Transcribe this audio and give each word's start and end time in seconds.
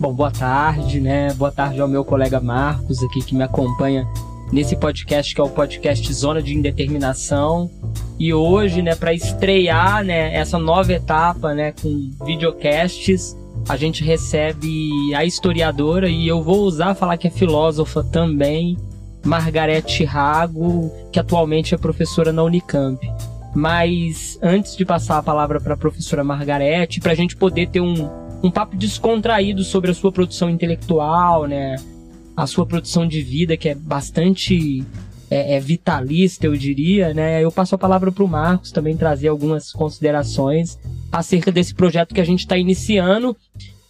Bom, 0.00 0.12
boa 0.12 0.30
tarde, 0.30 1.00
né? 1.00 1.34
Boa 1.34 1.50
tarde 1.50 1.80
ao 1.80 1.88
meu 1.88 2.04
colega 2.04 2.40
Marcos 2.40 3.02
aqui 3.02 3.20
que 3.20 3.34
me 3.34 3.42
acompanha 3.42 4.06
nesse 4.52 4.76
podcast 4.76 5.34
que 5.34 5.40
é 5.40 5.44
o 5.44 5.50
podcast 5.50 6.14
Zona 6.14 6.40
de 6.40 6.56
Indeterminação. 6.56 7.68
E 8.16 8.32
hoje, 8.32 8.80
né, 8.80 8.94
para 8.94 9.12
estrear, 9.12 10.04
né, 10.04 10.32
essa 10.36 10.56
nova 10.56 10.92
etapa, 10.92 11.52
né, 11.52 11.72
com 11.72 12.10
videocasts, 12.24 13.36
a 13.68 13.76
gente 13.76 14.04
recebe 14.04 15.12
a 15.16 15.24
historiadora 15.24 16.08
e 16.08 16.28
eu 16.28 16.44
vou 16.44 16.60
usar 16.60 16.94
falar 16.94 17.16
que 17.16 17.26
é 17.26 17.30
filósofa 17.30 18.04
também, 18.04 18.76
Margarete 19.24 20.04
Rago, 20.04 20.92
que 21.10 21.18
atualmente 21.18 21.74
é 21.74 21.78
professora 21.78 22.32
na 22.32 22.44
Unicamp. 22.44 23.04
Mas 23.52 24.38
antes 24.40 24.76
de 24.76 24.84
passar 24.84 25.18
a 25.18 25.22
palavra 25.24 25.60
para 25.60 25.74
a 25.74 25.76
professora 25.76 26.22
Margarete, 26.22 27.00
para 27.00 27.10
a 27.10 27.16
gente 27.16 27.34
poder 27.34 27.68
ter 27.68 27.80
um, 27.80 28.08
um 28.42 28.50
papo 28.50 28.76
descontraído 28.76 29.64
sobre 29.64 29.90
a 29.90 29.94
sua 29.94 30.12
produção 30.12 30.48
intelectual, 30.48 31.46
né? 31.46 31.76
A 32.36 32.46
sua 32.46 32.64
produção 32.64 33.06
de 33.06 33.20
vida, 33.20 33.56
que 33.56 33.68
é 33.68 33.74
bastante 33.74 34.84
é, 35.30 35.56
é 35.56 35.60
vitalista, 35.60 36.46
eu 36.46 36.56
diria, 36.56 37.12
né? 37.12 37.42
Eu 37.42 37.50
passo 37.50 37.74
a 37.74 37.78
palavra 37.78 38.12
para 38.12 38.24
o 38.24 38.28
Marcos 38.28 38.70
também 38.70 38.96
trazer 38.96 39.28
algumas 39.28 39.72
considerações 39.72 40.78
acerca 41.10 41.50
desse 41.50 41.74
projeto 41.74 42.14
que 42.14 42.20
a 42.20 42.24
gente 42.24 42.40
está 42.40 42.56
iniciando, 42.56 43.36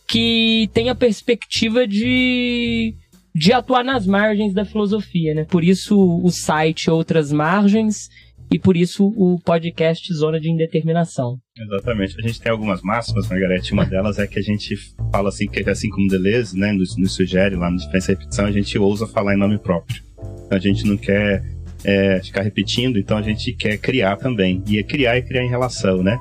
que 0.07 0.71
tem 0.73 0.89
a 0.89 0.95
perspectiva 0.95 1.87
de 1.87 2.95
de 3.35 3.53
atuar 3.53 3.85
nas 3.85 4.05
margens 4.05 4.53
da 4.53 4.65
filosofia, 4.65 5.33
né? 5.33 5.45
Por 5.45 5.63
isso 5.63 5.97
o 5.97 6.31
site 6.31 6.91
Outras 6.91 7.31
Margens 7.31 8.09
e 8.51 8.59
por 8.59 8.77
isso 8.77 9.13
o 9.17 9.39
podcast 9.45 10.13
Zona 10.13 10.41
de 10.41 10.51
Indeterminação. 10.51 11.39
Exatamente. 11.61 12.17
A 12.19 12.23
gente 12.23 12.41
tem 12.41 12.53
algumas 12.53 12.83
máximas, 12.83 13.29
Margarete. 13.29 13.73
Uma 13.73 13.85
delas 13.85 14.19
é 14.19 14.27
que 14.27 14.39
a 14.39 14.43
gente 14.43 14.77
fala 15.11 15.29
assim, 15.29 15.47
que 15.47 15.69
assim 15.69 15.91
como 15.91 16.09
Deleuze, 16.09 16.59
né, 16.59 16.73
nos, 16.73 16.97
nos 16.97 17.13
sugere 17.13 17.57
lá 17.57 17.71
no 17.71 17.77
Diferença 17.77 18.13
e 18.13 18.15
Repetição, 18.15 18.47
a 18.47 18.53
gente 18.53 18.79
ousa 18.79 19.07
falar 19.07 19.35
em 19.35 19.39
nome 19.39 19.59
próprio. 19.59 20.03
Então 20.47 20.57
a 20.57 20.61
gente 20.61 20.87
não 20.87 20.97
quer 20.97 21.45
é, 21.85 22.21
ficar 22.23 22.43
repetindo, 22.43 22.99
então 22.99 23.17
a 23.17 23.23
gente 23.23 23.53
quer 23.53 23.77
criar 23.79 24.17
também. 24.17 24.63
E 24.67 24.79
é 24.79 24.83
criar 24.83 25.19
e 25.19 25.23
criar 25.23 25.45
em 25.45 25.49
relação, 25.49 26.03
né? 26.03 26.19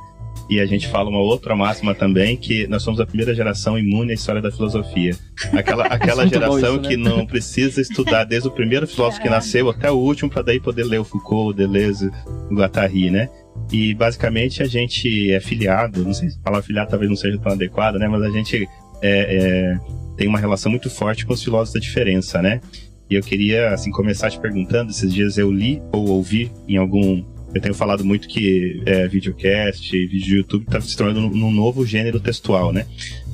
E 0.49 0.61
a 0.61 0.65
gente 0.65 0.87
fala 0.87 1.09
uma 1.09 1.19
outra 1.19 1.55
máxima 1.55 1.93
também, 1.93 2.37
que 2.37 2.67
nós 2.67 2.81
somos 2.81 3.01
a 3.01 3.05
primeira 3.05 3.35
geração 3.35 3.77
imune 3.77 4.11
à 4.11 4.13
história 4.13 4.41
da 4.41 4.49
filosofia. 4.49 5.13
Aquela, 5.51 5.85
aquela 5.91 6.25
geração 6.25 6.75
isso, 6.75 6.81
né? 6.81 6.87
que 6.87 6.97
não 6.97 7.25
precisa 7.25 7.81
estudar 7.81 8.23
desde 8.23 8.47
o 8.47 8.51
primeiro 8.51 8.87
filósofo 8.87 9.21
que 9.21 9.27
nasceu 9.29 9.69
até 9.69 9.91
o 9.91 9.95
último 9.95 10.29
para 10.29 10.43
daí 10.43 10.59
poder 10.59 10.85
ler 10.85 10.99
o 10.99 11.03
Foucault, 11.03 11.49
o 11.49 11.53
Deleuze, 11.53 12.09
o 12.49 12.55
Guattari, 12.55 13.09
né? 13.09 13.29
E 13.71 13.93
basicamente 13.93 14.63
a 14.63 14.65
gente 14.65 15.31
é 15.31 15.39
filiado, 15.39 16.03
não 16.03 16.13
sei 16.13 16.29
se 16.29 16.39
falar 16.41 16.61
filiado 16.61 16.89
talvez 16.89 17.09
não 17.09 17.17
seja 17.17 17.37
tão 17.37 17.51
adequado, 17.51 17.95
né? 17.95 18.07
Mas 18.07 18.21
a 18.23 18.29
gente 18.29 18.67
é, 19.01 19.77
é, 19.79 19.79
tem 20.15 20.27
uma 20.27 20.39
relação 20.39 20.71
muito 20.71 20.89
forte 20.89 21.25
com 21.25 21.33
os 21.33 21.43
filósofos 21.43 21.73
da 21.73 21.79
diferença, 21.79 22.41
né? 22.41 22.61
E 23.09 23.15
eu 23.15 23.21
queria, 23.21 23.69
assim, 23.69 23.91
começar 23.91 24.29
te 24.29 24.39
perguntando, 24.39 24.91
esses 24.91 25.13
dias 25.13 25.37
eu 25.37 25.51
li 25.51 25.81
ou 25.91 26.07
ouvi 26.09 26.51
em 26.67 26.77
algum 26.77 27.23
eu 27.53 27.61
tenho 27.61 27.73
falado 27.73 28.03
muito 28.03 28.27
que 28.27 28.81
é, 28.85 29.07
videocast, 29.07 29.89
vídeo 29.91 30.19
de 30.19 30.35
YouTube 30.35 30.63
está 30.63 30.81
se 30.81 30.95
tornando 30.95 31.27
um 31.27 31.51
novo 31.51 31.85
gênero 31.85 32.19
textual, 32.19 32.73
né? 32.73 32.85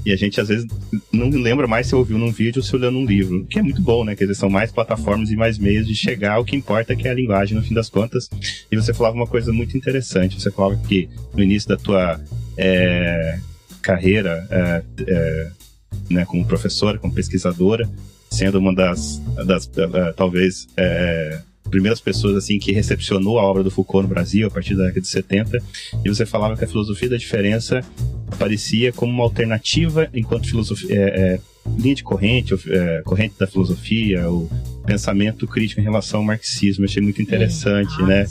E 0.06 0.12
a 0.12 0.16
gente 0.16 0.40
às 0.40 0.48
vezes 0.50 0.68
não 1.12 1.30
lembra 1.30 1.68
mais 1.68 1.88
se 1.88 1.96
ouviu 1.96 2.18
num 2.18 2.32
vídeo 2.32 2.60
ou 2.60 2.64
se 2.64 2.76
olhou 2.76 2.92
num 2.92 3.06
livro, 3.06 3.46
que 3.46 3.60
é 3.60 3.62
muito 3.62 3.82
bom, 3.82 4.04
né? 4.04 4.16
Quer 4.16 4.26
dizer, 4.26 4.36
são 4.36 4.50
mais 4.50 4.72
plataformas 4.72 5.32
e 5.32 5.36
mais 5.36 5.58
meios 5.58 5.88
de 5.88 5.96
chegar 5.96 6.34
ao 6.34 6.46
que 6.46 6.56
importa, 6.56 6.96
que 6.96 7.08
é 7.08 7.12
a 7.12 7.14
linguagem, 7.14 7.56
no 7.56 7.64
fim 7.64 7.74
das 7.74 7.90
contas. 7.90 8.30
E 8.72 8.76
você 8.76 8.94
falava 8.94 9.16
uma 9.16 9.28
coisa 9.28 9.54
muito 9.54 9.78
interessante. 9.78 10.40
Você 10.40 10.52
falava 10.52 10.76
que 10.88 11.10
no 11.34 11.44
início 11.44 11.70
da 11.70 11.78
tua 11.78 12.20
é, 12.58 13.40
carreira 13.82 14.46
é, 14.50 14.84
é 15.08 15.52
né, 16.10 16.26
como 16.26 16.46
professora, 16.46 16.98
como 16.98 17.14
pesquisadora, 17.14 17.90
sendo 18.30 18.58
uma 18.58 18.74
das, 18.74 19.22
das 19.46 19.70
talvez 20.16 20.68
é, 20.76 21.40
primeiras 21.70 22.00
pessoas 22.00 22.36
assim 22.36 22.60
que 22.60 22.72
recepcionou 22.72 23.40
a 23.40 23.44
obra 23.44 23.64
do 23.64 23.72
Foucault 23.72 24.08
no 24.08 24.14
Brasil 24.14 24.48
a 24.48 24.52
partir 24.52 24.76
da 24.76 24.84
década 24.84 25.02
de 25.02 25.08
70, 25.08 25.58
e 26.04 26.10
você 26.10 26.26
falava 26.26 26.58
que 26.58 26.64
a 26.64 26.68
filosofia 26.68 27.10
da 27.10 27.18
diferença 27.18 27.82
aparecia 28.34 28.92
como 28.92 29.12
uma 29.12 29.24
alternativa 29.24 30.10
enquanto 30.14 30.50
filosofia 30.50 30.96
é, 30.96 31.34
é, 31.36 31.40
linha 31.78 31.96
de 31.96 32.04
corrente, 32.04 32.54
é, 32.68 33.02
corrente 33.04 33.36
da 33.40 33.48
filosofia, 33.48 34.30
o 34.30 34.50
pensamento 34.86 35.48
crítico 35.48 35.80
em 35.80 35.84
relação 35.84 36.20
ao 36.20 36.26
marxismo. 36.26 36.84
Eu 36.84 36.90
achei 36.90 37.02
muito 37.02 37.22
interessante, 37.22 37.94
ah, 38.00 38.06
né? 38.06 38.28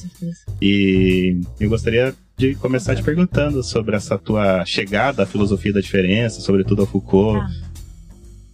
E 0.61 1.41
eu 1.59 1.69
gostaria 1.69 2.15
de 2.37 2.55
começar 2.57 2.95
te 2.95 3.03
perguntando 3.03 3.63
sobre 3.63 3.97
essa 3.97 4.19
tua 4.19 4.65
chegada 4.67 5.23
à 5.23 5.27
filosofia 5.27 5.73
da 5.73 5.81
diferença, 5.81 6.41
sobretudo 6.41 6.83
ao 6.83 6.87
Foucault. 6.87 7.41
Ah 7.41 7.72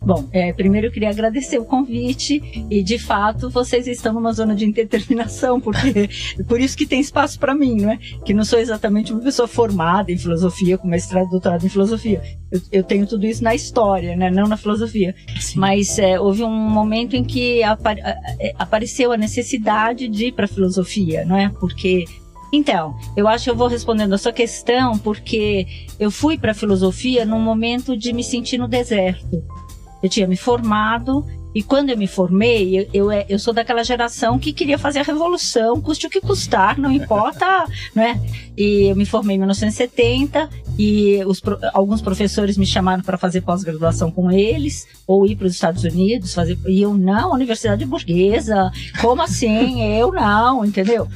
Bom, 0.01 0.29
é, 0.33 0.53
primeiro 0.53 0.87
eu 0.87 0.93
queria 0.93 1.11
agradecer 1.11 1.59
o 1.59 1.65
convite 1.65 2.65
e 2.71 2.83
de 2.83 2.99
fato 2.99 3.51
vocês 3.51 3.87
estão 3.87 4.13
numa 4.13 4.33
zona 4.33 4.55
de 4.55 4.65
indeterminação, 4.65 5.61
porque 5.61 6.09
por 6.47 6.61
isso 6.61 6.77
que 6.77 6.87
tem 6.87 7.01
espaço 7.01 7.39
para 7.39 7.55
mim, 7.55 7.81
não 7.83 7.91
é? 7.91 7.99
Que 8.25 8.33
não 8.33 8.45
sou 8.45 8.59
exatamente 8.59 9.13
uma 9.13 9.21
pessoa 9.21 9.49
formada 9.49 10.13
em 10.13 10.17
filosofia, 10.17 10.79
com 10.79 10.87
mestrado 10.87 11.29
doutorado 11.29 11.67
em 11.67 11.69
filosofia. 11.69 12.23
Eu, 12.51 12.61
eu, 12.73 12.85
tenho 12.85 13.07
tudo 13.07 13.27
isso 13.27 13.43
na 13.45 13.55
história, 13.55 14.17
né? 14.17 14.31
Não 14.31 14.47
na 14.47 14.57
filosofia. 14.57 15.15
Sim. 15.39 15.59
Mas 15.59 15.99
é, 15.99 16.19
houve 16.19 16.43
um 16.43 16.51
momento 16.51 17.15
em 17.15 17.25
que 17.25 17.61
é, 17.63 17.67
apareceu 18.59 19.13
a 19.13 19.17
necessidade 19.17 20.09
de 20.09 20.27
ir 20.27 20.33
para 20.33 20.47
a 20.47 20.49
filosofia, 20.49 21.25
não 21.25 21.37
é? 21.37 21.49
Porque 21.49 22.05
então, 22.53 22.97
eu 23.15 23.29
acho 23.29 23.45
que 23.45 23.51
eu 23.51 23.57
vou 23.57 23.69
respondendo 23.69 24.15
a 24.15 24.19
sua 24.19 24.33
questão 24.33 24.97
porque 24.99 25.67
eu 26.01 26.11
fui 26.11 26.39
para 26.39 26.53
a 26.53 26.55
filosofia 26.55 27.27
num 27.27 27.41
momento 27.41 27.97
de 27.97 28.13
me 28.13 28.25
sentir 28.25 28.57
no 28.57 28.67
deserto. 28.67 29.45
Eu 30.03 30.09
tinha 30.09 30.27
me 30.27 30.37
formado 30.37 31.25
e 31.55 31.63
quando 31.63 31.91
eu 31.91 31.97
me 31.97 32.07
formei, 32.07 32.89
eu, 32.93 33.11
eu, 33.11 33.25
eu, 33.29 33.39
sou 33.39 33.55
daquela 33.55 33.83
geração 33.83 34.39
que 34.39 34.53
queria 34.53 34.79
fazer 34.79 35.01
a 35.01 35.03
revolução, 35.03 35.81
custe 35.81 36.07
o 36.07 36.11
que 36.11 36.21
custar, 36.21 36.79
não 36.79 36.91
importa, 36.91 37.65
né? 37.95 38.21
E 38.57 38.91
eu 38.91 38.97
me 38.97 39.07
formei 39.07 39.37
em 39.37 39.39
1970 39.39 40.49
e 40.79 41.25
os, 41.25 41.41
alguns 41.73 42.03
professores 42.03 42.59
me 42.59 42.67
chamaram 42.67 43.03
para 43.03 43.17
fazer 43.17 43.41
pós-graduação 43.41 44.11
com 44.11 44.31
eles, 44.31 44.87
ou 45.07 45.27
ir 45.27 45.37
para 45.37 45.47
os 45.47 45.55
Estados 45.55 45.85
Unidos 45.85 46.35
fazer. 46.35 46.59
E 46.67 46.83
eu, 46.83 46.95
não, 46.95 47.33
universidade 47.33 47.85
burguesa, 47.85 48.71
como 49.01 49.23
assim? 49.23 49.83
Eu 49.83 50.13
não, 50.13 50.65
entendeu? 50.65 51.09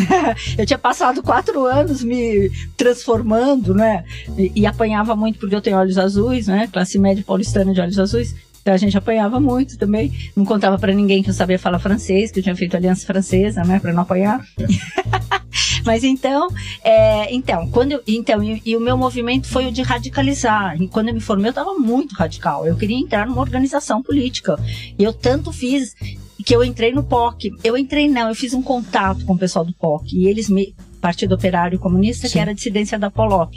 eu 0.56 0.64
tinha 0.64 0.78
passado 0.78 1.22
quatro 1.22 1.64
anos 1.66 2.02
me 2.02 2.50
transformando, 2.76 3.74
né? 3.74 4.04
E, 4.38 4.50
e 4.56 4.66
apanhava 4.66 5.14
muito 5.14 5.38
porque 5.38 5.54
eu 5.54 5.62
tenho 5.62 5.76
olhos 5.76 5.98
azuis, 5.98 6.46
né? 6.46 6.68
Classe 6.72 6.98
média 6.98 7.22
paulistana 7.24 7.74
de 7.74 7.80
olhos 7.80 7.98
azuis. 7.98 8.34
Então 8.64 8.72
a 8.72 8.78
gente 8.78 8.96
apanhava 8.96 9.38
muito 9.38 9.76
também. 9.76 10.10
Não 10.34 10.42
contava 10.42 10.78
para 10.78 10.90
ninguém 10.94 11.22
que 11.22 11.28
eu 11.28 11.34
sabia 11.34 11.58
falar 11.58 11.78
francês, 11.78 12.30
que 12.30 12.38
eu 12.38 12.42
tinha 12.42 12.56
feito 12.56 12.74
aliança 12.74 13.04
francesa, 13.06 13.62
né, 13.62 13.78
para 13.78 13.92
não 13.92 14.00
apanhar. 14.00 14.42
Mas 15.84 16.02
então, 16.02 16.48
é, 16.82 17.32
então, 17.34 17.68
quando 17.68 17.92
eu, 17.92 18.02
então 18.08 18.42
e, 18.42 18.62
e, 18.64 18.74
o 18.74 18.80
meu 18.80 18.96
movimento 18.96 19.46
foi 19.46 19.66
o 19.66 19.70
de 19.70 19.82
radicalizar. 19.82 20.80
E 20.80 20.88
quando 20.88 21.08
eu 21.08 21.14
me 21.14 21.20
formei, 21.20 21.48
eu 21.48 21.50
estava 21.50 21.74
muito 21.74 22.14
radical. 22.14 22.66
Eu 22.66 22.74
queria 22.74 22.96
entrar 22.96 23.26
numa 23.26 23.42
organização 23.42 24.02
política. 24.02 24.58
E 24.98 25.04
eu 25.04 25.12
tanto 25.12 25.52
fiz 25.52 25.94
que 26.42 26.56
eu 26.56 26.64
entrei 26.64 26.90
no 26.90 27.04
POC. 27.04 27.50
Eu 27.62 27.76
entrei 27.76 28.08
não, 28.08 28.30
eu 28.30 28.34
fiz 28.34 28.54
um 28.54 28.62
contato 28.62 29.26
com 29.26 29.34
o 29.34 29.38
pessoal 29.38 29.62
do 29.62 29.74
POC 29.74 30.16
e 30.16 30.26
eles 30.26 30.48
me 30.48 30.74
Partido 31.04 31.34
Operário 31.34 31.78
Comunista, 31.78 32.26
Sim. 32.26 32.32
que 32.32 32.38
era 32.38 32.52
a 32.52 32.54
dissidência 32.54 32.98
da 32.98 33.10
Polop. 33.10 33.52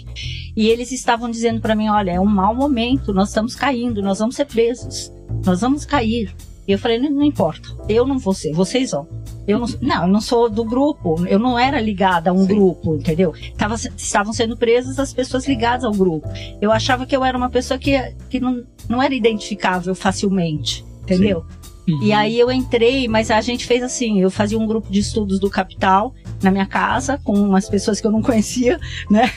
E 0.54 0.68
eles 0.68 0.92
estavam 0.92 1.32
dizendo 1.32 1.62
para 1.62 1.76
mim, 1.76 1.88
olha, 1.88 2.12
é 2.12 2.20
um 2.20 2.26
mau 2.26 2.54
momento, 2.54 3.14
nós 3.14 3.30
estamos 3.30 3.56
caindo, 3.56 4.02
nós 4.02 4.20
vamos 4.20 4.36
ser 4.36 4.44
presos, 4.44 5.14
nós 5.46 5.62
vamos 5.62 5.86
cair. 5.86 6.36
E 6.68 6.74
eu 6.74 6.78
falei, 6.78 7.00
não, 7.00 7.10
não 7.10 7.24
importa, 7.24 7.70
eu 7.88 8.06
não 8.06 8.20
vou 8.20 8.34
ser, 8.34 8.52
vocês 8.52 8.92
vão. 8.92 9.08
Eu 9.48 9.60
não, 9.60 9.68
não, 9.82 10.02
eu 10.02 10.08
não 10.10 10.20
sou 10.20 10.50
do 10.50 10.66
grupo, 10.66 11.26
eu 11.26 11.40
não 11.40 11.58
era 11.58 11.80
ligada 11.80 12.32
a 12.32 12.34
um 12.34 12.46
Sim. 12.46 12.48
grupo, 12.48 12.96
entendeu? 12.96 13.34
Tava, 13.58 13.76
estavam 13.76 14.34
sendo 14.34 14.58
presas 14.58 15.00
as 15.00 15.14
pessoas 15.14 15.48
ligadas 15.48 15.86
ao 15.86 15.94
grupo. 15.94 16.28
Eu 16.60 16.70
achava 16.70 17.06
que 17.06 17.16
eu 17.16 17.24
era 17.24 17.38
uma 17.38 17.50
pessoa 17.50 17.78
que, 17.78 17.98
que 18.30 18.42
não, 18.42 18.62
não 18.90 19.02
era 19.02 19.16
identificável 19.16 19.96
facilmente, 19.96 20.84
entendeu? 21.02 21.46
Uhum. 21.88 22.04
E 22.04 22.12
aí 22.12 22.38
eu 22.38 22.52
entrei, 22.52 23.08
mas 23.08 23.32
a 23.32 23.40
gente 23.40 23.66
fez 23.66 23.82
assim, 23.82 24.20
eu 24.20 24.30
fazia 24.30 24.60
um 24.60 24.68
grupo 24.68 24.92
de 24.92 25.00
estudos 25.00 25.40
do 25.40 25.50
Capital 25.50 26.14
na 26.42 26.52
minha 26.52 26.66
casa 26.66 27.20
com 27.24 27.34
umas 27.34 27.70
pessoas 27.70 28.00
que 28.00 28.08
eu 28.08 28.12
não 28.12 28.22
conhecia, 28.22 28.80
né? 29.10 29.30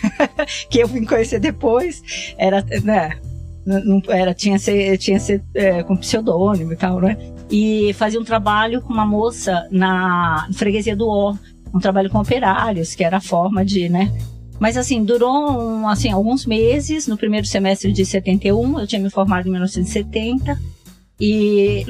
que 0.69 0.81
eu 0.81 0.89
vim 0.89 1.05
conhecer 1.05 1.41
depois. 1.41 2.35
Era, 2.37 2.65
né? 2.83 3.19
Não, 3.65 4.03
era, 4.09 4.33
tinha 4.35 4.59
ser, 4.59 4.97
tinha 4.99 5.21
ser 5.21 5.43
é, 5.55 5.83
com 5.83 5.97
pseudônimo 5.97 6.73
e 6.73 6.77
tal, 6.77 7.01
né? 7.01 7.17
E 7.51 7.93
fazia 7.95 8.19
um 8.19 8.25
trabalho 8.25 8.81
com 8.81 8.93
uma 8.93 9.05
moça 9.05 9.69
na 9.71 10.49
freguesia 10.55 10.97
do 10.97 11.07
O, 11.07 11.37
um 11.75 11.79
trabalho 11.79 12.11
com 12.11 12.19
operários, 12.19 12.95
que 12.95 13.05
era 13.05 13.19
a 13.19 13.21
forma 13.21 13.65
de, 13.65 13.89
né? 13.89 14.11
Mas 14.59 14.77
assim, 14.77 15.03
durou 15.03 15.59
um, 15.59 15.89
assim, 15.89 16.11
alguns 16.11 16.45
meses, 16.45 17.07
no 17.07 17.17
primeiro 17.17 17.47
semestre 17.47 17.93
de 17.93 18.05
71, 18.05 18.81
eu 18.81 18.87
tinha 18.87 19.01
me 19.01 19.09
formado 19.09 19.47
em 19.47 19.51
1970, 19.51 20.61
e 21.21 21.85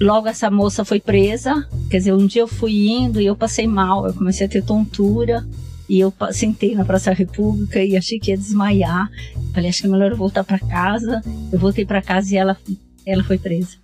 Logo 0.00 0.26
essa 0.26 0.50
moça 0.50 0.84
foi 0.84 1.00
presa, 1.00 1.68
quer 1.90 1.98
dizer, 1.98 2.12
um 2.12 2.26
dia 2.26 2.42
eu 2.42 2.48
fui 2.48 2.88
indo 2.88 3.20
e 3.20 3.26
eu 3.26 3.36
passei 3.36 3.66
mal, 3.66 4.06
eu 4.06 4.14
comecei 4.14 4.46
a 4.46 4.48
ter 4.48 4.64
tontura 4.64 5.46
E 5.88 6.00
eu 6.00 6.12
sentei 6.32 6.74
na 6.74 6.84
Praça 6.84 7.10
da 7.10 7.16
República 7.16 7.82
e 7.82 7.96
achei 7.96 8.18
que 8.18 8.30
ia 8.30 8.36
desmaiar. 8.36 9.10
Falei, 9.52 9.68
acho 9.68 9.82
que 9.82 9.86
é 9.86 9.90
melhor 9.90 10.10
eu 10.10 10.16
voltar 10.16 10.42
para 10.42 10.58
casa. 10.58 11.20
Eu 11.52 11.58
voltei 11.58 11.84
para 11.84 12.00
casa 12.00 12.32
e 12.32 12.36
ela, 12.36 12.56
ela 13.04 13.22
foi 13.22 13.38
presa. 13.38 13.76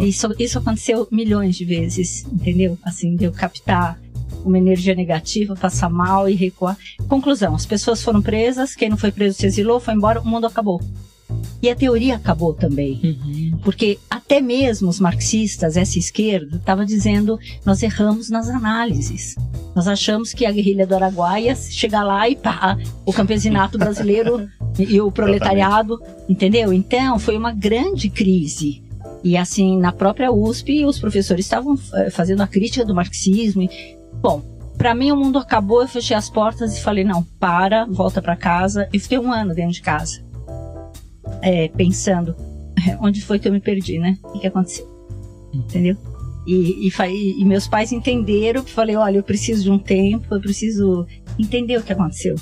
Isso, 0.00 0.34
isso 0.38 0.58
aconteceu 0.58 1.06
milhões 1.12 1.56
de 1.56 1.64
vezes, 1.64 2.24
entendeu? 2.32 2.78
Assim, 2.82 3.14
de 3.16 3.24
eu 3.24 3.32
captar 3.32 4.00
uma 4.44 4.56
energia 4.56 4.94
negativa, 4.94 5.54
passar 5.54 5.90
mal 5.90 6.28
e 6.28 6.34
recuar. 6.34 6.78
Conclusão: 7.08 7.54
as 7.54 7.66
pessoas 7.66 8.02
foram 8.02 8.22
presas, 8.22 8.74
quem 8.74 8.88
não 8.88 8.96
foi 8.96 9.12
preso 9.12 9.36
se 9.36 9.46
exilou, 9.46 9.78
foi 9.78 9.94
embora, 9.94 10.20
o 10.20 10.26
mundo 10.26 10.46
acabou. 10.46 10.80
E 11.62 11.70
a 11.70 11.74
teoria 11.74 12.16
acabou 12.16 12.52
também. 12.54 13.00
Uhum. 13.02 13.58
Porque 13.62 13.98
até 14.08 14.40
mesmo 14.40 14.88
os 14.88 15.00
marxistas, 15.00 15.76
essa 15.76 15.98
esquerda, 15.98 16.56
estava 16.56 16.84
dizendo 16.84 17.38
nós 17.64 17.82
erramos 17.82 18.30
nas 18.30 18.48
análises. 18.48 19.34
Nós 19.74 19.88
achamos 19.88 20.32
que 20.32 20.46
a 20.46 20.52
guerrilha 20.52 20.86
do 20.86 20.94
Araguaia 20.94 21.54
chegar 21.56 22.02
lá 22.02 22.28
e 22.28 22.36
pá, 22.36 22.78
o 23.04 23.12
campesinato 23.12 23.78
brasileiro 23.78 24.48
e 24.78 25.00
o 25.00 25.10
proletariado, 25.10 26.00
entendeu? 26.28 26.72
Então 26.72 27.18
foi 27.18 27.36
uma 27.36 27.52
grande 27.52 28.08
crise. 28.08 28.82
E 29.24 29.36
assim, 29.36 29.78
na 29.78 29.92
própria 29.92 30.30
USP, 30.30 30.84
os 30.84 31.00
professores 31.00 31.44
estavam 31.44 31.76
eh, 31.94 32.10
fazendo 32.10 32.42
a 32.42 32.46
crítica 32.46 32.84
do 32.84 32.94
marxismo. 32.94 33.68
Bom, 34.20 34.40
para 34.78 34.94
mim 34.94 35.10
o 35.10 35.16
mundo 35.16 35.38
acabou, 35.38 35.82
eu 35.82 35.88
fechei 35.88 36.16
as 36.16 36.30
portas 36.30 36.76
e 36.76 36.80
falei, 36.80 37.02
não, 37.02 37.24
para, 37.40 37.86
volta 37.86 38.22
para 38.22 38.36
casa. 38.36 38.88
E 38.92 39.00
fiquei 39.00 39.18
um 39.18 39.32
ano 39.32 39.52
dentro 39.52 39.72
de 39.72 39.82
casa 39.82 40.25
é, 41.42 41.68
pensando 41.68 42.34
onde 43.00 43.22
foi 43.22 43.38
que 43.38 43.48
eu 43.48 43.52
me 43.52 43.60
perdi, 43.60 43.98
né? 43.98 44.18
O 44.22 44.38
que, 44.38 44.46
aconteceu? 44.46 44.86
Entendeu? 45.52 45.96
E, 46.46 46.88
e, 46.88 47.40
e, 47.40 47.44
meus 47.44 47.66
pais 47.66 47.92
entenderam 47.92 48.62
que 48.62 48.70
falei, 48.70 48.94
olha, 48.96 49.16
eu 49.16 49.22
preciso 49.22 49.64
de 49.64 49.70
um 49.70 49.78
tempo, 49.78 50.32
eu 50.32 50.40
preciso 50.40 51.06
entender 51.38 51.76
o 51.76 51.82
que 51.82 51.92
aconteceu. 51.92 52.36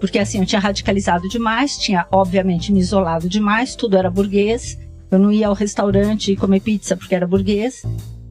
Porque 0.00 0.18
assim, 0.18 0.38
eu 0.38 0.46
tinha 0.46 0.60
radicalizado 0.60 1.28
demais, 1.28 1.76
tinha 1.76 2.06
obviamente 2.12 2.72
me 2.72 2.80
isolado 2.80 3.28
demais, 3.28 3.74
tudo 3.74 3.96
era 3.96 4.10
burguês. 4.10 4.78
Eu 5.10 5.18
não 5.18 5.32
ia 5.32 5.48
ao 5.48 5.54
restaurante 5.54 6.36
comer 6.36 6.60
pizza 6.60 6.96
porque 6.96 7.14
era 7.14 7.26
burguês. 7.26 7.82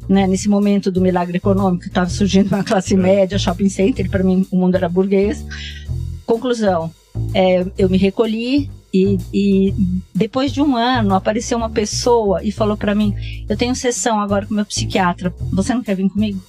Né? 0.07 0.25
Nesse 0.27 0.47
momento 0.47 0.91
do 0.91 1.01
milagre 1.01 1.37
econômico, 1.37 1.85
estava 1.85 2.09
surgindo 2.09 2.47
uma 2.47 2.63
classe 2.63 2.93
é. 2.93 2.97
média, 2.97 3.37
shopping 3.37 3.69
center, 3.69 4.09
para 4.09 4.23
mim 4.23 4.45
o 4.51 4.57
mundo 4.57 4.75
era 4.75 4.87
burguês. 4.87 5.43
Conclusão, 6.25 6.91
é, 7.33 7.65
eu 7.77 7.89
me 7.89 7.97
recolhi, 7.97 8.69
e, 9.03 9.17
e, 9.33 9.73
depois 10.13 10.51
de 10.51 10.61
um 10.61 10.75
ano 10.75 11.13
apareceu 11.15 11.57
uma 11.57 11.69
pessoa 11.69 12.43
e 12.43 12.51
falou 12.51 12.77
para 12.77 12.95
mim: 12.95 13.13
Eu 13.47 13.57
tenho 13.57 13.75
sessão 13.75 14.19
agora 14.19 14.45
com 14.45 14.53
meu 14.53 14.65
psiquiatra, 14.65 15.33
você 15.51 15.73
não 15.73 15.83
quer 15.83 15.95
vir 15.95 16.09
comigo? 16.09 16.41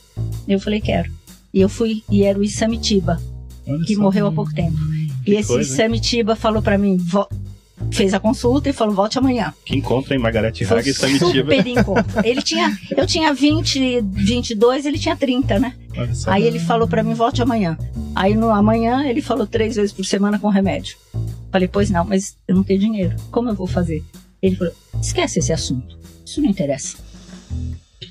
Eu 0.46 0.60
falei: 0.60 0.80
Quero. 0.80 1.10
E 1.52 1.60
eu 1.60 1.68
fui, 1.68 2.02
e 2.10 2.22
era 2.24 2.38
o 2.38 2.44
Isamitiba, 2.44 3.20
que 3.86 3.96
morreu 3.96 4.26
há 4.26 4.32
pouco 4.32 4.54
tempo. 4.54 4.76
e 5.26 5.34
esse 5.34 5.48
coisa, 5.48 5.72
Isamitiba 5.72 6.36
falou 6.36 6.62
para 6.62 6.76
mim: 6.76 6.98
fez 7.90 8.12
a 8.12 8.20
consulta 8.20 8.68
e 8.68 8.72
falou, 8.72 8.94
volte 8.94 9.18
amanhã. 9.18 9.52
Que 9.64 9.76
encontro, 9.76 10.12
hein, 10.12 10.20
Margarete 10.20 10.64
Haga 10.64 10.88
e 10.88 10.94
Samitiba. 10.94 11.52
Super 11.52 11.66
encontro. 11.66 12.20
Ele 12.24 12.42
tinha, 12.42 12.76
eu 12.96 13.06
tinha 13.06 13.32
20, 13.32 14.02
22, 14.02 14.86
ele 14.86 14.98
tinha 14.98 15.16
30, 15.16 15.58
né? 15.58 15.74
Aí 16.26 16.44
ele 16.44 16.58
falou 16.58 16.86
para 16.86 17.02
mim, 17.02 17.14
volte 17.14 17.42
amanhã. 17.42 17.76
Aí 18.14 18.34
no 18.34 18.50
amanhã 18.50 19.04
ele 19.04 19.22
falou 19.22 19.46
três 19.46 19.76
vezes 19.76 19.92
por 19.92 20.04
semana 20.04 20.38
com 20.38 20.48
remédio. 20.48 20.96
Falei, 21.50 21.68
pois 21.68 21.90
não, 21.90 22.04
mas 22.04 22.36
eu 22.46 22.54
não 22.54 22.62
tenho 22.62 22.80
dinheiro. 22.80 23.16
Como 23.30 23.48
eu 23.48 23.54
vou 23.54 23.66
fazer? 23.66 24.04
Ele 24.42 24.56
falou, 24.56 24.72
esquece 25.00 25.38
esse 25.38 25.52
assunto. 25.52 25.98
Isso 26.24 26.40
não 26.40 26.50
interessa. 26.50 26.98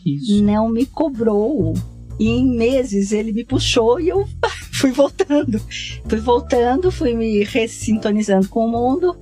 Isso. 0.06 0.44
Não 0.44 0.70
me 0.70 0.86
cobrou. 0.86 1.74
E 2.20 2.30
em 2.30 2.50
meses 2.50 3.12
ele 3.12 3.32
me 3.32 3.44
puxou 3.44 4.00
e 4.00 4.10
eu 4.10 4.28
fui 4.74 4.92
voltando. 4.92 5.62
Fui 6.08 6.20
voltando, 6.20 6.92
fui 6.92 7.14
me 7.14 7.44
ressintonizando 7.44 8.50
com 8.50 8.66
o 8.66 8.72
mundo. 8.72 9.16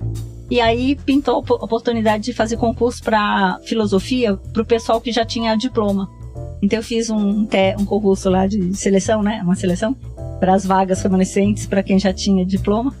E 0.50 0.60
aí 0.60 0.94
pintou 0.94 1.34
a 1.34 1.38
oportunidade 1.38 2.24
de 2.24 2.32
fazer 2.32 2.56
concurso 2.56 3.02
para 3.02 3.58
filosofia 3.64 4.36
para 4.36 4.62
o 4.62 4.66
pessoal 4.66 5.00
que 5.00 5.12
já 5.12 5.24
tinha 5.24 5.56
diploma. 5.56 6.08
Então 6.62 6.78
eu 6.78 6.82
fiz 6.82 7.10
um, 7.10 7.46
um 7.78 7.84
concurso 7.84 8.30
lá 8.30 8.46
de 8.46 8.74
seleção, 8.74 9.22
né? 9.22 9.40
Uma 9.42 9.56
seleção 9.56 9.94
para 10.38 10.54
as 10.54 10.64
vagas 10.64 11.02
remanescentes 11.02 11.66
para 11.66 11.82
quem 11.82 11.98
já 11.98 12.12
tinha 12.12 12.46
diploma. 12.46 12.94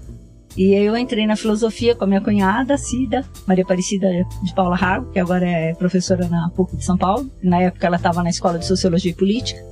E 0.56 0.74
eu 0.74 0.96
entrei 0.96 1.26
na 1.26 1.36
filosofia 1.36 1.94
com 1.94 2.04
a 2.04 2.06
minha 2.06 2.20
cunhada, 2.20 2.78
Cida, 2.78 3.24
Maria 3.46 3.62
Aparecida 3.62 4.08
de 4.42 4.54
Paula 4.54 4.74
Hargo, 4.74 5.12
que 5.12 5.18
agora 5.18 5.46
é 5.46 5.74
professora 5.74 6.26
na 6.28 6.48
PUC 6.48 6.76
de 6.76 6.84
São 6.84 6.96
Paulo. 6.96 7.30
Na 7.42 7.60
época 7.60 7.86
ela 7.86 7.96
estava 7.96 8.22
na 8.22 8.30
Escola 8.30 8.58
de 8.58 8.64
Sociologia 8.64 9.10
e 9.10 9.14
Política. 9.14 9.62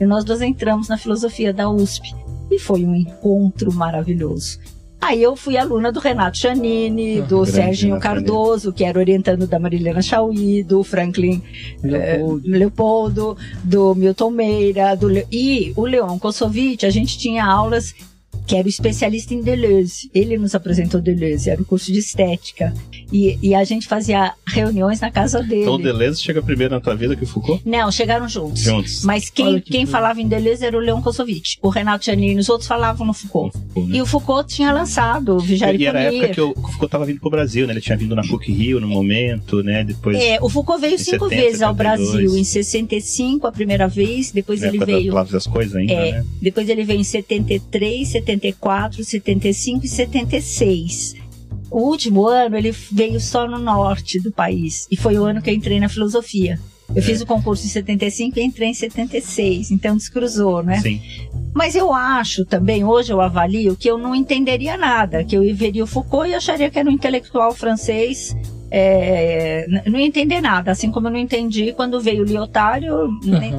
E 0.00 0.04
nós 0.04 0.24
duas 0.24 0.40
entramos 0.40 0.88
na 0.88 0.98
filosofia 0.98 1.52
da 1.52 1.70
USP. 1.70 2.12
E 2.50 2.58
foi 2.58 2.84
um 2.84 2.94
encontro 2.94 3.72
maravilhoso. 3.72 4.58
Aí 5.00 5.20
eu 5.20 5.34
fui 5.34 5.56
aluna 5.56 5.90
do 5.90 5.98
Renato 5.98 6.38
Chanini, 6.38 7.18
ah, 7.18 7.22
do 7.22 7.44
Serginho 7.44 7.98
Cardoso, 7.98 8.72
que 8.72 8.84
era 8.84 8.98
orientando 9.00 9.48
da 9.48 9.58
Marilena 9.58 10.00
Chauí, 10.00 10.62
do 10.62 10.84
Franklin 10.84 11.42
Leopoldo, 11.82 12.46
eh, 12.46 12.58
Leopoldo 12.58 13.36
do 13.64 13.94
Milton 13.96 14.30
Meira, 14.30 14.94
do 14.94 15.08
Le... 15.08 15.26
e 15.30 15.72
o 15.74 15.84
Leon 15.86 16.20
Kosovic, 16.20 16.86
a 16.86 16.90
gente 16.90 17.18
tinha 17.18 17.44
aulas 17.44 17.92
que 18.46 18.56
era 18.56 18.66
o 18.66 18.68
especialista 18.68 19.34
em 19.34 19.42
Deleuze. 19.42 20.10
Ele 20.14 20.38
nos 20.38 20.54
apresentou 20.54 21.00
Deleuze, 21.00 21.50
era 21.50 21.60
o 21.60 21.64
curso 21.64 21.92
de 21.92 21.98
estética. 21.98 22.72
E, 23.12 23.38
e 23.42 23.54
a 23.54 23.64
gente 23.64 23.86
fazia 23.86 24.32
reuniões 24.46 25.00
na 25.00 25.10
casa 25.10 25.42
dele. 25.42 25.62
Então 25.62 25.74
o 25.74 25.78
Deleuze 25.78 26.22
chega 26.22 26.42
primeiro 26.42 26.74
na 26.74 26.80
tua 26.80 26.94
vida 26.94 27.14
que 27.16 27.24
o 27.24 27.26
Foucault? 27.26 27.62
Não, 27.64 27.90
chegaram 27.90 28.28
juntos. 28.28 28.62
Juntos. 28.62 29.04
Mas 29.04 29.28
quem, 29.28 29.60
que 29.60 29.70
quem 29.72 29.86
falava 29.86 30.20
em 30.20 30.28
Deleuze 30.28 30.64
era 30.64 30.76
o 30.76 30.80
Leon 30.80 31.02
Kosovic. 31.02 31.58
O 31.60 31.68
Renato 31.68 32.04
Giannini, 32.04 32.40
os 32.40 32.48
outros 32.48 32.68
falavam 32.68 33.06
no 33.06 33.12
Foucault. 33.12 33.52
Foucault 33.52 33.90
né? 33.90 33.96
E 33.96 34.02
o 34.02 34.06
Foucault 34.06 34.54
tinha 34.54 34.72
lançado 34.72 35.36
o 35.36 35.38
Vigiar 35.38 35.74
e, 35.74 35.78
e 35.78 35.86
era 35.86 35.98
a 35.98 36.02
época 36.02 36.28
que 36.28 36.40
o 36.40 36.54
Foucault 36.54 36.84
estava 36.84 37.04
vindo 37.04 37.20
para 37.20 37.28
o 37.28 37.30
Brasil, 37.30 37.66
né? 37.66 37.72
Ele 37.72 37.80
tinha 37.80 37.96
vindo 37.96 38.14
na 38.14 38.22
PUC 38.22 38.52
Rio 38.52 38.80
no 38.80 38.88
momento, 38.88 39.62
né? 39.62 39.84
Depois, 39.84 40.16
é, 40.18 40.38
o 40.40 40.48
Foucault 40.48 40.80
veio 40.80 40.98
cinco 40.98 41.28
70, 41.28 41.42
vezes 41.42 41.62
ao 41.62 41.74
72. 41.74 42.10
Brasil. 42.10 42.36
Em 42.38 42.44
65 42.44 43.46
a 43.46 43.52
primeira 43.52 43.88
vez, 43.88 44.30
depois 44.30 44.60
na 44.60 44.68
ele 44.68 44.78
veio... 44.84 45.12
Das, 45.12 45.30
das 45.30 45.46
coisas 45.46 45.74
ainda, 45.74 45.92
é, 45.92 46.12
né? 46.12 46.24
Depois 46.40 46.68
ele 46.68 46.84
veio 46.84 47.00
em 47.00 47.04
73, 47.04 48.08
74, 48.08 48.41
75 49.04 49.84
e 49.84 49.88
76. 49.88 51.14
O 51.70 51.80
último 51.82 52.26
ano 52.26 52.56
ele 52.56 52.72
veio 52.90 53.20
só 53.20 53.46
no 53.46 53.58
norte 53.58 54.20
do 54.20 54.32
país 54.32 54.86
e 54.90 54.96
foi 54.96 55.18
o 55.18 55.24
ano 55.24 55.40
que 55.40 55.48
eu 55.48 55.54
entrei 55.54 55.78
na 55.78 55.88
filosofia. 55.88 56.58
Eu 56.90 56.98
é. 56.98 57.00
fiz 57.00 57.22
o 57.22 57.26
concurso 57.26 57.64
em 57.64 57.70
75 57.70 58.38
e 58.38 58.42
entrei 58.42 58.68
em 58.68 58.74
76, 58.74 59.70
então 59.70 59.96
descruzou, 59.96 60.62
né? 60.62 60.80
Sim. 60.80 61.00
Mas 61.54 61.74
eu 61.74 61.92
acho 61.92 62.44
também, 62.44 62.84
hoje 62.84 63.12
eu 63.12 63.20
avalio, 63.20 63.76
que 63.76 63.88
eu 63.88 63.96
não 63.96 64.14
entenderia 64.14 64.76
nada, 64.76 65.24
que 65.24 65.36
eu 65.36 65.42
veria 65.54 65.84
o 65.84 65.86
Foucault 65.86 66.28
e 66.28 66.34
acharia 66.34 66.70
que 66.70 66.78
era 66.78 66.88
um 66.88 66.92
intelectual 66.92 67.54
francês 67.54 68.34
é, 68.74 69.66
não 69.86 69.98
ia 69.98 70.06
entender 70.06 70.40
nada, 70.40 70.70
assim 70.70 70.90
como 70.90 71.06
eu 71.06 71.12
não 71.12 71.18
entendi 71.18 71.74
quando 71.74 72.00
veio 72.00 72.22
o 72.22 72.26
Lyotard, 72.26 72.86
eu 72.86 73.04
uhum. 73.04 73.20
nem, 73.22 73.52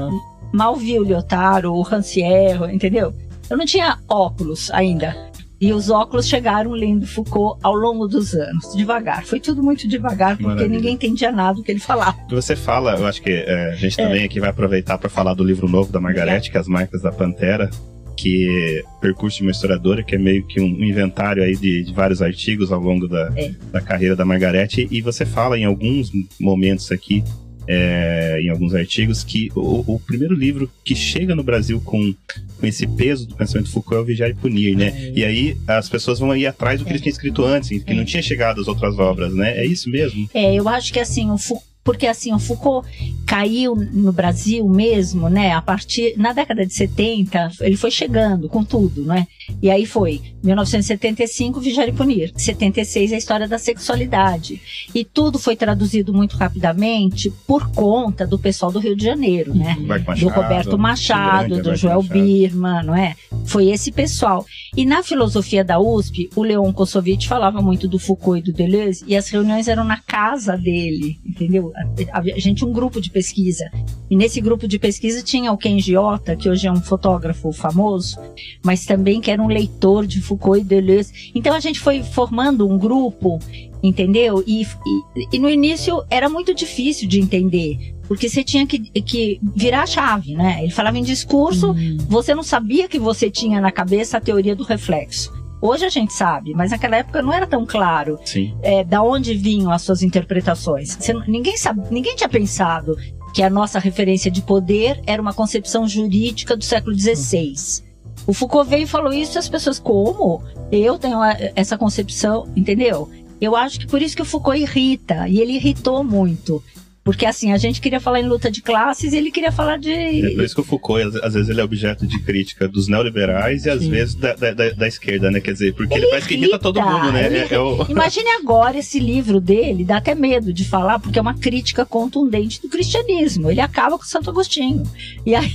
mal 0.52 0.76
vi 0.76 0.98
o 0.98 1.04
Lyotard, 1.04 1.68
o 1.68 1.80
Rancière, 1.82 2.74
entendeu? 2.74 3.14
Eu 3.50 3.58
não 3.58 3.66
tinha 3.66 4.00
óculos 4.08 4.72
ainda. 4.72 5.16
E 5.64 5.72
os 5.72 5.90
óculos 5.90 6.28
chegaram 6.28 6.72
lendo 6.72 7.08
Foucault 7.08 7.58
ao 7.64 7.74
longo 7.74 8.06
dos 8.06 8.34
anos, 8.34 8.76
devagar. 8.76 9.24
Foi 9.26 9.40
tudo 9.40 9.64
muito 9.64 9.88
devagar, 9.88 10.32
porque 10.32 10.44
Maravilha. 10.44 10.76
ninguém 10.76 10.96
entendia 10.96 11.32
nada 11.32 11.54
do 11.54 11.64
que 11.64 11.72
ele 11.72 11.80
falava. 11.80 12.18
Você 12.30 12.54
fala, 12.54 12.96
eu 12.98 13.06
acho 13.06 13.22
que 13.22 13.32
é, 13.32 13.70
a 13.72 13.76
gente 13.76 13.96
também 13.96 14.24
é. 14.24 14.26
aqui 14.26 14.42
vai 14.42 14.50
aproveitar 14.50 14.98
para 14.98 15.10
falar 15.10 15.34
do 15.34 15.44
livro 15.44 15.70
novo 15.70 15.90
da 15.90 16.02
Margarete, 16.02 16.52
que 16.52 16.58
é 16.58 16.60
As 16.60 16.68
Marcas 16.68 17.02
da 17.02 17.14
Pantera, 17.14 17.70
que 18.18 18.46
é 18.50 19.00
percurso 19.00 19.38
de 19.38 19.44
uma 19.44 19.52
historiadora, 19.52 20.04
que 20.04 20.16
é 20.16 20.18
meio 20.18 20.46
que 20.46 20.60
um 20.60 20.84
inventário 20.84 21.42
aí 21.42 21.56
de, 21.56 21.84
de 21.84 21.94
vários 21.94 22.22
artigos 22.22 22.70
ao 22.70 22.82
longo 22.82 23.08
da, 23.08 23.32
é. 23.38 23.54
da 23.72 23.80
carreira 23.80 24.18
da 24.18 24.26
Margarete. 24.26 24.86
E 24.92 25.02
você 25.02 25.26
fala 25.26 25.58
em 25.58 25.64
alguns 25.64 26.12
momentos 26.42 26.92
aqui 26.92 27.24
é, 27.68 28.40
em 28.42 28.50
alguns 28.50 28.74
artigos 28.74 29.24
que 29.24 29.52
o, 29.56 29.96
o, 29.96 30.00
primeiro 30.00 30.36
livro 30.36 30.70
que 30.84 30.96
chega 30.96 31.36
no 31.36 31.44
Brasil 31.44 31.82
com, 31.82 32.14
com 32.60 32.66
esse 32.66 32.86
peso 32.88 33.28
do 33.28 33.36
pensamento 33.36 33.72
Foucault 33.72 33.96
é 33.96 34.00
o 34.00 34.06
Vigiar 34.06 34.30
e 34.30 34.34
Punir, 34.34 34.76
né? 34.76 34.88
É. 34.88 35.12
E 35.16 35.26
aí 35.26 35.58
as 35.68 35.90
pessoas 35.90 36.20
vão 36.20 36.36
ir 36.36 36.46
atrás 36.46 36.80
do 36.80 36.86
que 36.86 36.92
eles 36.92 37.02
tinham 37.02 37.14
escrito 37.14 37.44
antes, 37.44 37.70
que 37.84 37.94
não 37.94 38.06
tinha 38.06 38.22
chegado 38.22 38.62
às 38.62 38.68
outras 38.68 38.98
obras, 39.00 39.34
né? 39.34 39.58
É 39.58 39.66
isso 39.66 39.90
mesmo? 39.90 40.30
É, 40.34 40.54
eu 40.54 40.68
acho 40.68 40.92
que 40.92 41.00
assim, 41.00 41.30
o 41.32 41.38
Foucault 41.38 41.73
porque 41.84 42.08
assim, 42.08 42.34
o 42.34 42.40
Foucault 42.40 42.88
caiu 43.26 43.76
no 43.76 44.12
Brasil 44.12 44.68
mesmo, 44.68 45.30
né? 45.30 45.52
A 45.52 45.62
partir 45.62 46.14
na 46.18 46.32
década 46.32 46.66
de 46.66 46.74
70, 46.74 47.52
ele 47.62 47.76
foi 47.76 47.92
chegando 47.92 48.48
com 48.48 48.64
tudo, 48.64 49.04
né? 49.04 49.28
E 49.62 49.70
aí 49.70 49.86
foi 49.86 50.22
1975, 50.44 51.60
Vigiar 51.60 51.88
e 51.88 51.92
Punir. 51.92 52.32
76, 52.36 53.14
a 53.14 53.18
história 53.18 53.48
da 53.48 53.58
sexualidade. 53.58 54.62
E 54.94 55.04
tudo 55.04 55.38
foi 55.38 55.56
traduzido 55.56 56.14
muito 56.14 56.38
rapidamente 56.38 57.30
por 57.46 57.70
conta 57.72 58.26
do 58.26 58.40
pessoal 58.40 58.72
do 58.72 58.80
Rio 58.80 58.96
de 58.96 59.04
Janeiro, 59.04 59.54
né? 59.54 59.76
Machado, 59.80 60.20
do 60.20 60.28
Roberto 60.30 60.78
Machado, 60.78 61.62
do 61.62 61.76
Joel 61.76 62.02
Machado. 62.02 62.14
Birman, 62.14 62.84
não 62.84 62.96
é? 62.96 63.16
Foi 63.46 63.70
esse 63.70 63.92
pessoal. 63.92 64.46
E 64.76 64.86
na 64.86 65.04
filosofia 65.04 65.64
da 65.64 65.80
USP, 65.80 66.30
o 66.36 66.44
Leon 66.44 66.72
Kossovitch 66.72 67.28
falava 67.28 67.62
muito 67.62 67.88
do 67.88 68.00
Foucault 68.00 68.40
e 68.40 68.52
do 68.52 68.54
Deleuze, 68.54 69.04
e 69.08 69.16
as 69.16 69.30
reuniões 69.30 69.68
eram 69.68 69.84
na 69.84 69.98
casa 69.98 70.58
dele, 70.58 71.20
entendeu? 71.26 71.73
A, 72.12 72.20
a 72.20 72.40
gente 72.40 72.56
tinha 72.56 72.70
um 72.70 72.74
grupo 72.74 73.02
de 73.02 73.10
pesquisa. 73.10 73.70
E 74.10 74.16
nesse 74.16 74.40
grupo 74.42 74.68
de 74.68 74.78
pesquisa 74.78 75.22
tinha 75.22 75.52
o 75.52 75.58
Ken 75.58 75.80
Giota, 75.80 76.36
que 76.36 76.50
hoje 76.50 76.68
é 76.68 76.72
um 76.72 76.82
fotógrafo 76.82 77.52
famoso, 77.52 78.18
mas 78.64 78.86
também 78.86 79.20
que 79.20 79.32
era 79.32 79.42
um 79.42 79.48
leitor 79.48 80.06
de 80.06 80.22
Foucault 80.22 80.62
e 80.62 80.64
Deleuze. 80.64 81.32
Então 81.34 81.56
a 81.56 81.60
gente 81.60 81.80
foi 81.80 82.04
formando 82.04 82.68
um 82.68 82.78
grupo, 82.78 83.40
entendeu? 83.82 84.44
E, 84.46 84.62
e, 84.64 85.28
e 85.34 85.40
no 85.40 85.50
início 85.50 86.04
era 86.10 86.30
muito 86.30 86.54
difícil 86.54 87.08
de 87.08 87.20
entender, 87.20 87.96
porque 88.08 88.30
você 88.30 88.44
tinha 88.44 88.66
que, 88.66 88.80
que 88.80 89.40
virar 89.56 89.84
a 89.84 89.88
chave, 89.88 90.36
né? 90.36 90.60
Ele 90.62 90.72
falava 90.72 90.98
em 90.98 91.04
discurso, 91.04 91.72
uhum. 91.72 91.98
você 92.08 92.36
não 92.36 92.44
sabia 92.44 92.88
que 92.88 93.00
você 93.00 93.30
tinha 93.30 93.60
na 93.60 93.72
cabeça 93.72 94.18
a 94.18 94.22
teoria 94.22 94.56
do 94.56 94.64
reflexo. 94.64 95.43
Hoje 95.66 95.86
a 95.86 95.90
gente 95.90 96.12
sabe, 96.12 96.54
mas 96.54 96.72
naquela 96.72 96.98
época 96.98 97.22
não 97.22 97.32
era 97.32 97.48
tão 97.48 97.66
claro 97.66 98.20
é, 98.62 98.84
da 98.84 99.02
onde 99.02 99.34
vinham 99.34 99.72
as 99.72 99.82
suas 99.82 100.04
interpretações. 100.04 100.94
Você, 100.94 101.14
ninguém, 101.26 101.56
sabe, 101.56 101.82
ninguém 101.90 102.18
tinha 102.18 102.28
pensado 102.28 102.98
que 103.34 103.42
a 103.42 103.50
nossa 103.50 103.80
referência 103.80 104.30
de 104.30 104.42
poder 104.42 105.02
era 105.08 105.22
uma 105.22 105.34
concepção 105.34 105.88
jurídica 105.88 106.58
do 106.58 106.66
século 106.66 106.94
XVI. 106.94 107.82
O 108.28 108.34
Foucault 108.34 108.70
veio 108.70 108.84
e 108.84 108.88
falou 108.88 109.14
isso 109.14 109.38
e 109.38 109.40
as 109.40 109.48
pessoas, 109.48 109.80
como? 109.80 110.44
Eu 110.70 111.00
tenho 111.00 111.20
essa 111.56 111.78
concepção, 111.78 112.46
entendeu? 112.58 113.10
Eu 113.40 113.56
acho 113.56 113.80
que 113.80 113.88
por 113.88 114.02
isso 114.02 114.18
que 114.18 114.22
o 114.22 114.26
Foucault 114.26 114.60
irrita, 114.62 115.30
e 115.30 115.40
ele 115.40 115.54
irritou 115.54 116.04
muito. 116.04 116.62
Porque 117.04 117.26
assim, 117.26 117.52
a 117.52 117.58
gente 117.58 117.82
queria 117.82 118.00
falar 118.00 118.22
em 118.22 118.28
luta 118.28 118.50
de 118.50 118.62
classes 118.62 119.12
e 119.12 119.18
ele 119.18 119.30
queria 119.30 119.52
falar 119.52 119.78
de. 119.78 119.92
É 119.92 120.30
por 120.36 120.44
isso 120.44 120.56
que 120.56 120.62
o 120.62 120.64
Foucault, 120.64 121.20
às 121.22 121.34
vezes, 121.34 121.50
ele 121.50 121.60
é 121.60 121.64
objeto 121.64 122.08
de 122.08 122.18
crítica 122.20 122.66
dos 122.68 122.88
neoliberais 122.88 123.66
e 123.66 123.70
às 123.70 123.82
Sim. 123.82 123.90
vezes 123.90 124.16
da, 124.16 124.34
da, 124.34 124.70
da, 124.70 124.88
esquerda, 124.88 125.30
né? 125.30 125.42
Quer 125.42 125.52
dizer, 125.52 125.74
porque 125.74 125.94
ele, 125.94 126.04
ele 126.04 126.10
parece 126.10 126.28
que 126.30 126.36
irrita 126.36 126.58
todo 126.58 126.82
mundo, 126.82 127.12
né? 127.12 127.24
É, 127.40 127.54
é 127.54 127.60
o... 127.60 127.86
Imagine 127.90 128.30
agora 128.40 128.78
esse 128.78 129.00
livro 129.00 129.42
dele, 129.42 129.84
dá 129.84 129.98
até 129.98 130.16
medo 130.16 130.54
de 130.54 130.64
falar, 130.64 130.98
porque 130.98 131.20
é 131.20 131.22
uma 131.22 131.34
crítica 131.34 131.86
contundente 131.86 132.62
do 132.62 132.70
cristianismo. 132.70 133.52
Ele 133.52 133.60
acaba 133.60 133.98
com 133.98 134.06
Santo 134.06 134.30
Agostinho. 134.30 134.84
E 135.26 135.36
aí. 135.36 135.52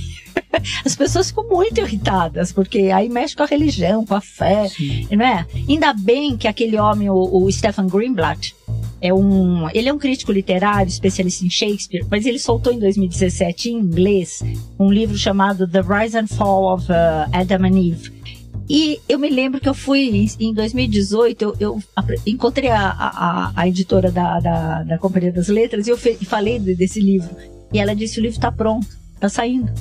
as 0.85 0.95
pessoas 0.95 1.29
ficam 1.29 1.47
muito 1.47 1.79
irritadas, 1.81 2.51
porque 2.51 2.91
aí 2.93 3.09
mexe 3.09 3.35
com 3.35 3.43
a 3.43 3.47
religião, 3.47 4.05
com 4.05 4.15
a 4.15 4.21
fé, 4.21 4.67
Sim. 4.67 5.07
não 5.11 5.25
é? 5.25 5.45
Ainda 5.67 5.93
bem 5.93 6.37
que 6.37 6.47
aquele 6.47 6.77
homem, 6.77 7.09
o, 7.09 7.15
o 7.15 7.51
Stephen 7.51 7.87
Greenblatt, 7.87 8.55
é 9.01 9.13
um, 9.13 9.69
ele 9.73 9.89
é 9.89 9.93
um 9.93 9.97
crítico 9.97 10.31
literário, 10.31 10.89
especialista 10.89 11.45
em 11.45 11.49
Shakespeare, 11.49 12.05
mas 12.09 12.25
ele 12.25 12.39
soltou 12.39 12.73
em 12.73 12.79
2017 12.79 13.69
em 13.69 13.75
inglês 13.75 14.41
um 14.79 14.91
livro 14.91 15.17
chamado 15.17 15.67
The 15.67 15.81
Rise 15.81 16.17
and 16.17 16.27
Fall 16.27 16.73
of 16.73 16.85
uh, 16.91 17.29
Adam 17.31 17.65
and 17.65 17.79
Eve. 17.79 18.11
E 18.69 18.99
eu 19.09 19.17
me 19.17 19.29
lembro 19.29 19.59
que 19.59 19.67
eu 19.67 19.73
fui 19.73 20.27
em 20.39 20.53
2018, 20.53 21.41
eu, 21.41 21.55
eu 21.59 21.83
encontrei 22.27 22.69
a, 22.69 22.89
a, 22.89 23.51
a 23.55 23.67
editora 23.67 24.11
da, 24.11 24.39
da, 24.39 24.83
da, 24.83 24.97
Companhia 24.99 25.31
das 25.31 25.47
Letras 25.47 25.87
e 25.87 25.89
eu 25.89 25.97
fe, 25.97 26.13
falei 26.25 26.59
desse 26.59 26.99
livro. 26.99 27.35
E 27.73 27.79
ela 27.79 27.95
disse: 27.95 28.19
o 28.19 28.21
livro 28.21 28.37
está 28.37 28.51
pronto, 28.51 28.87
está 29.15 29.27
saindo. 29.27 29.71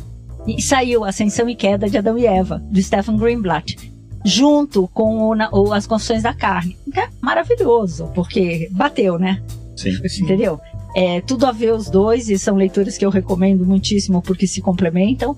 E 0.46 0.62
saiu 0.62 1.04
Ascensão 1.04 1.46
e 1.50 1.54
Queda 1.54 1.90
de 1.90 1.98
Adão 1.98 2.16
e 2.16 2.24
Eva, 2.24 2.62
do 2.70 2.80
Stephen 2.80 3.18
Greenblatt 3.18 3.97
junto 4.28 4.86
com 4.88 5.30
o, 5.30 5.34
o, 5.52 5.72
as 5.72 5.86
Confissões 5.86 6.22
da 6.22 6.34
Carne. 6.34 6.76
É 6.94 7.08
maravilhoso, 7.20 8.10
porque 8.14 8.68
bateu, 8.70 9.18
né? 9.18 9.42
Sim. 9.74 9.96
Entendeu? 10.20 10.60
É, 10.94 11.20
tudo 11.22 11.46
a 11.46 11.52
ver 11.52 11.72
os 11.72 11.88
dois, 11.88 12.28
e 12.28 12.38
são 12.38 12.56
leituras 12.56 12.98
que 12.98 13.06
eu 13.06 13.10
recomendo 13.10 13.64
muitíssimo 13.64 14.20
porque 14.20 14.46
se 14.46 14.60
complementam. 14.60 15.36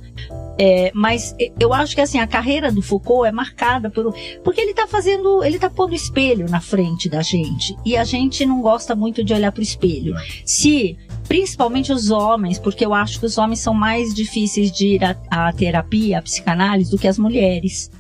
É, 0.59 0.91
mas 0.95 1.35
eu 1.59 1.73
acho 1.73 1.95
que 1.95 2.01
assim, 2.01 2.19
a 2.19 2.27
carreira 2.27 2.71
do 2.71 2.83
Foucault 2.83 3.27
é 3.29 3.33
marcada 3.33 3.89
por. 3.91 4.15
Porque 4.43 4.61
ele 4.61 4.73
está 4.73 4.87
fazendo. 4.87 5.43
Ele 5.45 5.57
está 5.57 5.71
pondo 5.71 5.95
espelho 5.95 6.49
na 6.51 6.61
frente 6.61 7.09
da 7.09 7.23
gente. 7.23 7.77
E 7.85 7.97
a 7.97 8.05
gente 8.05 8.45
não 8.45 8.61
gosta 8.61 8.95
muito 8.95 9.23
de 9.23 9.33
olhar 9.33 9.53
para 9.53 9.61
o 9.61 9.63
espelho. 9.63 10.15
Se 10.45 10.99
principalmente 11.29 11.93
os 11.93 12.11
homens, 12.11 12.59
porque 12.59 12.85
eu 12.85 12.93
acho 12.93 13.21
que 13.21 13.27
os 13.27 13.39
homens 13.39 13.61
são 13.61 13.73
mais 13.73 14.13
difíceis 14.13 14.71
de 14.73 14.97
ir 14.97 15.01
à 15.31 15.53
terapia, 15.53 16.19
à 16.19 16.23
psicanálise, 16.23 16.91
do 16.91 16.99
que 16.99 17.09
as 17.09 17.19
mulheres 17.19 17.91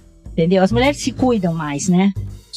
entendeu? 0.40 0.62
As 0.62 0.73
mulheres 0.73 0.99
se 0.99 1.12
cuidam 1.12 1.52
mais, 1.52 1.88
né? 1.88 2.12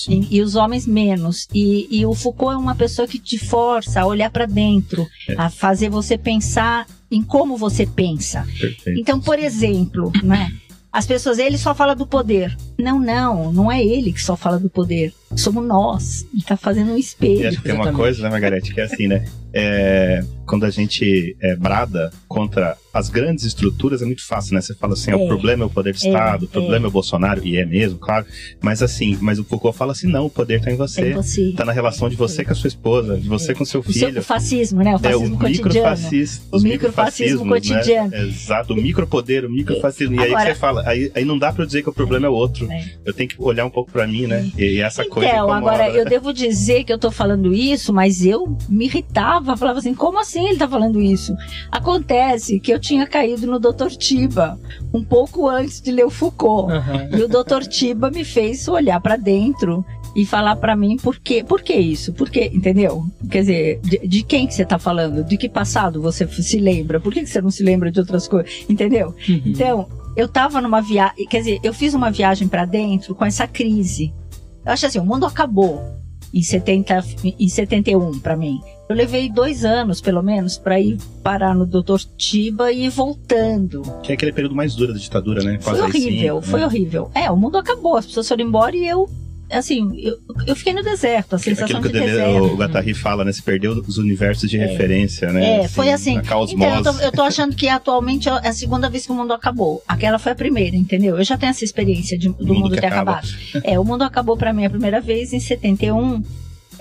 E, 0.07 0.37
e, 0.37 0.41
os 0.41 0.55
homens 0.55 0.87
menos. 0.87 1.47
E, 1.53 1.87
e, 1.91 2.05
o 2.05 2.13
Foucault 2.13 2.55
é 2.55 2.57
uma 2.57 2.75
pessoa 2.75 3.07
que 3.07 3.19
te 3.19 3.37
força 3.37 4.01
a 4.01 4.05
olhar 4.05 4.31
para 4.31 4.45
dentro, 4.45 5.07
é. 5.29 5.35
a 5.37 5.49
fazer 5.49 5.89
você 5.89 6.17
pensar 6.17 6.87
em 7.11 7.21
como 7.21 7.57
você 7.57 7.85
pensa. 7.85 8.47
Perfeito. 8.59 8.99
Então, 8.99 9.19
por 9.19 9.37
exemplo, 9.37 10.11
né? 10.23 10.51
As 10.91 11.07
pessoas, 11.07 11.39
ele 11.39 11.57
só 11.57 11.73
fala 11.73 11.95
do 11.95 12.05
poder. 12.05 12.55
Não, 12.77 12.99
não, 12.99 13.51
não 13.51 13.71
é 13.71 13.83
ele 13.83 14.13
que 14.13 14.21
só 14.21 14.35
fala 14.35 14.59
do 14.59 14.69
poder. 14.69 15.11
Somos 15.35 15.65
nós. 15.65 16.25
Ele 16.31 16.43
tá 16.43 16.55
fazendo 16.55 16.91
um 16.91 16.97
espelho. 16.97 17.41
E 17.41 17.47
acho 17.47 17.57
que 17.57 17.63
tem 17.63 17.73
uma 17.73 17.91
coisa, 17.91 18.21
né, 18.23 18.29
Margarete, 18.29 18.73
que 18.73 18.79
é 18.79 18.83
assim, 18.83 19.07
né? 19.07 19.25
É, 19.53 20.23
quando 20.45 20.65
a 20.65 20.69
gente 20.69 21.35
é, 21.41 21.55
brada 21.55 22.11
contra 22.27 22.75
as 22.93 23.09
grandes 23.09 23.43
estruturas 23.43 24.01
é 24.01 24.05
muito 24.05 24.25
fácil, 24.25 24.53
né? 24.53 24.61
Você 24.61 24.75
fala 24.75 24.93
assim, 24.93 25.11
é. 25.11 25.15
o 25.15 25.27
problema 25.27 25.63
é 25.63 25.65
o 25.65 25.69
poder 25.69 25.93
do 25.93 25.97
Estado, 25.97 26.45
é, 26.45 26.47
o 26.47 26.49
problema 26.49 26.85
é. 26.85 26.85
é. 26.85 26.87
o 26.87 26.91
Bolsonaro, 26.91 27.43
e 27.43 27.57
é 27.57 27.65
mesmo, 27.65 27.97
claro. 27.97 28.25
Mas 28.61 28.83
assim, 28.83 29.17
mas 29.19 29.39
o 29.39 29.43
Foucault 29.43 29.75
fala 29.75 29.93
assim, 29.93 30.07
não, 30.07 30.27
o 30.27 30.29
poder 30.29 30.59
está 30.59 30.71
em 30.71 30.75
você. 30.75 31.09
É 31.09 31.13
você. 31.13 31.53
Tá 31.55 31.65
na 31.65 31.71
relação 31.71 32.07
de 32.07 32.15
você 32.15 32.45
com 32.45 32.51
a 32.51 32.55
sua 32.55 32.67
esposa, 32.67 33.17
de 33.17 33.27
você 33.27 33.55
com 33.55 33.65
seu 33.65 33.81
filho. 33.81 34.09
O, 34.09 34.11
seu, 34.11 34.21
o 34.21 34.23
fascismo, 34.23 34.83
né? 34.83 34.95
O 34.95 34.99
fascismo 34.99 35.25
é, 35.25 35.37
o 35.37 35.39
cotidiano. 35.39 35.97
o 36.51 36.59
microfascismo 36.59 37.45
né? 37.45 37.51
cotidiano. 37.51 38.09
Né? 38.09 38.27
Exato, 38.27 38.73
o 38.73 38.75
micropoder, 38.75 39.45
o 39.45 39.49
microfascismo. 39.49 40.15
E 40.15 40.23
Agora, 40.23 40.49
aí 40.49 40.53
você 40.53 40.59
fala, 40.59 40.83
aí, 40.87 41.11
aí 41.15 41.25
não 41.25 41.39
dá 41.39 41.51
para 41.51 41.65
dizer 41.65 41.81
que 41.81 41.89
o 41.89 41.93
problema 41.93 42.27
é 42.27 42.29
outro. 42.29 42.67
Eu 43.03 43.13
tenho 43.13 43.27
que 43.27 43.35
olhar 43.39 43.65
um 43.65 43.71
pouco 43.71 43.91
para 43.91 44.05
mim, 44.05 44.27
né? 44.27 44.51
E, 44.55 44.75
e 44.75 44.81
essa 44.81 45.01
então, 45.01 45.15
coisa 45.15 45.31
Então, 45.31 45.51
agora, 45.51 45.89
eu 45.89 46.05
devo 46.05 46.31
dizer 46.31 46.83
que 46.83 46.93
eu 46.93 46.99
tô 46.99 47.09
falando 47.09 47.55
isso, 47.55 47.91
mas 47.91 48.23
eu 48.23 48.55
me 48.69 48.85
irritava, 48.85 49.42
falava 49.43 49.79
assim, 49.79 49.93
como 49.93 50.19
assim 50.19 50.47
ele 50.47 50.57
tá 50.57 50.67
falando 50.67 51.01
isso? 51.01 51.35
Acontece 51.71 52.59
que 52.59 52.71
eu 52.71 52.79
tinha 52.79 53.05
caído 53.05 53.47
no 53.47 53.59
Dr. 53.59 53.89
Tiba 53.97 54.59
um 54.93 55.03
pouco 55.03 55.47
antes 55.47 55.81
de 55.81 55.91
ler 55.91 56.05
o 56.05 56.09
Foucault. 56.09 56.71
Uhum. 56.71 57.17
E 57.17 57.23
o 57.23 57.27
Dr. 57.27 57.67
Tiba 57.67 58.09
me 58.09 58.23
fez 58.23 58.67
olhar 58.67 58.99
para 59.01 59.15
dentro 59.15 59.85
e 60.15 60.25
falar 60.25 60.55
para 60.57 60.75
mim 60.75 60.97
por 60.97 61.19
quê, 61.19 61.43
por 61.43 61.61
que 61.61 61.73
isso? 61.73 62.13
Por 62.13 62.29
que, 62.29 62.45
entendeu? 62.53 63.05
Quer 63.29 63.39
dizer, 63.39 63.79
de, 63.81 64.07
de, 64.07 64.23
quem 64.23 64.45
que 64.45 64.53
você 64.53 64.63
tá 64.63 64.77
falando? 64.77 65.23
De 65.23 65.37
que 65.37 65.49
passado 65.49 66.01
você 66.01 66.27
se 66.27 66.59
lembra? 66.59 66.99
Por 66.99 67.11
que, 67.11 67.21
que 67.21 67.29
você 67.29 67.41
não 67.41 67.49
se 67.49 67.63
lembra 67.63 67.91
de 67.91 67.99
outras 67.99 68.27
coisas? 68.27 68.65
Entendeu? 68.69 69.15
Uhum. 69.27 69.41
Então, 69.45 69.87
eu 70.15 70.27
tava 70.27 70.61
numa 70.61 70.81
viagem, 70.81 71.25
quer 71.27 71.39
dizer, 71.39 71.59
eu 71.63 71.73
fiz 71.73 71.93
uma 71.93 72.11
viagem 72.11 72.47
para 72.47 72.65
dentro 72.65 73.15
com 73.15 73.25
essa 73.25 73.47
crise. 73.47 74.13
Eu 74.65 74.71
acho 74.71 74.85
assim, 74.85 74.99
o 74.99 75.05
mundo 75.05 75.25
acabou 75.25 75.83
em, 76.33 76.41
70, 76.41 77.03
em 77.23 77.47
71 77.47 78.19
para 78.19 78.37
mim. 78.37 78.59
Eu 78.89 78.95
levei 78.95 79.29
dois 79.29 79.63
anos, 79.63 80.01
pelo 80.01 80.21
menos, 80.21 80.57
para 80.57 80.79
ir 80.79 80.97
parar 81.23 81.55
no 81.55 81.65
Dr. 81.65 82.01
Tiba 82.17 82.71
e 82.71 82.85
ir 82.85 82.89
voltando. 82.89 83.81
Que 84.03 84.11
é 84.11 84.15
aquele 84.15 84.33
período 84.33 84.55
mais 84.55 84.75
duro 84.75 84.93
da 84.93 84.99
ditadura, 84.99 85.41
né? 85.41 85.57
Quase 85.63 85.79
foi 85.79 85.89
horrível, 85.89 86.41
foi 86.41 86.59
né? 86.59 86.65
horrível. 86.65 87.11
É, 87.15 87.31
o 87.31 87.37
mundo 87.37 87.57
acabou, 87.57 87.95
as 87.95 88.05
pessoas 88.05 88.27
foram 88.27 88.43
embora 88.43 88.75
e 88.75 88.85
eu 88.85 89.09
assim, 89.51 89.91
eu, 89.99 90.17
eu 90.47 90.55
fiquei 90.55 90.73
no 90.73 90.81
deserto, 90.81 91.35
a 91.35 91.39
sensação 91.39 91.77
Aquilo 91.77 91.81
que 91.83 91.89
de 91.91 91.97
o, 91.97 92.07
deserto. 92.07 92.43
o 92.43 92.55
Guattari 92.55 92.93
fala, 92.93 93.23
né? 93.23 93.31
Se 93.31 93.41
perdeu 93.41 93.71
os 93.87 93.97
universos 93.97 94.49
de 94.49 94.57
é. 94.57 94.65
referência, 94.65 95.31
né? 95.31 95.45
É, 95.45 95.59
assim, 95.59 95.73
foi 95.73 95.91
assim. 95.91 96.17
Então, 96.17 96.41
eu 96.41 96.83
tô, 96.83 96.99
eu 96.99 97.11
tô, 97.11 97.21
achando 97.21 97.55
que 97.55 97.67
atualmente 97.67 98.27
é 98.27 98.47
a 98.47 98.53
segunda 98.53 98.89
vez 98.89 99.05
que 99.05 99.11
o 99.11 99.15
mundo 99.15 99.33
acabou. 99.33 99.83
Aquela 99.87 100.17
foi 100.17 100.31
a 100.31 100.35
primeira, 100.35 100.75
entendeu? 100.75 101.17
Eu 101.17 101.23
já 101.23 101.37
tenho 101.37 101.51
essa 101.51 101.63
experiência 101.63 102.17
de, 102.17 102.29
do 102.29 102.45
mundo, 102.47 102.59
mundo 102.61 102.75
ter 102.75 102.87
acaba. 102.87 103.11
acabado. 103.13 103.27
É, 103.63 103.79
o 103.79 103.85
mundo 103.85 104.03
acabou 104.03 104.35
para 104.35 104.51
mim 104.51 104.65
a 104.65 104.69
primeira 104.69 104.99
vez 104.99 105.33
em 105.33 105.39
71 105.39 106.23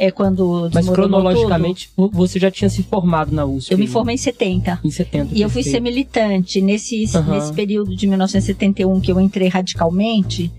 é 0.03 0.11
quando 0.11 0.69
Mas 0.75 0.89
cronologicamente 0.89 1.89
tudo. 1.95 2.11
você 2.13 2.37
já 2.37 2.51
tinha 2.51 2.69
se 2.69 2.83
formado 2.83 3.33
na 3.33 3.47
USP? 3.47 3.71
Eu 3.71 3.79
me 3.79 3.87
formei 3.87 4.17
em 4.17 4.19
70. 4.19 4.81
Em 4.83 4.91
70. 4.91 5.33
E 5.33 5.41
eu 5.41 5.49
fui 5.49 5.63
ser 5.63 5.79
militante 5.79 6.61
nesse, 6.61 7.05
uhum. 7.15 7.31
nesse 7.31 7.53
período 7.53 7.95
de 7.95 8.09
1971 8.09 9.01
que 9.01 9.13
eu 9.13 9.21
entrei 9.21 9.47
radicalmente. 9.47 10.51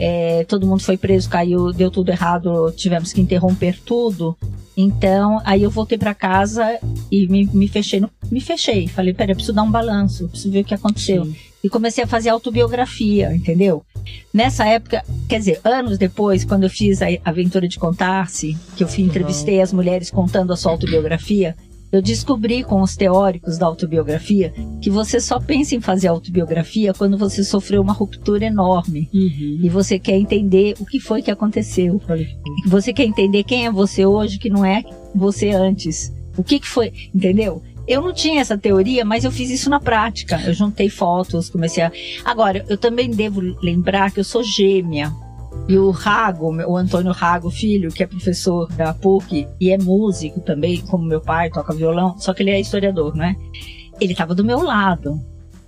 É, 0.00 0.44
todo 0.48 0.66
mundo 0.66 0.82
foi 0.82 0.96
preso, 0.96 1.28
caiu, 1.30 1.72
deu 1.72 1.92
tudo 1.92 2.10
errado, 2.10 2.72
tivemos 2.72 3.12
que 3.12 3.20
interromper 3.20 3.78
tudo. 3.84 4.36
Então, 4.76 5.40
aí 5.44 5.62
eu 5.62 5.70
voltei 5.70 5.96
para 5.96 6.12
casa 6.12 6.78
e 7.10 7.28
me, 7.28 7.46
me 7.46 7.68
fechei, 7.68 8.00
no, 8.00 8.10
me 8.32 8.40
fechei. 8.40 8.88
Falei, 8.88 9.14
peraí, 9.14 9.34
preciso 9.34 9.54
dar 9.54 9.62
um 9.62 9.70
balanço, 9.70 10.28
preciso 10.28 10.50
ver 10.50 10.62
o 10.62 10.64
que 10.64 10.74
aconteceu. 10.74 11.24
Sim. 11.24 11.36
E 11.62 11.68
comecei 11.68 12.04
a 12.04 12.06
fazer 12.06 12.28
autobiografia, 12.28 13.34
entendeu? 13.34 13.82
Nessa 14.32 14.66
época, 14.66 15.02
quer 15.28 15.38
dizer, 15.38 15.60
anos 15.64 15.98
depois, 15.98 16.44
quando 16.44 16.64
eu 16.64 16.70
fiz 16.70 17.02
a 17.02 17.06
Aventura 17.24 17.66
de 17.66 17.78
Contar-se, 17.78 18.56
que 18.76 18.84
eu 18.84 18.88
fui, 18.88 19.04
entrevistei 19.04 19.60
as 19.60 19.72
mulheres 19.72 20.10
contando 20.10 20.52
a 20.52 20.56
sua 20.56 20.72
autobiografia, 20.72 21.56
eu 21.90 22.02
descobri 22.02 22.62
com 22.62 22.82
os 22.82 22.96
teóricos 22.96 23.56
da 23.56 23.66
autobiografia 23.66 24.52
que 24.80 24.90
você 24.90 25.18
só 25.20 25.40
pensa 25.40 25.74
em 25.74 25.80
fazer 25.80 26.08
autobiografia 26.08 26.92
quando 26.92 27.16
você 27.16 27.42
sofreu 27.42 27.80
uma 27.80 27.94
ruptura 27.94 28.44
enorme 28.44 29.08
uhum. 29.12 29.60
e 29.62 29.68
você 29.70 29.98
quer 29.98 30.16
entender 30.16 30.74
o 30.78 30.84
que 30.84 31.00
foi 31.00 31.22
que 31.22 31.30
aconteceu. 31.30 32.00
Você 32.66 32.92
quer 32.92 33.04
entender 33.04 33.42
quem 33.42 33.66
é 33.66 33.72
você 33.72 34.04
hoje 34.04 34.38
que 34.38 34.50
não 34.50 34.64
é 34.64 34.84
você 35.14 35.50
antes. 35.50 36.12
O 36.36 36.44
que, 36.44 36.60
que 36.60 36.68
foi, 36.68 36.92
entendeu? 37.12 37.62
Eu 37.88 38.02
não 38.02 38.12
tinha 38.12 38.42
essa 38.42 38.58
teoria, 38.58 39.02
mas 39.02 39.24
eu 39.24 39.32
fiz 39.32 39.50
isso 39.50 39.70
na 39.70 39.80
prática. 39.80 40.38
Eu 40.44 40.52
juntei 40.52 40.90
fotos, 40.90 41.48
comecei 41.48 41.82
a. 41.82 41.90
Agora, 42.22 42.62
eu 42.68 42.76
também 42.76 43.10
devo 43.10 43.40
lembrar 43.62 44.12
que 44.12 44.20
eu 44.20 44.24
sou 44.24 44.42
gêmea. 44.44 45.10
E 45.66 45.76
o 45.78 45.90
Rago, 45.90 46.54
o 46.66 46.76
Antônio 46.76 47.12
Rago, 47.12 47.50
filho, 47.50 47.90
que 47.90 48.02
é 48.02 48.06
professor 48.06 48.70
da 48.74 48.92
PUC 48.92 49.48
e 49.58 49.70
é 49.70 49.78
músico 49.78 50.40
também, 50.40 50.80
como 50.82 51.04
meu 51.04 51.20
pai, 51.20 51.50
toca 51.50 51.74
violão, 51.74 52.18
só 52.18 52.32
que 52.32 52.42
ele 52.42 52.50
é 52.50 52.60
historiador, 52.60 53.14
né? 53.16 53.34
Ele 53.98 54.12
estava 54.12 54.34
do 54.34 54.44
meu 54.44 54.62
lado. 54.62 55.12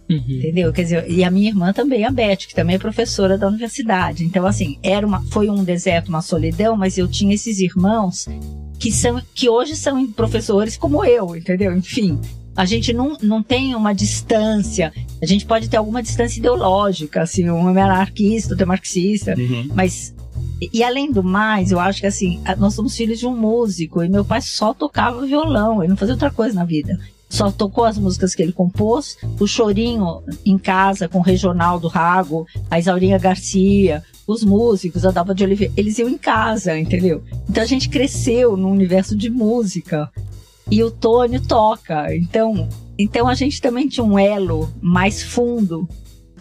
Uhum. 0.09 0.25
Entendeu? 0.29 0.73
Quer 0.73 0.83
dizer, 0.83 1.11
e 1.11 1.23
a 1.25 1.31
minha 1.31 1.49
irmã 1.49 1.73
também, 1.73 2.05
a 2.05 2.11
Beth, 2.11 2.37
que 2.49 2.55
também 2.55 2.77
é 2.77 2.79
professora 2.79 3.39
da 3.39 3.47
universidade. 3.49 4.25
Então, 4.25 4.47
assim, 4.47 4.79
era 4.83 5.07
uma, 5.07 5.23
foi 5.31 5.49
um 5.49 5.65
deserto, 5.65 6.09
uma 6.09 6.21
solidão, 6.21 6.77
mas 6.77 6.99
eu 6.99 7.09
tinha 7.09 7.35
esses 7.35 7.61
irmãos 7.61 8.27
que 8.81 8.91
são 8.91 9.23
que 9.35 9.49
hoje 9.49 9.77
são 9.77 10.11
professores 10.11 10.77
como 10.77 11.05
eu, 11.05 11.37
entendeu? 11.37 11.77
Enfim, 11.77 12.19
a 12.57 12.65
gente 12.65 12.93
não, 12.93 13.17
não 13.23 13.43
tem 13.43 13.75
uma 13.75 13.93
distância. 13.93 14.93
A 15.23 15.27
gente 15.27 15.45
pode 15.45 15.69
ter 15.69 15.77
alguma 15.77 16.03
distância 16.03 16.39
ideológica, 16.39 17.23
assim, 17.23 17.49
um 17.51 17.77
é 17.77 17.83
anarquista, 17.83 18.55
outro 18.55 18.65
é 18.65 18.67
marxista, 18.67 19.35
uhum. 19.39 19.69
mas 19.75 20.15
e 20.73 20.83
além 20.83 21.13
do 21.13 21.23
mais, 21.23 21.71
eu 21.71 21.79
acho 21.79 22.01
que 22.01 22.07
assim, 22.07 22.43
nós 22.59 22.75
somos 22.75 22.97
filhos 22.97 23.19
de 23.19 23.27
um 23.27 23.37
músico 23.37 24.03
e 24.03 24.09
meu 24.09 24.25
pai 24.25 24.41
só 24.41 24.73
tocava 24.73 25.27
violão, 25.27 25.83
ele 25.83 25.91
não 25.91 25.97
fazia 25.97 26.15
outra 26.15 26.31
coisa 26.31 26.55
na 26.55 26.65
vida 26.65 26.99
só 27.31 27.51
tocou 27.51 27.85
as 27.85 27.97
músicas 27.97 28.35
que 28.35 28.43
ele 28.43 28.53
compôs, 28.53 29.17
o 29.39 29.47
Chorinho 29.47 30.21
em 30.45 30.59
casa 30.59 31.09
com 31.09 31.21
o 31.21 31.23
Regional 31.23 31.79
do 31.79 31.87
Rago, 31.87 32.45
a 32.69 32.79
Isaurinha 32.79 33.19
Garcia, 33.19 34.03
os 34.31 34.45
músicos, 34.45 35.05
a 35.05 35.11
Dalva 35.11 35.35
de 35.35 35.45
Oliveira, 35.45 35.73
eles 35.77 35.99
iam 35.99 36.09
em 36.09 36.19
casa, 36.19 36.79
entendeu? 36.79 37.23
Então 37.49 37.63
a 37.63 37.67
gente 37.67 37.89
cresceu 37.89 38.57
no 38.57 38.71
universo 38.71 39.17
de 39.17 39.29
música 39.29 40.11
e 40.71 40.83
o 40.83 40.91
Tônio 40.91 41.41
toca, 41.47 42.15
então, 42.15 42.69
então 42.99 43.29
a 43.29 43.35
gente 43.35 43.61
também 43.61 43.89
tinha 43.89 44.05
um 44.05 44.19
elo 44.19 44.73
mais 44.81 45.23
fundo 45.23 45.89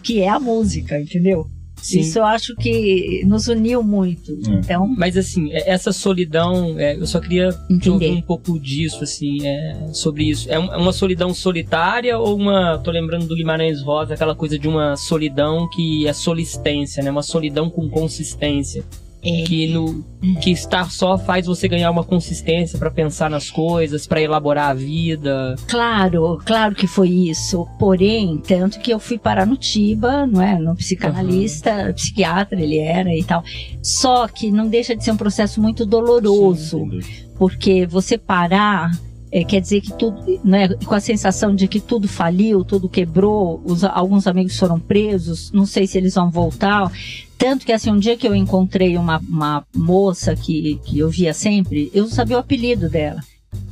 que 0.02 0.20
é 0.20 0.28
a 0.28 0.40
música, 0.40 1.00
entendeu? 1.00 1.46
Sim. 1.82 2.00
Isso 2.00 2.18
eu 2.18 2.24
acho 2.24 2.54
que 2.56 3.22
nos 3.26 3.48
uniu 3.48 3.82
muito. 3.82 4.32
É. 4.32 4.50
Então, 4.54 4.86
mas 4.86 5.16
assim, 5.16 5.50
é, 5.52 5.70
essa 5.70 5.92
solidão, 5.92 6.78
é, 6.78 6.96
eu 6.96 7.06
só 7.06 7.20
queria 7.20 7.48
ouvir 7.86 8.10
um 8.10 8.22
pouco 8.22 8.58
disso, 8.58 9.02
assim, 9.02 9.46
é, 9.46 9.88
sobre 9.92 10.24
isso. 10.24 10.50
É, 10.50 10.54
é 10.54 10.58
uma 10.58 10.92
solidão 10.92 11.32
solitária 11.32 12.18
ou 12.18 12.36
uma, 12.36 12.78
tô 12.78 12.90
lembrando 12.90 13.26
do 13.26 13.34
Guimarães 13.34 13.82
Rosa, 13.82 14.14
aquela 14.14 14.34
coisa 14.34 14.58
de 14.58 14.68
uma 14.68 14.96
solidão 14.96 15.68
que 15.70 16.06
é 16.06 16.12
solistência, 16.12 17.02
né? 17.02 17.10
Uma 17.10 17.22
solidão 17.22 17.70
com 17.70 17.88
consistência. 17.88 18.84
É. 19.22 19.42
Que, 19.42 19.68
no, 19.68 20.02
que 20.40 20.50
estar 20.50 20.90
só 20.90 21.18
faz 21.18 21.46
você 21.46 21.68
ganhar 21.68 21.90
uma 21.90 22.02
consistência 22.02 22.78
para 22.78 22.90
pensar 22.90 23.28
nas 23.28 23.50
coisas, 23.50 24.06
para 24.06 24.22
elaborar 24.22 24.70
a 24.70 24.74
vida. 24.74 25.56
Claro, 25.68 26.40
claro 26.44 26.74
que 26.74 26.86
foi 26.86 27.10
isso. 27.10 27.66
Porém, 27.78 28.38
tanto 28.38 28.80
que 28.80 28.90
eu 28.90 28.98
fui 28.98 29.18
parar 29.18 29.46
no 29.46 29.56
Tiba, 29.56 30.26
não 30.26 30.40
é? 30.40 30.58
No 30.58 30.74
psicanalista, 30.74 31.88
uhum. 31.88 31.92
psiquiatra 31.92 32.60
ele 32.60 32.78
era 32.78 33.14
e 33.14 33.22
tal. 33.22 33.44
Só 33.82 34.26
que 34.26 34.50
não 34.50 34.68
deixa 34.68 34.96
de 34.96 35.04
ser 35.04 35.12
um 35.12 35.16
processo 35.16 35.60
muito 35.60 35.84
doloroso. 35.84 36.78
Sim, 36.78 37.00
porque 37.38 37.86
você 37.86 38.16
parar 38.16 38.90
é, 39.32 39.44
quer 39.44 39.60
dizer 39.60 39.80
que 39.80 39.92
tudo, 39.92 40.40
né, 40.44 40.68
com 40.68 40.94
a 40.94 41.00
sensação 41.00 41.54
de 41.54 41.68
que 41.68 41.80
tudo 41.80 42.08
faliu, 42.08 42.64
tudo 42.64 42.88
quebrou, 42.88 43.62
os, 43.64 43.84
alguns 43.84 44.26
amigos 44.26 44.58
foram 44.58 44.80
presos, 44.80 45.52
não 45.52 45.64
sei 45.64 45.86
se 45.86 45.96
eles 45.96 46.14
vão 46.14 46.30
voltar. 46.30 46.90
Tanto 47.38 47.64
que 47.64 47.72
assim, 47.72 47.90
um 47.90 47.98
dia 47.98 48.16
que 48.16 48.26
eu 48.26 48.34
encontrei 48.34 48.96
uma, 48.96 49.18
uma 49.18 49.64
moça 49.74 50.34
que, 50.34 50.80
que 50.84 50.98
eu 50.98 51.08
via 51.08 51.32
sempre, 51.32 51.90
eu 51.94 52.06
sabia 52.08 52.36
o 52.36 52.40
apelido 52.40 52.88
dela. 52.88 53.20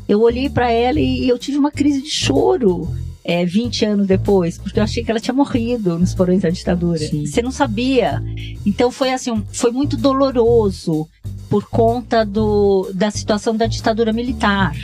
Eu 0.08 0.22
olhei 0.22 0.48
para 0.48 0.70
ela 0.70 1.00
e 1.00 1.28
eu 1.28 1.38
tive 1.38 1.58
uma 1.58 1.70
crise 1.70 2.00
de 2.02 2.10
choro. 2.10 2.88
É, 3.24 3.44
20 3.44 3.84
anos 3.84 4.06
depois, 4.06 4.56
porque 4.56 4.80
eu 4.80 4.82
achei 4.82 5.04
que 5.04 5.10
ela 5.10 5.20
tinha 5.20 5.34
morrido 5.34 5.98
nos 5.98 6.14
porões 6.14 6.40
da 6.40 6.48
ditadura. 6.48 6.98
Sim. 6.98 7.26
Você 7.26 7.42
não 7.42 7.50
sabia. 7.50 8.22
Então 8.64 8.90
foi 8.90 9.12
assim, 9.12 9.44
foi 9.52 9.70
muito 9.70 9.98
doloroso 9.98 11.06
por 11.50 11.68
conta 11.68 12.24
do, 12.24 12.90
da 12.94 13.10
situação 13.10 13.54
da 13.54 13.66
ditadura 13.66 14.14
militar. 14.14 14.74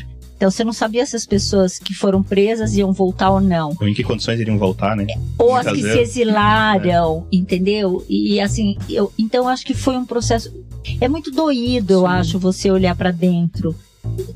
Então 0.45 0.51
você 0.51 0.63
não 0.63 0.75
sabia 0.75 1.07
se 1.07 1.17
as 1.17 1.25
pessoas 1.25 1.79
que 1.79 1.95
foram 1.95 2.23
presas 2.23 2.77
iam 2.77 2.93
voltar 2.93 3.31
ou 3.31 3.41
não. 3.41 3.75
Ou 3.81 3.89
em 3.89 3.95
que 3.95 4.05
condições 4.05 4.39
iriam 4.39 4.59
voltar, 4.59 4.95
né? 4.95 5.07
Ou 5.39 5.57
as 5.57 5.67
que 5.67 5.81
se 5.81 5.99
exilaram, 5.99 7.27
é. 7.33 7.37
entendeu? 7.37 8.05
E 8.11 8.39
assim, 8.39 8.77
eu, 8.91 9.11
então 9.19 9.49
acho 9.49 9.65
que 9.65 9.73
foi 9.73 9.97
um 9.97 10.05
processo. 10.05 10.53
É 11.01 11.09
muito 11.09 11.31
doído, 11.31 11.95
Sim. 11.95 12.01
eu 12.01 12.07
acho, 12.07 12.39
você 12.39 12.71
olhar 12.71 12.95
para 12.95 13.11
dentro. 13.11 13.75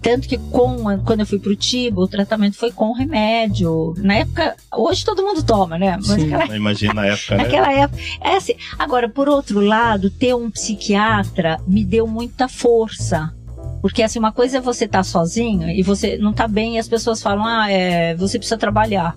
Tanto 0.01 0.27
que 0.27 0.39
com, 0.39 0.99
quando 1.05 1.21
eu 1.21 1.27
fui 1.27 1.39
pro 1.39 1.55
Tibo, 1.55 2.01
o 2.01 2.09
tratamento 2.09 2.57
foi 2.57 2.73
com 2.73 2.93
remédio. 2.93 3.93
Na 3.99 4.15
época, 4.15 4.57
hoje 4.75 5.05
todo 5.05 5.23
mundo 5.23 5.43
toma, 5.43 5.79
né? 5.79 5.99
Mas 5.99 6.07
Sim, 6.07 6.29
naquela, 6.29 6.57
imagina 6.57 6.95
na 6.95 7.05
época, 7.05 7.37
né? 7.37 7.43
Naquela 7.43 7.71
época. 7.71 8.03
É 8.23 8.37
assim. 8.37 8.55
Agora, 8.79 9.11
por 9.11 9.29
outro 9.29 9.61
lado, 9.61 10.09
ter 10.09 10.35
um 10.35 10.51
psiquiatra 10.51 11.61
me 11.67 11.85
deu 11.85 12.07
muita 12.07 12.49
força 12.49 13.31
porque 13.81 14.03
assim, 14.03 14.19
uma 14.19 14.33
coisa 14.33 14.59
é 14.59 14.61
você 14.61 14.85
estar 14.85 14.99
tá 14.99 15.05
sozinho 15.05 15.69
e 15.71 15.83
você 15.83 16.17
não 16.19 16.33
tá 16.33 16.49
bem 16.49 16.77
e 16.77 16.79
as 16.79 16.89
pessoas 16.89 17.23
falam, 17.23 17.45
ah, 17.45 17.71
é, 17.71 18.15
você 18.15 18.39
precisa 18.39 18.59
trabalhar. 18.59 19.17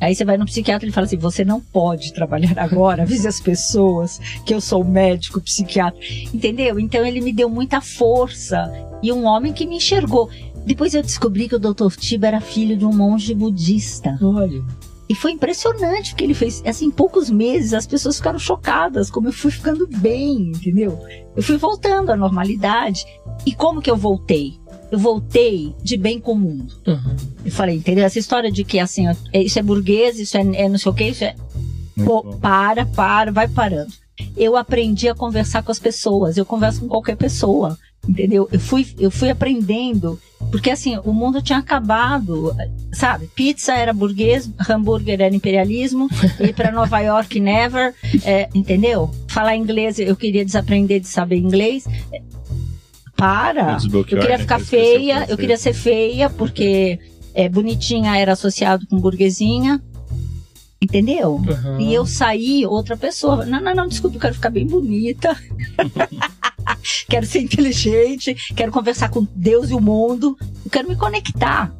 Aí 0.00 0.14
você 0.14 0.24
vai 0.24 0.36
no 0.36 0.44
psiquiatra 0.44 0.88
e 0.88 0.92
fala 0.92 1.06
assim: 1.06 1.16
você 1.16 1.44
não 1.44 1.60
pode 1.60 2.12
trabalhar 2.12 2.58
agora, 2.58 3.02
avise 3.02 3.26
as 3.26 3.40
pessoas 3.40 4.18
que 4.44 4.52
eu 4.52 4.60
sou 4.60 4.84
médico, 4.84 5.40
psiquiatra. 5.40 5.98
Entendeu? 6.32 6.78
Então 6.78 7.04
ele 7.04 7.20
me 7.20 7.32
deu 7.32 7.48
muita 7.48 7.80
força 7.80 8.70
e 9.02 9.10
um 9.12 9.24
homem 9.24 9.52
que 9.52 9.66
me 9.66 9.76
enxergou. 9.76 10.28
Depois 10.66 10.94
eu 10.94 11.02
descobri 11.02 11.48
que 11.48 11.54
o 11.54 11.60
Dr. 11.60 11.94
Tiba 11.96 12.26
era 12.26 12.40
filho 12.40 12.76
de 12.76 12.84
um 12.84 12.92
monge 12.92 13.32
budista. 13.32 14.18
Olha. 14.20 14.62
E 15.08 15.14
foi 15.14 15.32
impressionante 15.32 16.12
o 16.12 16.16
que 16.16 16.24
ele 16.24 16.34
fez. 16.34 16.62
Assim, 16.66 16.86
em 16.86 16.90
poucos 16.90 17.30
meses 17.30 17.72
as 17.72 17.86
pessoas 17.86 18.16
ficaram 18.16 18.38
chocadas, 18.38 19.10
como 19.10 19.28
eu 19.28 19.32
fui 19.32 19.50
ficando 19.50 19.86
bem, 19.86 20.50
entendeu? 20.50 20.98
Eu 21.36 21.42
fui 21.42 21.56
voltando 21.56 22.10
à 22.10 22.16
normalidade. 22.16 23.06
E 23.44 23.54
como 23.54 23.80
que 23.80 23.90
eu 23.90 23.96
voltei? 23.96 24.58
Eu 24.90 24.98
voltei 24.98 25.74
de 25.82 25.96
bem 25.96 26.18
com 26.18 26.32
o 26.32 26.38
mundo. 26.38 26.74
Uhum. 26.86 27.16
Eu 27.44 27.52
falei, 27.52 27.76
entendeu? 27.76 28.04
Essa 28.04 28.18
história 28.18 28.50
de 28.50 28.64
que 28.64 28.78
assim, 28.78 29.06
é, 29.32 29.42
isso 29.42 29.58
é 29.58 29.62
burguês, 29.62 30.18
isso 30.18 30.36
é, 30.36 30.40
é 30.40 30.68
não 30.68 30.78
sei 30.78 30.90
o 30.90 30.94
que, 30.94 31.04
isso 31.04 31.24
é. 31.24 31.34
Pô, 32.04 32.22
para, 32.40 32.84
para, 32.84 33.32
vai 33.32 33.48
parando. 33.48 33.92
Eu 34.36 34.56
aprendi 34.56 35.08
a 35.08 35.14
conversar 35.14 35.62
com 35.62 35.72
as 35.72 35.78
pessoas. 35.78 36.36
Eu 36.36 36.46
converso 36.46 36.80
com 36.80 36.88
qualquer 36.88 37.16
pessoa 37.16 37.78
entendeu? 38.08 38.48
Eu 38.52 38.60
fui, 38.60 38.86
eu 38.98 39.10
fui 39.10 39.30
aprendendo, 39.30 40.18
porque 40.50 40.70
assim, 40.70 40.98
o 41.04 41.12
mundo 41.12 41.42
tinha 41.42 41.58
acabado, 41.58 42.54
sabe? 42.92 43.28
Pizza 43.34 43.74
era 43.74 43.92
burguês, 43.92 44.48
hambúrguer 44.68 45.20
era 45.20 45.34
imperialismo, 45.34 46.08
ir 46.40 46.54
para 46.54 46.70
Nova 46.70 47.00
York 47.00 47.40
never, 47.40 47.94
é, 48.24 48.48
entendeu? 48.54 49.10
Falar 49.28 49.56
inglês, 49.56 49.98
eu 49.98 50.16
queria 50.16 50.44
desaprender 50.44 51.00
de 51.00 51.08
saber 51.08 51.36
inglês. 51.36 51.84
Para! 53.16 53.78
Eu 53.92 54.04
queria 54.04 54.38
ficar 54.38 54.60
feia, 54.60 55.26
eu 55.28 55.36
queria 55.36 55.56
ser 55.56 55.72
feia, 55.72 56.28
porque 56.28 56.98
é, 57.34 57.48
bonitinha 57.48 58.16
era 58.16 58.32
associado 58.32 58.86
com 58.86 59.00
burguesinha. 59.00 59.82
Entendeu? 60.80 61.36
Uhum. 61.36 61.80
E 61.80 61.94
eu 61.94 62.04
saí 62.04 62.66
outra 62.66 62.96
pessoa. 62.96 63.46
Não, 63.46 63.60
não, 63.60 63.74
não, 63.74 63.88
desculpa, 63.88 64.16
eu 64.16 64.20
quero 64.20 64.34
ficar 64.34 64.50
bem 64.50 64.66
bonita. 64.66 65.34
quero 67.08 67.26
ser 67.26 67.40
inteligente, 67.40 68.34
quero 68.54 68.70
conversar 68.70 69.08
com 69.08 69.26
Deus 69.34 69.70
e 69.70 69.74
o 69.74 69.80
mundo, 69.80 70.36
eu 70.64 70.70
quero 70.70 70.88
me 70.88 70.96
conectar. 70.96 71.74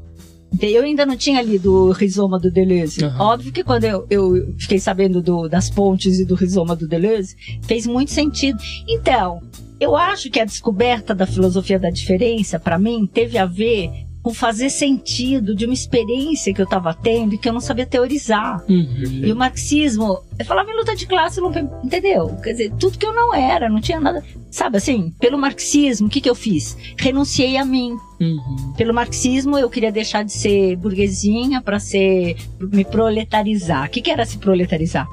Eu 0.60 0.84
ainda 0.84 1.04
não 1.04 1.16
tinha 1.16 1.42
lido 1.42 1.88
o 1.88 1.92
Rizoma 1.92 2.38
do 2.38 2.50
Deleuze. 2.50 3.04
Uhum. 3.04 3.20
Óbvio 3.20 3.52
que 3.52 3.62
quando 3.62 3.84
eu, 3.84 4.06
eu 4.08 4.54
fiquei 4.58 4.78
sabendo 4.78 5.20
do, 5.20 5.48
das 5.48 5.68
pontes 5.68 6.18
e 6.18 6.24
do 6.24 6.34
Rizoma 6.34 6.74
do 6.74 6.88
Deleuze, 6.88 7.36
fez 7.62 7.86
muito 7.86 8.10
sentido. 8.10 8.58
Então, 8.88 9.42
eu 9.78 9.94
acho 9.94 10.30
que 10.30 10.40
a 10.40 10.44
descoberta 10.44 11.14
da 11.14 11.26
filosofia 11.26 11.78
da 11.78 11.90
diferença, 11.90 12.58
para 12.58 12.78
mim, 12.78 13.06
teve 13.12 13.36
a 13.36 13.44
ver 13.44 14.05
com 14.26 14.34
fazer 14.34 14.70
sentido 14.70 15.54
de 15.54 15.66
uma 15.66 15.72
experiência 15.72 16.52
que 16.52 16.60
eu 16.60 16.64
estava 16.64 16.92
tendo 16.92 17.36
e 17.36 17.38
que 17.38 17.48
eu 17.48 17.52
não 17.52 17.60
sabia 17.60 17.86
teorizar. 17.86 18.60
Uhum. 18.68 19.20
E 19.22 19.30
o 19.30 19.36
marxismo, 19.36 20.18
eu 20.36 20.44
falava 20.44 20.68
em 20.68 20.76
luta 20.76 20.96
de 20.96 21.06
classe, 21.06 21.40
não, 21.40 21.52
entendeu? 21.84 22.36
Quer 22.42 22.50
dizer, 22.50 22.72
tudo 22.76 22.98
que 22.98 23.06
eu 23.06 23.14
não 23.14 23.32
era, 23.32 23.68
não 23.68 23.80
tinha 23.80 24.00
nada. 24.00 24.24
Sabe 24.50 24.78
assim, 24.78 25.14
pelo 25.20 25.38
marxismo, 25.38 26.08
o 26.08 26.10
que, 26.10 26.20
que 26.20 26.28
eu 26.28 26.34
fiz? 26.34 26.76
Renunciei 26.98 27.56
a 27.56 27.64
mim. 27.64 27.96
Uhum. 28.20 28.74
Pelo 28.76 28.92
marxismo, 28.92 29.56
eu 29.56 29.70
queria 29.70 29.92
deixar 29.92 30.24
de 30.24 30.32
ser 30.32 30.74
burguesinha 30.74 31.62
para 31.62 31.78
ser. 31.78 32.36
me 32.58 32.84
proletarizar. 32.84 33.86
O 33.86 33.90
que, 33.90 34.02
que 34.02 34.10
era 34.10 34.26
se 34.26 34.38
proletarizar? 34.38 35.06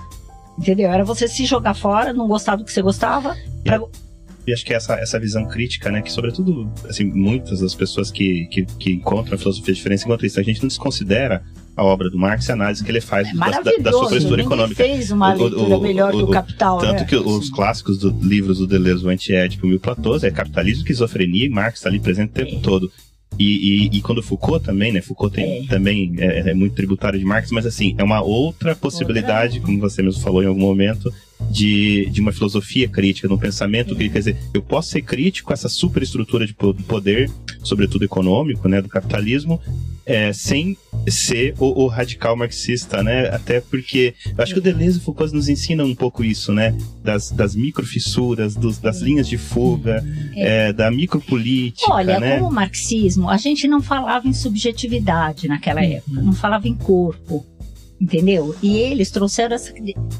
Entendeu? 0.57 0.89
Era 0.89 1.03
você 1.03 1.27
se 1.27 1.45
jogar 1.45 1.75
fora, 1.75 2.13
não 2.13 2.27
gostar 2.27 2.55
do 2.55 2.65
que 2.65 2.73
você 2.73 2.81
gostava. 2.81 3.37
Pra... 3.63 3.79
E 4.45 4.53
acho 4.53 4.65
que 4.65 4.73
essa, 4.73 4.95
essa 4.95 5.19
visão 5.19 5.45
crítica, 5.47 5.89
né, 5.89 6.01
que 6.01 6.11
sobretudo, 6.11 6.69
assim, 6.87 7.05
muitas 7.05 7.61
das 7.61 7.73
pessoas 7.73 8.11
que, 8.11 8.45
que, 8.47 8.65
que 8.65 8.91
encontram 8.91 9.35
a 9.35 9.37
filosofia 9.37 9.73
de 9.73 9.77
diferença 9.77 10.05
encontram 10.05 10.27
isso. 10.27 10.39
A 10.39 10.43
gente 10.43 10.61
não 10.61 10.67
desconsidera 10.67 11.43
a 11.75 11.83
obra 11.83 12.09
do 12.09 12.17
Marx 12.17 12.47
e 12.47 12.51
a 12.51 12.53
análise 12.53 12.83
que 12.83 12.91
ele 12.91 13.01
faz 13.01 13.27
é 13.27 13.33
da, 13.33 13.61
da, 13.79 13.91
sua 13.91 14.17
história 14.17 14.43
econômica. 14.43 14.83
fez 14.83 15.11
uma 15.11 15.33
o, 15.33 15.37
leitura 15.37 15.77
o, 15.77 15.81
melhor 15.81 16.13
o, 16.13 16.17
que 16.17 16.23
o 16.23 16.27
Capital, 16.27 16.77
Tanto 16.79 17.01
né? 17.01 17.05
que 17.05 17.15
os 17.15 17.49
clássicos 17.49 17.97
do, 17.97 18.11
livros 18.21 18.59
do 18.59 18.67
Deleuze, 18.67 19.05
o 19.05 19.09
Antiédipo 19.09 19.65
e 19.67 19.75
o 19.75 19.79
Platôs, 19.79 20.23
é 20.23 20.29
capitalismo, 20.29 20.81
esquizofrenia 20.81 21.45
e 21.45 21.49
Marx 21.49 21.79
está 21.79 21.89
ali 21.89 21.99
presente 21.99 22.29
o 22.29 22.33
tempo 22.33 22.55
é. 22.55 22.59
todo. 22.59 22.91
E, 23.39 23.87
e, 23.87 23.97
e, 23.97 24.01
quando 24.01 24.21
Foucault 24.21 24.63
também, 24.63 24.91
né? 24.91 25.01
Foucault 25.01 25.35
tem, 25.35 25.63
é. 25.63 25.67
também 25.67 26.13
é, 26.19 26.51
é, 26.51 26.53
muito 26.53 26.75
tributário 26.75 27.17
de 27.17 27.25
Marx, 27.25 27.49
mas 27.51 27.65
assim, 27.65 27.95
é 27.97 28.03
uma 28.03 28.21
outra 28.21 28.75
possibilidade, 28.75 29.57
outra. 29.57 29.65
como 29.65 29.79
você 29.79 30.03
mesmo 30.03 30.21
falou 30.21 30.43
em 30.43 30.45
algum 30.45 30.61
momento, 30.61 31.11
de, 31.49 32.09
de 32.09 32.21
uma 32.21 32.31
filosofia 32.31 32.87
crítica, 32.87 33.27
de 33.27 33.33
um 33.33 33.37
pensamento 33.37 33.95
crítico. 33.95 34.13
Quer 34.13 34.19
dizer, 34.19 34.37
eu 34.53 34.61
posso 34.61 34.89
ser 34.89 35.01
crítico 35.01 35.51
a 35.51 35.53
essa 35.53 35.69
superestrutura 35.69 36.45
de 36.45 36.53
poder, 36.53 37.29
sobretudo 37.63 38.03
econômico, 38.03 38.67
né, 38.67 38.81
do 38.81 38.89
capitalismo, 38.89 39.59
é, 40.05 40.33
sem 40.33 40.77
ser 41.07 41.55
o, 41.59 41.83
o, 41.83 41.87
radical 41.87 42.35
marxista, 42.35 43.01
né? 43.01 43.27
Até 43.29 43.61
porque 43.61 44.13
eu 44.25 44.43
acho 44.43 44.53
que 44.53 44.59
o 44.59 44.61
Deleuze 44.61 44.97
e 44.97 45.01
o 45.01 45.03
Foucault 45.03 45.33
nos 45.33 45.47
ensinam 45.47 45.85
um 45.85 45.95
pouco 45.95 46.23
isso, 46.23 46.53
né? 46.53 46.75
Das, 47.01 47.31
das 47.31 47.55
microfissuras, 47.55 48.55
dos, 48.55 48.79
das 48.79 48.99
linhas 48.99 49.27
de 49.27 49.37
fuga, 49.37 50.03
é. 50.35 50.67
É, 50.67 50.73
da 50.73 50.91
micropolítica. 50.91 51.91
Olha, 51.91 52.19
né? 52.19 52.39
com 52.39 52.47
o 52.47 52.51
marxismo, 52.51 53.29
a 53.29 53.37
gente 53.37 53.67
não 53.67 53.81
falava 53.81 54.27
em 54.27 54.33
subjetividade 54.33 55.47
naquela 55.47 55.83
época, 55.83 56.21
não 56.21 56.33
falava 56.33 56.67
em 56.67 56.75
corpo 56.75 57.45
entendeu? 58.03 58.53
E 58.61 58.77
eles 58.77 59.09
trouxeram 59.09 59.55
essa. 59.55 59.73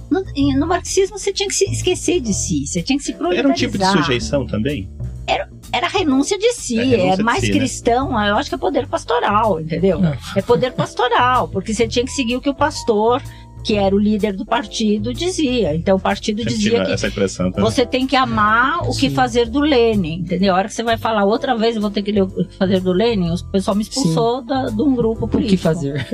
No, 0.10 0.24
no, 0.58 0.68
marxismo 0.68 1.20
você 1.20 1.34
tinha 1.34 1.50
que 1.50 1.56
se 1.56 1.66
esquecer 1.66 2.22
de 2.22 2.34
si, 2.34 2.66
você 2.66 2.82
tinha 2.82 2.98
que 2.98 3.04
se 3.04 3.14
proletarizar. 3.14 3.46
Era 3.46 3.54
um 3.54 3.56
tipo 3.56 3.78
de 3.78 3.86
sujeição 3.86 4.48
também? 4.48 4.90
Era, 5.28 5.50
era 5.72 5.88
renúncia 5.88 6.38
de 6.38 6.54
si, 6.54 6.80
é, 6.80 6.84
renúncia 6.84 7.22
é 7.22 7.24
mais 7.24 7.42
si, 7.42 7.52
né? 7.52 7.58
cristão, 7.58 8.14
né? 8.14 8.30
eu 8.30 8.36
acho 8.36 8.50
que 8.50 8.56
é 8.56 8.58
poder 8.58 8.88
pastoral, 8.88 9.60
entendeu? 9.60 10.02
É. 10.04 10.40
é 10.40 10.42
poder 10.42 10.72
pastoral, 10.74 11.48
porque 11.48 11.74
você 11.74 11.88
tinha 11.88 12.06
que 12.06 12.12
seguir 12.12 12.38
o 12.38 12.42
que 12.42 12.50
o 12.50 12.56
pastor 12.56 13.22
que 13.64 13.76
era 13.76 13.96
o 13.96 14.00
líder 14.00 14.34
do 14.34 14.46
partido, 14.46 15.14
dizia. 15.14 15.76
Então 15.76 15.98
o 15.98 16.00
partido 16.00 16.44
dizia 16.44 16.84
que 16.84 17.62
você 17.62 17.86
tem 17.86 18.06
que 18.06 18.16
amar 18.16 18.88
o 18.88 18.94
Sim. 18.94 19.00
que 19.00 19.10
fazer 19.10 19.50
do 19.50 19.60
Lenin, 19.60 20.20
entendeu? 20.20 20.54
A 20.54 20.58
hora 20.58 20.68
que 20.68 20.74
você 20.74 20.84
vai 20.84 20.98
falar 20.98 21.24
outra 21.24 21.56
vez, 21.56 21.76
eu 21.76 21.82
vou 21.82 21.92
ter 21.92 22.02
que 22.02 22.12
ler 22.12 22.24
o 22.24 22.28
que 22.28 22.56
fazer 22.58 22.80
do 22.80 22.92
Lenin, 22.92 23.32
o 23.32 23.46
pessoal 23.46 23.76
me 23.76 23.84
expulsou 23.84 24.42
da, 24.42 24.66
de 24.66 24.82
um 24.82 24.96
grupo 24.96 25.28
político. 25.28 25.54
O 25.54 25.58
que 25.58 25.64
fazer? 25.64 26.06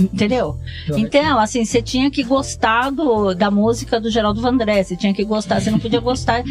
Entendeu? 0.00 0.56
então, 0.96 1.38
assim, 1.38 1.64
você 1.64 1.82
tinha 1.82 2.10
que 2.10 2.22
gostar 2.22 2.90
do, 2.90 3.34
da 3.34 3.50
música 3.50 4.00
do 4.00 4.10
Geraldo 4.10 4.40
Vandré, 4.40 4.82
você 4.82 4.96
tinha 4.96 5.12
que 5.12 5.24
gostar, 5.24 5.60
você 5.60 5.70
não 5.70 5.78
podia 5.78 6.00
gostar. 6.00 6.44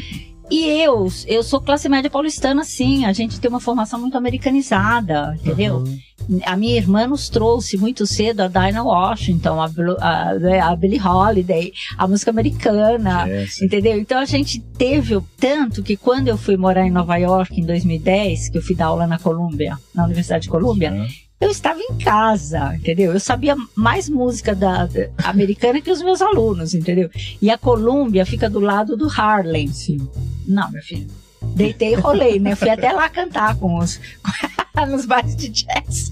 E 0.52 0.68
eu, 0.68 1.08
eu 1.28 1.44
sou 1.44 1.62
classe 1.62 1.88
média 1.88 2.10
paulistana, 2.10 2.66
sim. 2.66 3.06
A 3.06 3.14
gente 3.14 3.40
tem 3.40 3.50
uma 3.50 3.62
formação 3.62 3.98
muito 3.98 4.18
americanizada, 4.18 5.34
entendeu? 5.40 5.78
Uhum. 5.78 6.00
A 6.46 6.58
minha 6.58 6.76
irmã 6.76 7.08
nos 7.08 7.30
trouxe 7.30 7.78
muito 7.78 8.06
cedo 8.06 8.42
a 8.42 8.48
Dinah 8.50 8.84
Washington, 8.84 9.62
a, 9.62 9.72
a, 10.00 10.34
né, 10.36 10.60
a 10.60 10.76
Billie 10.76 11.02
Holiday, 11.02 11.72
a 11.98 12.06
música 12.06 12.32
americana, 12.32 13.28
é, 13.30 13.46
entendeu? 13.62 13.98
Então 13.98 14.20
a 14.20 14.26
gente 14.26 14.60
teve 14.60 15.18
tanto 15.40 15.82
que 15.82 15.96
quando 15.96 16.28
eu 16.28 16.38
fui 16.38 16.58
morar 16.58 16.86
em 16.86 16.92
Nova 16.92 17.16
York 17.16 17.60
em 17.60 17.66
2010, 17.66 18.50
que 18.50 18.58
eu 18.58 18.62
fui 18.62 18.76
dar 18.76 18.88
aula 18.88 19.08
na 19.08 19.18
Columbia, 19.18 19.78
na 19.96 20.04
Universidade 20.04 20.44
de 20.44 20.50
Columbia, 20.50 20.92
uhum 20.92 21.08
eu 21.42 21.50
estava 21.50 21.80
em 21.80 21.98
casa, 21.98 22.76
entendeu? 22.76 23.12
Eu 23.12 23.20
sabia 23.20 23.56
mais 23.76 24.08
música 24.08 24.54
da, 24.54 24.86
da, 24.86 25.10
americana 25.24 25.82
que 25.82 25.92
os 25.92 26.02
meus 26.02 26.22
alunos, 26.22 26.76
entendeu? 26.76 27.10
E 27.42 27.50
a 27.50 27.58
Colômbia 27.58 28.26
fica 28.26 28.48
do 28.48 28.60
lado 28.60 28.96
do 28.96 29.10
Harlem. 29.10 29.68
Sim. 29.68 30.08
Não, 30.48 30.72
meu 30.72 30.84
filho. 30.84 31.08
Deitei 31.56 31.94
e 31.94 31.96
rolei, 31.96 32.40
né? 32.40 32.56
Fui 32.56 32.70
até 32.70 32.92
lá 32.92 33.10
cantar 33.10 33.56
com 33.56 33.80
os 33.80 34.00
nos 34.88 35.06
bares 35.06 35.36
de 35.36 35.50
jazz 35.50 36.12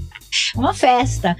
uma 0.55 0.73
festa. 0.73 1.35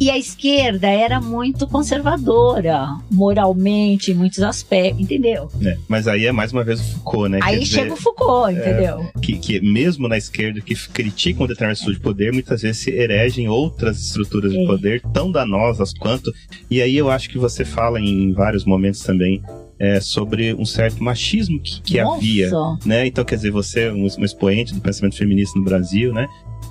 E 0.00 0.10
a 0.10 0.18
esquerda 0.18 0.88
era 0.88 1.20
muito 1.20 1.66
conservadora, 1.66 2.96
moralmente, 3.10 4.10
em 4.10 4.14
muitos 4.14 4.40
aspectos, 4.40 5.00
entendeu? 5.00 5.48
É, 5.62 5.76
mas 5.88 6.08
aí 6.08 6.26
é 6.26 6.32
mais 6.32 6.52
uma 6.52 6.64
vez 6.64 6.80
o 6.80 6.84
Foucault, 6.94 7.28
né? 7.28 7.38
Aí 7.42 7.60
Quer 7.60 7.64
chega 7.64 7.82
dizer, 7.82 7.92
o 7.94 7.96
Foucault, 7.96 8.54
é, 8.54 8.60
entendeu? 8.60 9.00
É, 9.00 9.20
que, 9.20 9.38
que 9.38 9.60
mesmo 9.60 10.08
na 10.08 10.18
esquerda, 10.18 10.60
que 10.60 10.74
criticam 10.88 11.46
determinadas 11.46 11.78
estruturas 11.78 11.98
de 11.98 12.02
poder, 12.02 12.32
muitas 12.32 12.62
vezes 12.62 12.82
se 12.82 12.90
eregem 12.90 13.48
outras 13.48 14.00
estruturas 14.00 14.52
de 14.52 14.62
é. 14.62 14.66
poder 14.66 15.02
tão 15.12 15.30
danosas 15.30 15.92
quanto. 15.94 16.32
E 16.70 16.82
aí 16.82 16.96
eu 16.96 17.10
acho 17.10 17.30
que 17.30 17.38
você 17.38 17.64
fala 17.64 18.00
em 18.00 18.32
vários 18.32 18.64
momentos 18.64 19.00
também 19.00 19.42
é, 19.78 20.00
sobre 20.00 20.54
um 20.54 20.64
certo 20.64 21.02
machismo 21.02 21.60
que, 21.60 21.80
que 21.82 22.00
havia, 22.00 22.50
né? 22.84 23.06
Então, 23.06 23.24
quer 23.24 23.36
dizer, 23.36 23.50
você 23.50 23.82
é 23.82 23.92
um, 23.92 24.04
um, 24.04 24.24
expoente 24.24 24.72
do 24.72 24.80
pensamento 24.80 25.16
feminista 25.16 25.58
no 25.58 25.64
Brasil, 25.64 26.12
né? 26.12 26.26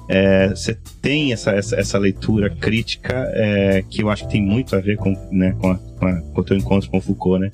É, 0.08 0.50
você 0.50 0.78
tem 1.02 1.32
essa, 1.32 1.52
essa, 1.52 1.76
essa 1.76 1.98
leitura 1.98 2.50
crítica 2.50 3.13
é, 3.34 3.84
que 3.89 4.02
eu 4.04 4.10
acho 4.10 4.26
que 4.26 4.34
tem 4.34 4.42
muito 4.42 4.76
a 4.76 4.80
ver 4.80 4.98
com, 4.98 5.16
né, 5.32 5.56
com, 5.60 5.72
a, 5.72 5.76
com, 5.76 6.06
a, 6.06 6.22
com 6.22 6.42
o 6.42 6.44
teu 6.44 6.58
encontro 6.58 6.89
com 6.89 7.00
Foucault, 7.00 7.39
né? 7.39 7.52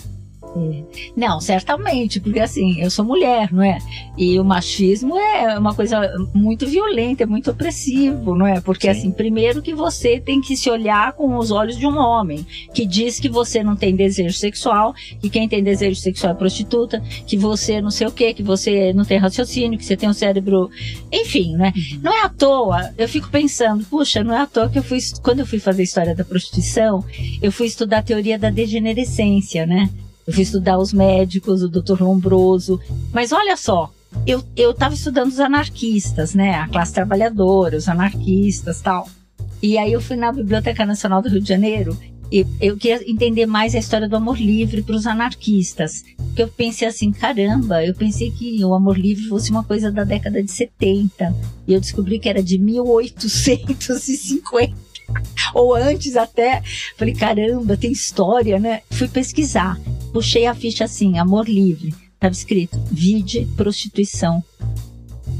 Não, 1.15 1.39
certamente, 1.39 2.19
porque 2.19 2.39
assim, 2.39 2.81
eu 2.81 2.89
sou 2.89 3.05
mulher, 3.05 3.51
não 3.51 3.63
é? 3.63 3.77
E 4.17 4.39
o 4.39 4.43
machismo 4.43 5.17
é 5.17 5.57
uma 5.57 5.73
coisa 5.73 6.01
muito 6.33 6.65
violenta, 6.67 7.23
é 7.23 7.25
muito 7.25 7.51
opressivo, 7.51 8.35
não 8.35 8.47
é? 8.47 8.59
Porque 8.59 8.91
Sim. 8.93 8.99
assim, 8.99 9.11
primeiro 9.11 9.61
que 9.61 9.73
você 9.73 10.19
tem 10.19 10.41
que 10.41 10.57
se 10.57 10.69
olhar 10.69 11.13
com 11.13 11.37
os 11.37 11.51
olhos 11.51 11.77
de 11.77 11.85
um 11.85 11.97
homem, 11.97 12.45
que 12.73 12.85
diz 12.85 13.19
que 13.19 13.29
você 13.29 13.63
não 13.63 13.75
tem 13.75 13.95
desejo 13.95 14.37
sexual, 14.37 14.93
que 15.21 15.29
quem 15.29 15.47
tem 15.47 15.63
desejo 15.63 15.99
sexual 15.99 16.33
é 16.33 16.35
prostituta, 16.35 17.01
que 17.27 17.37
você 17.37 17.81
não 17.81 17.91
sei 17.91 18.07
o 18.07 18.11
que, 18.11 18.33
que 18.33 18.43
você 18.43 18.93
não 18.93 19.05
tem 19.05 19.17
raciocínio, 19.17 19.77
que 19.77 19.85
você 19.85 19.95
tem 19.95 20.09
um 20.09 20.13
cérebro. 20.13 20.69
Enfim, 21.11 21.55
né? 21.55 21.73
Não 22.01 22.13
é 22.13 22.23
à 22.23 22.29
toa, 22.29 22.93
eu 22.97 23.07
fico 23.07 23.29
pensando, 23.29 23.85
puxa, 23.85 24.23
não 24.23 24.33
é 24.33 24.41
à 24.41 24.47
toa 24.47 24.69
que 24.69 24.79
eu 24.79 24.83
fui, 24.83 24.99
quando 25.21 25.39
eu 25.39 25.45
fui 25.45 25.59
fazer 25.59 25.83
história 25.83 26.15
da 26.15 26.23
prostituição, 26.23 27.03
eu 27.41 27.51
fui 27.51 27.67
estudar 27.67 27.99
a 27.99 28.03
teoria 28.03 28.37
da 28.37 28.49
degenerescência, 28.49 29.65
né? 29.65 29.89
Eu 30.29 30.33
fui 30.33 30.43
estudar 30.43 30.77
os 30.77 30.93
médicos, 30.93 31.63
o 31.63 31.67
Dr. 31.67 32.03
Lombroso. 32.03 32.79
Mas 33.11 33.31
olha 33.31 33.57
só, 33.57 33.91
eu 34.27 34.43
estava 34.69 34.93
estudando 34.93 35.29
os 35.29 35.39
anarquistas, 35.39 36.35
né? 36.35 36.53
A 36.53 36.67
classe 36.67 36.93
trabalhadora, 36.93 37.75
os 37.75 37.89
anarquistas 37.89 38.79
tal. 38.79 39.09
E 39.59 39.75
aí 39.75 39.91
eu 39.91 39.99
fui 39.99 40.15
na 40.15 40.31
Biblioteca 40.31 40.85
Nacional 40.85 41.23
do 41.23 41.29
Rio 41.29 41.41
de 41.41 41.49
Janeiro 41.49 41.97
e 42.31 42.45
eu 42.61 42.77
queria 42.77 43.01
entender 43.09 43.47
mais 43.47 43.73
a 43.73 43.79
história 43.79 44.07
do 44.07 44.15
amor 44.15 44.37
livre 44.37 44.83
para 44.83 44.95
os 44.95 45.07
anarquistas. 45.07 46.03
Porque 46.15 46.43
eu 46.43 46.47
pensei 46.47 46.87
assim, 46.87 47.11
caramba, 47.11 47.83
eu 47.83 47.95
pensei 47.95 48.29
que 48.29 48.63
o 48.63 48.75
amor 48.75 48.99
livre 48.99 49.23
fosse 49.23 49.49
uma 49.49 49.63
coisa 49.63 49.91
da 49.91 50.03
década 50.03 50.43
de 50.43 50.51
70. 50.51 51.35
E 51.67 51.73
eu 51.73 51.81
descobri 51.81 52.19
que 52.19 52.29
era 52.29 52.43
de 52.43 52.59
1850. 52.59 54.75
Ou 55.55 55.73
antes 55.73 56.15
até. 56.15 56.61
Falei, 56.95 57.15
caramba, 57.15 57.75
tem 57.75 57.91
história, 57.91 58.59
né? 58.59 58.81
Fui 58.91 59.07
pesquisar 59.07 59.75
puxei 60.11 60.45
a 60.45 60.53
ficha 60.53 60.85
assim, 60.85 61.17
amor 61.17 61.47
livre. 61.47 61.93
Tava 62.19 62.33
escrito, 62.33 62.77
vide 62.91 63.47
prostituição. 63.55 64.43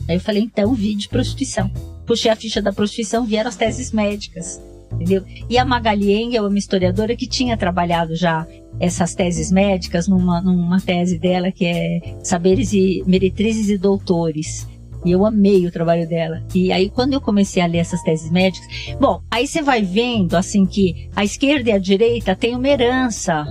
Aí 0.08 0.16
eu 0.16 0.22
falei, 0.22 0.44
então, 0.44 0.74
vide 0.74 1.10
prostituição. 1.10 1.70
Puxei 2.06 2.32
a 2.32 2.36
ficha 2.36 2.62
da 2.62 2.72
prostituição, 2.72 3.26
vieram 3.26 3.50
as 3.50 3.56
teses 3.56 3.92
médicas. 3.92 4.62
Entendeu? 4.94 5.24
E 5.50 5.58
a 5.58 5.66
Magali 5.66 6.12
Engel 6.14 6.48
uma 6.48 6.58
historiadora 6.58 7.16
que 7.16 7.28
tinha 7.28 7.56
trabalhado 7.56 8.16
já 8.16 8.48
essas 8.80 9.14
teses 9.14 9.52
médicas 9.52 10.08
numa, 10.08 10.42
numa 10.42 10.80
tese 10.80 11.20
dela 11.20 11.52
que 11.52 11.66
é 11.66 12.16
Saberes 12.24 12.74
e 12.74 13.04
Meretrizes 13.06 13.70
e 13.70 13.78
Doutores. 13.78 14.68
E 15.06 15.12
eu 15.12 15.26
amei 15.26 15.66
o 15.66 15.72
trabalho 15.72 16.08
dela. 16.08 16.44
E 16.54 16.72
aí, 16.72 16.90
quando 16.90 17.14
eu 17.14 17.22
comecei 17.22 17.62
a 17.62 17.66
ler 17.66 17.78
essas 17.78 18.02
teses 18.02 18.32
médicas, 18.32 18.68
bom, 19.00 19.22
aí 19.30 19.48
você 19.48 19.62
vai 19.62 19.82
vendo 19.82 20.36
assim 20.36 20.66
que 20.66 21.10
a 21.16 21.24
esquerda 21.24 21.70
e 21.70 21.74
a 21.74 21.78
direita 21.78 22.36
têm 22.36 22.56
uma 22.56 22.68
herança 22.68 23.46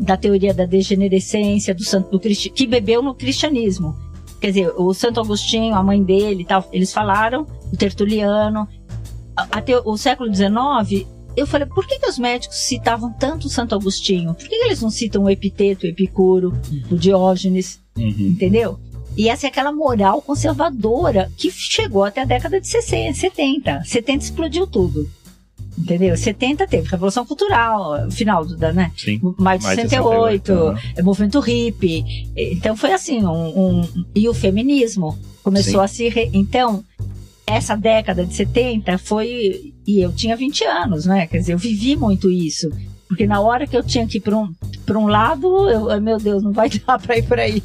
da 0.00 0.16
teoria 0.16 0.54
da 0.54 0.64
degenerescência, 0.64 1.74
do 1.74 1.84
santo 1.84 2.10
do 2.10 2.18
que 2.18 2.66
bebeu 2.66 3.02
no 3.02 3.14
cristianismo. 3.14 3.94
Quer 4.40 4.48
dizer, 4.48 4.72
o 4.76 4.94
Santo 4.94 5.20
Agostinho, 5.20 5.74
a 5.74 5.82
mãe 5.82 6.02
dele 6.02 6.46
tal, 6.46 6.66
eles 6.72 6.92
falaram, 6.92 7.46
o 7.70 7.76
Tertuliano. 7.76 8.66
Até 9.36 9.78
o 9.78 9.96
século 9.98 10.34
XIX, 10.34 11.06
eu 11.36 11.46
falei, 11.46 11.66
por 11.66 11.86
que, 11.86 11.98
que 11.98 12.08
os 12.08 12.18
médicos 12.18 12.56
citavam 12.56 13.12
tanto 13.12 13.46
o 13.46 13.50
Santo 13.50 13.74
Agostinho? 13.74 14.34
Por 14.34 14.48
que, 14.48 14.58
que 14.58 14.64
eles 14.64 14.80
não 14.80 14.90
citam 14.90 15.24
o 15.24 15.30
Epiteto, 15.30 15.84
o 15.84 15.88
Epicuro, 15.88 16.58
o 16.90 16.96
Diógenes? 16.96 17.78
Uhum. 17.96 18.28
Entendeu? 18.34 18.80
E 19.16 19.28
essa 19.28 19.46
é 19.46 19.48
aquela 19.48 19.72
moral 19.72 20.22
conservadora 20.22 21.30
que 21.36 21.50
chegou 21.50 22.04
até 22.04 22.22
a 22.22 22.24
década 22.24 22.60
de 22.60 22.66
60, 22.66 23.18
70. 23.18 23.82
70 23.84 24.24
explodiu 24.24 24.66
tudo. 24.66 25.08
Entendeu? 25.80 26.16
70 26.16 26.66
teve 26.66 26.88
Revolução 26.88 27.24
Cultural, 27.24 28.10
final 28.10 28.44
do, 28.44 28.56
da, 28.56 28.72
né? 28.72 28.92
Sim. 28.96 29.20
Mais 29.38 29.60
de 29.60 29.66
68, 29.66 30.46
68 30.46 30.52
uhum. 30.52 30.92
É 30.96 31.02
movimento 31.02 31.40
hippie. 31.40 32.04
Então 32.36 32.76
foi 32.76 32.92
assim, 32.92 33.24
um, 33.24 33.80
um 33.80 34.04
e 34.14 34.28
o 34.28 34.34
feminismo 34.34 35.18
começou 35.42 35.80
Sim. 35.80 35.84
a 35.84 35.88
se. 35.88 36.08
Re... 36.08 36.30
Então, 36.32 36.84
essa 37.46 37.76
década 37.76 38.24
de 38.24 38.34
70 38.34 38.98
foi. 38.98 39.72
E 39.86 40.00
eu 40.00 40.12
tinha 40.12 40.36
20 40.36 40.64
anos, 40.64 41.06
né? 41.06 41.26
Quer 41.26 41.38
dizer, 41.38 41.54
eu 41.54 41.58
vivi 41.58 41.96
muito 41.96 42.30
isso. 42.30 42.70
Porque 43.10 43.26
na 43.26 43.40
hora 43.40 43.66
que 43.66 43.76
eu 43.76 43.82
tinha 43.82 44.06
que 44.06 44.18
ir 44.18 44.20
para 44.20 44.38
um, 44.38 44.54
um 44.88 45.06
lado, 45.08 45.68
eu, 45.68 46.00
meu 46.00 46.16
Deus, 46.16 46.44
não 46.44 46.52
vai 46.52 46.70
dar 46.86 46.98
para 46.98 47.18
ir 47.18 47.26
por 47.26 47.40
aí 47.40 47.60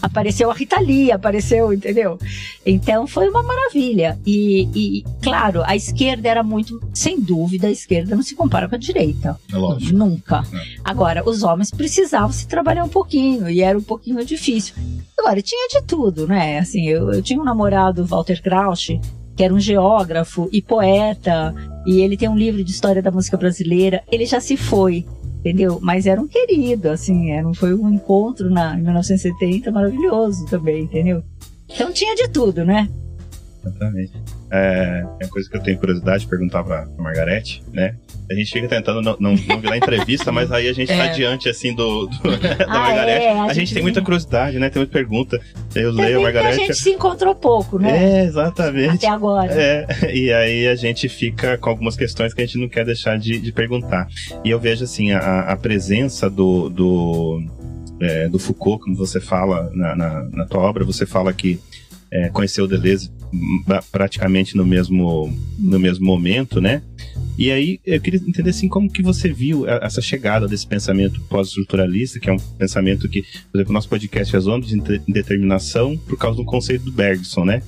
apareceu 0.00 0.50
a 0.50 0.54
Rita 0.54 0.80
Lee, 0.80 1.10
apareceu, 1.10 1.72
entendeu? 1.72 2.18
Então 2.64 3.06
foi 3.06 3.28
uma 3.28 3.42
maravilha. 3.42 4.18
E, 4.26 4.68
e, 4.74 5.04
claro, 5.22 5.62
a 5.64 5.74
esquerda 5.74 6.28
era 6.28 6.42
muito, 6.42 6.80
sem 6.92 7.20
dúvida, 7.20 7.68
a 7.68 7.70
esquerda 7.70 8.14
não 8.14 8.22
se 8.22 8.34
compara 8.34 8.68
com 8.68 8.74
a 8.74 8.78
direita. 8.78 9.38
É 9.52 9.56
lógico. 9.56 9.96
Nunca. 9.96 10.44
É. 10.52 10.76
Agora, 10.84 11.28
os 11.28 11.42
homens 11.42 11.70
precisavam 11.70 12.32
se 12.32 12.46
trabalhar 12.46 12.84
um 12.84 12.88
pouquinho 12.88 13.48
e 13.48 13.60
era 13.60 13.76
um 13.76 13.82
pouquinho 13.82 14.24
difícil. 14.24 14.74
Agora, 15.18 15.40
tinha 15.42 15.68
de 15.68 15.82
tudo, 15.86 16.26
né? 16.26 16.58
Assim, 16.58 16.86
eu, 16.86 17.12
eu 17.12 17.22
tinha 17.22 17.40
um 17.40 17.44
namorado, 17.44 18.04
Walter 18.04 18.42
Krausch, 18.42 19.00
que 19.36 19.42
era 19.42 19.52
um 19.52 19.60
geógrafo 19.60 20.48
e 20.52 20.62
poeta, 20.62 21.54
e 21.86 22.00
ele 22.00 22.16
tem 22.16 22.28
um 22.28 22.36
livro 22.36 22.62
de 22.64 22.70
história 22.70 23.00
da 23.02 23.10
música 23.10 23.36
brasileira. 23.36 24.02
Ele 24.10 24.26
já 24.26 24.40
se 24.40 24.56
foi 24.56 25.06
entendeu? 25.38 25.78
Mas 25.80 26.06
era 26.06 26.20
um 26.20 26.26
querido, 26.26 26.90
assim, 26.90 27.30
era, 27.30 27.46
um- 27.46 27.54
foi 27.54 27.72
um 27.72 27.88
encontro 27.92 28.50
na, 28.50 28.76
em 28.76 28.82
1970 28.82 29.70
maravilhoso 29.70 30.44
também, 30.46 30.82
entendeu? 30.82 31.22
Então 31.68 31.92
tinha 31.92 32.16
de 32.16 32.26
tudo, 32.28 32.64
né? 32.64 32.88
Exatamente. 33.64 34.12
É, 34.50 35.04
uma 35.20 35.28
coisa 35.30 35.50
que 35.50 35.56
eu 35.56 35.62
tenho 35.62 35.76
curiosidade 35.78 36.22
de 36.24 36.28
perguntar 36.30 36.62
pra 36.62 36.86
Margarete, 36.96 37.62
né? 37.72 37.96
A 38.30 38.34
gente 38.34 38.52
fica 38.52 38.68
tentando 38.68 39.02
não, 39.02 39.16
não, 39.18 39.34
não 39.34 39.60
virar 39.60 39.76
entrevista, 39.76 40.30
mas 40.32 40.50
aí 40.52 40.68
a 40.68 40.72
gente 40.72 40.88
tá 40.88 41.06
É. 41.06 41.08
diante, 41.08 41.48
assim, 41.48 41.74
do, 41.74 42.06
do- 42.06 42.18
da 42.38 42.64
Ah, 42.66 42.78
Margarete. 42.80 43.24
é, 43.24 43.40
a, 43.40 43.52
gente 43.52 43.74
tem 43.74 43.82
muita 43.82 44.00
curiosidade, 44.02 44.58
né? 44.58 44.68
Tem 44.70 44.80
muita 44.80 44.92
pergunta. 44.92 45.40
Eu 45.74 45.90
Também 45.90 46.06
leio 46.06 46.18
a 46.26 46.32
que 46.32 46.38
a 46.38 46.42
Margarete. 46.42 46.66
gente 46.66 46.76
se 46.76 46.90
encontrou 46.90 47.34
pouco, 47.34 47.78
né? 47.78 48.20
É, 48.20 48.24
exatamente. 48.24 48.94
Até 48.96 49.08
agora. 49.08 49.52
É, 49.52 49.86
e 50.14 50.32
aí 50.32 50.68
a 50.68 50.74
gente 50.76 51.08
fica 51.08 51.58
com 51.58 51.70
algumas 51.70 51.96
questões 51.96 52.32
que 52.32 52.40
a 52.42 52.46
gente 52.46 52.58
não 52.58 52.68
quer 52.68 52.84
deixar 52.84 53.18
de, 53.18 53.38
de 53.40 53.52
perguntar. 53.52 54.06
E 54.44 54.50
eu 54.50 54.58
vejo 54.60 54.84
assim, 54.84 55.10
a, 55.12 55.40
a 55.40 55.56
presença 55.56 56.28
do, 56.30 56.68
do, 56.68 57.42
é, 58.00 58.28
do 58.28 58.38
Foucault, 58.38 58.82
como 58.84 58.96
você 58.96 59.20
fala 59.20 59.70
na, 59.74 59.94
na, 59.96 60.24
na 60.32 60.44
tua 60.46 60.60
obra, 60.60 60.84
você 60.84 61.04
fala 61.06 61.32
que 61.32 61.60
é, 62.10 62.28
conheceu 62.28 62.64
o 62.64 62.68
Deleuze 62.68 63.10
pra- 63.64 63.82
praticamente 63.82 64.56
no 64.56 64.64
mesmo, 64.64 65.32
no 65.58 65.78
mesmo 65.78 66.04
momento, 66.06 66.60
né? 66.60 66.82
E 67.38 67.50
aí 67.50 67.78
eu 67.84 68.00
queria 68.00 68.20
entender 68.26 68.50
assim 68.50 68.68
como 68.68 68.90
que 68.90 69.02
você 69.02 69.30
viu 69.32 69.68
essa 69.68 70.00
chegada 70.00 70.48
desse 70.48 70.66
pensamento 70.66 71.20
pós-estruturalista, 71.28 72.18
que 72.18 72.30
é 72.30 72.32
um 72.32 72.38
pensamento 72.38 73.08
que, 73.08 73.22
por 73.50 73.58
exemplo, 73.58 73.70
o 73.70 73.74
nosso 73.74 73.88
podcast 73.88 74.34
é 74.34 74.40
Zona 74.40 74.64
de 74.64 74.74
Indeterminação 75.06 75.96
por 75.98 76.16
causa 76.16 76.36
do 76.36 76.44
conceito 76.44 76.84
do 76.84 76.92
Bergson, 76.92 77.44
né? 77.44 77.62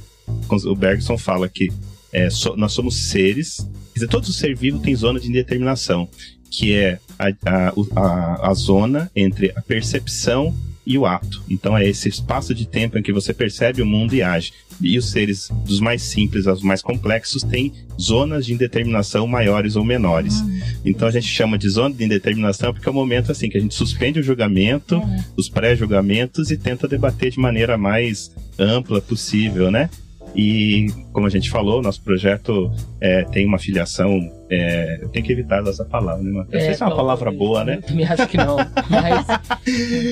O 0.51 0.75
Bergson 0.75 1.19
fala 1.19 1.49
que 1.49 1.69
é, 2.13 2.31
so- 2.31 2.57
nós 2.57 2.73
somos 2.73 3.09
seres, 3.11 3.57
quer 3.93 4.01
dizer, 4.01 4.09
todo 4.09 4.27
ser 4.33 4.57
vivo 4.57 4.79
tem 4.79 4.95
zona 4.95 5.21
de 5.21 5.29
indeterminação, 5.29 6.09
que 6.51 6.73
é 6.73 6.99
a, 7.19 7.29
a, 7.45 7.73
a, 7.97 8.51
a 8.51 8.55
zona 8.55 9.11
entre 9.15 9.53
a 9.55 9.61
percepção 9.61 10.55
e 10.89 10.97
o 10.97 11.05
ato. 11.05 11.43
Então 11.51 11.77
é 11.77 11.87
esse 11.87 12.09
espaço 12.09 12.55
de 12.55 12.67
tempo 12.67 12.99
em 12.99 13.03
que 13.03 13.13
você 13.13 13.35
percebe 13.35 13.83
o 13.83 13.87
mundo 13.87 14.15
e 14.15 14.23
age. 14.23 14.55
E 14.81 14.97
os 14.97 15.11
seres 15.11 15.51
dos 15.67 15.81
mais 15.81 16.01
simples 16.01 16.47
aos 16.47 16.63
mais 16.63 16.81
complexos 16.81 17.43
têm 17.43 17.73
zonas 18.01 18.47
de 18.47 18.55
indeterminação 18.55 19.27
maiores 19.27 19.77
ou 19.77 19.85
menores. 19.85 20.43
Então 20.85 21.07
a 21.07 21.11
gente 21.11 21.27
chama 21.27 21.59
de 21.59 21.69
zona 21.69 21.95
de 21.95 22.05
indeterminação 22.05 22.73
porque 22.73 22.89
é 22.89 22.91
o 22.91 22.95
momento 22.95 23.31
assim 23.31 23.51
que 23.51 23.59
a 23.59 23.61
gente 23.61 23.75
suspende 23.75 24.19
o 24.19 24.23
julgamento, 24.23 24.97
É. 24.97 25.25
os 25.37 25.49
pré-julgamentos 25.49 26.51
e 26.51 26.57
tenta 26.57 26.89
debater 26.89 27.33
de 27.33 27.39
maneira 27.39 27.77
mais 27.77 28.31
ampla 28.59 29.01
possível, 29.01 29.71
né? 29.71 29.91
E 30.35 30.87
como 31.13 31.27
a 31.27 31.31
gente 31.31 31.51
falou, 31.51 31.83
nosso 31.83 32.03
projeto 32.03 32.71
é, 33.01 33.25
tem 33.25 33.47
uma 33.47 33.59
filiação. 33.59 34.21
É, 34.51 35.01
eu 35.03 35.09
tenho 35.09 35.25
que 35.25 35.33
evitar 35.33 35.67
essa 35.67 35.85
palavra, 35.85 36.23
né? 36.23 36.31
Matheus? 36.31 36.53
Não 36.53 36.61
sei 36.61 36.75
se 36.75 36.83
é 36.83 36.87
uma 36.87 36.97
palavra 36.97 37.31
boa, 37.31 37.65
né? 37.65 37.81
Também 37.87 38.07
acho 38.07 38.27
que 38.29 38.37
não. 38.37 38.57
Mas, 38.89 39.27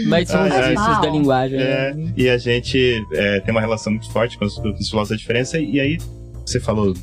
mas 0.08 0.28
são 0.28 0.42
os 0.44 0.54
vícios 0.54 1.00
da 1.00 1.08
linguagem. 1.08 1.58
É, 1.58 1.94
né? 1.94 2.12
e 2.16 2.28
a 2.28 2.38
gente 2.38 3.02
é, 3.12 3.40
tem 3.40 3.52
uma 3.52 3.60
relação 3.60 3.92
muito 3.92 4.10
forte 4.10 4.38
com 4.38 4.44
os, 4.44 4.56
com 4.58 4.70
os 4.70 4.90
filósofos 4.90 5.10
da 5.10 5.16
diferença. 5.16 5.58
E 5.58 5.78
aí, 5.78 5.98
você 6.44 6.60
falou 6.60 6.94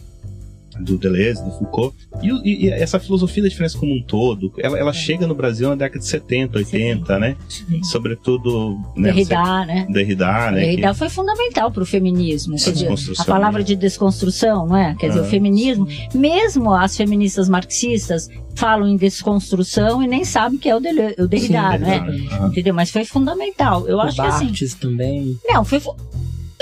do 0.82 0.98
Deleuze, 0.98 1.44
do 1.44 1.52
Foucault. 1.52 1.96
E, 2.22 2.28
e- 2.30 2.66
e 2.66 2.70
essa 2.70 3.00
filosofia 3.00 3.44
da 3.44 3.50
diferença 3.50 3.78
como 3.78 3.94
um 3.94 4.02
todo, 4.04 4.52
ela, 4.60 4.78
ela 4.78 4.94
chega 4.94 5.28
no 5.28 5.36
Brasil 5.36 5.70
na 5.70 5.76
década 5.76 6.00
de 6.00 6.06
70, 6.08 6.58
80, 6.58 7.20
né? 7.20 7.36
Sobretudo... 7.84 8.78
Né, 8.96 9.12
Derrida, 9.12 9.66
né? 9.66 9.86
você- 9.88 9.94
Derrida, 9.94 10.26
né? 10.52 10.60
que- 10.62 10.66
Derrida 10.66 10.94
foi 10.94 11.10
fundamental 11.10 11.72
para 11.72 11.84
o 11.84 11.86
feminismo. 11.86 12.56
Dizer, 12.56 12.90
a 13.20 13.24
palavra 13.26 13.64
de 13.64 13.76
desconstrução, 13.76 14.66
não 14.68 14.78
é? 14.78 14.96
Quer 14.96 15.08
dizer, 15.10 15.20
Ah. 15.20 15.24
o 15.24 15.26
feminismo, 15.26 15.88
mesmo 16.14 16.74
as 16.74 16.96
feministas 16.96 17.48
marxistas 17.50 18.28
falam 18.56 18.88
em 18.88 18.96
desconstrução 18.96 20.02
e 20.04 20.08
nem 20.08 20.24
sabem 20.24 20.58
que 20.60 20.70
é 20.70 20.76
o, 20.76 20.80
Dele- 20.80 21.16
o 21.20 21.28
Derrida, 21.28 21.48
Sim, 21.48 21.78
né? 21.80 21.96
exatamente. 21.96 22.28
Aham. 22.34 22.48
Entendeu? 22.48 22.74
Mas 22.74 22.90
foi 22.92 23.06
fundamental. 23.06 23.88
Eu 23.88 23.98
o 23.98 24.02
acho 24.02 24.16
que 24.16 24.22
assim. 24.22 24.52
Também. 24.80 25.38
Não, 25.46 25.64
foi. 25.66 25.82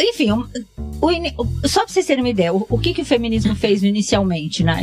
Enfim, 0.02 0.32
um- 0.32 0.46
o 1.02 1.68
só 1.68 1.84
para 1.84 1.94
vocês 1.94 2.06
terem 2.06 2.24
uma 2.24 2.30
ideia, 2.30 2.54
o, 2.54 2.66
o 2.70 2.78
que, 2.78 2.94
que 2.94 3.02
o 3.02 3.06
feminismo 3.06 3.56
fez 3.56 3.84
inicialmente, 3.84 4.64
na, 4.64 4.78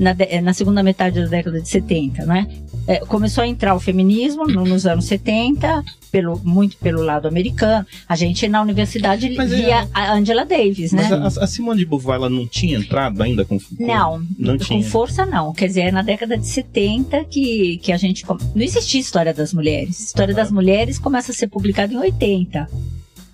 na, 0.00 0.12
de- 0.12 0.40
na 0.40 0.52
segunda 0.52 0.82
metade 0.82 1.20
da 1.20 1.26
década 1.26 1.60
de 1.60 1.68
70, 1.68 2.24
né? 2.26 2.46
É, 2.86 2.96
começou 2.98 3.44
a 3.44 3.46
entrar 3.46 3.74
o 3.76 3.80
feminismo 3.80 4.44
no- 4.44 4.64
nos 4.64 4.86
anos 4.86 5.04
70, 5.04 5.84
pelo, 6.10 6.40
muito 6.44 6.76
pelo 6.78 7.00
lado 7.02 7.28
americano. 7.28 7.86
A 8.08 8.16
gente 8.16 8.48
na 8.48 8.60
universidade 8.60 9.30
Mas 9.36 9.52
é- 9.52 9.56
via 9.56 9.88
a 9.94 10.14
Angela 10.14 10.44
Davis, 10.44 10.90
né? 10.92 11.08
Mas 11.10 11.38
a, 11.38 11.44
a 11.44 11.46
Simone 11.46 11.78
de 11.78 11.86
Beauvoir, 11.86 12.16
ela 12.16 12.28
não 12.28 12.44
tinha 12.46 12.76
entrado 12.76 13.22
ainda 13.22 13.44
com 13.44 13.58
Foucault? 13.60 13.84
Não, 13.88 14.26
Não 14.36 14.58
com 14.58 14.64
tinha. 14.64 14.82
força 14.84 15.24
não. 15.24 15.52
Quer 15.52 15.68
dizer, 15.68 15.80
é 15.82 15.92
na 15.92 16.02
década 16.02 16.36
de 16.36 16.46
70 16.46 17.24
que, 17.24 17.78
que 17.78 17.92
a 17.92 17.96
gente. 17.96 18.24
Não 18.28 18.62
existia 18.62 19.00
história 19.00 19.32
das 19.32 19.54
mulheres. 19.54 20.00
História 20.00 20.34
das 20.34 20.50
mulheres 20.50 20.98
começa 20.98 21.30
a 21.30 21.34
ser 21.34 21.46
publicada 21.46 21.92
em 21.92 21.96
80. 21.96 22.68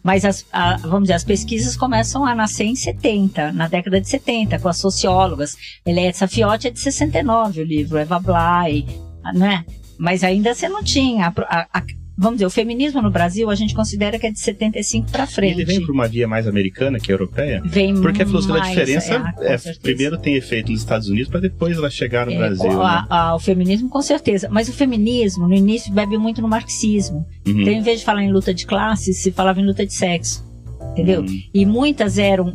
Mas 0.08 0.24
as, 0.24 0.46
a- 0.50 0.78
vamos 0.78 1.02
dizer, 1.02 1.12
as 1.12 1.22
pesquisas 1.24 1.76
começam 1.76 2.24
a 2.24 2.34
nascer 2.34 2.64
em 2.64 2.74
70, 2.74 3.52
na 3.52 3.68
década 3.68 4.00
de 4.00 4.08
70, 4.08 4.58
com 4.58 4.66
as 4.66 4.78
sociólogas. 4.78 5.54
Eliette 5.84 6.16
Safiotti 6.16 6.68
é 6.68 6.70
de 6.70 6.80
69 6.80 7.60
o 7.60 7.64
livro, 7.64 7.98
Eva 7.98 8.18
Bly, 8.18 8.86
né? 9.34 9.66
Mas 9.98 10.24
ainda 10.24 10.54
você 10.54 10.66
não 10.66 10.82
tinha. 10.82 11.26
a- 11.46 11.66
a- 11.70 11.82
vamos 12.18 12.36
dizer, 12.38 12.46
o 12.46 12.50
feminismo 12.50 13.00
no 13.00 13.10
Brasil 13.10 13.48
a 13.48 13.54
gente 13.54 13.72
considera 13.74 14.18
que 14.18 14.26
é 14.26 14.30
de 14.32 14.40
75 14.40 15.10
para 15.12 15.26
frente. 15.26 15.54
Ele 15.54 15.64
vem 15.64 15.80
por 15.86 15.92
uma 15.92 16.08
via 16.08 16.26
mais 16.26 16.46
americana 16.48 16.98
que 16.98 17.12
europeia? 17.12 17.62
Vem 17.64 17.94
Porque 18.00 18.22
a 18.22 18.26
filosofia 18.26 18.60
da 18.60 18.68
diferença 18.68 19.34
é, 19.40 19.54
é, 19.54 19.58
primeiro 19.80 20.18
tem 20.18 20.34
efeito 20.34 20.72
nos 20.72 20.80
Estados 20.80 21.08
Unidos 21.08 21.30
para 21.30 21.40
depois 21.40 21.76
ela 21.76 21.88
chegar 21.88 22.26
no 22.26 22.32
É, 22.32 22.36
Brasil. 22.38 22.66
o, 22.70 22.78
né? 22.78 22.84
a- 22.84 23.06
a- 23.30 23.34
o 23.36 23.38
feminismo, 23.38 23.88
com 23.88 24.02
certeza. 24.02 24.48
Mas 24.50 24.68
o 24.68 24.72
feminismo, 24.72 25.46
no 25.46 25.54
início, 25.54 25.92
bebe 25.92 26.18
muito 26.18 26.42
no 26.42 26.48
marxismo. 26.48 27.24
Uhum. 27.46 27.60
Então, 27.62 27.72
em 27.72 27.82
vez 27.82 28.00
de 28.00 28.04
falar 28.04 28.22
em 28.24 28.32
luta 28.32 28.52
de 28.52 28.66
classes, 28.66 29.18
se 29.18 29.30
falava 29.30 29.60
em 29.60 29.64
luta 29.64 29.86
de 29.86 29.94
sexo. 29.94 30.47
Entendeu? 30.92 31.20
Uhum. 31.22 31.40
E 31.54 31.64
muitas 31.66 32.18
eram, 32.18 32.52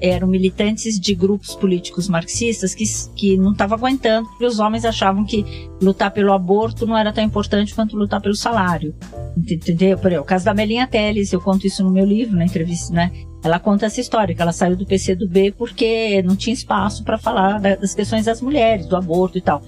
eram 0.00 0.28
militantes 0.28 0.98
de 0.98 1.14
grupos 1.14 1.54
políticos 1.54 2.08
marxistas 2.08 2.74
que, 2.74 2.84
que 3.16 3.36
não 3.36 3.52
estavam 3.52 3.76
aguentando, 3.78 4.28
porque 4.28 4.44
os 4.46 4.58
homens 4.60 4.84
achavam 4.84 5.24
que 5.24 5.44
lutar 5.82 6.10
pelo 6.12 6.32
aborto 6.32 6.86
não 6.86 6.96
era 6.96 7.12
tão 7.12 7.22
importante 7.24 7.74
quanto 7.74 7.96
lutar 7.96 8.20
pelo 8.20 8.34
salário. 8.34 8.94
Ent- 9.36 9.50
Entendeu? 9.52 9.98
Por 9.98 10.08
exemplo, 10.08 10.22
o 10.24 10.26
caso 10.26 10.44
da 10.44 10.54
Melinha 10.54 10.86
Teles, 10.86 11.32
eu 11.32 11.40
conto 11.40 11.66
isso 11.66 11.82
no 11.82 11.90
meu 11.90 12.04
livro, 12.04 12.36
na 12.36 12.44
entrevista, 12.44 12.92
né? 12.92 13.10
Ela 13.42 13.58
conta 13.58 13.86
essa 13.86 14.00
história, 14.00 14.34
que 14.34 14.42
ela 14.42 14.52
saiu 14.52 14.76
do 14.76 14.84
PCdoB 14.86 15.52
porque 15.56 16.22
não 16.22 16.36
tinha 16.36 16.52
espaço 16.54 17.02
para 17.04 17.18
falar 17.18 17.58
da- 17.60 17.76
das 17.76 17.94
questões 17.94 18.24
das 18.26 18.40
mulheres, 18.42 18.86
do 18.86 18.96
aborto 18.96 19.38
e 19.38 19.40
tal. 19.40 19.62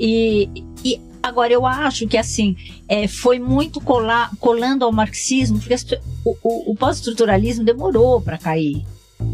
E, 0.00 0.48
e 0.84 1.00
agora 1.22 1.52
eu 1.52 1.64
acho 1.66 2.06
que 2.06 2.16
assim 2.18 2.56
é, 2.88 3.06
foi 3.06 3.38
muito 3.38 3.80
colar, 3.80 4.30
colando 4.40 4.84
ao 4.84 4.92
marxismo, 4.92 5.58
porque 5.60 5.76
o, 6.24 6.36
o- 6.42 6.72
o 6.72 6.76
pós-estruturalismo 6.76 7.64
demorou 7.64 8.20
para 8.20 8.38
cair. 8.38 8.84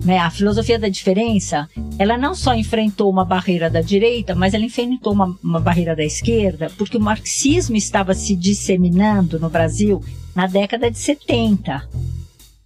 Né? 0.05 0.19
A 0.19 0.31
filosofia 0.31 0.79
da 0.79 0.89
diferença, 0.89 1.67
ela 1.99 2.19
não 2.19 2.35
só 2.35 2.55
enfrentou 2.55 3.09
uma 3.11 3.25
barreira 3.25 3.71
da 3.71 3.81
direita, 3.81 4.35
mas 4.35 4.53
ela 4.53 4.65
enfrentou 4.65 5.15
uma, 5.15 5.35
uma 5.43 5.59
barreira 5.61 5.97
da 5.97 6.05
esquerda, 6.05 6.71
porque 6.77 6.99
o 6.99 7.01
marxismo 7.01 7.75
estava 7.75 8.13
se 8.15 8.37
disseminando 8.37 9.41
no 9.41 9.49
Brasil 9.49 10.05
na 10.35 10.47
década 10.47 10.91
de 10.91 10.99
70. 10.99 11.89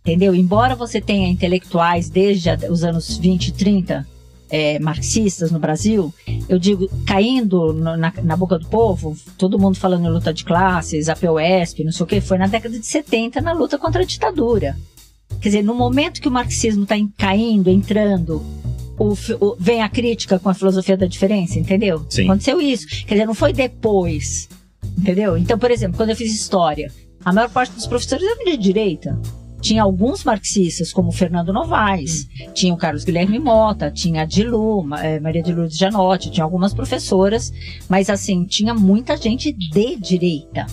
Entendeu? 0.00 0.34
Embora 0.34 0.74
você 0.74 1.00
tenha 1.00 1.28
intelectuais 1.28 2.10
desde 2.10 2.50
os 2.68 2.82
anos 2.82 3.16
20 3.18 3.48
e 3.48 3.52
30 3.52 4.06
é, 4.52 4.78
marxistas 4.78 5.50
no 5.50 5.58
Brasil, 5.58 6.12
eu 6.48 6.58
digo, 6.58 6.86
caindo 7.06 7.72
no- 7.72 7.96
na, 7.96 8.12
na 8.22 8.36
boca 8.36 8.58
do 8.58 8.66
povo, 8.68 9.16
todo 9.38 9.58
mundo 9.58 9.76
falando 9.78 10.04
em 10.04 10.10
luta 10.10 10.32
de 10.32 10.44
classes, 10.44 11.08
a 11.08 11.16
POSP, 11.16 11.82
não 11.84 11.90
sei 11.90 12.04
o 12.04 12.06
que, 12.06 12.20
foi 12.20 12.36
na 12.36 12.46
década 12.46 12.78
de 12.78 12.84
70 12.86 13.40
na 13.40 13.52
luta 13.52 13.78
contra 13.78 14.02
a 14.02 14.04
ditadura. 14.04 14.76
Quer 15.40 15.48
dizer, 15.48 15.62
no 15.64 15.74
momento 15.74 16.20
que 16.20 16.28
o 16.28 16.30
marxismo 16.30 16.82
está 16.82 16.94
caindo, 17.16 17.68
entrando, 17.70 18.42
o 18.98 19.14
o- 19.40 19.56
vem 19.58 19.80
a 19.82 19.88
crítica 19.88 20.38
com 20.38 20.50
a 20.50 20.54
filosofia 20.54 20.96
da 20.98 21.06
diferença, 21.06 21.58
entendeu? 21.58 22.04
Sim. 22.10 22.24
Aconteceu 22.24 22.60
isso. 22.60 22.86
Quer 23.06 23.14
dizer, 23.14 23.26
não 23.26 23.34
foi 23.34 23.52
depois, 23.54 24.48
entendeu? 24.98 25.36
Então, 25.38 25.58
por 25.58 25.70
exemplo, 25.70 25.96
quando 25.96 26.10
eu 26.10 26.16
fiz 26.16 26.32
história, 26.32 26.92
a 27.24 27.32
maior 27.32 27.48
parte 27.48 27.72
dos 27.72 27.86
professores 27.86 28.22
eram 28.24 28.44
de 28.44 28.56
direita. 28.58 29.18
Tinha 29.62 29.82
alguns 29.84 30.24
marxistas, 30.24 30.92
como 30.92 31.12
Fernando 31.12 31.52
Novaes, 31.52 32.28
tinha 32.52 32.74
o 32.74 32.76
Carlos 32.76 33.04
Guilherme 33.04 33.38
Mota, 33.38 33.90
tinha 33.90 34.22
a 34.22 34.24
Dilu, 34.24 34.84
eh, 34.96 35.20
Maria 35.20 35.42
de 35.42 35.52
Lourdes 35.54 35.78
Janotti, 35.78 36.30
tinha 36.30 36.42
algumas 36.44 36.74
professoras, 36.74 37.52
mas 37.88 38.10
assim, 38.10 38.44
tinha 38.44 38.74
muita 38.74 39.16
gente 39.16 39.52
de 39.52 39.96
direita. 39.96 40.66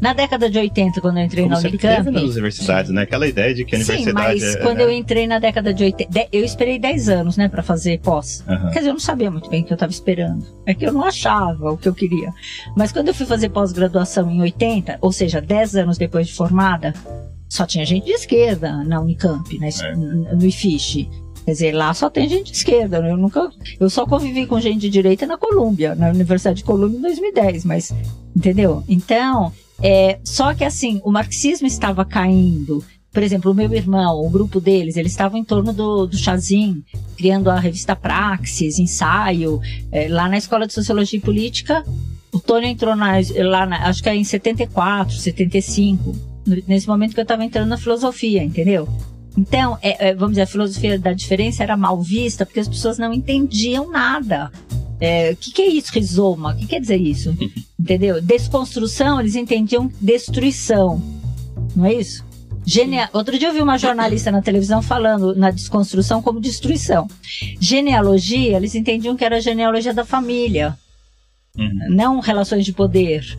Na 0.00 0.14
década 0.14 0.48
de 0.48 0.58
80, 0.58 0.98
quando 1.02 1.18
eu 1.18 1.24
entrei 1.24 1.44
Como 1.44 1.54
na 1.54 1.60
Unicamp, 1.60 2.10
nas 2.10 2.22
universidades, 2.22 2.90
né? 2.90 3.02
Aquela 3.02 3.28
ideia 3.28 3.54
de 3.54 3.66
que 3.66 3.76
a 3.76 3.78
Sim, 3.84 3.92
universidade 3.92 4.40
mas 4.40 4.42
é... 4.56 4.62
quando 4.62 4.80
eu 4.80 4.90
entrei 4.90 5.26
na 5.26 5.38
década 5.38 5.74
de 5.74 5.84
80, 5.84 6.10
de- 6.10 6.28
eu 6.32 6.42
esperei 6.42 6.78
10 6.78 7.10
anos, 7.10 7.36
né, 7.36 7.50
para 7.50 7.62
fazer 7.62 8.00
pós. 8.00 8.42
Aham. 8.48 8.70
Quer 8.70 8.78
dizer, 8.78 8.88
eu 8.88 8.94
não 8.94 9.00
sabia 9.00 9.30
muito 9.30 9.50
bem 9.50 9.60
o 9.60 9.64
que 9.66 9.72
eu 9.72 9.74
estava 9.74 9.92
esperando. 9.92 10.42
É 10.64 10.72
que 10.72 10.86
eu 10.86 10.92
não 10.94 11.04
achava 11.04 11.70
o 11.70 11.76
que 11.76 11.86
eu 11.86 11.92
queria. 11.92 12.32
Mas 12.74 12.92
quando 12.92 13.08
eu 13.08 13.14
fui 13.14 13.26
fazer 13.26 13.50
pós-graduação 13.50 14.30
em 14.30 14.40
80, 14.40 14.96
ou 15.02 15.12
seja, 15.12 15.38
10 15.38 15.76
anos 15.76 15.98
depois 15.98 16.28
de 16.28 16.32
formada, 16.32 16.94
só 17.50 17.66
tinha 17.66 17.84
gente 17.84 18.04
de 18.04 18.12
esquerda 18.12 18.84
na 18.84 19.00
Unicamp, 19.00 19.58
na 19.58 19.66
É. 19.66 19.94
no 19.96 20.46
IFISH. 20.46 21.08
Quer 21.44 21.52
dizer, 21.52 21.72
lá 21.72 21.92
só 21.92 22.08
tem 22.08 22.28
gente 22.28 22.52
de 22.52 22.56
esquerda. 22.56 22.98
Eu 22.98 23.16
nunca, 23.16 23.50
eu 23.78 23.90
só 23.90 24.06
convivi 24.06 24.46
com 24.46 24.60
gente 24.60 24.82
de 24.82 24.90
direita 24.90 25.26
na 25.26 25.36
Colômbia, 25.36 25.94
na 25.96 26.10
Universidade 26.10 26.58
de 26.58 26.64
Colômbia 26.64 26.98
em 26.98 27.02
2010, 27.02 27.64
mas 27.64 27.92
entendeu? 28.36 28.84
Então, 28.88 29.52
é, 29.82 30.20
só 30.22 30.54
que 30.54 30.64
assim, 30.64 31.00
o 31.04 31.10
marxismo 31.10 31.66
estava 31.66 32.04
caindo. 32.04 32.84
Por 33.12 33.24
exemplo, 33.24 33.50
o 33.50 33.54
meu 33.54 33.72
irmão, 33.74 34.24
o 34.24 34.30
grupo 34.30 34.60
deles, 34.60 34.96
eles 34.96 35.10
estavam 35.10 35.36
em 35.36 35.44
torno 35.44 35.72
do, 35.72 36.06
do 36.06 36.16
Chazin, 36.16 36.84
criando 37.16 37.50
a 37.50 37.58
revista 37.58 37.96
Praxis, 37.96 38.78
ensaio, 38.78 39.60
é, 39.90 40.06
lá 40.06 40.28
na 40.28 40.38
Escola 40.38 40.68
de 40.68 40.72
Sociologia 40.72 41.18
e 41.18 41.22
Política. 41.22 41.84
O 42.32 42.38
Tony 42.38 42.68
entrou 42.68 42.94
na, 42.94 43.14
lá, 43.38 43.66
na, 43.66 43.88
acho 43.88 44.00
que 44.00 44.08
é 44.08 44.14
em 44.14 44.22
74, 44.22 45.16
75, 45.16 46.29
nesse 46.66 46.86
momento 46.86 47.14
que 47.14 47.20
eu 47.20 47.22
estava 47.22 47.44
entrando 47.44 47.68
na 47.68 47.78
filosofia, 47.78 48.42
entendeu? 48.42 48.88
Então, 49.36 49.78
é, 49.80 50.08
é, 50.08 50.14
vamos 50.14 50.32
dizer, 50.32 50.42
a 50.42 50.46
filosofia 50.46 50.98
da 50.98 51.12
diferença 51.12 51.62
era 51.62 51.76
mal 51.76 52.00
vista 52.00 52.44
porque 52.44 52.60
as 52.60 52.68
pessoas 52.68 52.98
não 52.98 53.12
entendiam 53.12 53.90
nada. 53.90 54.50
É, 55.00 55.30
o 55.32 55.36
que, 55.36 55.52
que, 55.52 55.62
é 55.62 55.68
isso, 55.68 55.92
rizoma? 55.92 56.52
O 56.52 56.56
que 56.56 56.66
quer 56.66 56.80
dizer 56.80 56.96
isso? 56.96 57.34
Entendeu? 57.78 58.20
Desconstrução, 58.20 59.18
eles 59.18 59.34
entendiam 59.34 59.90
destruição. 60.00 61.00
Não 61.74 61.86
é 61.86 61.94
isso? 61.94 62.24
Genea... 62.66 63.08
Outro 63.12 63.38
dia 63.38 63.48
eu 63.48 63.54
vi 63.54 63.62
uma 63.62 63.78
jornalista 63.78 64.30
na 64.30 64.42
televisão 64.42 64.82
falando 64.82 65.34
na 65.34 65.50
desconstrução 65.50 66.20
como 66.20 66.40
destruição. 66.40 67.08
Genealogia, 67.58 68.56
eles 68.56 68.74
entendiam 68.74 69.16
que 69.16 69.24
era 69.24 69.36
a 69.36 69.40
genealogia 69.40 69.94
da 69.94 70.04
família, 70.04 70.76
uhum. 71.56 71.88
não 71.88 72.20
relações 72.20 72.64
de 72.64 72.72
poder. 72.72 73.38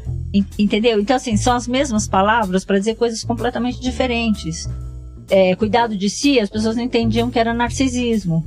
Entendeu? 0.57 0.99
Então, 0.99 1.15
assim, 1.15 1.35
são 1.35 1.53
as 1.53 1.67
mesmas 1.67 2.07
palavras 2.07 2.63
para 2.63 2.79
dizer 2.79 2.95
coisas 2.95 3.23
completamente 3.23 3.81
diferentes. 3.81 4.69
É, 5.29 5.55
cuidado 5.55 5.95
de 5.95 6.09
si, 6.09 6.39
as 6.39 6.49
pessoas 6.49 6.75
não 6.75 6.83
entendiam 6.83 7.29
que 7.29 7.39
era 7.39 7.53
narcisismo. 7.53 8.45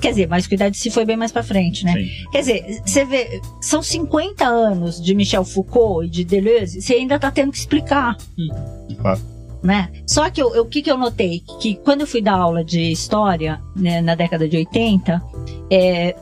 Quer 0.00 0.10
dizer, 0.10 0.28
mas 0.28 0.46
cuidar 0.46 0.68
de 0.68 0.76
si 0.76 0.90
foi 0.90 1.04
bem 1.04 1.16
mais 1.16 1.32
para 1.32 1.42
frente, 1.42 1.84
né? 1.84 1.94
Sim. 1.94 2.30
Quer 2.30 2.38
dizer, 2.40 2.82
você 2.84 3.04
vê, 3.04 3.40
são 3.60 3.82
50 3.82 4.46
anos 4.46 5.02
de 5.02 5.14
Michel 5.14 5.44
Foucault 5.44 6.06
e 6.06 6.10
de 6.10 6.24
Deleuze, 6.24 6.82
você 6.82 6.94
ainda 6.94 7.18
tá 7.18 7.30
tendo 7.30 7.50
que 7.50 7.58
explicar. 7.58 8.16
Fato. 9.02 9.22
Né? 9.62 9.90
Só 10.06 10.28
que 10.28 10.42
o 10.42 10.66
que, 10.66 10.82
que 10.82 10.90
eu 10.90 10.98
notei? 10.98 11.42
Que 11.60 11.76
quando 11.76 12.02
eu 12.02 12.06
fui 12.06 12.20
dar 12.20 12.34
aula 12.34 12.62
de 12.62 12.92
história, 12.92 13.62
né, 13.74 14.02
na 14.02 14.14
década 14.14 14.46
de 14.46 14.58
80, 14.58 15.22
é, 15.70 16.14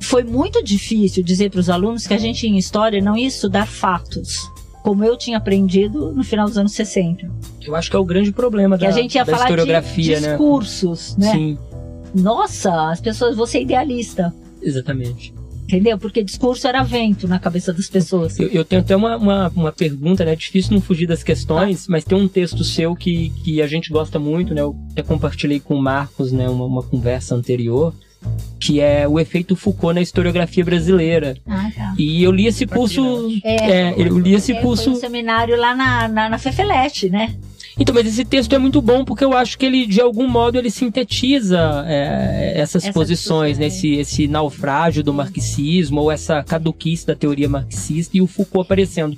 foi 0.00 0.22
muito 0.24 0.62
difícil 0.62 1.22
dizer 1.22 1.50
para 1.50 1.60
os 1.60 1.68
alunos 1.68 2.06
que 2.06 2.14
a 2.14 2.18
gente 2.18 2.46
em 2.46 2.56
história 2.56 3.00
não 3.00 3.16
ia 3.16 3.26
estudar 3.26 3.66
fatos, 3.66 4.50
como 4.82 5.04
eu 5.04 5.16
tinha 5.16 5.38
aprendido 5.38 6.12
no 6.12 6.22
final 6.22 6.46
dos 6.46 6.56
anos 6.56 6.72
60. 6.72 7.30
Eu 7.66 7.74
acho 7.74 7.90
que 7.90 7.96
é 7.96 7.98
o 7.98 8.04
grande 8.04 8.32
problema 8.32 8.78
que 8.78 8.84
da, 8.84 8.90
a 8.90 8.92
gente 8.92 9.16
ia 9.16 9.24
falar 9.24 9.44
historiografia, 9.44 10.20
de 10.20 10.26
discursos, 10.26 11.16
né? 11.16 11.26
né? 11.26 11.32
Sim. 11.32 11.58
Nossa, 12.14 12.90
as 12.90 13.00
pessoas, 13.00 13.36
você 13.36 13.58
é 13.58 13.62
idealista. 13.62 14.32
Exatamente. 14.62 15.34
Entendeu? 15.64 15.98
Porque 15.98 16.24
discurso 16.24 16.66
era 16.66 16.82
vento 16.82 17.28
na 17.28 17.38
cabeça 17.38 17.74
das 17.74 17.88
pessoas. 17.88 18.40
Eu, 18.40 18.48
eu 18.48 18.64
tenho 18.64 18.80
até 18.80 18.96
uma, 18.96 19.18
uma, 19.18 19.48
uma, 19.54 19.72
pergunta, 19.72 20.24
né? 20.24 20.32
É 20.32 20.36
difícil 20.36 20.72
não 20.72 20.80
fugir 20.80 21.06
das 21.06 21.22
questões, 21.22 21.82
ah. 21.82 21.86
mas 21.90 22.04
tem 22.04 22.16
um 22.16 22.26
texto 22.26 22.64
seu 22.64 22.96
que, 22.96 23.28
que 23.44 23.60
a 23.60 23.66
gente 23.66 23.90
gosta 23.90 24.18
muito, 24.18 24.54
né? 24.54 24.62
Eu 24.62 24.74
até 24.92 25.02
compartilhei 25.02 25.60
com 25.60 25.74
o 25.74 25.82
Marcos, 25.82 26.32
né? 26.32 26.48
Uma, 26.48 26.64
uma 26.64 26.82
conversa 26.82 27.34
anterior 27.34 27.94
que 28.58 28.80
é 28.80 29.06
o 29.06 29.18
efeito 29.18 29.54
Foucault 29.54 29.94
na 29.94 30.00
historiografia 30.00 30.64
brasileira. 30.64 31.36
Ah, 31.46 31.70
tá. 31.74 31.94
E 31.96 32.22
eu 32.22 32.32
li 32.32 32.46
esse 32.46 32.66
curso. 32.66 33.30
É, 33.44 33.70
é, 33.70 33.94
eu 33.96 34.18
li 34.18 34.34
esse 34.34 34.52
é, 34.52 34.60
curso. 34.60 34.84
Foi 34.84 34.92
um 34.92 34.96
seminário 34.96 35.56
lá 35.56 35.74
na, 35.74 36.08
na, 36.08 36.28
na 36.28 36.38
Fefelete, 36.38 37.08
né? 37.08 37.36
Então, 37.78 37.94
mas 37.94 38.06
esse 38.06 38.24
texto 38.24 38.52
é 38.54 38.58
muito 38.58 38.82
bom 38.82 39.04
porque 39.04 39.24
eu 39.24 39.32
acho 39.32 39.56
que 39.56 39.64
ele, 39.64 39.86
de 39.86 40.00
algum 40.00 40.26
modo, 40.26 40.58
ele 40.58 40.70
sintetiza 40.70 41.84
é, 41.86 42.54
essas 42.56 42.82
essa 42.82 42.92
posições, 42.92 43.56
né? 43.56 43.66
esse, 43.66 43.94
esse 43.94 44.26
naufrágio 44.26 45.04
do 45.04 45.14
marxismo 45.14 46.00
ou 46.00 46.10
essa 46.10 46.42
caduquice 46.42 47.06
da 47.06 47.14
teoria 47.14 47.48
marxista 47.48 48.16
e 48.16 48.20
o 48.20 48.26
Foucault 48.26 48.66
aparecendo. 48.66 49.16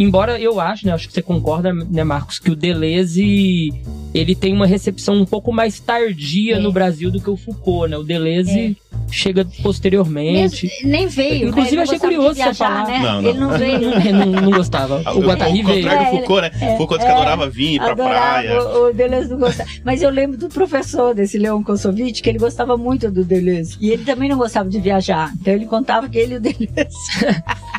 Embora 0.00 0.40
eu 0.40 0.58
acho, 0.58 0.86
né, 0.86 0.92
acho 0.94 1.06
que 1.06 1.12
você 1.12 1.20
concorda, 1.20 1.74
né, 1.74 2.02
Marcos, 2.02 2.38
que 2.38 2.50
o 2.50 2.56
Deleuze 2.56 3.70
ele 4.14 4.34
tem 4.34 4.52
uma 4.54 4.66
recepção 4.66 5.14
um 5.14 5.26
pouco 5.26 5.52
mais 5.52 5.78
tardia 5.78 6.56
é. 6.56 6.58
no 6.58 6.72
Brasil 6.72 7.10
do 7.10 7.20
que 7.20 7.28
o 7.28 7.36
Foucault, 7.36 7.90
né? 7.90 7.98
O 7.98 8.02
Deleuze 8.02 8.76
é. 8.92 9.12
chega 9.12 9.46
posteriormente. 9.62 10.66
Mesmo, 10.66 10.90
nem 10.90 11.06
veio. 11.06 11.48
Inclusive, 11.48 11.76
né? 11.76 11.82
achei 11.82 11.98
curioso 11.98 12.34
viajar, 12.34 12.54
você 12.54 12.58
falar. 12.58 12.86
Né? 12.88 12.98
Não, 12.98 13.22
não. 13.22 13.28
Ele 13.28 13.38
não 13.38 13.58
veio. 13.58 13.80
não, 14.14 14.26
não, 14.42 14.50
gostava. 14.50 15.02
O 15.14 15.20
Guattari 15.20 15.62
veio. 15.62 15.80
O 15.80 15.82
contrário 15.82 16.04
do 16.06 16.16
Foucault, 16.16 16.40
né? 16.40 16.50
É, 16.60 16.76
Foucault 16.78 17.04
que 17.04 17.10
adorava 17.10 17.50
vir 17.50 17.78
pra 17.78 17.94
praia. 17.94 18.62
O, 18.62 18.88
o 18.88 18.92
Deleuze 18.94 19.28
não 19.28 19.38
gostava. 19.38 19.68
Mas 19.84 20.02
eu 20.02 20.08
lembro 20.08 20.38
do 20.38 20.48
professor 20.48 21.14
desse 21.14 21.38
Leon 21.38 21.62
Kossovitch, 21.62 22.22
que 22.22 22.28
ele 22.30 22.38
gostava 22.38 22.76
muito 22.78 23.10
do 23.10 23.22
Deleuze. 23.22 23.76
E 23.80 23.90
ele 23.90 24.04
também 24.04 24.30
não 24.30 24.38
gostava 24.38 24.68
de 24.68 24.80
viajar. 24.80 25.30
Então 25.38 25.52
ele 25.52 25.66
contava 25.66 26.08
que 26.08 26.18
ele 26.18 26.34
e 26.34 26.36
o 26.38 26.40
Deleuze. 26.40 26.70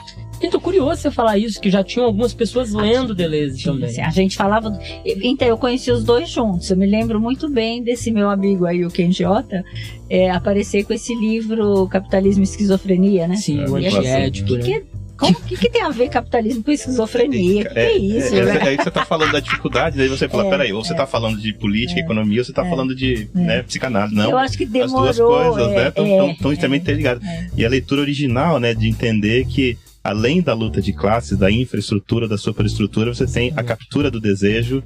Então, 0.41 0.59
curioso 0.59 1.01
você 1.01 1.11
falar 1.11 1.37
isso, 1.37 1.59
que 1.59 1.69
já 1.69 1.83
tinham 1.83 2.05
algumas 2.05 2.33
pessoas 2.33 2.73
lendo 2.73 3.13
Deleuze 3.13 3.63
também. 3.63 4.01
a 4.01 4.09
gente 4.09 4.35
falava. 4.35 4.77
Então, 5.05 5.47
eu 5.47 5.57
conheci 5.57 5.91
os 5.91 6.03
dois 6.03 6.29
juntos. 6.29 6.69
Eu 6.69 6.77
me 6.77 6.85
lembro 6.85 7.19
muito 7.19 7.49
bem 7.49 7.83
desse 7.83 8.11
meu 8.11 8.29
amigo 8.29 8.65
aí, 8.65 8.85
o 8.85 8.89
Ken 8.89 9.11
Jota, 9.11 9.63
é, 10.09 10.29
aparecer 10.29 10.83
com 10.83 10.93
esse 10.93 11.13
livro 11.15 11.87
Capitalismo 11.87 12.43
e 12.43 12.45
Esquizofrenia, 12.45 13.27
né? 13.27 13.35
Sim, 13.35 13.63
o 13.65 13.75
antiético, 13.75 14.53
né? 14.55 14.63
Que, 14.63 14.83
como 15.21 15.39
que, 15.43 15.55
que, 15.55 15.69
tem 15.69 15.83
a 15.83 15.89
ver 15.89 16.09
capitalismo 16.09 16.63
com 16.63 16.71
esquizofrenia? 16.71 17.67
É, 17.67 17.73
que, 17.73 17.79
é 17.79 17.97
isso? 17.97 18.35
É, 18.35 18.43
né? 18.43 18.57
é, 18.57 18.67
aí 18.69 18.75
você 18.75 18.89
está 18.89 19.05
falando 19.05 19.31
da 19.31 19.39
dificuldade, 19.39 19.95
daí 19.95 20.07
você 20.07 20.27
fala, 20.27 20.47
é, 20.47 20.49
peraí, 20.49 20.73
ou 20.73 20.83
você 20.83 20.93
está 20.93 21.03
é. 21.03 21.07
falando 21.07 21.39
de 21.39 21.53
política, 21.53 21.99
é, 21.99 22.03
economia, 22.03 22.39
ou 22.39 22.43
você 22.43 22.51
está 22.51 22.65
é, 22.65 22.69
falando 22.69 22.95
de 22.95 23.29
né, 23.31 23.61
psicanálise. 23.61 24.15
Não, 24.15 24.31
Eu 24.31 24.37
acho 24.39 24.57
que 24.57 24.65
demorou. 24.65 25.07
As 25.07 25.17
duas 25.17 25.55
coisas, 25.55 25.67
né, 25.73 25.87
estão 26.31 26.51
extremamente 26.51 26.81
interligadas. 26.81 27.23
E 27.55 27.63
a 27.63 27.69
leitura 27.69 28.01
original, 28.01 28.59
né, 28.59 28.73
de 28.73 28.89
entender 28.89 29.45
que 29.45 29.77
além 30.03 30.41
da 30.41 30.53
luta 30.53 30.81
de 30.81 30.93
classes, 30.93 31.37
da 31.37 31.51
infraestrutura, 31.51 32.27
da 32.27 32.37
superestrutura, 32.37 33.13
você 33.13 33.25
tem 33.25 33.53
a 33.55 33.63
captura 33.63 34.09
do 34.09 34.19
desejo, 34.19 34.83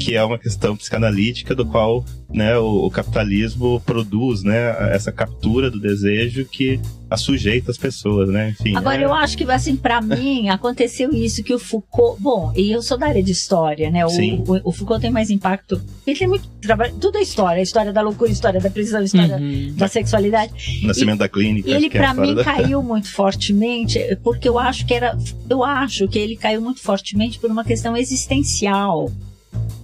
que 0.00 0.14
é 0.14 0.22
uma 0.22 0.38
questão 0.38 0.76
psicanalítica 0.76 1.54
do 1.54 1.64
qual 1.64 2.04
né, 2.28 2.56
o, 2.58 2.86
o, 2.86 2.90
capitalismo 2.90 3.80
produz 3.80 4.42
né, 4.42 4.94
essa 4.94 5.10
captura 5.10 5.70
do 5.70 5.80
desejo 5.80 6.44
que 6.44 6.78
assujeita 7.10 7.72
as 7.72 7.76
pessoas, 7.76 8.28
né? 8.28 8.50
Enfim. 8.50 8.76
Agora, 8.76 9.02
é... 9.02 9.04
eu 9.04 9.12
acho 9.12 9.36
que, 9.36 9.44
assim, 9.50 9.74
para 9.74 10.00
mim, 10.00 10.48
aconteceu 10.48 11.12
isso 11.12 11.42
que 11.42 11.52
o 11.52 11.58
Foucault. 11.58 12.22
Bom, 12.22 12.52
e 12.56 12.70
eu 12.70 12.80
sou 12.80 12.96
da 12.96 13.06
área 13.06 13.22
de 13.22 13.32
história, 13.32 13.90
né? 13.90 14.06
O, 14.06 14.08
o, 14.08 14.60
o, 14.64 14.72
Foucault 14.72 15.02
tem 15.02 15.10
mais 15.10 15.28
impacto. 15.28 15.82
Ele 16.06 16.18
tem 16.18 16.28
muito 16.28 16.46
trabalho. 16.62 16.94
Tudo 17.00 17.18
é 17.18 17.22
história: 17.22 17.58
a 17.58 17.62
história 17.62 17.92
da 17.92 18.00
loucura, 18.00 18.30
a 18.30 18.32
história 18.32 18.60
da 18.60 18.70
prisão, 18.70 19.00
a 19.00 19.04
história 19.04 19.36
uhum. 19.36 19.74
da 19.74 19.88
sexualidade. 19.88 20.52
Nascimento 20.84 21.16
e, 21.16 21.18
da 21.18 21.28
clínica. 21.28 21.70
Ele, 21.70 21.86
é 21.86 21.90
para 21.90 22.14
mim, 22.14 22.34
da... 22.34 22.44
caiu 22.44 22.80
muito 22.84 23.10
fortemente, 23.10 23.98
porque 24.22 24.48
eu 24.48 24.58
acho 24.58 24.86
que 24.86 24.94
era. 24.94 25.18
Eu 25.48 25.64
acho 25.64 26.06
que 26.06 26.18
ele 26.18 26.36
caiu 26.36 26.60
muito 26.60 26.80
fortemente 26.80 27.40
por 27.40 27.50
uma 27.50 27.64
questão 27.64 27.96
existencial. 27.96 29.10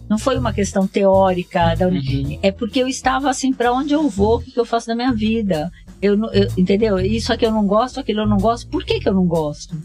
Não 0.09 0.19
foi 0.19 0.39
uma 0.39 0.53
questão 0.53 0.87
teórica, 0.87 1.75
da... 1.75 1.89
uhum. 1.89 2.39
é 2.41 2.53
porque 2.53 2.81
eu 2.81 2.87
estava 2.87 3.29
assim, 3.29 3.53
para 3.53 3.73
onde 3.73 3.93
eu 3.93 4.09
vou, 4.09 4.37
o 4.37 4.41
que 4.41 4.59
eu 4.59 4.65
faço 4.65 4.87
da 4.87 4.95
minha 4.95 5.13
vida? 5.13 5.73
Eu, 6.01 6.15
eu, 6.33 6.49
entendeu? 6.57 6.99
Isso 6.99 7.33
aqui 7.33 7.47
eu 7.47 7.53
não 7.53 7.67
gosto, 7.67 8.01
aquilo 8.01 8.21
eu 8.21 8.27
não 8.27 8.39
gosto. 8.39 8.69
Por 8.69 8.85
que, 8.85 9.01
que 9.01 9.09
eu 9.09 9.15
não 9.15 9.27
gosto? 9.27 9.77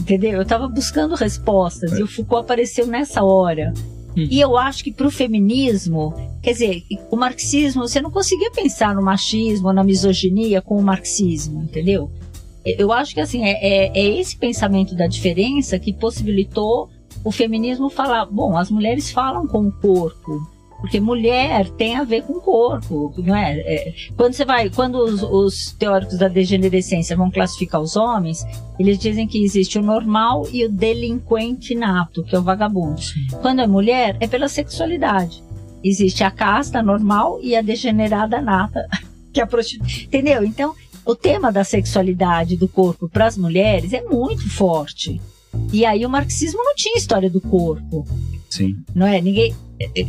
Entendeu? 0.00 0.32
Eu 0.32 0.42
estava 0.42 0.68
buscando 0.68 1.14
respostas 1.14 1.92
é. 1.92 1.98
e 1.98 2.02
o 2.02 2.06
Foucault 2.06 2.44
apareceu 2.44 2.86
nessa 2.86 3.22
hora. 3.22 3.72
Uhum. 4.16 4.28
E 4.30 4.40
eu 4.40 4.58
acho 4.58 4.84
que 4.84 4.92
para 4.92 5.06
o 5.06 5.10
feminismo, 5.10 6.14
quer 6.42 6.52
dizer, 6.52 6.82
o 7.10 7.16
marxismo, 7.16 7.86
você 7.86 8.00
não 8.00 8.10
conseguia 8.10 8.50
pensar 8.50 8.94
no 8.94 9.02
machismo, 9.02 9.72
na 9.72 9.82
misoginia 9.82 10.60
com 10.60 10.76
o 10.76 10.82
marxismo, 10.82 11.62
entendeu? 11.62 12.10
Eu 12.64 12.92
acho 12.92 13.14
que 13.14 13.20
assim, 13.20 13.44
é, 13.44 13.52
é, 13.52 13.98
é 13.98 14.20
esse 14.20 14.36
pensamento 14.36 14.94
da 14.94 15.06
diferença 15.06 15.78
que 15.78 15.92
possibilitou 15.92 16.88
o 17.24 17.32
feminismo 17.32 17.88
falar, 17.88 18.26
bom, 18.26 18.56
as 18.56 18.70
mulheres 18.70 19.10
falam 19.10 19.46
com 19.46 19.66
o 19.66 19.72
corpo, 19.72 20.46
porque 20.82 20.98
mulher 20.98 21.70
tem 21.70 21.94
a 21.94 22.02
ver 22.02 22.24
com 22.24 22.32
o 22.32 22.40
corpo, 22.40 23.14
não 23.18 23.36
é? 23.36 23.56
é 23.60 23.94
quando 24.16 24.32
você 24.32 24.44
vai, 24.44 24.68
quando 24.68 24.96
os, 24.96 25.22
os, 25.22 25.72
teóricos 25.78 26.18
da 26.18 26.26
degenerescência 26.26 27.16
vão 27.16 27.30
classificar 27.30 27.80
os 27.80 27.94
homens, 27.94 28.44
eles 28.80 28.98
dizem 28.98 29.28
que 29.28 29.44
existe 29.44 29.78
o 29.78 29.82
normal 29.82 30.44
e 30.52 30.64
o 30.64 30.68
delinquente 30.68 31.76
nato, 31.76 32.24
que 32.24 32.34
é 32.34 32.38
o 32.38 32.42
vagabundo. 32.42 33.00
Quando 33.40 33.60
é 33.60 33.66
mulher, 33.66 34.16
é 34.18 34.26
pela 34.26 34.48
sexualidade. 34.48 35.40
Existe 35.84 36.24
a 36.24 36.32
casta 36.32 36.82
normal 36.82 37.38
e 37.40 37.54
a 37.54 37.62
degenerada 37.62 38.40
nata, 38.42 38.84
que 39.32 39.38
é 39.38 39.44
a 39.44 39.46
prostituição. 39.46 40.02
Entendeu? 40.02 40.44
Então, 40.44 40.74
o 41.06 41.14
tema 41.14 41.52
da 41.52 41.62
sexualidade 41.62 42.56
do 42.56 42.66
corpo 42.66 43.08
para 43.08 43.26
as 43.26 43.38
mulheres 43.38 43.92
é 43.92 44.02
muito 44.02 44.50
forte. 44.50 45.20
E 45.72 45.86
aí 45.86 46.04
o 46.04 46.10
marxismo 46.10 46.60
não 46.64 46.74
tinha 46.74 46.98
história 46.98 47.30
do 47.30 47.40
corpo. 47.40 48.04
Sim. 48.52 48.76
Não 48.94 49.06
é? 49.06 49.18
Ninguém, 49.18 49.56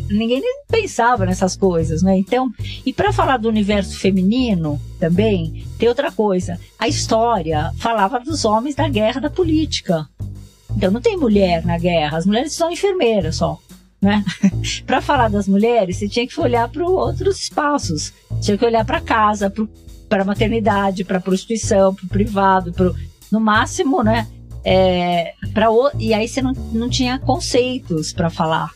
ninguém 0.10 0.42
nem 0.42 0.64
pensava 0.68 1.26
nessas 1.26 1.56
coisas, 1.56 2.04
né? 2.04 2.18
Então, 2.18 2.52
e 2.86 2.92
para 2.92 3.14
falar 3.14 3.38
do 3.38 3.48
universo 3.48 3.98
feminino 3.98 4.82
também, 5.00 5.66
tem 5.78 5.88
outra 5.88 6.12
coisa. 6.12 6.60
A 6.78 6.86
história 6.86 7.72
falava 7.78 8.20
dos 8.20 8.44
homens 8.44 8.76
da 8.76 8.90
guerra 8.90 9.22
da 9.22 9.30
política. 9.30 10.06
Então 10.76 10.92
não 10.92 11.00
tem 11.00 11.16
mulher 11.16 11.66
na 11.66 11.78
guerra, 11.78 12.18
as 12.18 12.26
mulheres 12.26 12.52
são 12.52 12.70
enfermeiras 12.70 13.38
só. 13.38 13.58
Né? 14.02 14.22
para 14.86 15.00
falar 15.00 15.30
das 15.30 15.48
mulheres, 15.48 15.96
você 15.96 16.10
tinha 16.10 16.28
que 16.28 16.38
olhar 16.38 16.68
para 16.68 16.86
outros 16.86 17.44
espaços. 17.44 18.12
Tinha 18.42 18.58
que 18.58 18.66
olhar 18.66 18.84
para 18.84 19.00
casa, 19.00 19.50
para 20.10 20.22
a 20.22 20.26
maternidade, 20.26 21.06
para 21.06 21.18
a 21.18 21.22
prostituição, 21.22 21.96
para 21.96 22.06
o 22.06 22.10
privado, 22.10 22.74
pro, 22.74 22.94
no 23.32 23.40
máximo, 23.40 24.04
né? 24.04 24.28
É, 24.66 25.34
pra, 25.54 25.68
e 26.00 26.14
aí 26.14 26.28
você 26.28 26.42
não, 26.42 26.54
não 26.72 26.90
tinha 26.90 27.20
conceitos 27.20 28.14
para 28.14 28.30
falar 28.30 28.72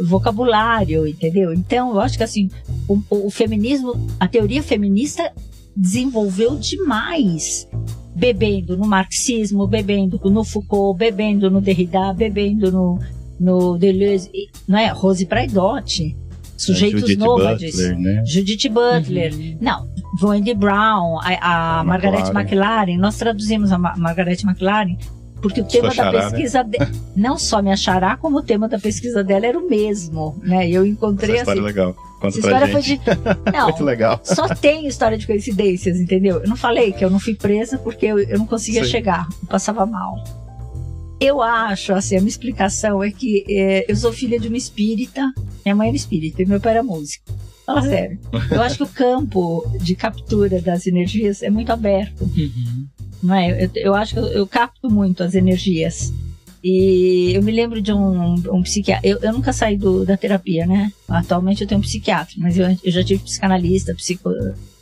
vocabulário, 0.00 1.06
entendeu? 1.06 1.52
Então, 1.52 1.90
eu 1.90 2.00
acho 2.00 2.16
que 2.16 2.24
assim, 2.24 2.50
o, 2.88 3.00
o, 3.10 3.30
feminismo, 3.30 3.94
a 4.18 4.28
teoria 4.28 4.62
feminista 4.62 5.32
desenvolveu 5.76 6.56
demais, 6.56 7.68
bebendo 8.14 8.76
no 8.76 8.86
marxismo, 8.86 9.66
bebendo 9.66 10.20
no 10.24 10.44
Foucault, 10.44 10.98
bebendo 10.98 11.50
no 11.50 11.60
Derrida, 11.60 12.12
bebendo 12.12 12.70
no, 12.70 12.98
no 13.40 13.78
Deleuze, 13.78 14.30
não 14.68 14.78
é? 14.78 14.88
Rose 14.88 15.24
Braidotti, 15.24 16.16
sujeitos 16.56 17.00
Judith 17.00 17.18
nômades, 17.18 17.74
Butler, 17.74 17.98
né? 17.98 18.24
Judith 18.26 18.68
Butler, 18.68 19.34
uhum. 19.34 19.58
não, 19.60 19.88
Wendy 20.20 20.54
Brown, 20.54 21.18
a, 21.20 21.80
a 21.80 21.84
Margaret 21.84 22.30
McLaren, 22.34 22.98
nós 22.98 23.16
traduzimos 23.16 23.72
a 23.72 23.78
Ma 23.78 23.94
Margaret 23.96 24.38
McLaren 24.44 24.96
porque 25.42 25.60
o 25.60 25.64
tema 25.64 25.92
da 25.92 26.12
né? 26.12 26.20
pesquisa 26.20 26.62
né? 26.62 26.70
de... 26.70 26.78
não 27.20 27.36
só 27.36 27.60
me 27.60 27.72
achará, 27.72 28.16
como 28.16 28.38
o 28.38 28.42
tema 28.42 28.68
da 28.68 28.78
pesquisa 28.78 29.24
dela 29.24 29.44
era 29.44 29.58
o 29.58 29.68
mesmo, 29.68 30.38
né? 30.40 30.70
Eu 30.70 30.86
encontrei 30.86 31.34
Essa 31.34 31.40
história 31.40 31.60
assim, 31.60 31.66
legal. 31.66 31.94
Conta 32.20 32.28
essa 32.28 32.38
história 32.38 32.80
gente. 32.80 33.04
foi 33.04 33.14
de 33.14 33.50
não, 33.52 33.64
Muito 33.64 33.84
legal. 33.84 34.20
Só 34.22 34.48
tem 34.54 34.86
história 34.86 35.18
de 35.18 35.26
coincidências, 35.26 35.98
entendeu? 35.98 36.40
Eu 36.40 36.48
não 36.48 36.56
falei 36.56 36.92
que 36.92 37.04
eu 37.04 37.10
não 37.10 37.18
fui 37.18 37.34
presa 37.34 37.76
porque 37.78 38.06
eu, 38.06 38.20
eu 38.20 38.38
não 38.38 38.46
conseguia 38.46 38.84
Sim. 38.84 38.90
chegar, 38.90 39.26
eu 39.42 39.48
passava 39.48 39.84
mal. 39.84 40.22
Eu 41.20 41.42
acho, 41.42 41.92
assim, 41.92 42.16
a 42.16 42.18
minha 42.18 42.30
explicação 42.30 43.02
é 43.02 43.10
que 43.10 43.44
é, 43.48 43.84
eu 43.90 43.96
sou 43.96 44.12
filha 44.12 44.38
de 44.38 44.48
uma 44.48 44.56
espírita, 44.56 45.32
minha 45.64 45.74
mãe 45.74 45.88
era 45.88 45.96
espírita 45.96 46.42
e 46.42 46.46
meu 46.46 46.60
pai 46.60 46.72
era 46.72 46.82
músico. 46.82 47.24
Fala 47.64 47.82
sério. 47.82 48.18
Eu 48.50 48.62
acho 48.62 48.76
que 48.76 48.82
o 48.82 48.88
campo 48.88 49.64
de 49.80 49.94
captura 49.94 50.60
das 50.60 50.86
energias 50.86 51.42
é 51.42 51.50
muito 51.50 51.70
aberto. 51.70 52.22
Uhum. 52.22 52.86
Não 53.22 53.34
é? 53.34 53.64
eu, 53.64 53.70
eu 53.76 53.94
acho 53.94 54.14
que 54.14 54.20
eu, 54.20 54.26
eu, 54.28 54.46
capto 54.46 54.90
muito 54.90 55.22
as 55.22 55.34
energias. 55.34 56.12
E 56.62 57.32
eu 57.34 57.42
me 57.42 57.52
lembro 57.52 57.80
de 57.80 57.92
um, 57.92 58.34
um 58.34 58.62
psiquiatra. 58.62 59.08
Eu, 59.08 59.18
eu 59.20 59.32
nunca 59.32 59.52
saí 59.52 59.76
do, 59.76 60.04
da 60.04 60.16
terapia, 60.16 60.66
né? 60.66 60.92
Atualmente 61.08 61.62
eu 61.62 61.68
tenho 61.68 61.80
um 61.80 61.82
psiquiatra, 61.82 62.34
mas 62.38 62.58
eu, 62.58 62.66
eu 62.84 62.92
já 62.92 63.02
tive 63.02 63.22
psicanalista, 63.22 63.94
psico, 63.94 64.30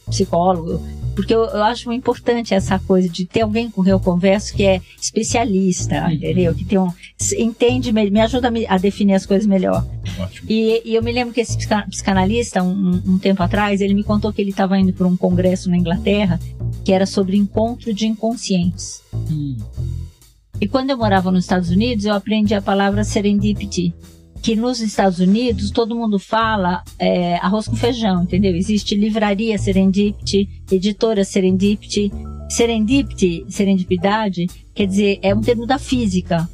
psicólogo, 0.06 0.82
porque 1.20 1.34
eu, 1.34 1.44
eu, 1.44 1.62
acho 1.62 1.92
importante 1.92 2.54
essa 2.54 2.78
coisa 2.78 3.06
de 3.06 3.26
ter 3.26 3.42
alguém 3.42 3.70
com 3.70 3.82
quem 3.82 3.90
eu 3.90 4.00
converso 4.00 4.54
que 4.54 4.64
é 4.64 4.80
especialista, 4.98 6.04
uhum. 6.04 6.12
entendeu? 6.12 6.54
Que 6.54 6.64
tem 6.64 6.78
um, 6.78 6.90
entende, 7.36 7.92
me 7.92 8.20
ajuda 8.22 8.48
a, 8.48 8.50
me, 8.50 8.66
a 8.66 8.78
definir 8.78 9.12
as 9.12 9.26
coisas 9.26 9.46
melhor. 9.46 9.86
E, 10.48 10.80
e, 10.82 10.94
eu 10.94 11.02
me 11.02 11.12
lembro 11.12 11.34
que 11.34 11.42
esse 11.42 11.58
psicanalista, 11.90 12.62
um, 12.62 13.02
um 13.06 13.18
tempo 13.18 13.42
atrás, 13.42 13.82
ele 13.82 13.92
me 13.92 14.02
contou 14.02 14.32
que 14.32 14.40
ele 14.40 14.48
estava 14.48 14.78
indo 14.78 14.94
para 14.94 15.06
um 15.06 15.14
congresso 15.14 15.68
na 15.68 15.76
Inglaterra 15.76 16.40
que 16.82 16.90
era 16.90 17.04
sobre 17.04 17.36
encontro 17.36 17.92
de 17.92 18.06
inconscientes. 18.06 19.02
Uhum. 19.12 19.58
E 20.58 20.66
quando 20.66 20.88
eu 20.88 20.96
morava 20.96 21.30
nos 21.30 21.44
Estados 21.44 21.68
Unidos, 21.68 22.06
eu 22.06 22.14
aprendi 22.14 22.54
a 22.54 22.62
palavra 22.62 23.04
serendipity, 23.04 23.92
que 24.42 24.56
nos 24.56 24.80
Estados 24.80 25.18
Unidos 25.18 25.70
todo 25.70 25.94
mundo 25.94 26.18
fala 26.18 26.82
é, 26.98 27.36
arroz 27.36 27.66
com 27.66 27.76
feijão, 27.76 28.22
entendeu? 28.22 28.54
Existe 28.54 28.94
livraria 28.94 29.58
Serendipity, 29.58 30.48
editora 30.70 31.24
Serendipity. 31.24 32.10
Serendipity, 32.48 33.44
serendipidade, 33.48 34.48
quer 34.74 34.84
dizer, 34.84 35.20
é 35.22 35.32
um 35.32 35.40
termo 35.40 35.66
da 35.66 35.78
física. 35.78 36.50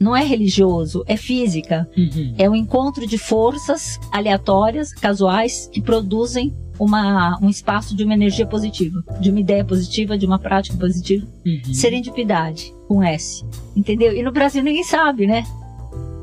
Não 0.00 0.16
é 0.16 0.24
religioso, 0.24 1.04
é 1.06 1.14
física. 1.14 1.86
Uhum. 1.96 2.34
É 2.38 2.48
um 2.48 2.54
encontro 2.54 3.06
de 3.06 3.18
forças 3.18 3.98
aleatórias, 4.10 4.94
casuais, 4.94 5.68
que 5.70 5.82
produzem 5.82 6.54
uma, 6.78 7.38
um 7.42 7.50
espaço 7.50 7.94
de 7.94 8.04
uma 8.04 8.14
energia 8.14 8.46
positiva, 8.46 9.02
de 9.20 9.30
uma 9.30 9.40
ideia 9.40 9.64
positiva, 9.64 10.16
de 10.16 10.24
uma 10.24 10.38
prática 10.38 10.76
positiva. 10.76 11.26
Uhum. 11.44 11.74
Serendipidade, 11.74 12.72
com 12.88 13.02
S. 13.02 13.44
Entendeu? 13.74 14.14
E 14.14 14.22
no 14.22 14.32
Brasil 14.32 14.62
ninguém 14.62 14.84
sabe, 14.84 15.26
né? 15.26 15.44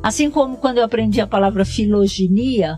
Assim 0.04 0.30
como 0.30 0.58
quando 0.58 0.80
eu 0.80 0.84
aprendi 0.84 1.22
a 1.22 1.28
palavra 1.28 1.64
filogenia, 1.64 2.78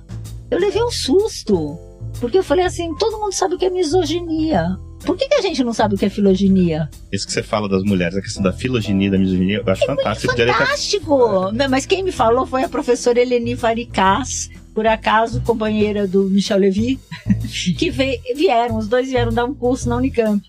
eu 0.51 0.59
levei 0.59 0.83
um 0.83 0.91
susto. 0.91 1.75
Porque 2.21 2.37
eu 2.37 2.43
falei 2.43 2.63
assim, 2.63 2.93
todo 2.95 3.19
mundo 3.19 3.33
sabe 3.33 3.55
o 3.55 3.57
que 3.57 3.65
é 3.65 3.69
misoginia. 3.69 4.77
Por 5.03 5.17
que, 5.17 5.27
que, 5.27 5.35
a 5.35 5.41
gente 5.41 5.63
não 5.63 5.73
sabe 5.73 5.95
o 5.95 5.97
que 5.97 6.05
é 6.05 6.09
filogenia? 6.09 6.89
Isso 7.11 7.25
que 7.27 7.33
você 7.33 7.43
fala 7.43 7.67
das 7.67 7.83
mulheres, 7.83 8.15
a 8.15 8.21
questão 8.21 8.41
da 8.41 8.53
filogenia, 8.53 9.11
da 9.11 9.17
misoginia, 9.17 9.61
eu 9.65 9.71
acho 9.71 9.83
é 9.83 9.87
fantástico. 9.87 10.35
Fantástico! 10.35 11.51
Mas 11.69 11.85
quem 11.85 12.03
me 12.03 12.11
falou 12.11 12.45
foi 12.45 12.63
a 12.63 12.69
professora 12.69 13.19
Eleni 13.19 13.55
Faricas, 13.55 14.49
por 14.73 14.87
acaso 14.87 15.41
companheira 15.41 16.07
do 16.07 16.23
Michel 16.23 16.59
Levy, 16.59 16.99
que 17.77 17.89
veio, 17.91 18.19
vieram, 18.35 18.77
os 18.77 18.87
dois 18.87 19.09
vieram 19.09 19.31
dar 19.31 19.45
um 19.45 19.53
curso 19.53 19.89
na 19.89 19.97
Unicamp. 19.97 20.43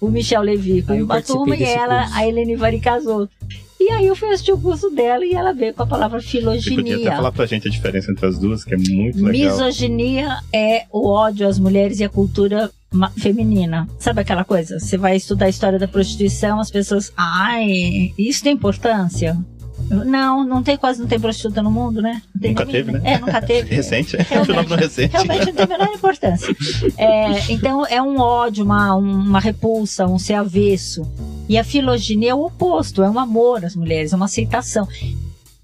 O 0.00 0.08
Michel 0.08 0.42
Levy 0.42 0.82
com 0.82 1.02
uma 1.02 1.22
turma 1.22 1.56
e 1.56 1.62
ela, 1.64 2.02
curso. 2.02 2.16
a 2.16 2.28
Eleni 2.28 2.56
Faricas 2.56 3.06
outra. 3.06 3.34
E 3.78 3.90
aí 3.90 4.06
eu 4.06 4.16
fui 4.16 4.28
assistir 4.30 4.52
o 4.52 4.60
curso 4.60 4.90
dela 4.90 5.24
e 5.24 5.32
ela 5.34 5.52
veio 5.52 5.74
com 5.74 5.82
a 5.82 5.86
palavra 5.86 6.20
filoginia. 6.20 6.62
Você 6.62 6.74
podia 6.74 6.96
até 6.96 7.16
falar 7.16 7.32
pra 7.32 7.46
gente 7.46 7.68
a 7.68 7.70
diferença 7.70 8.10
entre 8.10 8.26
as 8.26 8.38
duas, 8.38 8.64
que 8.64 8.74
é 8.74 8.76
muito 8.76 9.24
legal. 9.24 9.52
Misoginia 9.52 10.38
é 10.52 10.84
o 10.90 11.08
ódio 11.08 11.46
às 11.46 11.58
mulheres 11.58 12.00
e 12.00 12.04
a 12.04 12.08
cultura 12.08 12.70
feminina. 13.18 13.86
Sabe 13.98 14.20
aquela 14.22 14.44
coisa? 14.44 14.78
Você 14.78 14.96
vai 14.96 15.16
estudar 15.16 15.46
a 15.46 15.50
história 15.50 15.78
da 15.78 15.86
prostituição, 15.88 16.58
as 16.58 16.70
pessoas. 16.70 17.12
Ai, 17.16 18.12
isso 18.16 18.42
tem 18.42 18.54
importância? 18.54 19.36
Não, 19.88 20.44
não 20.44 20.62
tem 20.62 20.76
quase 20.76 21.00
não 21.00 21.06
tem 21.06 21.18
prostituta 21.18 21.62
no 21.62 21.70
mundo, 21.70 22.02
né? 22.02 22.22
nunca 22.34 22.66
teve, 22.66 22.92
né? 22.92 23.00
É, 23.04 23.18
nunca 23.18 23.40
teve. 23.40 23.72
recente, 23.74 24.16
é 24.16 24.22
realmente, 24.22 24.74
recente. 24.74 25.12
Realmente 25.12 25.46
não 25.46 25.52
tem 25.52 25.64
a 25.64 25.68
menor 25.68 25.94
importância. 25.94 26.56
É, 26.96 27.52
então 27.52 27.86
é 27.86 28.00
um 28.02 28.18
ódio, 28.18 28.64
uma, 28.64 28.94
uma 28.94 29.40
repulsa, 29.40 30.06
um 30.06 30.18
ser 30.18 30.34
avesso. 30.34 31.02
E 31.48 31.56
a 31.56 31.64
filogenia 31.64 32.30
é 32.30 32.34
o 32.34 32.44
oposto, 32.44 33.02
é 33.02 33.10
um 33.10 33.18
amor 33.18 33.64
às 33.64 33.76
mulheres, 33.76 34.12
é 34.12 34.16
uma 34.16 34.24
aceitação. 34.26 34.88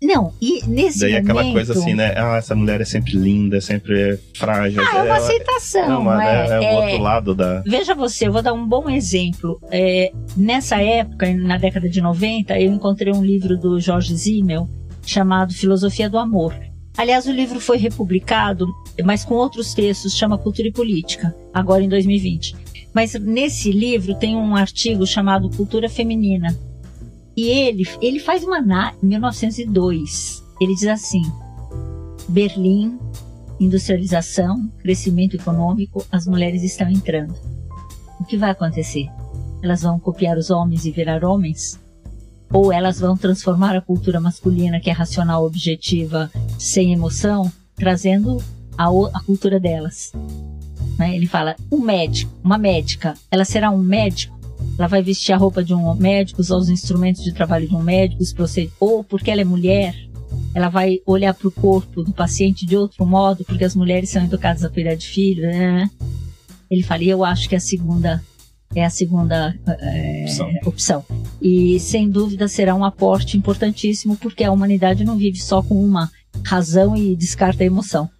Não, 0.02 0.32
e 0.40 0.66
nesse 0.66 0.98
Daí 0.98 1.12
momento... 1.12 1.30
aquela 1.30 1.52
coisa 1.52 1.72
assim, 1.74 1.94
né? 1.94 2.12
Ah, 2.16 2.36
essa 2.36 2.56
mulher 2.56 2.80
é 2.80 2.84
sempre 2.84 3.12
linda, 3.12 3.60
sempre 3.60 4.18
frágil. 4.34 4.82
Ah, 4.82 4.98
é 4.98 5.02
uma 5.04 5.16
aceitação. 5.16 5.92
É, 5.92 5.96
uma, 5.96 6.24
é, 6.24 6.46
é, 6.48 6.64
é, 6.64 6.72
o 6.72 6.82
outro 6.82 6.98
lado 6.98 7.34
da... 7.36 7.62
Veja 7.64 7.94
você, 7.94 8.26
eu 8.26 8.32
vou 8.32 8.42
dar 8.42 8.52
um 8.52 8.66
bom 8.66 8.90
exemplo. 8.90 9.60
É, 9.70 10.10
nessa 10.36 10.82
época, 10.82 11.32
na 11.32 11.56
década 11.56 11.88
de 11.88 12.00
90, 12.00 12.58
eu 12.58 12.72
encontrei 12.72 13.12
um 13.12 13.24
livro 13.24 13.56
do 13.56 13.78
Jorge 13.78 14.16
Zimmel 14.16 14.68
chamado 15.06 15.54
Filosofia 15.54 16.10
do 16.10 16.18
Amor. 16.18 16.52
Aliás, 16.96 17.26
o 17.26 17.32
livro 17.32 17.60
foi 17.60 17.78
republicado, 17.78 18.66
mas 19.04 19.24
com 19.24 19.34
outros 19.34 19.72
textos, 19.72 20.16
chama 20.16 20.36
Cultura 20.36 20.66
e 20.66 20.72
Política, 20.72 21.34
agora 21.54 21.82
em 21.82 21.88
2020. 21.88 22.56
Mas 22.92 23.14
nesse 23.14 23.70
livro 23.70 24.14
tem 24.14 24.36
um 24.36 24.54
artigo 24.54 25.06
chamado 25.06 25.48
Cultura 25.48 25.88
Feminina, 25.88 26.54
e 27.36 27.48
ele, 27.48 27.84
ele 28.00 28.18
faz 28.18 28.44
uma 28.44 28.58
análise 28.58 28.98
em 29.02 29.06
1902. 29.06 30.42
Ele 30.60 30.74
diz 30.74 30.86
assim: 30.86 31.22
Berlim, 32.28 32.98
industrialização, 33.58 34.68
crescimento 34.78 35.36
econômico, 35.36 36.04
as 36.10 36.26
mulheres 36.26 36.62
estão 36.62 36.88
entrando. 36.88 37.34
O 38.20 38.24
que 38.24 38.36
vai 38.36 38.50
acontecer? 38.50 39.08
Elas 39.62 39.82
vão 39.82 39.98
copiar 39.98 40.36
os 40.36 40.50
homens 40.50 40.84
e 40.84 40.90
virar 40.90 41.24
homens? 41.24 41.80
Ou 42.52 42.72
elas 42.72 43.00
vão 43.00 43.16
transformar 43.16 43.74
a 43.74 43.80
cultura 43.80 44.20
masculina, 44.20 44.78
que 44.78 44.90
é 44.90 44.92
racional, 44.92 45.44
objetiva, 45.44 46.30
sem 46.58 46.92
emoção, 46.92 47.50
trazendo 47.74 48.42
a, 48.76 48.88
a 48.88 49.20
cultura 49.24 49.58
delas? 49.58 50.12
Né? 50.98 51.16
Ele 51.16 51.26
fala: 51.26 51.56
um 51.70 51.78
médico, 51.78 52.30
uma 52.44 52.58
médica, 52.58 53.14
ela 53.30 53.44
será 53.44 53.70
um 53.70 53.78
médico 53.78 54.41
ela 54.82 54.88
vai 54.88 55.00
vestir 55.00 55.32
a 55.32 55.36
roupa 55.36 55.62
de 55.62 55.72
um 55.72 55.94
médico, 55.94 56.40
usar 56.40 56.56
os 56.56 56.68
instrumentos 56.68 57.22
de 57.22 57.32
trabalho 57.32 57.68
de 57.68 57.74
um 57.74 57.82
médico, 57.82 58.20
os 58.20 58.32
procedimentos, 58.32 58.76
ou 58.80 59.04
porque 59.04 59.30
ela 59.30 59.40
é 59.40 59.44
mulher, 59.44 59.94
ela 60.52 60.68
vai 60.68 60.98
olhar 61.06 61.32
para 61.34 61.46
o 61.46 61.52
corpo 61.52 62.02
do 62.02 62.12
paciente 62.12 62.66
de 62.66 62.76
outro 62.76 63.06
modo, 63.06 63.44
porque 63.44 63.64
as 63.64 63.76
mulheres 63.76 64.10
são 64.10 64.24
educadas 64.24 64.64
a 64.64 64.68
cuidar 64.68 64.96
de 64.96 65.06
filhos, 65.06 65.46
né? 65.46 65.88
Ele 66.68 66.82
fala, 66.82 67.04
e 67.04 67.08
eu 67.08 67.24
acho 67.24 67.48
que 67.48 67.54
a 67.54 67.60
segunda 67.60 68.20
é 68.74 68.84
a 68.84 68.90
segunda 68.90 69.54
é, 69.68 70.22
opção. 70.24 70.50
opção. 70.64 71.04
E 71.40 71.78
sem 71.78 72.10
dúvida 72.10 72.48
será 72.48 72.74
um 72.74 72.84
aporte 72.84 73.36
importantíssimo, 73.36 74.16
porque 74.16 74.42
a 74.42 74.50
humanidade 74.50 75.04
não 75.04 75.16
vive 75.16 75.38
só 75.38 75.62
com 75.62 75.80
uma 75.84 76.10
razão 76.44 76.96
e 76.96 77.14
descarta 77.14 77.62
a 77.62 77.66
emoção. 77.66 78.10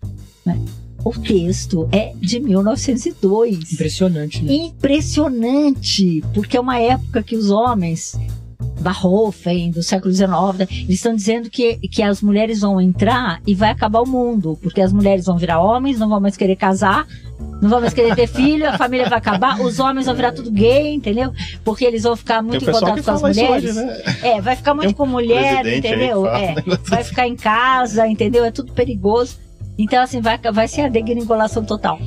Né? 0.46 0.56
O 1.04 1.12
texto 1.12 1.88
é 1.90 2.12
de 2.20 2.38
1902. 2.38 3.72
Impressionante, 3.72 4.42
né? 4.42 4.52
Impressionante, 4.52 6.22
porque 6.32 6.56
é 6.56 6.60
uma 6.60 6.78
época 6.78 7.22
que 7.22 7.36
os 7.36 7.50
homens 7.50 8.16
Barrofen, 8.80 9.70
do 9.70 9.82
século 9.82 10.12
XIX, 10.12 10.70
eles 10.70 10.96
estão 10.96 11.14
dizendo 11.14 11.48
que, 11.48 11.76
que 11.88 12.02
as 12.02 12.20
mulheres 12.20 12.60
vão 12.60 12.80
entrar 12.80 13.40
e 13.46 13.54
vai 13.54 13.70
acabar 13.70 14.00
o 14.00 14.06
mundo, 14.06 14.58
porque 14.60 14.80
as 14.80 14.92
mulheres 14.92 15.26
vão 15.26 15.38
virar 15.38 15.60
homens, 15.60 15.98
não 15.98 16.08
vão 16.08 16.20
mais 16.20 16.36
querer 16.36 16.56
casar, 16.56 17.06
não 17.60 17.70
vão 17.70 17.80
mais 17.80 17.94
querer 17.94 18.14
ter 18.14 18.26
filho, 18.28 18.68
a 18.68 18.76
família 18.76 19.08
vai 19.08 19.18
acabar, 19.18 19.60
os 19.60 19.78
homens 19.78 20.06
vão 20.06 20.14
virar 20.14 20.32
tudo 20.32 20.50
gay, 20.50 20.92
entendeu? 20.92 21.32
Porque 21.64 21.84
eles 21.84 22.02
vão 22.02 22.16
ficar 22.16 22.42
muito 22.42 22.68
em 22.68 22.72
contato 22.72 23.02
com 23.02 23.10
as 23.10 23.22
mulheres. 23.22 23.76
Hoje, 23.76 23.86
né? 23.86 24.02
É, 24.22 24.40
vai 24.40 24.56
ficar 24.56 24.74
muito 24.74 24.94
com 24.94 25.06
mulher, 25.06 25.64
entendeu? 25.66 26.26
É, 26.26 26.54
vai 26.84 27.04
ficar 27.04 27.28
em 27.28 27.36
casa, 27.36 28.06
entendeu? 28.06 28.44
É 28.44 28.50
tudo 28.50 28.72
perigoso. 28.72 29.41
Então, 29.78 30.02
assim, 30.02 30.20
vai, 30.20 30.38
vai 30.38 30.68
ser 30.68 30.82
a 30.82 30.88
degringolação 30.88 31.64
total. 31.64 31.98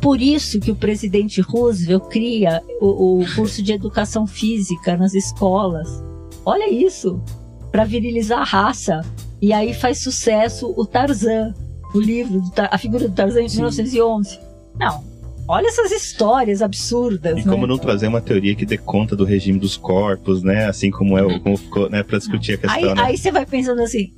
por 0.00 0.20
isso 0.20 0.58
que 0.58 0.70
o 0.70 0.76
presidente 0.76 1.40
Roosevelt 1.40 2.08
cria 2.08 2.60
o, 2.80 3.20
o 3.20 3.34
curso 3.36 3.62
de 3.62 3.72
educação 3.72 4.26
física 4.26 4.96
nas 4.96 5.14
escolas. 5.14 6.02
Olha 6.44 6.68
isso, 6.68 7.22
para 7.70 7.84
virilizar 7.84 8.40
a 8.40 8.44
raça. 8.44 9.00
E 9.40 9.52
aí 9.52 9.72
faz 9.72 10.02
sucesso 10.02 10.72
o 10.76 10.84
Tarzan, 10.86 11.54
o 11.94 12.00
livro, 12.00 12.42
a 12.56 12.78
figura 12.78 13.08
do 13.08 13.14
Tarzan 13.14 13.46
de 13.46 13.56
1911. 13.56 14.38
Não, 14.78 15.04
Olha 15.48 15.66
essas 15.66 15.90
histórias 15.90 16.62
absurdas. 16.62 17.38
E 17.38 17.42
como 17.42 17.66
né? 17.66 17.66
não 17.66 17.78
trazer 17.78 18.06
uma 18.06 18.20
teoria 18.20 18.54
que 18.54 18.64
dê 18.64 18.78
conta 18.78 19.16
do 19.16 19.24
regime 19.24 19.58
dos 19.58 19.76
corpos, 19.76 20.42
né? 20.42 20.66
Assim 20.66 20.90
como 20.90 21.18
é 21.18 21.38
como 21.40 21.56
ficou, 21.56 21.90
né? 21.90 22.02
Pra 22.02 22.18
discutir 22.18 22.54
a 22.54 22.58
questão. 22.58 22.90
Aí, 22.90 22.94
né? 22.94 23.02
aí 23.02 23.18
você 23.18 23.30
vai 23.30 23.44
pensando 23.44 23.82
assim, 23.82 24.12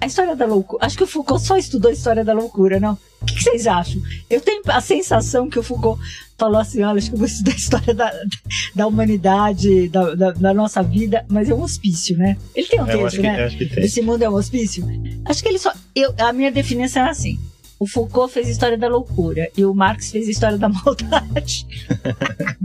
a 0.00 0.06
história 0.06 0.36
da 0.36 0.46
loucura. 0.46 0.84
Acho 0.86 0.96
que 0.96 1.04
o 1.04 1.06
Foucault 1.06 1.44
só 1.44 1.56
estudou 1.56 1.90
a 1.90 1.94
história 1.94 2.24
da 2.24 2.32
loucura, 2.32 2.78
não? 2.78 2.96
O 3.20 3.26
que, 3.26 3.34
que 3.34 3.42
vocês 3.42 3.66
acham? 3.66 4.00
Eu 4.28 4.40
tenho 4.40 4.62
a 4.66 4.80
sensação 4.80 5.48
que 5.48 5.58
o 5.58 5.62
Foucault 5.62 6.00
falou 6.38 6.60
assim: 6.60 6.82
olha, 6.82 6.98
acho 6.98 7.08
que 7.08 7.14
eu 7.14 7.18
vou 7.18 7.26
estudar 7.26 7.52
a 7.52 7.56
história 7.56 7.94
da, 7.94 8.12
da 8.74 8.86
humanidade, 8.86 9.88
da, 9.88 10.14
da, 10.14 10.30
da 10.32 10.54
nossa 10.54 10.82
vida, 10.82 11.24
mas 11.28 11.48
é 11.48 11.54
um 11.54 11.62
hospício, 11.62 12.16
né? 12.16 12.36
Ele 12.54 12.66
tem 12.66 12.80
um 12.80 12.86
é, 12.86 12.96
texto, 12.96 13.22
né? 13.22 13.48
Esse 13.78 14.00
mundo 14.02 14.22
é 14.22 14.30
um 14.30 14.34
hospício. 14.34 14.84
Acho 15.24 15.42
que 15.42 15.48
ele 15.48 15.58
só. 15.58 15.72
Eu, 15.94 16.14
a 16.18 16.32
minha 16.32 16.52
definição 16.52 17.06
é 17.06 17.10
assim: 17.10 17.38
o 17.78 17.86
Foucault 17.86 18.32
fez 18.32 18.48
a 18.48 18.50
história 18.50 18.78
da 18.78 18.88
loucura 18.88 19.50
e 19.56 19.64
o 19.64 19.74
Marx 19.74 20.10
fez 20.10 20.28
a 20.28 20.30
história 20.30 20.58
da 20.58 20.68
maldade. 20.68 21.66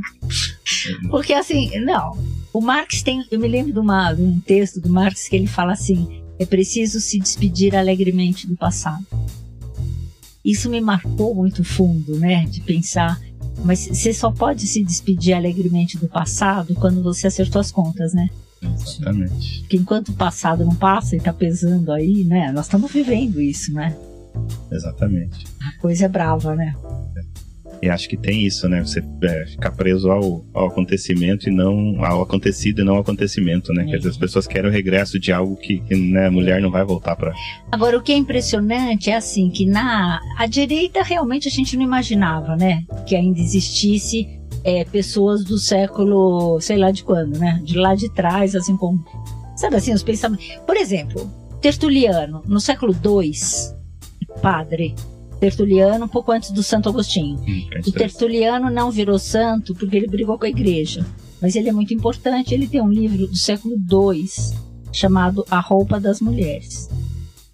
Porque 1.09 1.33
assim, 1.33 1.77
não. 1.79 2.17
O 2.53 2.61
Marx 2.61 3.01
tem. 3.01 3.25
Eu 3.29 3.39
me 3.39 3.47
lembro 3.47 3.73
de, 3.73 3.79
uma, 3.79 4.13
de 4.13 4.21
um 4.21 4.39
texto 4.39 4.79
do 4.79 4.89
Marx 4.89 5.27
que 5.27 5.35
ele 5.35 5.47
fala 5.47 5.73
assim: 5.73 6.21
é 6.37 6.45
preciso 6.45 6.99
se 6.99 7.19
despedir 7.19 7.75
alegremente 7.75 8.47
do 8.47 8.55
passado. 8.55 9.05
Isso 10.43 10.69
me 10.69 10.79
marcou 10.79 11.35
muito 11.35 11.63
fundo, 11.63 12.17
né? 12.17 12.45
De 12.45 12.61
pensar. 12.61 13.19
Mas 13.63 13.87
você 13.87 14.13
só 14.13 14.31
pode 14.31 14.65
se 14.67 14.83
despedir 14.83 15.33
alegremente 15.33 15.97
do 15.97 16.07
passado 16.07 16.73
quando 16.75 17.03
você 17.03 17.27
acertou 17.27 17.59
as 17.59 17.71
contas, 17.71 18.13
né? 18.13 18.29
Exatamente. 18.61 19.59
Porque 19.61 19.77
enquanto 19.77 20.09
o 20.09 20.13
passado 20.13 20.63
não 20.63 20.75
passa 20.75 21.15
e 21.15 21.19
tá 21.19 21.33
pesando 21.33 21.91
aí, 21.91 22.23
né? 22.23 22.51
Nós 22.53 22.65
estamos 22.65 22.91
vivendo 22.91 23.41
isso, 23.41 23.73
né? 23.73 23.95
Exatamente. 24.71 25.45
A 25.61 25.81
coisa 25.81 26.05
é 26.05 26.07
brava, 26.07 26.55
né? 26.55 26.75
E 27.81 27.89
acho 27.89 28.09
que 28.09 28.17
tem 28.17 28.45
isso, 28.45 28.67
né? 28.67 28.81
Você 28.81 29.01
é, 29.23 29.45
ficar 29.45 29.71
preso 29.71 30.11
ao, 30.11 30.43
ao, 30.53 30.67
acontecimento 30.67 31.47
e 31.47 31.51
não 31.51 32.03
ao 32.03 32.21
acontecido 32.21 32.81
e 32.81 32.83
não 32.83 32.95
ao 32.95 33.01
acontecimento, 33.01 33.71
né? 33.73 33.83
É. 33.83 33.85
Quer 33.85 33.97
dizer, 33.97 34.09
as 34.09 34.17
pessoas 34.17 34.45
querem 34.45 34.69
o 34.69 34.73
regresso 34.73 35.17
de 35.17 35.31
algo 35.31 35.55
que, 35.55 35.79
que 35.79 35.95
né, 35.95 36.27
a 36.27 36.31
mulher 36.31 36.61
não 36.61 36.69
vai 36.69 36.83
voltar 36.83 37.15
para. 37.15 37.33
Agora, 37.71 37.97
o 37.97 38.01
que 38.01 38.11
é 38.11 38.17
impressionante 38.17 39.09
é 39.09 39.15
assim 39.15 39.49
que 39.49 39.65
na 39.65 40.19
a 40.37 40.45
direita 40.45 41.01
realmente 41.03 41.47
a 41.47 41.51
gente 41.51 41.77
não 41.77 41.83
imaginava, 41.83 42.55
né? 42.55 42.83
Que 43.07 43.15
ainda 43.15 43.39
existisse 43.39 44.27
é, 44.63 44.83
pessoas 44.83 45.45
do 45.45 45.57
século, 45.57 46.59
sei 46.59 46.77
lá 46.77 46.91
de 46.91 47.03
quando, 47.03 47.37
né? 47.39 47.61
De 47.63 47.77
lá 47.77 47.95
de 47.95 48.13
trás, 48.13 48.55
assim 48.55 48.75
como, 48.75 49.03
sabe 49.55 49.77
assim, 49.77 49.93
os 49.93 50.03
pensamentos. 50.03 50.45
Por 50.65 50.75
exemplo, 50.75 51.31
Tertuliano, 51.61 52.41
no 52.45 52.59
século 52.59 52.93
II, 52.93 53.31
padre 54.41 54.95
Tertuliano, 55.39 56.05
um 56.05 56.09
pouco 56.09 56.31
antes 56.31 56.51
do 56.51 56.61
Santo 56.61 56.89
Agostinho. 56.89 57.39
Hum, 57.39 57.69
o 57.87 57.91
Tertuliano 57.91 58.69
não 58.69 58.91
virou 58.91 59.17
santo 59.17 59.73
porque 59.73 59.95
ele 59.95 60.07
brigou 60.07 60.37
com 60.37 60.45
a 60.45 60.49
igreja. 60.49 61.05
Mas 61.41 61.55
ele 61.55 61.69
é 61.69 61.71
muito 61.71 61.93
importante. 61.93 62.53
Ele 62.53 62.67
tem 62.67 62.81
um 62.81 62.91
livro 62.91 63.25
do 63.25 63.35
século 63.35 63.75
II 63.75 64.29
chamado 64.91 65.45
A 65.49 65.59
Roupa 65.59 65.99
das 65.99 66.19
Mulheres. 66.19 66.89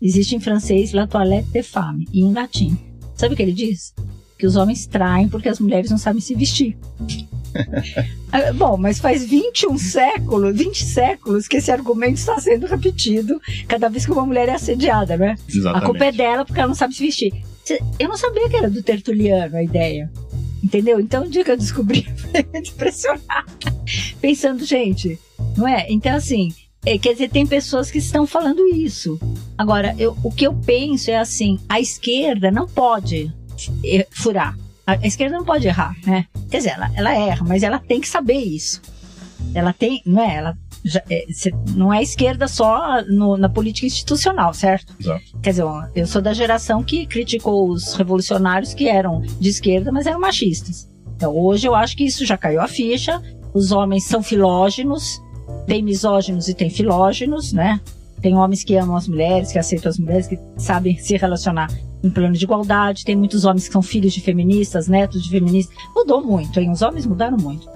Existe 0.01 0.35
em 0.35 0.39
francês 0.39 0.93
La 0.93 1.05
Toilette 1.05 1.49
des 1.51 1.67
Femmes 1.67 2.07
e 2.11 2.21
em 2.21 2.33
latim. 2.33 2.77
Sabe 3.15 3.33
o 3.33 3.37
que 3.37 3.43
ele 3.43 3.53
diz? 3.53 3.93
Que 4.37 4.47
os 4.47 4.55
homens 4.55 4.87
traem 4.87 5.29
porque 5.29 5.47
as 5.47 5.59
mulheres 5.59 5.91
não 5.91 5.97
sabem 5.97 6.21
se 6.21 6.33
vestir. 6.33 6.77
Ah, 8.31 8.51
bom, 8.51 8.75
mas 8.75 8.99
faz 8.99 9.23
21 9.23 9.77
séculos, 9.77 10.57
20 10.57 10.83
séculos 10.83 11.47
que 11.47 11.55
esse 11.55 11.71
argumento 11.71 12.15
está 12.15 12.37
sendo 12.37 12.67
repetido 12.67 13.39
cada 13.65 13.87
vez 13.87 14.05
que 14.05 14.11
uma 14.11 14.25
mulher 14.25 14.49
é 14.49 14.55
assediada, 14.55 15.15
né? 15.15 15.35
Exatamente. 15.47 15.83
A 15.83 15.85
culpa 15.85 16.05
é 16.05 16.11
dela 16.11 16.43
porque 16.43 16.59
ela 16.59 16.67
não 16.67 16.75
sabe 16.75 16.93
se 16.93 17.05
vestir. 17.05 17.31
Eu 17.97 18.09
não 18.09 18.17
sabia 18.17 18.49
que 18.49 18.57
era 18.57 18.69
do 18.69 18.83
Tertuliano 18.83 19.55
a 19.55 19.63
ideia. 19.63 20.11
Entendeu? 20.61 20.99
Então, 20.99 21.23
o 21.23 21.29
dia 21.29 21.45
que 21.45 21.51
eu 21.51 21.57
descobri, 21.57 22.05
foi 22.17 22.45
impressionada. 22.59 23.45
Pensando, 24.19 24.65
gente, 24.65 25.17
não 25.55 25.67
é? 25.67 25.85
Então, 25.89 26.15
assim, 26.15 26.53
é, 26.85 26.97
quer 26.97 27.13
dizer, 27.13 27.29
tem 27.29 27.45
pessoas 27.47 27.89
que 27.89 27.99
estão 27.99 28.27
falando 28.27 28.67
isso. 28.67 29.19
Agora, 29.57 29.95
eu, 29.97 30.17
o 30.23 30.31
que 30.31 30.45
eu 30.45 30.53
penso 30.53 31.09
é 31.09 31.17
assim: 31.17 31.59
a 31.69 31.79
esquerda 31.79 32.51
não 32.51 32.67
pode 32.67 33.31
eh, 33.83 34.07
furar. 34.11 34.57
A 34.87 34.95
esquerda 35.07 35.37
não 35.37 35.45
pode 35.45 35.67
errar, 35.67 35.95
né? 36.05 36.25
Quer 36.49 36.57
dizer, 36.57 36.69
ela, 36.71 36.91
ela 36.95 37.13
erra, 37.13 37.45
mas 37.47 37.63
ela 37.63 37.79
tem 37.79 37.99
que 37.99 38.07
saber 38.07 38.37
isso. 38.37 38.81
Ela 39.53 39.73
tem, 39.73 40.01
não 40.05 40.21
é? 40.21 40.35
Ela 40.35 40.57
já, 40.83 41.01
é, 41.09 41.25
não 41.75 41.91
é 41.91 42.03
esquerda 42.03 42.47
só 42.47 43.01
no, 43.07 43.35
na 43.35 43.49
política 43.49 43.87
institucional, 43.87 44.53
certo? 44.53 44.93
Exato. 44.99 45.39
Quer 45.41 45.49
dizer, 45.49 45.65
eu 45.95 46.05
sou 46.05 46.21
da 46.21 46.33
geração 46.33 46.83
que 46.83 47.07
criticou 47.07 47.69
os 47.69 47.95
revolucionários 47.95 48.73
que 48.73 48.87
eram 48.87 49.21
de 49.21 49.49
esquerda, 49.49 49.91
mas 49.91 50.05
eram 50.05 50.19
machistas. 50.19 50.87
Então 51.15 51.35
hoje 51.35 51.67
eu 51.67 51.73
acho 51.73 51.97
que 51.97 52.03
isso 52.03 52.25
já 52.25 52.37
caiu 52.37 52.61
a 52.61 52.67
ficha. 52.67 53.21
Os 53.53 53.71
homens 53.71 54.03
são 54.03 54.21
filógenos, 54.21 55.19
tem 55.65 55.81
misóginos 55.81 56.47
e 56.47 56.53
tem 56.53 56.69
filógenos, 56.69 57.51
né? 57.51 57.79
Tem 58.25 58.35
homens 58.35 58.63
que 58.63 58.75
amam 58.75 58.95
as 58.95 59.07
mulheres, 59.07 59.51
que 59.51 59.59
aceitam 59.59 59.87
as 59.87 59.99
mulheres, 59.99 60.25
que 60.25 60.39
sabem 60.57 60.97
se 60.97 61.15
relacionar 61.15 61.71
em 62.03 62.09
plano 62.09 62.33
de 62.33 62.43
igualdade. 62.43 63.05
Tem 63.05 63.15
muitos 63.15 63.45
homens 63.45 63.67
que 63.67 63.73
são 63.73 63.83
filhos 63.83 64.13
de 64.13 64.19
feministas, 64.19 64.87
netos 64.87 65.21
de 65.23 65.29
feministas. 65.29 65.77
Mudou 65.95 66.25
muito, 66.25 66.59
hein? 66.59 66.71
Os 66.71 66.81
homens 66.81 67.05
mudaram 67.05 67.37
muito. 67.37 67.69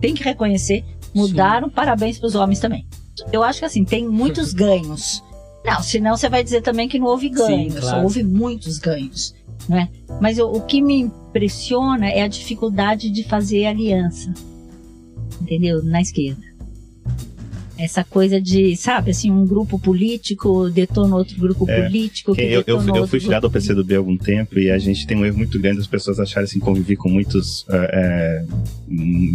Tem 0.00 0.14
que 0.14 0.22
reconhecer, 0.22 0.84
mudaram. 1.12 1.66
Sim. 1.66 1.74
Parabéns 1.74 2.16
para 2.16 2.28
os 2.28 2.36
homens 2.36 2.60
também. 2.60 2.86
Eu 3.32 3.42
acho 3.42 3.58
que 3.58 3.64
assim, 3.64 3.84
tem 3.84 4.08
muitos 4.08 4.52
ganhos. 4.54 5.20
Não, 5.64 5.82
senão 5.82 6.16
você 6.16 6.28
vai 6.28 6.44
dizer 6.44 6.62
também 6.62 6.88
que 6.88 7.00
não 7.00 7.08
houve 7.08 7.28
ganhos. 7.28 7.74
Sim, 7.74 7.80
claro. 7.80 8.04
Houve 8.04 8.22
muitos 8.22 8.78
ganhos. 8.78 9.34
Né? 9.68 9.88
Mas 10.20 10.38
eu, 10.38 10.48
o 10.48 10.60
que 10.60 10.80
me 10.80 11.00
impressiona 11.00 12.08
é 12.08 12.22
a 12.22 12.28
dificuldade 12.28 13.10
de 13.10 13.24
fazer 13.24 13.66
aliança. 13.66 14.32
Entendeu? 15.42 15.82
Na 15.82 16.00
esquerda 16.00 16.46
essa 17.78 18.02
coisa 18.02 18.40
de, 18.40 18.76
sabe, 18.76 19.12
assim, 19.12 19.30
um 19.30 19.46
grupo 19.46 19.78
político 19.78 20.68
detona 20.68 21.14
outro 21.14 21.38
grupo 21.38 21.68
é, 21.68 21.82
político. 21.82 22.34
Que 22.34 22.42
eu, 22.42 22.64
eu, 22.66 22.80
eu 22.94 23.06
fui 23.06 23.20
filiado 23.20 23.46
ao 23.46 23.50
PCdoB 23.50 23.94
há 23.94 23.98
algum 23.98 24.16
tempo 24.16 24.58
e 24.58 24.70
a 24.70 24.78
gente 24.78 25.06
tem 25.06 25.16
um 25.16 25.24
erro 25.24 25.38
muito 25.38 25.58
grande 25.60 25.78
das 25.78 25.86
pessoas 25.86 26.18
acharem 26.18 26.44
assim, 26.44 26.58
conviver 26.58 26.96
com 26.96 27.08
muitos 27.08 27.64
é, 27.68 28.44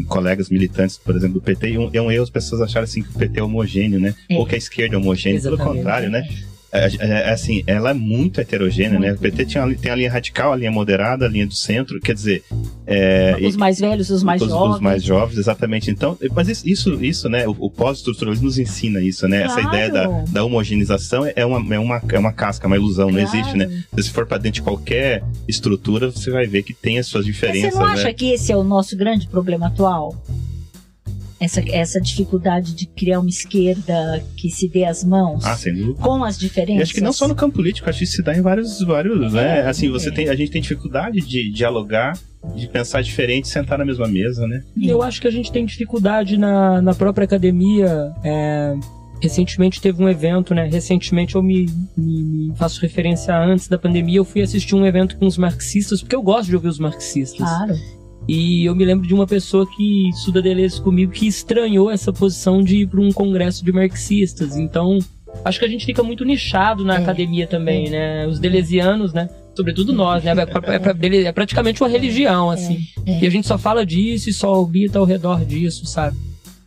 colegas 0.08 0.50
militantes, 0.50 0.98
por 0.98 1.16
exemplo, 1.16 1.36
do 1.36 1.42
PT, 1.42 1.70
e 1.70 1.78
um, 1.78 1.90
é 1.94 2.02
um 2.02 2.12
erro 2.12 2.24
as 2.24 2.30
pessoas 2.30 2.62
acharem 2.62 2.84
assim, 2.84 3.02
que 3.02 3.10
o 3.10 3.14
PT 3.14 3.40
é 3.40 3.44
homogêneo, 3.44 4.00
né? 4.00 4.14
É. 4.30 4.38
Ou 4.38 4.46
que 4.46 4.56
a 4.56 4.58
esquerda 4.58 4.96
é 4.96 4.98
homogênea. 4.98 5.42
Pelo 5.42 5.58
contrário, 5.58 6.10
né? 6.10 6.28
É, 6.74 6.88
é, 6.88 7.08
é, 7.08 7.30
assim, 7.30 7.64
ela 7.68 7.92
é 7.92 7.94
muito 7.94 8.42
heterogênea, 8.42 8.98
muito. 8.98 9.04
né? 9.04 9.14
O 9.14 9.18
PT 9.20 9.46
tinha, 9.46 9.76
tem 9.76 9.92
a 9.92 9.96
linha 9.96 10.12
radical, 10.12 10.52
a 10.52 10.56
linha 10.56 10.72
moderada, 10.72 11.26
a 11.26 11.30
linha 11.30 11.46
do 11.46 11.54
centro, 11.54 12.00
quer 12.00 12.16
dizer... 12.16 12.44
É, 12.88 13.38
os 13.46 13.56
mais 13.56 13.80
velhos, 13.80 14.10
os 14.10 14.24
mais 14.24 14.42
os, 14.42 14.50
jovens. 14.50 14.76
Os 14.76 14.82
mais 14.82 15.04
jovens, 15.04 15.38
exatamente. 15.38 15.92
Então, 15.92 16.18
mas 16.36 16.66
isso, 16.66 17.04
isso 17.04 17.30
né, 17.30 17.48
o, 17.48 17.56
o 17.60 17.70
pós-estruturalismo 17.70 18.46
nos 18.46 18.58
ensina 18.58 19.00
isso, 19.02 19.28
né? 19.28 19.44
Claro. 19.44 19.60
Essa 19.60 19.70
ideia 19.70 19.92
da, 19.92 20.08
da 20.28 20.44
homogeneização 20.44 21.32
é 21.36 21.46
uma, 21.46 21.76
é, 21.76 21.80
uma, 21.80 22.02
é 22.10 22.20
uma 22.20 22.34
casca, 22.34 22.66
uma 22.66 22.76
ilusão, 22.76 23.10
claro. 23.10 23.24
não 23.24 23.32
existe, 23.32 23.56
né? 23.56 23.84
Se 24.00 24.10
for 24.10 24.26
para 24.26 24.40
dentro 24.40 24.56
de 24.56 24.62
qualquer 24.64 25.24
estrutura, 25.48 26.10
você 26.10 26.32
vai 26.32 26.48
ver 26.48 26.64
que 26.64 26.74
tem 26.74 26.98
as 26.98 27.06
suas 27.06 27.24
diferenças, 27.24 27.66
mas 27.66 27.74
você 27.74 27.80
não 27.80 27.88
acha 27.88 28.04
né? 28.06 28.14
que 28.14 28.32
esse 28.32 28.52
é 28.52 28.58
o 28.58 28.64
nosso 28.64 28.98
grande 28.98 29.28
problema 29.28 29.68
atual? 29.68 30.16
Essa, 31.44 31.62
essa 31.70 32.00
dificuldade 32.00 32.74
de 32.74 32.86
criar 32.88 33.20
uma 33.20 33.30
esquerda 33.30 34.24
que 34.38 34.50
se 34.50 34.70
dê 34.70 34.86
as 34.86 35.04
mãos 35.04 35.44
ah, 35.46 35.58
com 36.02 36.24
as 36.24 36.38
diferenças. 36.38 36.80
E 36.80 36.84
acho 36.84 36.94
que 36.94 37.02
não 37.02 37.12
só 37.12 37.28
no 37.28 37.36
campo 37.36 37.56
político, 37.56 37.90
acho 37.90 38.00
que 38.00 38.06
isso 38.06 38.18
se 38.18 38.24
dá 38.24 38.36
em 38.36 38.42
vários, 38.42 38.82
vários, 38.82 39.34
é, 39.34 39.36
né? 39.36 39.62
Assim, 39.68 39.90
você 39.90 40.10
é. 40.10 40.12
tem, 40.12 40.30
a 40.30 40.36
gente 40.36 40.52
tem 40.52 40.62
dificuldade 40.62 41.20
de 41.20 41.52
dialogar, 41.52 42.18
de 42.56 42.68
pensar 42.68 43.02
diferente, 43.02 43.48
sentar 43.48 43.78
na 43.78 43.86
mesma 43.86 44.08
mesa, 44.08 44.48
né? 44.48 44.64
Eu 44.82 45.02
acho 45.02 45.22
que 45.22 45.28
a 45.28 45.32
gente 45.32 45.52
tem 45.52 45.66
dificuldade 45.66 46.38
na, 46.38 46.82
na 46.82 46.94
própria 46.94 47.26
academia. 47.26 48.12
É, 48.24 48.74
recentemente 49.22 49.82
teve 49.82 50.04
um 50.04 50.10
evento, 50.10 50.54
né? 50.54 50.68
Recentemente 50.68 51.36
eu 51.36 51.44
me, 51.44 51.66
me, 51.96 52.24
me, 52.24 52.56
faço 52.56 52.82
referência 52.82 53.38
antes 53.38 53.68
da 53.68 53.78
pandemia, 53.78 54.18
eu 54.18 54.26
fui 54.26 54.42
assistir 54.42 54.76
um 54.76 54.86
evento 54.86 55.18
com 55.18 55.26
os 55.26 55.38
marxistas, 55.38 56.02
porque 56.02 56.16
eu 56.16 56.22
gosto 56.22 56.50
de 56.50 56.56
ouvir 56.56 56.68
os 56.68 56.80
marxistas. 56.80 57.38
Claro. 57.38 58.03
E 58.28 58.66
eu 58.66 58.76
me 58.76 58.86
lembro 58.86 59.06
de 59.06 59.14
uma 59.14 59.28
pessoa 59.28 59.68
que 59.68 60.10
estuda 60.10 60.42
Deleuze 60.42 60.82
comigo 60.82 61.12
que 61.12 61.28
estranhou 61.28 61.92
essa 61.92 62.14
posição 62.14 62.64
de 62.64 62.78
ir 62.78 62.88
para 62.88 63.02
um 63.02 63.12
congresso 63.12 63.66
de 63.66 63.72
marxistas. 63.72 64.56
Então, 64.56 65.00
acho 65.44 65.60
que 65.60 65.66
a 65.66 65.68
gente 65.68 65.86
fica 65.86 66.02
muito 66.02 66.24
nichado 66.24 66.86
na 66.86 66.96
é. 66.96 66.98
academia 66.98 67.46
também, 67.48 67.88
é. 67.88 67.90
né? 67.90 68.28
Os 68.28 68.40
deleuzianos, 68.40 69.14
né? 69.14 69.30
Sobretudo 69.56 69.94
nós, 69.94 70.24
né? 70.24 70.32
É, 70.32 70.46
pra, 70.46 70.74
é, 70.74 70.80
pra, 70.80 70.96
é 71.02 71.32
praticamente 71.32 71.82
uma 71.84 71.90
religião, 71.90 72.50
assim. 72.50 72.80
É, 73.06 73.12
é. 73.12 73.24
E 73.24 73.28
a 73.28 73.30
gente 73.30 73.48
só 73.48 73.58
fala 73.58 73.86
disso 73.86 74.30
e 74.30 74.34
só 74.34 74.52
orbita 74.52 75.00
ao 75.00 75.06
redor 75.06 75.46
disso, 75.46 75.86
sabe? 75.86 76.18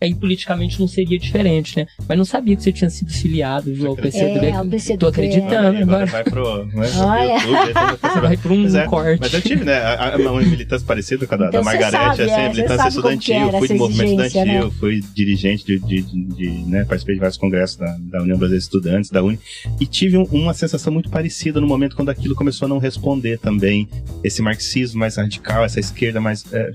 Aí 0.01 0.15
politicamente 0.15 0.79
não 0.81 0.87
seria 0.89 1.19
diferente, 1.19 1.77
né? 1.77 1.87
Mas 2.09 2.19
não 2.19 2.25
sabia 2.25 2.57
que 2.57 2.63
você 2.63 2.73
tinha 2.73 2.91
sido 2.91 3.11
filiado 3.13 3.73
viu, 3.73 3.89
ao 3.89 3.97
PCdoB. 3.97 4.47
É, 4.47 4.53
ao 4.53 4.67
PCdoB. 4.67 4.99
Tô 4.99 5.07
acreditando 5.07 5.79
agora. 5.79 6.07
Vai 6.07 6.25
pro, 6.25 6.67
vai 6.69 6.91
pro 6.91 7.01
Olha. 7.01 7.33
YouTube, 7.43 7.75
vai 7.75 8.21
Vai 8.21 8.37
pra 8.37 8.53
um 8.53 8.61
Pois 8.63 8.75
é, 8.75 8.85
corte. 8.87 9.21
Mas 9.21 9.33
eu 9.35 9.41
tive, 9.43 9.65
né? 9.65 9.75
a- 9.75 10.15
a- 10.15 10.17
Uma 10.17 10.41
militância 10.41 10.87
parecida 10.87 11.27
com 11.27 11.35
a 11.35 11.39
da, 11.39 11.47
Então 11.49 11.61
da 11.61 11.65
Margarete, 11.65 11.93
sabe, 12.17 12.23
assim, 12.23 12.33
é, 12.41 12.49
militância 12.49 12.89
estudantil. 12.89 13.35
fui 13.59 13.69
de 13.69 13.75
movimento 13.75 14.03
exigência, 14.11 14.27
estudantil, 14.41 14.65
né? 14.67 14.73
fui 14.79 15.01
dirigente 15.15 15.65
de, 15.65 15.79
de, 15.79 16.03
de- 16.03 16.25
de, 16.25 16.49
né? 16.71 16.85
Participei 16.85 17.15
de 17.15 17.21
vários 17.21 17.37
congressos 17.37 17.77
da, 17.77 17.97
da 17.99 18.23
União 18.23 18.37
Brasileira 18.39 18.59
de 18.59 18.65
Estudantes, 18.65 19.11
da 19.11 19.23
Uni. 19.23 19.39
E 19.81 19.87
tive 19.87 20.17
um- 20.19 20.25
uma 20.25 20.53
sensação 20.55 20.93
muito 20.93 21.09
parecida 21.11 21.61
no 21.61 21.67
momento 21.67 21.95
quando 21.97 22.09
aquilo 22.11 22.35
começou 22.35 22.67
a 22.67 22.69
não 22.69 22.79
responder 22.79 23.39
também. 23.39 23.89
Esse 24.25 24.43
marxismo 24.43 24.99
mais 25.01 25.17
radical, 25.17 25.65
essa 25.65 25.81
esquerda 25.81 26.21
mais. 26.21 26.45
É, 26.53 26.73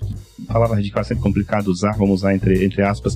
palavra 0.48 0.76
radical 0.76 1.02
é 1.02 1.06
sempre 1.06 1.24
complicado 1.24 1.68
usar, 1.68 1.92
vamos 1.98 2.16
usar 2.22 2.34
entre, 2.34 2.64
entre 2.66 2.82
aspas. 2.82 3.11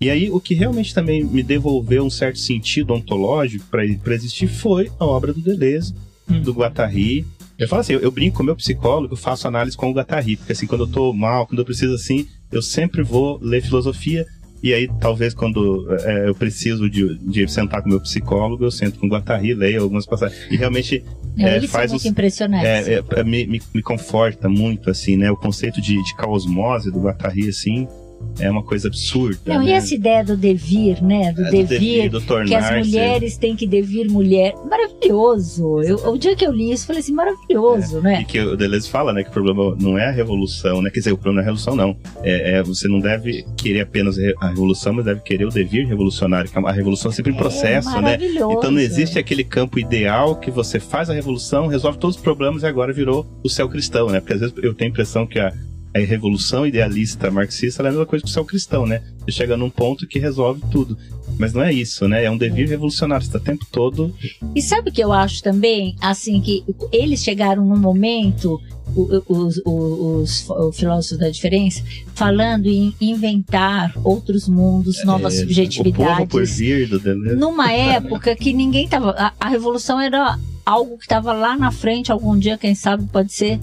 E 0.00 0.08
aí, 0.10 0.30
o 0.30 0.38
que 0.40 0.54
realmente 0.54 0.94
também 0.94 1.24
me 1.24 1.42
devolveu 1.42 2.04
um 2.04 2.10
certo 2.10 2.38
sentido 2.38 2.94
ontológico 2.94 3.64
para 3.70 4.14
existir 4.14 4.46
foi 4.46 4.90
a 4.98 5.04
obra 5.04 5.32
do 5.32 5.40
Deleuze, 5.40 5.94
Hum. 6.30 6.42
do 6.42 6.52
Guattari. 6.52 7.24
Eu 7.58 7.66
falo 7.66 7.80
assim, 7.80 7.94
eu, 7.94 8.00
eu 8.00 8.10
brinco 8.10 8.36
com 8.36 8.42
meu 8.42 8.54
psicólogo, 8.54 9.14
eu 9.14 9.16
faço 9.16 9.48
análise 9.48 9.76
com 9.76 9.90
o 9.90 9.94
Guattari, 9.94 10.36
porque 10.36 10.52
assim, 10.52 10.66
quando 10.66 10.82
eu 10.84 10.88
tô 10.88 11.12
mal, 11.12 11.46
quando 11.46 11.58
eu 11.60 11.64
preciso 11.64 11.94
assim, 11.94 12.26
eu 12.52 12.60
sempre 12.62 13.02
vou 13.02 13.38
ler 13.42 13.62
filosofia, 13.62 14.26
e 14.62 14.74
aí 14.74 14.88
talvez 15.00 15.32
quando 15.32 15.86
é, 16.04 16.28
eu 16.28 16.34
preciso 16.34 16.88
de, 16.90 17.16
de 17.18 17.48
sentar 17.50 17.82
com 17.82 17.88
meu 17.88 18.00
psicólogo, 18.00 18.62
eu 18.64 18.70
sento 18.70 18.98
com 19.00 19.06
o 19.06 19.10
Guattari, 19.10 19.54
leio 19.54 19.82
algumas 19.82 20.04
passagens, 20.04 20.38
e 20.50 20.56
realmente 20.56 21.02
é, 21.38 21.56
eles 21.56 21.70
faz 21.70 22.04
impressionantes. 22.04 22.68
é, 22.68 23.02
é, 23.16 23.24
me, 23.24 23.46
me, 23.46 23.62
me 23.74 23.82
conforta 23.82 24.48
muito, 24.50 24.90
assim, 24.90 25.16
né? 25.16 25.30
O 25.30 25.36
conceito 25.36 25.80
de, 25.80 25.94
de 26.02 26.16
caosmose 26.16 26.90
do 26.90 27.00
Guattari, 27.00 27.48
assim, 27.48 27.88
é 28.40 28.50
uma 28.50 28.62
coisa 28.62 28.88
absurda. 28.88 29.38
Não, 29.46 29.60
né? 29.60 29.70
e 29.70 29.72
essa 29.72 29.94
ideia 29.94 30.24
do 30.24 30.36
devir, 30.36 31.02
né? 31.02 31.32
Do 31.32 31.42
É, 31.42 31.44
do 31.46 31.50
devir, 31.50 31.66
devir, 31.66 32.10
do 32.10 32.20
que 32.20 32.54
as 32.54 32.86
mulheres 32.86 33.36
têm 33.36 33.56
que 33.56 33.66
devir 33.66 34.10
mulher. 34.10 34.54
Maravilhoso. 34.68 35.82
Eu, 35.82 35.96
o 36.08 36.18
dia 36.18 36.36
que 36.36 36.46
eu 36.46 36.52
li 36.52 36.72
isso, 36.72 36.86
falei 36.86 37.00
assim, 37.00 37.12
maravilhoso, 37.12 37.98
E 37.98 38.02
né? 38.02 38.24
que 38.24 38.40
o 38.40 38.56
Deleuze 38.56 38.88
fala, 38.88 39.12
né, 39.12 39.22
que 39.22 39.30
o 39.30 39.32
problema 39.32 39.76
não 39.80 39.98
é 39.98 40.06
a 40.08 40.10
revolução, 40.10 40.80
né? 40.82 40.90
Quer 40.90 41.00
dizer, 41.00 41.12
o 41.12 41.18
problema 41.18 41.36
não 41.36 41.42
é 41.42 41.44
a 41.44 41.52
revolução, 41.52 41.76
não. 41.76 41.96
É, 42.22 42.58
é, 42.58 42.62
você 42.62 42.88
não 42.88 43.00
deve 43.00 43.44
querer 43.56 43.80
apenas 43.80 44.16
a 44.40 44.48
revolução, 44.48 44.92
mas 44.92 45.04
deve 45.04 45.20
querer 45.20 45.44
o 45.44 45.50
devir 45.50 45.86
revolucionário. 45.86 46.50
que 46.50 46.58
A 46.58 46.72
revolução 46.72 47.10
é 47.10 47.14
sempre 47.14 47.32
um 47.32 47.36
processo, 47.36 47.88
é 47.88 47.94
né? 47.94 48.00
maravilhoso. 48.00 48.58
Então 48.58 48.70
não 48.70 48.80
existe 48.80 49.18
aquele 49.18 49.44
campo 49.44 49.78
ideal 49.78 50.36
que 50.36 50.50
você 50.50 50.78
faz 50.78 51.10
a 51.10 51.14
revolução, 51.14 51.66
resolve 51.66 51.98
todos 51.98 52.16
os 52.16 52.22
problemas 52.22 52.62
e 52.62 52.66
agora 52.66 52.92
virou 52.92 53.26
o 53.42 53.48
céu 53.48 53.68
cristão, 53.68 54.08
né? 54.08 54.20
Porque 54.20 54.34
às 54.34 54.40
vezes 54.40 54.54
eu 54.62 54.74
tenho 54.74 54.90
a 54.90 54.92
impressão 54.92 55.26
que 55.26 55.38
a, 55.38 55.52
a 55.94 55.98
revolução 56.00 56.66
idealista 56.66 57.30
marxista 57.30 57.82
é 57.82 57.86
a 57.86 57.90
mesma 57.90 58.06
coisa 58.06 58.24
que 58.24 58.30
o 58.30 58.32
céu 58.32 58.44
cristão, 58.44 58.86
né? 58.86 59.02
Você 59.20 59.32
chega 59.32 59.56
num 59.56 59.70
ponto 59.70 60.06
que 60.06 60.18
resolve 60.18 60.60
tudo. 60.70 60.96
Mas 61.38 61.52
não 61.52 61.62
é 61.62 61.72
isso, 61.72 62.06
né? 62.08 62.24
É 62.24 62.30
um 62.30 62.36
devir 62.36 62.68
revolucionário. 62.68 63.24
Você 63.24 63.28
está 63.28 63.38
o 63.38 63.42
tempo 63.42 63.66
todo 63.70 64.14
E 64.54 64.60
sabe 64.62 64.90
o 64.90 64.92
que 64.92 65.02
eu 65.02 65.12
acho 65.12 65.42
também? 65.42 65.94
Assim, 66.00 66.40
que 66.40 66.64
eles 66.92 67.22
chegaram 67.22 67.64
num 67.64 67.78
momento, 67.78 68.60
o- 68.96 69.22
o- 69.28 69.46
os, 69.46 69.60
os, 69.64 70.48
os 70.50 70.76
filósofos 70.78 71.18
da 71.18 71.28
diferença, 71.30 71.82
falando 72.14 72.66
em 72.66 72.94
inventar 73.00 73.92
outros 74.04 74.48
mundos, 74.48 75.04
novas 75.04 75.34
é, 75.38 75.44
o 75.44 75.46
povo 75.46 75.46
por 75.46 76.46
subjetividades. 76.46 76.56
vir 76.56 76.88
do 76.88 76.98
Deleuze. 76.98 77.36
Numa 77.36 77.70
época 77.72 78.34
que 78.34 78.52
ninguém 78.52 78.88
tava. 78.88 79.10
A, 79.12 79.32
a 79.38 79.48
revolução 79.48 80.00
era 80.00 80.38
algo 80.64 80.96
que 80.98 81.04
estava 81.04 81.32
lá 81.32 81.56
na 81.56 81.70
frente, 81.70 82.10
algum 82.12 82.38
dia, 82.38 82.58
quem 82.58 82.74
sabe, 82.74 83.04
pode 83.12 83.32
ser. 83.32 83.58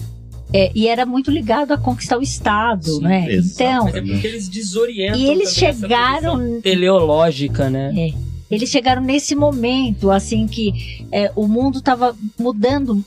É, 0.56 0.70
e 0.74 0.88
era 0.88 1.04
muito 1.04 1.30
ligado 1.30 1.72
a 1.72 1.78
conquistar 1.78 2.16
o 2.18 2.22
Estado, 2.22 2.84
Sim, 2.86 3.02
né? 3.02 3.26
Então, 3.36 3.88
é 3.88 4.00
porque 4.00 4.26
eles 4.26 4.48
desorientam. 4.48 5.18
E 5.20 5.26
eles 5.28 5.52
chegaram- 5.54 6.60
teleológica, 6.60 7.68
né? 7.70 7.92
É. 7.96 8.26
Eles 8.48 8.70
chegaram 8.70 9.02
nesse 9.02 9.34
momento, 9.34 10.08
assim, 10.08 10.46
que 10.46 11.04
é, 11.10 11.32
o 11.34 11.48
mundo 11.48 11.78
estava 11.78 12.16
mudando. 12.38 13.04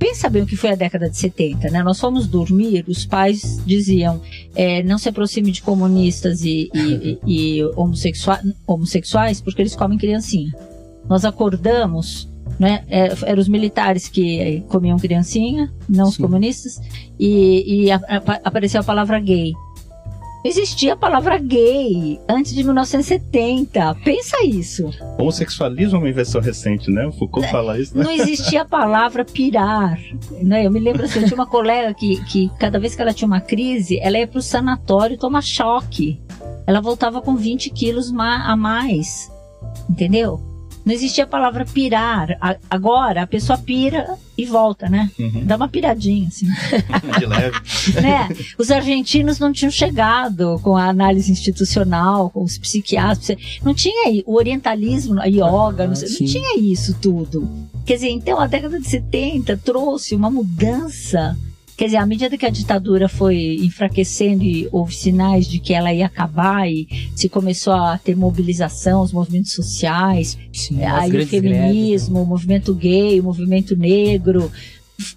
Pensa 0.00 0.28
bem 0.28 0.42
o 0.42 0.46
que 0.46 0.56
foi 0.56 0.70
a 0.70 0.74
década 0.74 1.08
de 1.08 1.16
70, 1.16 1.70
né? 1.70 1.80
Nós 1.80 2.00
fomos 2.00 2.26
dormir, 2.26 2.84
os 2.88 3.06
pais 3.06 3.62
diziam: 3.64 4.20
é, 4.52 4.82
não 4.82 4.98
se 4.98 5.08
aproxime 5.08 5.52
de 5.52 5.62
comunistas 5.62 6.42
e, 6.42 6.68
e- 6.74 7.18
e- 7.24 7.56
e 7.58 7.64
homossexua- 7.76 8.40
homossexuais, 8.66 9.40
porque 9.40 9.62
eles 9.62 9.76
comem 9.76 9.96
criancinha. 9.96 10.50
Nós 11.08 11.24
acordamos, 11.24 12.28
né? 12.60 12.84
é, 12.90 13.08
eram 13.24 13.40
os 13.40 13.48
militares 13.48 14.06
que 14.08 14.38
eh, 14.38 14.60
comiam 14.68 14.98
criancinha, 14.98 15.72
não 15.88 16.08
os 16.08 16.14
Sim. 16.16 16.22
comunistas, 16.22 16.78
e, 17.18 17.84
e 17.86 17.90
a- 17.90 17.96
a- 18.06 18.40
apareceu 18.44 18.82
a 18.82 18.84
palavra 18.84 19.18
gay. 19.18 19.52
Não 20.42 20.50
existia 20.50 20.94
a 20.94 20.96
palavra 20.96 21.36
gay 21.38 22.18
antes 22.28 22.54
de 22.54 22.62
1970. 22.62 23.94
Pensa 24.02 24.42
isso. 24.44 24.88
Homossexualismo 25.18 25.96
é 25.96 25.98
uma 25.98 26.08
invenção 26.08 26.40
recente, 26.40 26.90
né? 26.90 27.06
O 27.06 27.12
Foucault 27.12 27.46
fala 27.50 27.78
isso, 27.78 27.96
né? 27.96 28.04
Não 28.04 28.10
existia 28.10 28.62
a 28.62 28.64
palavra 28.64 29.22
pirar. 29.22 29.98
Né? 30.42 30.64
Eu 30.66 30.70
me 30.70 30.80
lembro 30.80 31.04
assim, 31.04 31.18
eu 31.20 31.24
tinha 31.26 31.34
uma 31.34 31.46
colega 31.46 31.92
que, 31.92 32.22
que 32.24 32.50
cada 32.58 32.78
vez 32.78 32.94
que 32.94 33.02
ela 33.02 33.12
tinha 33.12 33.26
uma 33.28 33.40
crise, 33.42 33.98
ela 34.00 34.18
ia 34.18 34.26
pro 34.26 34.40
sanatório 34.40 35.18
tomar 35.18 35.42
choque. 35.42 36.18
Ela 36.66 36.80
voltava 36.80 37.20
com 37.20 37.36
20 37.36 37.68
quilos 37.68 38.10
a 38.18 38.56
mais. 38.56 39.30
Entendeu? 39.90 40.40
Não 40.84 40.92
existia 40.94 41.24
a 41.24 41.26
palavra 41.26 41.64
pirar. 41.64 42.36
A- 42.40 42.56
agora 42.70 43.22
a 43.22 43.26
pessoa 43.26 43.58
pira 43.58 44.14
e 44.36 44.46
volta, 44.46 44.88
né? 44.88 45.10
Uhum. 45.18 45.44
Dá 45.44 45.56
uma 45.56 45.68
piradinha, 45.68 46.28
assim. 46.28 46.46
De 47.18 47.26
leve. 47.26 47.60
né? 48.00 48.28
Os 48.58 48.70
argentinos 48.70 49.38
não 49.38 49.52
tinham 49.52 49.70
chegado 49.70 50.58
com 50.62 50.76
a 50.76 50.86
análise 50.88 51.30
institucional, 51.30 52.30
com 52.30 52.42
os 52.42 52.56
psiquiatras. 52.58 53.36
Não 53.62 53.74
tinha 53.74 54.08
aí 54.08 54.22
o 54.26 54.34
orientalismo, 54.36 55.20
a 55.20 55.26
yoga, 55.26 55.86
não, 55.86 55.94
sei, 55.94 56.08
não 56.08 56.26
tinha 56.32 56.58
isso 56.58 56.94
tudo. 57.00 57.48
Quer 57.84 57.94
dizer, 57.94 58.10
então 58.10 58.40
a 58.40 58.46
década 58.46 58.80
de 58.80 58.88
70 58.88 59.56
trouxe 59.58 60.14
uma 60.14 60.30
mudança. 60.30 61.36
Quer 61.80 61.86
dizer, 61.86 61.96
à 61.96 62.04
medida 62.04 62.36
que 62.36 62.44
a 62.44 62.50
ditadura 62.50 63.08
foi 63.08 63.56
enfraquecendo 63.62 64.44
e 64.44 64.68
houve 64.70 64.94
sinais 64.94 65.48
de 65.48 65.58
que 65.58 65.72
ela 65.72 65.90
ia 65.90 66.04
acabar 66.04 66.68
e 66.70 66.86
se 67.16 67.26
começou 67.26 67.72
a 67.72 67.96
ter 67.96 68.14
mobilização, 68.14 69.00
os 69.00 69.14
movimentos 69.14 69.52
sociais, 69.52 70.36
Sim, 70.52 70.84
as 70.84 71.04
aí 71.04 71.22
o 71.22 71.26
feminismo, 71.26 72.20
o 72.22 72.26
movimento 72.26 72.74
gay, 72.74 73.18
o 73.18 73.22
movimento 73.24 73.74
negro. 73.74 74.52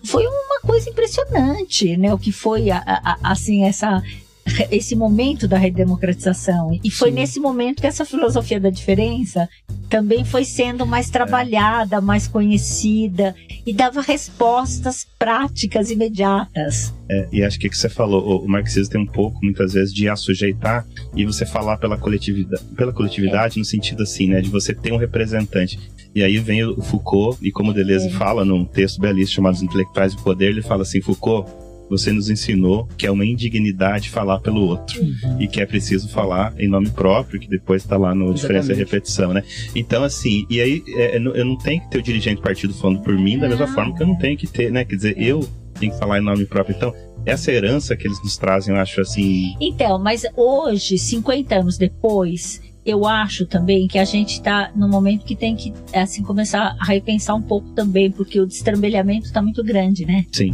Foi 0.05 0.25
uma 0.25 0.61
coisa 0.61 0.89
impressionante, 0.89 1.97
né? 1.97 2.13
O 2.13 2.17
que 2.17 2.31
foi, 2.31 2.71
a- 2.71 2.81
a- 2.85 3.17
assim, 3.21 3.65
essa, 3.65 4.01
esse 4.71 4.95
momento 4.95 5.47
da 5.47 5.57
redemocratização. 5.57 6.77
E 6.83 6.89
foi 6.89 7.09
Sim. 7.09 7.15
nesse 7.15 7.39
momento 7.39 7.81
que 7.81 7.87
essa 7.87 8.05
filosofia 8.05 8.59
da 8.59 8.69
diferença 8.69 9.47
também 9.89 10.25
foi 10.25 10.43
sendo 10.43 10.85
mais 10.85 11.09
trabalhada, 11.09 12.01
mais 12.01 12.27
conhecida 12.27 13.35
e 13.65 13.73
dava 13.73 14.01
respostas 14.01 15.05
práticas 15.17 15.91
imediatas. 15.91 16.93
É, 17.09 17.27
e 17.31 17.43
acho 17.43 17.59
que 17.59 17.67
o 17.67 17.69
que 17.69 17.77
você 17.77 17.89
falou, 17.89 18.43
o, 18.43 18.47
marxismo 18.47 18.91
tem 18.91 19.01
um 19.01 19.05
pouco, 19.05 19.39
muitas 19.43 19.73
vezes, 19.73 19.93
de 19.93 20.09
assujeitar 20.09 20.85
e 21.15 21.25
você 21.25 21.45
falar 21.45 21.77
pela 21.77 21.97
coletividade, 21.97 22.63
pela 22.75 22.91
coletividade 22.91 23.59
no 23.59 23.65
sentido 23.65 24.03
assim, 24.03 24.27
né? 24.27 24.41
De 24.41 24.49
você 24.49 24.73
ter 24.73 24.91
um 24.91 24.97
representante. 24.97 25.79
E 26.15 26.23
aí 26.23 26.37
vem 26.37 26.63
o 26.63 26.81
Foucault, 26.81 27.37
e 27.41 27.51
como 27.51 27.73
Deleuze 27.73 28.07
É. 28.07 28.11
fala 28.11 28.45
num 28.45 28.65
texto 28.65 28.99
belíssimo 28.99 29.35
chamado 29.35 29.55
Os 29.55 29.63
Intelectuais 29.63 30.15
do 30.15 30.21
Poder, 30.21 30.49
ele 30.49 30.61
fala 30.61 30.83
assim, 30.83 31.01
Foucault, 31.01 31.49
você 31.97 32.11
nos 32.11 32.29
ensinou 32.29 32.87
que 32.97 33.05
é 33.05 33.11
uma 33.11 33.25
indignidade 33.25 34.09
falar 34.09 34.39
pelo 34.39 34.61
outro. 34.67 35.01
Uhum. 35.01 35.41
E 35.41 35.47
que 35.47 35.61
é 35.61 35.65
preciso 35.65 36.09
falar 36.09 36.53
em 36.57 36.67
nome 36.67 36.89
próprio, 36.89 37.39
que 37.39 37.47
depois 37.47 37.81
está 37.83 37.97
lá 37.97 38.13
no 38.13 38.33
Diferença 38.33 38.71
e 38.71 38.73
Exatamente. 38.73 38.83
Repetição, 38.93 39.33
né? 39.33 39.43
Então, 39.75 40.03
assim, 40.03 40.45
e 40.49 40.59
aí 40.61 40.83
é, 40.95 41.15
eu 41.17 41.21
não- 41.21 41.35
eu 41.35 41.45
não 41.45 41.57
tenho 41.57 41.81
que 41.81 41.89
ter 41.91 41.97
o 41.99 42.01
dirigente 42.03 42.37
do 42.37 42.41
partido 42.41 42.73
falando 42.73 43.01
por 43.01 43.17
mim, 43.17 43.37
da 43.37 43.47
mesma 43.47 43.65
Não. 43.65 43.73
forma 43.73 43.95
que 43.95 44.03
eu 44.03 44.07
não 44.07 44.17
tenho 44.17 44.37
que 44.37 44.47
ter, 44.47 44.71
né? 44.71 44.83
Quer 44.83 44.95
dizer, 44.95 45.15
eu 45.21 45.47
tenho 45.79 45.91
que 45.91 45.97
falar 45.99 46.19
em 46.19 46.23
nome 46.23 46.45
próprio. 46.45 46.75
Então, 46.75 46.93
essa 47.25 47.51
herança 47.51 47.95
que 47.95 48.07
eles 48.07 48.21
nos 48.23 48.37
trazem, 48.37 48.75
eu 48.75 48.81
acho 48.81 48.99
assim. 49.01 49.55
Então, 49.61 49.97
mas 49.99 50.23
hoje, 50.35 50.97
50 50.97 51.55
anos 51.55 51.77
depois, 51.77 52.61
eu 52.85 53.07
acho 53.07 53.45
também 53.45 53.87
que 53.87 53.97
a 53.97 54.03
gente 54.03 54.33
está 54.33 54.69
no 54.75 54.89
momento 54.89 55.23
que 55.23 55.35
tem 55.37 55.55
que 55.55 55.71
assim 55.93 56.21
começar 56.21 56.75
a 56.77 56.83
repensar 56.85 57.33
um 57.33 57.41
pouco 57.41 57.69
também, 57.69 58.11
porque 58.11 58.39
o 58.41 58.45
destrambelhamento 58.45 59.25
está 59.25 59.41
muito 59.41 59.63
grande, 59.63 60.05
né? 60.05 60.25
Sim. 60.33 60.53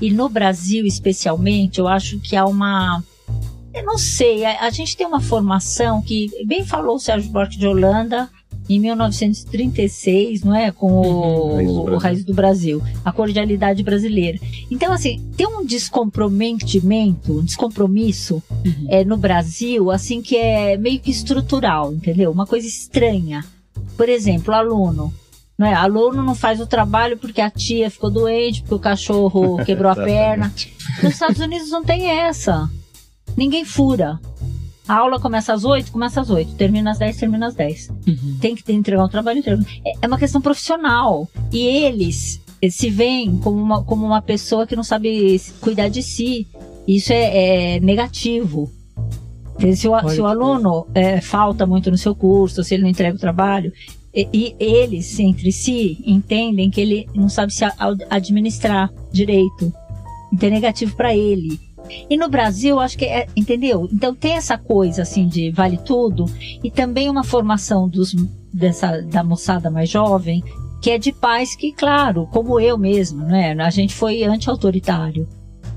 E 0.00 0.10
no 0.10 0.28
Brasil, 0.28 0.86
especialmente, 0.86 1.78
eu 1.78 1.88
acho 1.88 2.18
que 2.20 2.36
há 2.36 2.44
uma. 2.44 3.02
Eu 3.74 3.84
não 3.84 3.98
sei, 3.98 4.44
a, 4.44 4.62
a 4.66 4.70
gente 4.70 4.96
tem 4.96 5.06
uma 5.06 5.20
formação 5.20 6.00
que, 6.02 6.30
bem 6.46 6.64
falou 6.64 6.96
o 6.96 6.98
Sérgio 6.98 7.30
Buarque 7.30 7.58
de 7.58 7.66
Holanda, 7.66 8.28
em 8.68 8.78
1936, 8.80 10.42
não 10.42 10.54
é? 10.54 10.70
Com 10.70 10.90
o, 10.90 11.48
Uhum, 11.48 11.54
Raiz 11.56 11.72
do 11.72 11.80
o 11.80 11.84
Brasil. 11.84 11.98
Raiz 11.98 12.24
do 12.24 12.34
Brasil, 12.34 12.82
a 13.04 13.12
cordialidade 13.12 13.82
brasileira. 13.82 14.38
Então, 14.70 14.92
assim, 14.92 15.24
tem 15.36 15.46
um 15.46 15.64
descomprometimento, 15.64 17.38
um 17.38 17.44
descompromisso 17.44 18.42
Uhum. 18.64 18.86
é, 18.88 19.04
no 19.04 19.16
Brasil, 19.16 19.90
assim, 19.90 20.20
que 20.20 20.36
é 20.36 20.76
meio 20.76 21.00
que 21.00 21.10
estrutural, 21.10 21.92
entendeu? 21.92 22.30
Uma 22.30 22.46
coisa 22.46 22.66
estranha. 22.66 23.44
Por 23.96 24.08
exemplo, 24.08 24.52
aluno. 24.54 25.12
Não 25.58 25.66
é? 25.66 25.74
Aluno 25.74 26.22
não 26.22 26.34
faz 26.36 26.60
o 26.60 26.66
trabalho 26.66 27.18
porque 27.18 27.40
a 27.40 27.50
tia 27.50 27.90
ficou 27.90 28.10
doente, 28.10 28.60
porque 28.62 28.74
o 28.76 28.78
cachorro 28.78 29.56
quebrou 29.66 29.90
a 29.90 29.96
perna. 29.96 30.54
Nos 31.02 31.12
Estados 31.14 31.40
Unidos 31.40 31.70
não 31.70 31.82
tem 31.84 32.08
essa. 32.08 32.70
Ninguém 33.36 33.64
fura. 33.64 34.20
A 34.86 34.94
aula 34.94 35.20
começa 35.20 35.52
às 35.52 35.64
8, 35.64 35.90
começa 35.92 36.20
às 36.20 36.30
8. 36.30 36.54
Termina 36.54 36.92
às 36.92 36.98
10, 36.98 37.16
termina 37.16 37.48
às 37.48 37.54
10. 37.54 37.90
Uhum. 38.06 38.38
Tem 38.40 38.54
que 38.54 38.72
entregar 38.72 39.04
o 39.04 39.08
trabalho 39.08 39.40
inteiro. 39.40 39.60
É- 39.84 39.92
É 40.02 40.06
uma 40.06 40.16
questão 40.18 40.40
profissional. 40.40 41.28
E 41.52 41.58
eles 41.58 42.40
se 42.70 42.88
veem 42.88 43.36
como 43.38 43.60
uma, 43.60 43.82
como 43.84 44.06
uma 44.06 44.22
pessoa 44.22 44.66
que 44.66 44.74
não 44.76 44.82
sabe 44.84 45.40
cuidar 45.60 45.88
de 45.88 46.02
si. 46.02 46.46
Isso 46.86 47.12
é, 47.12 47.74
é 47.76 47.80
negativo. 47.80 48.72
Se 49.76 49.88
o, 49.88 50.08
se 50.08 50.20
o 50.20 50.26
aluno 50.26 50.86
eh, 50.94 51.20
falta 51.20 51.66
muito 51.66 51.90
no 51.90 51.98
seu 51.98 52.14
curso, 52.14 52.62
se 52.62 52.74
ele 52.74 52.84
não 52.84 52.90
entrega 52.90 53.16
o 53.16 53.20
trabalho, 53.20 53.72
e, 54.14 54.28
e 54.32 54.56
eles 54.58 55.18
entre 55.18 55.52
si 55.52 55.98
entendem 56.04 56.70
que 56.70 56.80
ele 56.80 57.08
não 57.14 57.28
sabe 57.28 57.52
se 57.52 57.64
administrar 58.10 58.92
direito. 59.12 59.72
Então 60.32 60.48
é 60.48 60.52
negativo 60.52 60.96
para 60.96 61.14
ele. 61.14 61.60
E 62.08 62.16
no 62.16 62.28
Brasil, 62.28 62.78
acho 62.78 62.98
que 62.98 63.04
é, 63.04 63.26
entendeu? 63.34 63.88
Então 63.92 64.14
tem 64.14 64.32
essa 64.32 64.58
coisa 64.58 65.02
assim 65.02 65.26
de 65.26 65.50
vale 65.50 65.78
tudo 65.78 66.26
e 66.62 66.70
também 66.70 67.08
uma 67.08 67.24
formação 67.24 67.88
dos 67.88 68.14
dessa 68.52 69.00
da 69.02 69.22
moçada 69.22 69.70
mais 69.70 69.88
jovem, 69.88 70.42
que 70.82 70.90
é 70.90 70.98
de 70.98 71.12
pais 71.12 71.54
que, 71.56 71.72
claro, 71.72 72.26
como 72.30 72.60
eu 72.60 72.76
mesmo, 72.76 73.24
né? 73.24 73.52
A 73.52 73.70
gente 73.70 73.94
foi 73.94 74.22
anti-autoritário, 74.24 75.26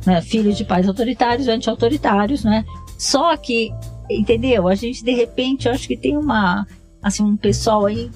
né? 0.05 0.21
Filho 0.21 0.53
de 0.53 0.65
pais 0.65 0.87
autoritários, 0.87 1.47
anti-autoritários, 1.47 2.43
né? 2.43 2.65
Só 2.97 3.35
que, 3.37 3.71
entendeu? 4.09 4.67
A 4.67 4.75
gente 4.75 5.03
de 5.03 5.11
repente, 5.11 5.69
acho 5.69 5.87
que 5.87 5.97
tem 5.97 6.17
uma 6.17 6.67
assim 7.01 7.23
um 7.23 7.35
pessoal 7.35 7.85
aí 7.85 8.09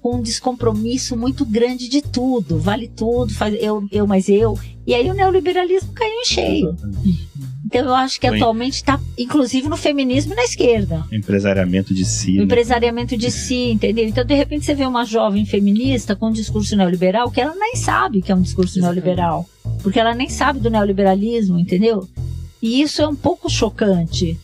com 0.00 0.16
um 0.16 0.22
descompromisso 0.22 1.16
muito 1.16 1.44
grande 1.44 1.88
de 1.88 2.00
tudo, 2.00 2.58
vale 2.58 2.88
tudo, 2.88 3.34
faz 3.34 3.54
eu, 3.60 3.86
eu 3.90 4.06
mais 4.06 4.28
eu. 4.28 4.58
E 4.86 4.94
aí 4.94 5.10
o 5.10 5.14
neoliberalismo 5.14 5.92
caiu 5.92 6.12
em 6.12 6.24
cheio. 6.24 6.76
Então 7.66 7.84
eu 7.84 7.94
acho 7.94 8.18
que 8.18 8.28
Sim. 8.28 8.36
atualmente 8.36 8.74
está, 8.74 8.98
inclusive 9.16 9.68
no 9.68 9.76
feminismo 9.76 10.32
e 10.32 10.36
na 10.36 10.42
esquerda. 10.42 11.04
Empresariamento 11.12 11.94
de 11.94 12.04
si. 12.04 12.32
O 12.32 12.38
né? 12.38 12.42
empresariamento 12.44 13.16
de 13.16 13.30
si, 13.30 13.70
entendeu? 13.70 14.08
Então, 14.08 14.24
de 14.24 14.34
repente, 14.34 14.64
você 14.64 14.74
vê 14.74 14.84
uma 14.84 15.04
jovem 15.04 15.44
feminista 15.46 16.16
com 16.16 16.28
um 16.28 16.32
discurso 16.32 16.74
neoliberal 16.74 17.30
que 17.30 17.40
ela 17.40 17.54
nem 17.54 17.76
sabe 17.76 18.22
que 18.22 18.32
é 18.32 18.34
um 18.34 18.42
discurso 18.42 18.78
Exatamente. 18.78 19.04
neoliberal. 19.04 19.48
Porque 19.82 20.00
ela 20.00 20.14
nem 20.14 20.28
sabe 20.28 20.58
do 20.58 20.70
neoliberalismo, 20.70 21.58
entendeu? 21.58 22.08
E 22.60 22.82
isso 22.82 23.02
é 23.02 23.06
um 23.06 23.14
pouco 23.14 23.48
chocante. 23.48 24.38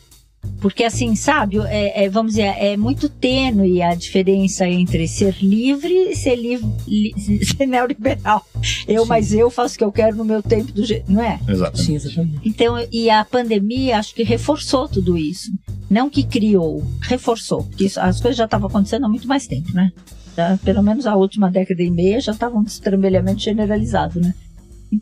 Porque, 0.61 0.85
assim, 0.85 1.15
sabe, 1.15 1.59
é, 1.67 2.05
é, 2.05 2.09
vamos 2.09 2.33
dizer, 2.33 2.55
é 2.59 2.77
muito 2.77 3.09
tênue 3.09 3.83
a 3.83 3.95
diferença 3.95 4.67
entre 4.69 5.07
ser 5.07 5.37
livre 5.43 5.93
e 6.11 6.17
ser, 6.17 6.37
livre, 6.37 6.67
li- 6.87 7.15
ser 7.45 7.67
neoliberal. 7.67 8.45
Eu, 8.89 9.03
Sim. 9.03 9.09
mas 9.09 9.33
eu 9.33 9.51
faço 9.51 9.75
o 9.75 9.79
que 9.79 9.85
eu 9.85 9.93
quero 9.93 10.17
no 10.17 10.25
meu 10.25 10.43
tempo, 10.43 10.73
do 10.73 10.85
jeito, 10.85 11.11
não 11.13 11.23
é? 11.23 11.39
Exatamente. 11.49 11.83
Sim, 11.87 11.95
exatamente. 11.95 12.41
Então, 12.45 12.75
e 12.91 13.11
a 13.11 13.25
pandemia 13.25 13.99
acho 13.99 14.15
que 14.15 14.23
reforçou 14.23 14.89
tudo 14.89 15.17
isso. 15.17 15.51
Não 15.89 16.11
que 16.11 16.25
criou, 16.25 16.83
reforçou. 17.03 17.63
Porque 17.65 17.85
isso- 17.85 18.01
as 18.01 18.21
coisas 18.21 18.37
já 18.37 18.45
estavam 18.47 18.69
acontecendo 18.69 19.05
há 19.07 19.09
muito 19.09 19.29
mais 19.29 19.47
tempo, 19.47 19.73
né? 19.73 19.93
Já, 20.37 20.59
pelo 20.65 20.83
menos 20.83 21.07
a 21.07 21.15
última 21.17 21.51
década 21.51 21.83
e 21.83 21.91
meia 21.91 22.21
já 22.21 22.33
estava 22.33 22.57
um 22.59 22.63
destrambelhamento 22.65 23.41
generalizado, 23.41 24.21
né? 24.21 24.35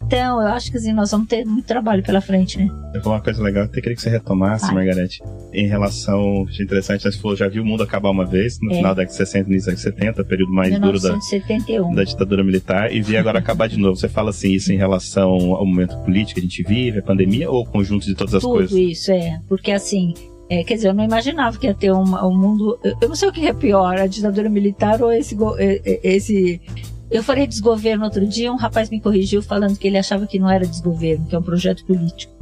Então, 0.02 0.40
eu 0.40 0.48
acho 0.48 0.70
que 0.70 0.76
assim, 0.76 0.92
nós 0.92 1.10
vamos 1.10 1.28
ter 1.28 1.44
muito 1.44 1.66
trabalho 1.66 2.02
pela 2.02 2.20
frente, 2.20 2.58
né? 2.58 2.68
Eu 2.94 3.02
vou 3.02 3.12
uma 3.12 3.20
coisa 3.20 3.42
legal, 3.42 3.64
eu 3.64 3.68
até 3.68 3.80
queria 3.80 3.94
que 3.96 4.02
você 4.02 4.10
retomasse, 4.10 4.66
Vai. 4.66 4.74
Margarete, 4.74 5.22
em 5.52 5.66
relação, 5.66 6.44
achei 6.48 6.64
interessante, 6.64 7.04
né, 7.04 7.10
você 7.10 7.18
falou, 7.18 7.36
já 7.36 7.48
viu 7.48 7.62
o 7.62 7.66
mundo 7.66 7.82
acabar 7.82 8.10
uma 8.10 8.24
vez, 8.24 8.58
no 8.60 8.70
É. 8.72 8.76
final 8.76 8.94
da 8.94 9.02
década 9.02 9.10
de 9.12 9.16
60 9.16 9.48
início 9.50 9.66
da 9.66 9.76
década 9.76 9.90
de 9.90 9.96
70, 10.00 10.24
período 10.24 10.52
mais 10.52 10.70
duro 10.80 11.00
da, 11.00 11.08
1971. 11.10 11.94
da 11.94 12.04
ditadura 12.04 12.44
militar, 12.44 12.92
e 12.92 13.00
vi 13.02 13.16
agora 13.16 13.38
acabar 13.38 13.68
de 13.68 13.78
novo. 13.78 13.96
Você 13.96 14.08
fala 14.08 14.30
assim, 14.30 14.52
isso 14.52 14.72
em 14.72 14.76
relação 14.76 15.30
ao 15.30 15.64
momento 15.66 15.96
político 15.98 16.34
que 16.34 16.40
a 16.40 16.48
gente 16.48 16.62
vive, 16.62 16.98
a 16.98 17.02
pandemia, 17.02 17.50
ou 17.50 17.62
o 17.62 17.66
conjunto 17.66 18.06
de 18.06 18.14
todas 18.14 18.34
as 18.34 18.42
Tudo 18.42 18.54
coisas? 18.54 18.76
isso, 18.76 19.10
é. 19.12 19.40
Porque 19.48 19.70
assim, 19.72 20.14
é, 20.50 20.62
quer 20.62 20.74
dizer, 20.74 20.88
eu 20.88 20.94
não 20.94 21.04
imaginava 21.04 21.56
que 21.58 21.66
ia 21.66 21.74
ter 21.74 21.92
um, 21.92 22.02
um 22.02 22.36
mundo. 22.36 22.78
Eu, 23.00 23.08
não 23.08 23.14
sei 23.16 23.28
o 23.28 23.32
que 23.32 23.46
é 23.46 23.52
pior, 23.52 23.96
a 23.98 24.06
ditadura 24.06 24.48
militar 24.48 25.00
ou 25.02 25.10
esse. 25.12 25.36
esse 26.02 26.60
eu 27.14 27.22
falei 27.22 27.46
desgoverno 27.46 28.04
outro 28.04 28.26
dia, 28.26 28.52
um 28.52 28.56
rapaz 28.56 28.90
me 28.90 29.00
corrigiu 29.00 29.40
falando 29.40 29.78
que 29.78 29.86
ele 29.86 29.96
achava 29.96 30.26
que 30.26 30.36
não 30.36 30.50
era 30.50 30.66
desgoverno, 30.66 31.24
que 31.26 31.34
é 31.36 31.38
um 31.38 31.42
projeto 31.42 31.84
político. 31.86 32.34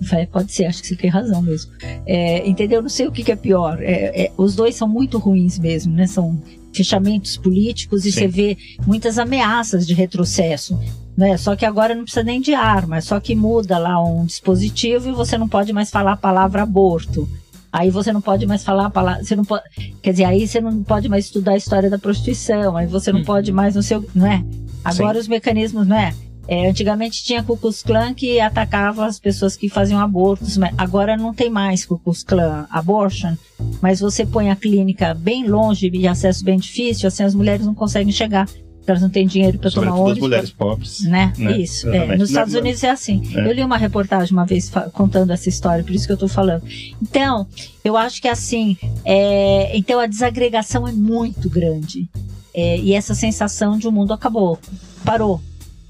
Eu 0.00 0.08
falei, 0.08 0.26
pode 0.26 0.50
ser, 0.50 0.64
acho 0.64 0.82
que 0.82 0.88
você 0.88 0.96
tem 0.96 1.08
razão 1.08 1.40
mesmo. 1.40 1.70
É, 2.04 2.44
entendeu? 2.44 2.78
Eu 2.78 2.82
não 2.82 2.88
sei 2.88 3.06
o 3.06 3.12
que, 3.12 3.22
que 3.22 3.30
é 3.30 3.36
pior. 3.36 3.80
É, 3.80 4.24
é, 4.24 4.32
os 4.36 4.56
dois 4.56 4.74
são 4.74 4.88
muito 4.88 5.18
ruins 5.18 5.56
mesmo, 5.56 5.94
né? 5.94 6.08
São 6.08 6.42
fechamentos 6.74 7.36
políticos 7.36 8.04
e 8.04 8.10
Sim. 8.10 8.18
você 8.18 8.26
vê 8.26 8.58
muitas 8.84 9.20
ameaças 9.20 9.86
de 9.86 9.94
retrocesso. 9.94 10.76
Né? 11.16 11.36
Só 11.36 11.54
que 11.54 11.64
agora 11.64 11.94
não 11.94 12.02
precisa 12.02 12.24
nem 12.24 12.40
de 12.40 12.54
arma, 12.54 13.00
só 13.00 13.20
que 13.20 13.36
muda 13.36 13.78
lá 13.78 14.02
um 14.04 14.24
dispositivo 14.24 15.10
e 15.10 15.12
você 15.12 15.38
não 15.38 15.48
pode 15.48 15.72
mais 15.72 15.90
falar 15.90 16.14
a 16.14 16.16
palavra 16.16 16.62
aborto. 16.62 17.28
Aí 17.72 17.88
você 17.90 18.12
não 18.12 18.20
pode 18.20 18.46
mais 18.46 18.62
falar 18.62 18.86
a 18.86 18.90
palavra. 18.90 19.24
Você 19.24 19.34
não 19.34 19.44
pode, 19.44 19.62
quer 20.02 20.10
dizer, 20.12 20.24
aí 20.24 20.46
você 20.46 20.60
não 20.60 20.82
pode 20.82 21.08
mais 21.08 21.24
estudar 21.24 21.52
a 21.52 21.56
história 21.56 21.88
da 21.88 21.98
prostituição, 21.98 22.76
aí 22.76 22.86
você 22.86 23.10
não 23.10 23.20
Uhum. 23.20 23.24
pode 23.24 23.50
mais, 23.50 23.74
não 23.74 23.82
sei 23.82 23.96
o 23.96 24.06
não 24.14 24.26
é? 24.26 24.44
Agora 24.84 25.18
os 25.18 25.26
mecanismos, 25.28 25.86
não 25.86 25.96
é? 25.96 26.12
É, 26.48 26.68
antigamente 26.68 27.22
tinha 27.22 27.42
Ku 27.42 27.56
Klux 27.56 27.82
Klan 27.84 28.14
que 28.14 28.40
atacava 28.40 29.06
as 29.06 29.18
pessoas 29.18 29.56
que 29.56 29.68
faziam 29.68 30.00
abortos, 30.00 30.56
mas 30.56 30.74
agora 30.76 31.16
não 31.16 31.32
tem 31.32 31.48
mais 31.48 31.86
Ku 31.86 31.98
Klux 32.00 32.24
Klan 32.24 32.66
abortion, 32.68 33.36
mas 33.80 34.00
você 34.00 34.26
põe 34.26 34.50
a 34.50 34.56
clínica 34.56 35.14
bem 35.14 35.46
longe 35.48 35.88
e 35.94 36.06
acesso 36.08 36.44
bem 36.44 36.58
difícil, 36.58 37.06
assim 37.06 37.22
as 37.22 37.32
mulheres 37.34 37.64
não 37.64 37.74
conseguem 37.74 38.12
chegar, 38.12 38.48
elas 38.86 39.00
não 39.02 39.08
têm 39.10 39.26
dinheiro 39.26 39.58
para 39.58 39.70
tomar 39.70 39.86
Sobretudo 39.86 40.02
as 40.02 40.10
ônibus. 40.10 40.28
mulheres 40.28 40.50
pobres. 40.50 41.00
Né? 41.02 41.32
né? 41.38 41.58
Isso. 41.58 41.88
é. 41.88 42.16
Nos 42.16 42.30
Estados 42.30 42.52
não- 42.54 42.60
Unidos 42.60 42.82
é 42.82 42.90
assim. 42.90 43.22
É. 43.34 43.48
Eu 43.48 43.52
li 43.52 43.62
uma 43.62 43.76
reportagem 43.76 44.32
uma 44.32 44.44
vez 44.44 44.70
contando 44.92 45.30
essa 45.32 45.48
história, 45.48 45.84
por 45.84 45.92
isso 45.94 46.06
que 46.06 46.12
eu 46.12 46.16
tô 46.16 46.28
falando. 46.28 46.62
Então, 47.00 47.46
eu 47.84 47.96
acho 47.96 48.20
que 48.20 48.28
assim, 48.28 48.76
é, 49.04 49.76
então 49.76 50.00
a 50.00 50.06
desagregação 50.06 50.86
é 50.86 50.92
muito 50.92 51.48
grande. 51.48 52.08
É, 52.54 52.78
e 52.78 52.92
essa 52.92 53.14
sensação 53.14 53.78
de 53.78 53.86
o 53.88 53.92
mundo 53.92 54.12
acabou, 54.12 54.58
parou. 55.04 55.40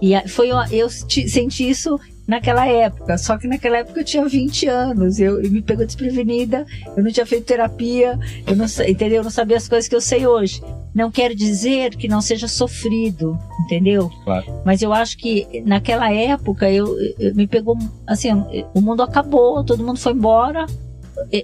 E 0.01 0.13
foi 0.29 0.53
uma- 0.53 0.69
eu 0.73 0.89
ti- 1.07 1.29
senti 1.29 1.69
isso 1.69 1.99
naquela 2.33 2.67
época, 2.67 3.19
só 3.19 3.37
que 3.37 3.47
naquela 3.47 3.79
época 3.79 4.01
eu 4.01 4.05
tinha 4.05 4.25
20 4.27 4.67
anos, 4.67 5.19
eu, 5.21 5.45
e 5.45 5.51
me 5.51 5.61
pegou 5.61 5.85
desprevenida, 5.85 6.65
eu 6.97 7.05
não 7.05 7.11
tinha 7.13 7.27
feito 7.27 7.45
terapia, 7.45 8.19
eu 8.47 8.57
não, 8.57 8.65
entendeu? 8.89 9.19
Eu 9.19 9.23
não 9.25 9.31
sabia 9.31 9.57
as 9.59 9.69
coisas 9.69 9.87
que 9.87 9.95
eu 9.95 10.01
sei 10.01 10.27
hoje. 10.27 10.63
Não 10.95 11.11
quero 11.11 11.35
dizer 11.35 11.95
que 11.97 12.09
não 12.09 12.21
seja 12.23 12.49
sofrido, 12.49 13.39
entendeu? 13.65 14.11
Claro. 14.25 14.45
Mas 14.65 14.81
eu 14.83 14.93
acho 14.93 15.17
que 15.19 15.63
naquela 15.67 16.11
época 16.13 16.71
eu, 16.71 16.87
eu- 17.19 17.35
me 17.35 17.47
pegou 17.47 17.77
assim, 18.07 18.29
o 18.75 18.81
mundo 18.81 19.03
acabou, 19.03 19.63
todo 19.63 19.85
mundo 19.85 19.99
foi 19.99 20.13
embora, 20.13 20.65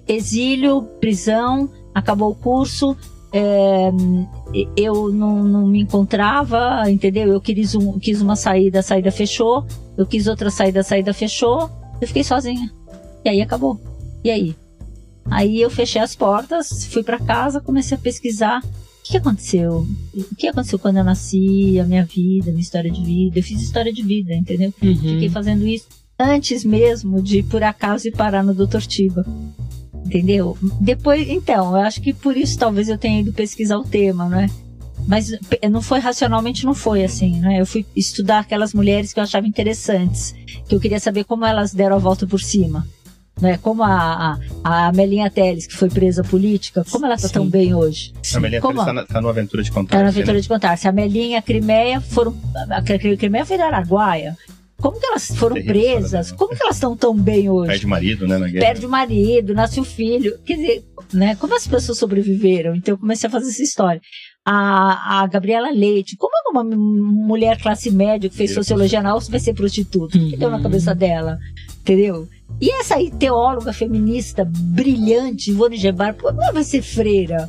exílio, 0.06 0.82
prisão, 1.00 1.68
acabou 1.94 2.30
o 2.30 2.34
curso. 2.34 2.96
É, 3.32 3.90
eu 4.76 5.12
não, 5.12 5.44
não 5.44 5.66
me 5.66 5.80
encontrava, 5.80 6.90
entendeu? 6.90 7.28
Eu 7.28 7.40
quis, 7.40 7.74
um, 7.74 7.98
quis 7.98 8.20
uma 8.20 8.36
saída, 8.36 8.80
a 8.80 8.82
saída 8.82 9.10
fechou. 9.10 9.66
Eu 9.96 10.06
quis 10.06 10.26
outra 10.26 10.50
saída, 10.50 10.80
a 10.80 10.84
saída 10.84 11.12
fechou. 11.12 11.70
Eu 12.00 12.06
fiquei 12.06 12.24
sozinha. 12.24 12.72
E 13.24 13.28
aí 13.28 13.42
acabou. 13.42 13.78
E 14.24 14.30
aí? 14.30 14.56
Aí 15.30 15.60
eu 15.60 15.70
fechei 15.70 16.00
as 16.00 16.16
portas, 16.16 16.86
fui 16.86 17.02
pra 17.02 17.18
casa, 17.18 17.60
comecei 17.60 17.96
a 17.96 18.00
pesquisar. 18.00 18.62
O 18.62 19.10
que 19.10 19.16
aconteceu? 19.16 19.86
O 20.14 20.34
que 20.34 20.48
aconteceu 20.48 20.78
quando 20.78 20.98
eu 20.98 21.04
nasci, 21.04 21.78
a 21.80 21.84
minha 21.84 22.04
vida, 22.04 22.50
a 22.50 22.52
minha 22.52 22.62
história 22.62 22.90
de 22.90 23.02
vida? 23.02 23.38
Eu 23.38 23.42
fiz 23.42 23.60
história 23.60 23.92
de 23.92 24.02
vida, 24.02 24.34
entendeu? 24.34 24.72
Uhum. 24.82 24.94
Fiquei 24.94 25.28
fazendo 25.28 25.66
isso 25.66 25.86
antes 26.18 26.64
mesmo 26.64 27.22
de, 27.22 27.42
por 27.42 27.62
acaso, 27.62 28.08
ir 28.08 28.12
parar 28.12 28.42
no 28.42 28.54
Dr. 28.54 28.80
Tiba. 28.80 29.24
Entendeu? 30.08 30.56
Depois, 30.80 31.28
então, 31.28 31.76
eu 31.76 31.82
acho 31.82 32.00
que 32.00 32.14
por 32.14 32.34
isso 32.34 32.58
talvez 32.58 32.88
eu 32.88 32.96
tenha 32.96 33.20
ido 33.20 33.30
pesquisar 33.30 33.76
o 33.76 33.84
tema, 33.84 34.26
né? 34.26 34.48
Mas 35.06 35.30
não 35.70 35.82
foi 35.82 36.00
racionalmente, 36.00 36.64
não 36.64 36.74
foi 36.74 37.04
assim, 37.04 37.38
né? 37.40 37.60
Eu 37.60 37.66
fui 37.66 37.84
estudar 37.94 38.38
aquelas 38.40 38.72
mulheres 38.72 39.12
que 39.12 39.20
eu 39.20 39.24
achava 39.24 39.46
interessantes, 39.46 40.34
que 40.66 40.74
eu 40.74 40.80
queria 40.80 40.98
saber 40.98 41.24
como 41.24 41.44
elas 41.44 41.72
deram 41.74 41.96
a 41.96 41.98
volta 41.98 42.26
por 42.26 42.40
cima. 42.40 42.86
Né? 43.40 43.56
Como 43.58 43.84
a, 43.84 44.38
a, 44.64 44.88
a 44.88 44.92
Melinha 44.92 45.30
Teles, 45.30 45.66
que 45.66 45.76
foi 45.76 45.88
presa 45.88 46.24
política, 46.24 46.84
como 46.90 47.06
ela 47.06 47.14
está 47.14 47.28
tão 47.28 47.48
bem 47.48 47.72
hoje? 47.72 48.12
A 48.34 48.40
Melinha 48.40 48.60
Como? 48.60 48.84
tá, 48.84 48.92
na, 48.92 49.04
tá 49.04 49.20
no 49.20 49.28
Aventura 49.28 49.62
de 49.62 49.70
Contar. 49.70 49.96
Tá 49.98 50.02
na 50.02 50.08
aventura 50.08 50.40
de 50.40 50.48
contar. 50.48 50.76
Se 50.76 50.88
a 50.88 50.92
Melinha, 50.92 51.38
a 51.38 51.42
Crimeia 51.42 52.00
foram. 52.00 52.34
A 52.70 52.82
Cri- 52.82 53.16
Crimeia 53.16 53.44
foi 53.46 53.56
da 53.56 53.66
Araguaia. 53.66 54.36
Como 54.80 54.98
que 54.98 55.06
elas 55.06 55.26
foram 55.36 55.56
presas? 55.64 56.30
Como 56.30 56.54
que 56.54 56.62
elas 56.62 56.76
estão 56.76 56.96
tão 56.96 57.12
bem 57.12 57.50
hoje? 57.50 57.68
Perde 57.72 57.86
o 57.86 57.88
marido, 57.88 58.28
né, 58.28 58.38
na 58.38 58.46
guerra. 58.48 58.64
Perde 58.64 58.86
o 58.86 58.88
marido, 58.88 59.52
nasce 59.52 59.80
o 59.80 59.84
filho. 59.84 60.38
Quer 60.46 60.54
dizer, 60.54 60.84
né? 61.12 61.34
Como 61.34 61.54
as 61.56 61.66
pessoas 61.66 61.98
sobreviveram? 61.98 62.76
Então 62.76 62.94
eu 62.94 62.98
comecei 62.98 63.26
a 63.26 63.30
fazer 63.30 63.48
essa 63.50 63.62
história. 63.62 64.00
A, 64.46 65.20
a 65.22 65.26
Gabriela 65.26 65.70
Leite, 65.70 66.16
como 66.16 66.32
é 66.34 66.50
uma 66.50 66.64
mulher 66.64 67.60
classe 67.60 67.90
média 67.90 68.30
que 68.30 68.36
fez 68.36 68.54
sociologia 68.54 69.02
na 69.02 69.16
USP 69.16 69.32
vai 69.32 69.40
ser 69.40 69.52
prostituta? 69.52 70.16
O 70.16 70.20
que 70.20 70.32
Uhum. 70.34 70.38
deu 70.38 70.50
na 70.50 70.62
cabeça 70.62 70.94
dela? 70.94 71.38
Entendeu? 71.92 72.28
E 72.60 72.70
essa 72.80 72.96
aí, 72.96 73.10
teóloga 73.10 73.72
feminista 73.72 74.44
brilhante, 74.50 75.50
Ivone 75.50 75.76
Gebar, 75.76 76.14
pô, 76.14 76.28
ela 76.30 76.50
vai 76.52 76.64
ser 76.64 76.82
freira, 76.82 77.48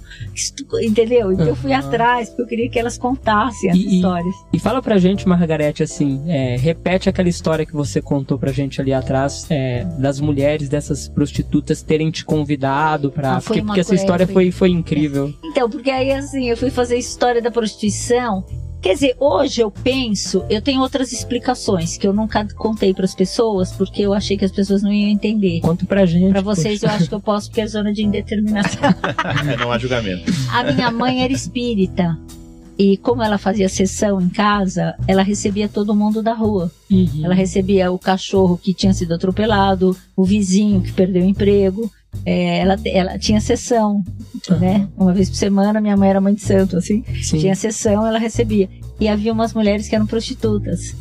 entendeu? 0.84 1.32
Então 1.32 1.48
eu 1.48 1.56
fui 1.56 1.74
atrás, 1.74 2.30
porque 2.30 2.42
eu 2.44 2.48
queria 2.48 2.70
que 2.70 2.78
elas 2.78 2.98
contassem 2.98 3.72
as 3.72 3.78
E- 3.78 3.80
e- 3.80 3.96
histórias. 3.96 4.36
E 4.54 4.60
fala 4.60 4.82
pra 4.82 4.98
gente, 5.00 5.28
Margarete, 5.28 5.82
assim, 5.82 6.22
é, 6.28 6.58
repete 6.58 7.10
aquela 7.10 7.28
história 7.30 7.66
que 7.66 7.74
você 7.74 8.02
contou 8.02 8.38
pra 8.38 8.52
gente 8.52 8.80
ali 8.80 8.94
atrás, 8.94 9.46
é, 9.50 9.84
das 9.98 10.20
mulheres, 10.20 10.70
dessas 10.70 11.08
prostitutas 11.08 11.82
terem 11.82 12.12
te 12.12 12.24
convidado 12.24 13.10
pra. 13.12 13.38
Ah, 13.38 13.42
porque 13.42 13.62
porque 13.64 13.80
essa 13.80 13.96
história 13.96 14.28
foi- 14.28 14.52
foi, 14.52 14.52
foi 14.52 14.70
incrível. 14.70 15.34
Então, 15.44 15.70
porque 15.70 15.90
aí 15.90 16.12
assim, 16.12 16.50
eu 16.50 16.58
fui 16.58 16.70
fazer 16.70 16.98
história 16.98 17.42
da 17.42 17.50
prostituição. 17.50 18.44
Quer 18.82 18.94
dizer, 18.94 19.16
hoje 19.20 19.62
eu 19.62 19.70
penso, 19.70 20.44
eu 20.50 20.62
tenho 20.62 20.82
outras 20.82 21.12
explicações 21.12 21.98
que 21.98 22.08
eu 22.08 22.14
nunca 22.14 22.48
contei 22.56 22.94
para 22.94 23.04
as 23.04 23.14
pessoas, 23.14 23.74
porque 23.74 24.02
eu 24.02 24.14
achei 24.14 24.38
que 24.38 24.46
as 24.46 24.52
pessoas 24.52 24.82
não 24.82 24.92
iam 24.92 25.10
entender. 25.10 25.60
Conta 25.60 25.86
pra 25.86 26.06
gente. 26.06 26.32
Para 26.32 26.42
vocês, 26.42 26.80
poxa. 26.80 26.94
eu 26.94 26.98
acho 26.98 27.10
que 27.10 27.16
eu 27.16 27.20
posso, 27.20 27.50
porque 27.50 27.62
é 27.62 27.68
zona 27.68 27.92
de 27.92 28.04
indeterminação. 28.04 28.82
Não 29.60 29.72
há 29.72 29.78
julgamento. 29.78 30.32
A 30.52 30.64
minha 30.64 30.90
mãe 30.92 31.22
era 31.22 31.34
espírita. 31.34 32.18
E 32.78 32.96
como 32.96 33.22
ela 33.22 33.38
fazia 33.38 33.68
sessão 33.68 34.22
em 34.22 34.30
casa, 34.30 34.96
ela 35.06 35.22
recebia 35.22 35.68
todo 35.68 35.94
mundo 35.94 36.24
da 36.24 36.34
rua. 36.34 36.72
Uhum. 36.90 37.22
Ela 37.22 37.34
recebia 37.34 37.92
o 37.92 38.00
cachorro 38.00 38.58
que 38.58 38.74
tinha 38.74 38.94
sido 38.94 39.14
atropelado, 39.14 39.98
o 40.16 40.24
vizinho 40.24 40.82
que 40.82 40.94
perdeu 40.94 41.24
o 41.24 41.28
emprego. 41.28 41.92
É, 42.26 42.60
ela, 42.60 42.76
ela 42.86 43.20
tinha 43.20 43.40
sessão, 43.40 44.04
né? 44.60 44.88
Uma 44.98 45.14
vez 45.14 45.30
por 45.30 45.36
semana, 45.36 45.80
minha 45.80 45.96
mãe 45.96 46.10
era 46.10 46.22
mãe 46.22 46.34
de 46.34 46.42
santo, 46.42 46.78
assim. 46.78 47.04
Sim. 47.22 47.40
Tinha 47.40 47.56
sessão, 47.56 48.06
ela 48.06 48.20
recebia. 48.20 48.70
E 49.00 49.08
havia 49.08 49.32
umas 49.32 49.54
mulheres 49.54 49.88
que 49.88 49.96
eram 49.96 50.06
prostitutas, 50.06 50.96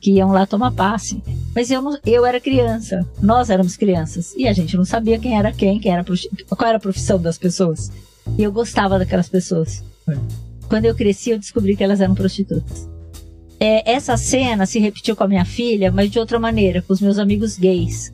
que 0.00 0.12
iam 0.12 0.32
lá 0.32 0.46
tomar 0.46 0.72
passe. 0.72 1.22
Mas 1.54 1.70
eu, 1.70 1.80
não, 1.80 1.98
eu 2.04 2.26
era 2.26 2.40
criança, 2.40 3.06
nós 3.20 3.50
éramos 3.50 3.76
crianças. 3.76 4.34
E 4.36 4.48
a 4.48 4.52
gente 4.52 4.76
não 4.76 4.84
sabia 4.84 5.18
quem 5.18 5.38
era 5.38 5.52
quem, 5.52 5.78
quem 5.78 5.92
era 5.92 6.04
qual 6.04 6.68
era 6.68 6.78
a 6.78 6.80
profissão 6.80 7.20
das 7.20 7.38
pessoas. 7.38 7.90
E 8.36 8.42
eu 8.42 8.50
gostava 8.50 8.98
daquelas 8.98 9.28
pessoas. 9.28 9.84
É. 10.08 10.16
Quando 10.68 10.84
eu 10.86 10.94
cresci, 10.94 11.30
eu 11.30 11.38
descobri 11.38 11.76
que 11.76 11.84
elas 11.84 12.00
eram 12.00 12.14
prostitutas. 12.14 12.88
É, 13.58 13.90
essa 13.90 14.16
cena 14.16 14.66
se 14.66 14.78
repetiu 14.78 15.16
com 15.16 15.24
a 15.24 15.28
minha 15.28 15.44
filha, 15.44 15.90
mas 15.90 16.10
de 16.10 16.18
outra 16.18 16.38
maneira, 16.38 16.82
com 16.82 16.92
os 16.92 17.00
meus 17.00 17.18
amigos 17.18 17.56
gays. 17.56 18.12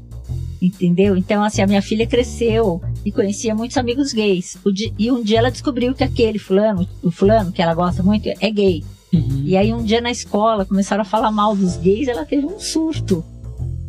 Entendeu? 0.62 1.16
Então, 1.16 1.42
assim, 1.42 1.60
a 1.60 1.66
minha 1.66 1.82
filha 1.82 2.06
cresceu 2.06 2.80
e 3.04 3.10
conhecia 3.10 3.52
muitos 3.52 3.76
amigos 3.76 4.12
gays. 4.12 4.56
E 4.96 5.10
um 5.10 5.20
dia 5.20 5.40
ela 5.40 5.50
descobriu 5.50 5.92
que 5.92 6.04
aquele 6.04 6.38
fulano, 6.38 6.88
o 7.02 7.10
fulano 7.10 7.50
que 7.50 7.60
ela 7.60 7.74
gosta 7.74 8.00
muito, 8.00 8.28
é 8.28 8.48
gay. 8.48 8.84
Uhum. 9.12 9.42
E 9.44 9.56
aí 9.56 9.72
um 9.74 9.82
dia 9.82 10.00
na 10.00 10.12
escola 10.12 10.64
começaram 10.64 11.02
a 11.02 11.04
falar 11.04 11.32
mal 11.32 11.56
dos 11.56 11.76
gays, 11.78 12.06
ela 12.06 12.24
teve 12.24 12.46
um 12.46 12.60
surto. 12.60 13.24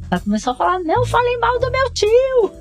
Ela 0.09 0.19
começou 0.19 0.53
a 0.53 0.55
falar, 0.55 0.79
não 0.79 1.05
falei 1.05 1.37
mal 1.37 1.59
do 1.59 1.69
meu 1.69 1.93
tio. 1.93 2.51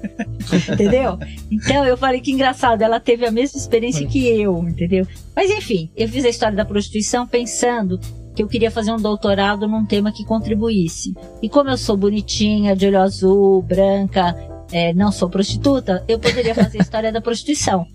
entendeu? 0.74 1.18
Então 1.50 1.86
eu 1.86 1.96
falei 1.96 2.20
que 2.20 2.32
engraçado, 2.32 2.82
ela 2.82 3.00
teve 3.00 3.24
a 3.24 3.30
mesma 3.30 3.58
experiência 3.58 4.06
que 4.06 4.28
eu, 4.28 4.58
entendeu? 4.68 5.06
Mas 5.34 5.50
enfim, 5.50 5.90
eu 5.96 6.06
fiz 6.06 6.22
a 6.26 6.28
história 6.28 6.56
da 6.56 6.66
prostituição 6.66 7.26
pensando 7.26 7.98
que 8.34 8.42
eu 8.42 8.48
queria 8.48 8.70
fazer 8.70 8.92
um 8.92 8.96
doutorado 8.96 9.68
num 9.68 9.84
tema 9.84 10.12
que 10.12 10.24
contribuísse. 10.24 11.14
E 11.42 11.48
como 11.48 11.70
eu 11.70 11.76
sou 11.76 11.96
bonitinha, 11.96 12.74
de 12.74 12.86
olho 12.86 13.00
azul, 13.00 13.62
branca, 13.62 14.34
é, 14.72 14.92
não 14.94 15.12
sou 15.12 15.28
prostituta, 15.28 16.02
eu 16.08 16.18
poderia 16.18 16.54
fazer 16.54 16.78
a 16.78 16.82
história 16.82 17.12
da 17.12 17.20
prostituição. 17.20 17.86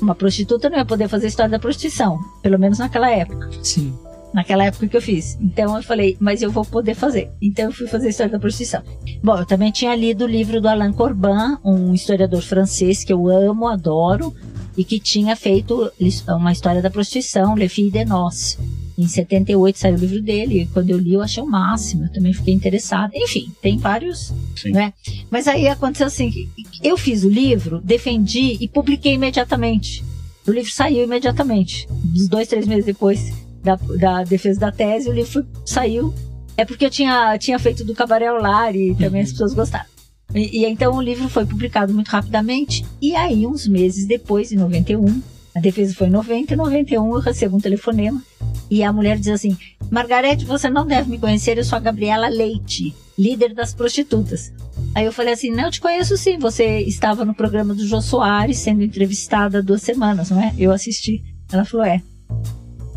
Uma 0.00 0.14
prostituta 0.14 0.68
não 0.68 0.78
ia 0.78 0.84
poder 0.84 1.08
fazer 1.08 1.26
a 1.26 1.28
história 1.28 1.50
da 1.50 1.58
prostituição, 1.58 2.18
pelo 2.42 2.58
menos 2.58 2.78
naquela 2.78 3.10
época 3.10 3.50
Sim. 3.62 3.92
naquela 4.32 4.64
época 4.64 4.86
que 4.86 4.96
eu 4.96 5.02
fiz. 5.02 5.36
Então 5.40 5.76
eu 5.76 5.82
falei, 5.82 6.16
mas 6.20 6.42
eu 6.42 6.50
vou 6.50 6.64
poder 6.64 6.94
fazer. 6.94 7.30
Então 7.42 7.66
eu 7.66 7.72
fui 7.72 7.86
fazer 7.86 8.08
a 8.08 8.10
história 8.10 8.32
da 8.32 8.38
prostituição. 8.38 8.82
Bom, 9.22 9.38
eu 9.38 9.46
também 9.46 9.72
tinha 9.72 9.94
lido 9.94 10.24
o 10.24 10.28
livro 10.28 10.60
do 10.60 10.68
Alain 10.68 10.92
Corbin, 10.92 11.56
um 11.64 11.92
historiador 11.94 12.42
francês 12.42 13.04
que 13.04 13.12
eu 13.12 13.28
amo, 13.28 13.66
adoro, 13.66 14.34
e 14.76 14.84
que 14.84 15.00
tinha 15.00 15.34
feito 15.34 15.90
uma 16.28 16.52
história 16.52 16.80
da 16.80 16.90
prostituição, 16.90 17.56
Le 17.56 17.68
Fille 17.68 17.90
de 17.90 18.04
Noce. 18.04 18.56
Em 18.98 19.06
78 19.06 19.78
saiu 19.78 19.94
o 19.94 19.98
livro 19.98 20.20
dele, 20.20 20.62
e 20.62 20.66
quando 20.66 20.90
eu 20.90 20.98
li 20.98 21.14
eu 21.14 21.22
achei 21.22 21.40
o 21.40 21.46
máximo, 21.46 22.06
eu 22.06 22.12
também 22.12 22.32
fiquei 22.32 22.52
interessada. 22.52 23.12
Enfim, 23.14 23.52
tem 23.62 23.78
vários, 23.78 24.34
Sim. 24.56 24.72
né? 24.72 24.92
Mas 25.30 25.46
aí 25.46 25.68
aconteceu 25.68 26.08
assim, 26.08 26.48
eu 26.82 26.96
fiz 26.96 27.22
o 27.22 27.28
livro, 27.28 27.80
defendi 27.80 28.58
e 28.60 28.66
publiquei 28.66 29.14
imediatamente. 29.14 30.04
O 30.44 30.50
livro 30.50 30.72
saiu 30.72 31.04
imediatamente, 31.04 31.86
uns 32.12 32.26
dois, 32.26 32.48
três 32.48 32.66
meses 32.66 32.84
depois 32.84 33.32
da, 33.62 33.76
da 33.76 34.24
defesa 34.24 34.58
da 34.58 34.72
tese, 34.72 35.08
o 35.08 35.12
livro 35.12 35.46
saiu. 35.64 36.12
É 36.56 36.64
porque 36.64 36.84
eu 36.84 36.90
tinha, 36.90 37.38
tinha 37.38 37.58
feito 37.60 37.84
do 37.84 37.94
Cabaré 37.94 38.28
Lar 38.32 38.74
e 38.74 38.96
também 38.96 39.22
as 39.22 39.30
pessoas 39.30 39.54
gostaram. 39.54 39.86
E, 40.34 40.60
e 40.60 40.64
então 40.64 40.92
o 40.96 41.00
livro 41.00 41.28
foi 41.28 41.46
publicado 41.46 41.94
muito 41.94 42.08
rapidamente. 42.08 42.84
E 43.00 43.14
aí, 43.14 43.46
uns 43.46 43.68
meses 43.68 44.06
depois, 44.06 44.50
em 44.50 44.56
91, 44.56 45.22
a 45.58 45.60
defesa 45.60 45.92
foi 45.92 46.06
em 46.06 46.10
90, 46.10 46.54
em 46.54 46.56
91 46.56 47.14
eu 47.14 47.20
recebo 47.20 47.56
um 47.56 47.60
telefonema. 47.60 48.22
E 48.70 48.84
a 48.84 48.92
mulher 48.92 49.18
diz 49.18 49.28
assim: 49.28 49.56
Margarete, 49.90 50.44
você 50.44 50.70
não 50.70 50.86
deve 50.86 51.10
me 51.10 51.18
conhecer, 51.18 51.58
eu 51.58 51.64
sou 51.64 51.76
a 51.76 51.80
Gabriela 51.80 52.28
Leite, 52.28 52.94
líder 53.18 53.54
das 53.54 53.74
prostitutas. 53.74 54.52
Aí 54.94 55.04
eu 55.04 55.12
falei 55.12 55.34
assim: 55.34 55.50
Não, 55.50 55.64
eu 55.64 55.70
te 55.70 55.80
conheço 55.80 56.16
sim, 56.16 56.38
você 56.38 56.78
estava 56.80 57.24
no 57.24 57.34
programa 57.34 57.74
do 57.74 57.84
Jô 57.84 58.00
Soares 58.00 58.58
sendo 58.58 58.84
entrevistada 58.84 59.58
há 59.58 59.60
duas 59.60 59.82
semanas, 59.82 60.30
não 60.30 60.40
é? 60.40 60.54
Eu 60.56 60.70
assisti. 60.70 61.24
Ela 61.52 61.64
falou: 61.64 61.84
É. 61.84 62.00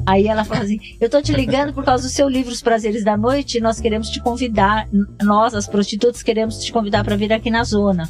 Aí 0.05 0.27
ela 0.27 0.45
falou 0.45 0.63
assim: 0.63 0.79
Eu 0.99 1.09
tô 1.09 1.19
te 1.19 1.33
ligando 1.33 1.73
por 1.73 1.83
causa 1.83 2.03
do 2.03 2.11
seu 2.11 2.29
livro 2.29 2.51
Os 2.51 2.61
Prazeres 2.61 3.03
da 3.03 3.17
Noite 3.17 3.59
nós 3.59 3.79
queremos 3.79 4.09
te 4.09 4.21
convidar, 4.21 4.87
nós, 5.23 5.55
as 5.55 5.67
prostitutas, 5.67 6.21
queremos 6.21 6.63
te 6.63 6.71
convidar 6.71 7.03
para 7.03 7.15
vir 7.15 7.33
aqui 7.33 7.49
na 7.49 7.63
zona, 7.63 8.07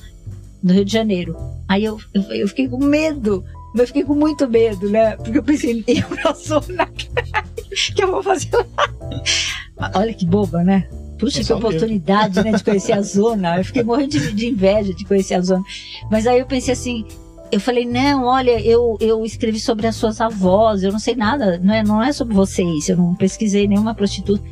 no 0.62 0.74
Rio 0.74 0.84
de 0.84 0.92
Janeiro. 0.92 1.38
Aí 1.70 1.86
eu, 1.86 1.98
eu, 2.14 2.22
eu 2.34 2.48
fiquei 2.50 2.68
com 2.68 2.84
medo, 2.84 3.46
eu 3.76 3.88
fiquei 3.88 4.04
com 4.04 4.16
muito 4.16 4.48
medo, 4.50 4.90
né? 4.90 5.16
Porque 5.18 5.38
eu 5.38 5.44
pensei: 5.44 5.84
Eu 5.88 6.16
na 6.24 6.34
zona, 6.34 6.88
que 7.96 8.04
eu 8.04 8.12
vou 8.12 8.24
fazer 8.24 8.50
lá? 8.54 9.92
Olha 9.96 10.14
que 10.14 10.26
boba, 10.26 10.64
né? 10.64 10.88
Puxa, 11.18 11.44
que 11.44 11.54
oportunidade, 11.54 12.44
né, 12.44 12.52
de 12.52 12.64
conhecer 12.64 12.94
a 12.94 13.02
zona. 13.02 13.58
Eu 13.58 13.66
fiquei 13.66 13.84
morrendo 13.84 14.10
de, 14.10 14.34
de 14.34 14.48
inveja 14.48 14.92
de 14.92 15.06
conhecer 15.06 15.36
a 15.36 15.42
zona. 15.42 15.64
Mas 16.10 16.26
aí 16.26 16.40
eu 16.40 16.48
pensei 16.48 16.74
assim, 16.74 17.06
eu 17.52 17.60
falei, 17.60 17.86
não, 17.86 18.24
olha, 18.24 18.60
eu, 18.60 18.98
eu 19.00 19.24
escrevi 19.24 19.60
sobre 19.60 19.86
as 19.86 19.96
suas 19.96 20.20
avós, 20.20 20.82
eu 20.82 20.92
não 20.92 20.98
sei 20.98 21.16
nada, 21.16 21.60
não 21.60 21.74
é, 21.74 21.84
não 21.84 22.02
é 22.02 22.12
sobre 22.12 22.34
vocês, 22.34 22.90
eu 22.90 22.98
não 22.98 23.14
pesquisei 23.14 23.68
nenhuma 23.68 23.94
prostituta. 23.94 24.44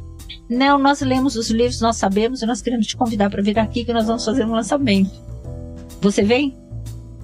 Não, 0.48 0.78
nós 0.78 1.02
lemos 1.02 1.36
os 1.36 1.50
livros, 1.50 1.82
nós 1.82 1.96
sabemos 1.98 2.42
e 2.42 2.46
nós 2.46 2.62
queremos 2.62 2.86
te 2.86 2.98
convidar 2.98 3.30
para 3.30 3.42
vir 3.42 3.58
aqui 3.58 3.84
que 3.84 3.94
nós 3.94 4.06
vamos 4.06 4.24
fazer 4.24 4.46
um 4.46 4.52
lançamento. 4.52 5.12
Você 6.02 6.24
vem? 6.24 6.56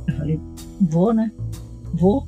Eu 0.08 0.16
falei, 0.16 0.40
vou, 0.82 1.14
né? 1.14 1.32
Vou. 1.96 2.28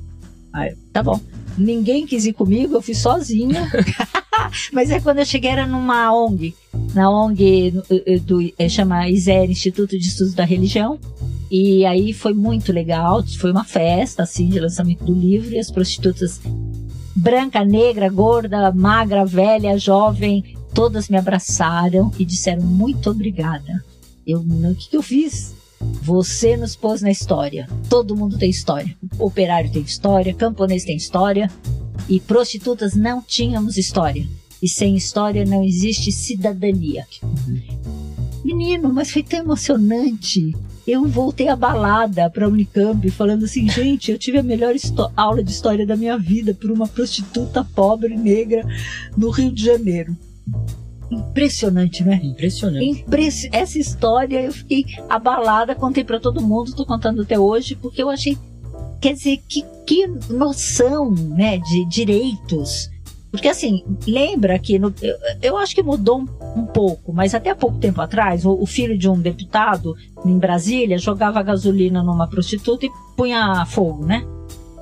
Aí, 0.52 0.74
tá 0.92 1.02
bom. 1.02 1.20
Ninguém 1.56 2.06
quis 2.06 2.24
ir 2.24 2.32
comigo, 2.32 2.74
eu 2.74 2.82
fui 2.82 2.94
sozinha. 2.94 3.68
Mas 4.72 4.90
é 4.90 5.00
quando 5.00 5.18
eu 5.18 5.26
cheguei 5.26 5.50
era 5.50 5.66
numa 5.66 6.12
ONG, 6.12 6.54
na 6.94 7.10
ONG 7.10 7.72
no- 7.72 7.82
eh, 7.90 8.18
do 8.18 8.40
eh, 8.58 8.68
chama 8.68 9.08
ISER, 9.08 9.50
Instituto 9.50 9.98
de 9.98 10.06
Estudos 10.06 10.34
da 10.34 10.44
Religião. 10.44 10.98
E 11.50 11.84
aí 11.84 12.12
foi 12.12 12.34
muito 12.34 12.72
legal, 12.72 13.22
foi 13.38 13.50
uma 13.50 13.64
festa 13.64 14.22
assim 14.22 14.48
de 14.48 14.60
lançamento 14.60 15.04
do 15.04 15.14
livro 15.14 15.52
e 15.54 15.58
as 15.58 15.70
prostitutas 15.70 16.40
branca, 17.16 17.64
negra, 17.64 18.08
gorda, 18.08 18.70
magra, 18.72 19.24
velha, 19.24 19.76
jovem, 19.78 20.56
todas 20.72 21.08
me 21.08 21.16
abraçaram 21.16 22.12
e 22.18 22.24
disseram 22.24 22.62
muito 22.62 23.10
obrigada. 23.10 23.82
Eu, 24.26 24.40
o 24.40 24.74
que, 24.74 24.90
que 24.90 24.96
eu 24.96 25.02
fiz? 25.02 25.54
Você 25.80 26.56
nos 26.56 26.74
pôs 26.74 27.02
na 27.02 27.10
história. 27.10 27.68
Todo 27.88 28.16
mundo 28.16 28.38
tem 28.38 28.50
história. 28.50 28.96
Operário 29.18 29.70
tem 29.70 29.82
história, 29.82 30.34
camponês 30.34 30.84
tem 30.84 30.96
história. 30.96 31.50
E 32.08 32.18
prostitutas 32.20 32.94
não 32.94 33.22
tínhamos 33.22 33.76
história. 33.76 34.26
E 34.62 34.68
sem 34.68 34.96
história 34.96 35.44
não 35.44 35.62
existe 35.62 36.10
cidadania. 36.10 37.06
Menino, 38.44 38.92
mas 38.92 39.10
foi 39.10 39.22
tão 39.22 39.40
emocionante. 39.40 40.54
Eu 40.86 41.06
voltei 41.06 41.48
abalada 41.48 42.30
para 42.30 42.46
a 42.46 42.48
Unicamp 42.48 43.10
falando 43.10 43.44
assim, 43.44 43.68
gente, 43.68 44.10
eu 44.10 44.18
tive 44.18 44.38
a 44.38 44.42
melhor 44.42 44.74
aula 45.14 45.44
de 45.44 45.50
história 45.50 45.86
da 45.86 45.96
minha 45.96 46.16
vida 46.16 46.54
por 46.54 46.70
uma 46.70 46.88
prostituta 46.88 47.62
pobre 47.62 48.16
negra 48.16 48.66
no 49.14 49.28
Rio 49.28 49.52
de 49.52 49.62
Janeiro. 49.62 50.16
Impressionante, 51.10 52.04
né? 52.04 52.20
Impressionante. 52.22 52.84
Impressi- 53.02 53.48
Essa 53.52 53.78
história 53.78 54.40
eu 54.42 54.52
fiquei 54.52 54.84
abalada, 55.08 55.74
contei 55.74 56.04
pra 56.04 56.20
todo 56.20 56.40
mundo, 56.42 56.74
tô 56.74 56.84
contando 56.84 57.22
até 57.22 57.38
hoje, 57.38 57.74
porque 57.74 58.02
eu 58.02 58.10
achei. 58.10 58.36
Quer 59.00 59.12
dizer, 59.14 59.38
que, 59.48 59.64
que 59.86 60.06
noção 60.28 61.10
né, 61.10 61.58
de 61.58 61.84
direitos. 61.88 62.90
Porque 63.30 63.46
assim, 63.48 63.84
lembra 64.06 64.58
que 64.58 64.78
no- 64.78 64.92
eu, 65.02 65.16
eu 65.42 65.56
acho 65.58 65.74
que 65.74 65.82
mudou 65.82 66.20
um, 66.20 66.60
um 66.60 66.66
pouco, 66.66 67.12
mas 67.12 67.34
até 67.34 67.50
há 67.50 67.54
pouco 67.54 67.78
tempo 67.78 68.00
atrás, 68.00 68.44
o, 68.44 68.52
o 68.52 68.66
filho 68.66 68.96
de 68.98 69.08
um 69.08 69.18
deputado 69.20 69.94
em 70.24 70.36
Brasília 70.38 70.96
jogava 70.98 71.42
gasolina 71.42 72.02
numa 72.02 72.26
prostituta 72.26 72.86
e 72.86 72.90
punha 73.16 73.64
fogo, 73.66 74.04
né? 74.04 74.26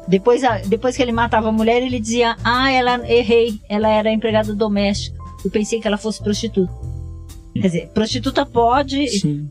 Depois, 0.09 0.45
a- 0.45 0.59
depois 0.59 0.97
que 0.97 1.03
ele 1.03 1.11
matava 1.13 1.49
a 1.49 1.53
mulher, 1.53 1.83
ele 1.83 1.99
dizia: 2.01 2.37
Ah, 2.45 2.71
ela 2.71 3.07
errei, 3.11 3.61
ela 3.69 3.89
era 3.89 4.11
empregada 4.13 4.55
doméstica. 4.55 5.16
Eu 5.47 5.51
pensei 5.51 5.81
que 5.81 5.87
ela 5.87 5.97
fosse 5.97 6.21
prostituta. 6.21 6.73
Quer 7.55 7.69
dizer, 7.69 7.89
prostituta 7.91 8.45
pode, 8.45 9.07
Sim. 9.09 9.49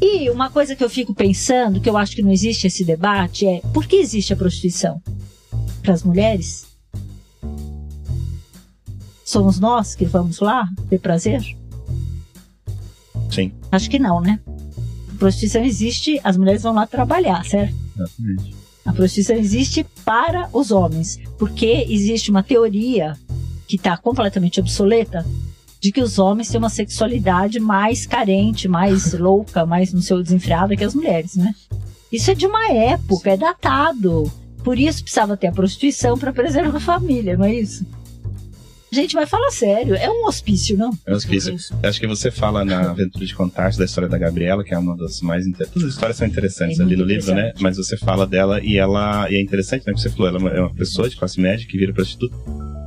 E 0.00 0.30
uma 0.30 0.50
coisa 0.50 0.76
que 0.76 0.84
eu 0.84 0.88
fico 0.88 1.12
pensando, 1.12 1.80
que 1.80 1.90
eu 1.90 1.96
acho 1.96 2.14
que 2.14 2.22
não 2.22 2.30
existe 2.30 2.68
esse 2.68 2.84
debate, 2.84 3.44
é 3.44 3.60
por 3.74 3.86
que 3.86 3.96
existe 3.96 4.32
a 4.32 4.36
prostituição? 4.36 5.02
Para 5.82 5.94
as 5.94 6.04
mulheres? 6.04 6.64
Somos 9.24 9.58
nós 9.58 9.96
que 9.96 10.04
vamos 10.04 10.38
lá 10.38 10.68
ter 10.88 11.00
prazer? 11.00 11.42
Sim. 13.28 13.52
Acho 13.72 13.90
que 13.90 13.98
não, 13.98 14.20
né? 14.20 14.38
A 15.12 15.18
prostituição 15.18 15.64
existe, 15.64 16.20
as 16.22 16.36
mulheres 16.36 16.62
vão 16.62 16.72
lá 16.72 16.86
trabalhar, 16.86 17.44
certo? 17.44 17.74
Exatamente. 17.96 18.54
A 18.84 18.92
prostituição 18.92 19.36
existe 19.36 19.84
para 20.04 20.48
os 20.52 20.70
homens, 20.70 21.18
porque 21.36 21.84
existe 21.88 22.30
uma 22.30 22.44
teoria 22.44 23.18
que 23.66 23.76
está 23.76 23.96
completamente 23.96 24.60
obsoleta 24.60 25.24
de 25.80 25.92
que 25.92 26.00
os 26.02 26.18
homens 26.18 26.48
têm 26.48 26.58
uma 26.58 26.70
sexualidade 26.70 27.60
mais 27.60 28.06
carente, 28.06 28.66
mais 28.68 29.12
louca, 29.18 29.66
mais 29.66 29.92
no 29.92 30.00
seu 30.00 30.22
desenfreada 30.22 30.74
que 30.76 30.84
as 30.84 30.94
mulheres, 30.94 31.36
né? 31.36 31.54
Isso 32.10 32.30
é 32.30 32.34
de 32.34 32.46
uma 32.46 32.70
época, 32.72 33.30
é 33.30 33.36
datado. 33.36 34.30
Por 34.64 34.78
isso 34.78 35.02
precisava 35.02 35.36
ter 35.36 35.48
a 35.48 35.52
prostituição 35.52 36.16
para 36.18 36.32
preservar 36.32 36.76
a 36.76 36.80
família, 36.80 37.36
não 37.36 37.44
é 37.44 37.54
isso? 37.54 37.84
Gente, 38.90 39.14
vai 39.14 39.26
falar 39.26 39.50
sério, 39.50 39.94
é 39.96 40.08
um 40.08 40.26
hospício, 40.26 40.78
não? 40.78 40.90
É 41.04 41.12
um 41.12 41.16
hospício. 41.16 41.54
Acho 41.82 42.00
que 42.00 42.06
você 42.06 42.30
fala 42.30 42.64
na 42.64 42.90
Aventura 42.92 43.26
de 43.26 43.34
Contatos 43.34 43.76
da 43.76 43.84
história 43.84 44.08
da 44.08 44.16
Gabriela, 44.16 44.64
que 44.64 44.72
é 44.72 44.78
uma 44.78 44.96
das 44.96 45.20
mais 45.20 45.44
interessantes. 45.46 45.74
Todas 45.74 45.88
as 45.88 45.94
histórias 45.94 46.16
são 46.16 46.26
interessantes 46.26 46.78
É 46.78 46.82
ali 46.82 46.96
no 46.96 47.04
livro, 47.04 47.34
né? 47.34 47.52
Mas 47.60 47.76
você 47.76 47.96
fala 47.98 48.26
dela 48.26 48.60
e 48.62 48.78
ela. 48.78 49.30
E 49.30 49.34
é 49.34 49.40
interessante, 49.40 49.84
né? 49.86 49.92
Que 49.92 50.00
você 50.00 50.08
falou, 50.08 50.28
ela 50.28 50.38
é 50.38 50.40
uma- 50.40 50.50
é 50.50 50.60
uma 50.60 50.74
pessoa 50.74 51.10
de 51.10 51.16
classe 51.16 51.38
média 51.40 51.66
que 51.68 51.76
vira 51.76 51.92
prostituta. 51.92 52.34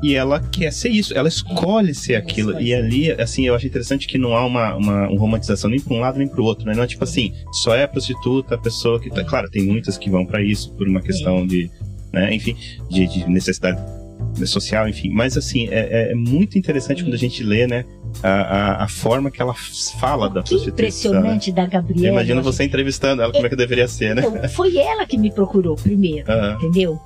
E 0.01 0.15
ela 0.15 0.39
quer 0.39 0.71
ser 0.71 0.89
isso, 0.89 1.13
ela 1.17 1.27
escolhe 1.27 1.93
ser 1.93 2.15
aquilo. 2.15 2.51
escolhe 2.51 2.67
E 2.69 2.73
ali, 2.73 3.11
assim, 3.11 3.45
eu 3.45 3.53
acho 3.55 3.67
interessante 3.67 4.07
que 4.07 4.17
não 4.17 4.33
há 4.35 4.45
uma, 4.45 4.75
uma, 4.75 5.07
uma 5.09 5.19
romantização 5.19 5.69
nem 5.69 5.79
para 5.79 5.93
um 5.93 5.99
lado 5.99 6.17
nem 6.19 6.27
para 6.27 6.41
o 6.41 6.45
outro, 6.45 6.65
né? 6.65 6.73
Não 6.73 6.83
é 6.83 6.87
tipo 6.87 7.03
assim, 7.03 7.33
só 7.51 7.75
é 7.75 7.83
a 7.83 7.87
prostituta 7.87 8.55
a 8.55 8.57
pessoa 8.57 8.99
que 8.99 9.09
tá. 9.09 9.23
Claro, 9.25 9.49
tem 9.49 9.63
muitas 9.65 9.97
que 9.97 10.09
vão 10.09 10.25
para 10.25 10.41
isso 10.41 10.73
por 10.75 10.87
uma 10.87 11.01
questão 11.01 11.45
de. 11.45 11.69
Né? 12.13 12.33
Enfim, 12.33 12.55
de, 12.89 13.05
de 13.07 13.29
necessidade 13.29 13.79
social, 14.45 14.87
enfim. 14.87 15.09
Mas 15.09 15.37
assim, 15.37 15.67
é, 15.69 16.07
é- 16.07 16.11
é 16.11 16.15
muito 16.15 16.57
interessante 16.57 17.03
quando 17.03 17.13
a 17.13 17.17
gente 17.17 17.43
lê, 17.43 17.67
né? 17.67 17.83
A, 18.23 18.29
a, 18.81 18.83
a 18.85 18.87
forma 18.87 19.29
que 19.29 19.39
ela 19.41 19.53
fala 19.99 20.27
da 20.29 20.41
Que 20.41 20.49
prostituição. 20.49 21.11
né? 21.11 21.19
impressionante 21.19 21.51
da 21.51 21.63
Eu 21.63 21.69
Gabriela. 21.69 22.07
imagino 22.07 22.41
você 22.41 22.63
entrevistando 22.63 23.21
ela, 23.21 23.31
como 23.31 23.45
é 23.45 23.49
que 23.49 23.55
deveria 23.55 23.87
ser, 23.87 24.15
né? 24.15 24.23
Então, 24.25 24.49
foi 24.49 24.75
ela 24.77 25.05
que 25.05 25.17
me 25.17 25.31
procurou 25.31 25.75
primeiro, 25.75 26.25
entendeu? 26.57 26.99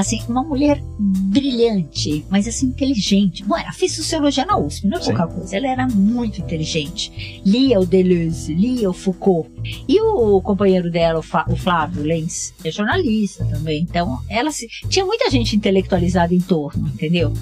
Assim, 0.00 0.20
uma 0.28 0.42
mulher 0.42 0.82
brilhante, 0.98 2.24
mas 2.30 2.48
assim, 2.48 2.66
inteligente. 2.66 3.44
Bom, 3.44 3.56
ela 3.56 3.72
fez 3.72 3.94
sociologia 3.94 4.44
na 4.46 4.56
USP, 4.58 4.86
não 4.86 4.98
é 4.98 5.04
pouca 5.04 5.26
coisa. 5.26 5.56
Ela 5.56 5.68
era 5.68 5.86
muito 5.88 6.40
inteligente. 6.40 7.40
Lia 7.44 7.78
o 7.78 7.86
Deleuze, 7.86 8.54
lia 8.54 8.88
o 8.88 8.92
Foucault. 8.92 9.50
E 9.86 10.00
o 10.00 10.40
companheiro 10.40 10.90
dela, 10.90 11.18
o, 11.18 11.22
Fa- 11.22 11.44
o 11.48 11.56
Flávio 11.56 12.02
Lenz, 12.02 12.54
é 12.64 12.70
jornalista 12.70 13.44
também. 13.44 13.82
Então, 13.82 14.18
ela 14.28 14.50
se... 14.50 14.66
tinha 14.88 15.04
muita 15.04 15.30
gente 15.30 15.54
intelectualizada 15.54 16.34
em 16.34 16.40
torno, 16.40 16.88
entendeu? 16.88 17.32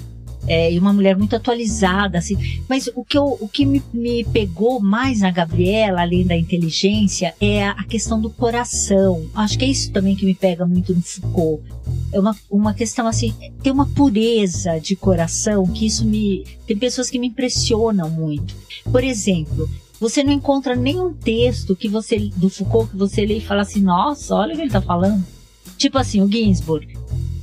É, 0.47 0.71
e 0.71 0.79
uma 0.79 0.93
mulher 0.93 1.17
muito 1.17 1.35
atualizada, 1.35 2.17
assim. 2.17 2.35
Mas 2.67 2.89
o 2.95 3.03
que, 3.03 3.17
eu- 3.17 3.37
o 3.39 3.47
que 3.47 3.65
me, 3.65 3.83
me 3.93 4.23
pegou 4.23 4.79
mais 4.79 5.19
na 5.19 5.29
Gabriela, 5.29 6.01
além 6.01 6.25
da 6.25 6.35
inteligência, 6.35 7.35
é 7.39 7.63
a, 7.65 7.71
a 7.71 7.83
questão 7.83 8.19
do 8.19 8.29
coração. 8.29 9.25
Acho 9.35 9.57
que 9.59 9.65
é 9.65 9.67
isso 9.67 9.91
também 9.91 10.15
que 10.15 10.25
me 10.25 10.33
pega 10.33 10.65
muito 10.65 10.93
no 10.95 11.01
Foucault. 11.01 11.63
É 12.11 12.19
uma, 12.19 12.35
uma 12.49 12.73
questão 12.73 13.05
assim, 13.05 13.33
tem 13.61 13.71
uma 13.71 13.85
pureza 13.85 14.79
de 14.79 14.95
coração 14.95 15.65
que 15.67 15.85
isso 15.85 16.05
me. 16.05 16.45
Tem 16.65 16.77
pessoas 16.77 17.09
que 17.09 17.19
me 17.19 17.27
impressionam 17.27 18.09
muito. 18.09 18.55
Por 18.91 19.03
exemplo, 19.03 19.69
você 19.99 20.23
não 20.23 20.31
encontra 20.31 20.75
nenhum 20.75 21.13
texto 21.13 21.75
que 21.75 21.87
você 21.89 22.17
do 22.37 22.49
Foucault 22.49 22.89
que 22.91 22.97
você 22.97 23.25
lê 23.25 23.37
e 23.37 23.41
fala 23.41 23.61
assim, 23.61 23.81
nossa, 23.81 24.33
olha 24.33 24.53
o 24.53 24.55
que 24.55 24.61
ele 24.63 24.71
tá 24.71 24.81
falando. 24.81 25.23
Tipo 25.77 25.97
assim, 25.97 26.21
o 26.21 26.31
Ginsburg. 26.31 26.97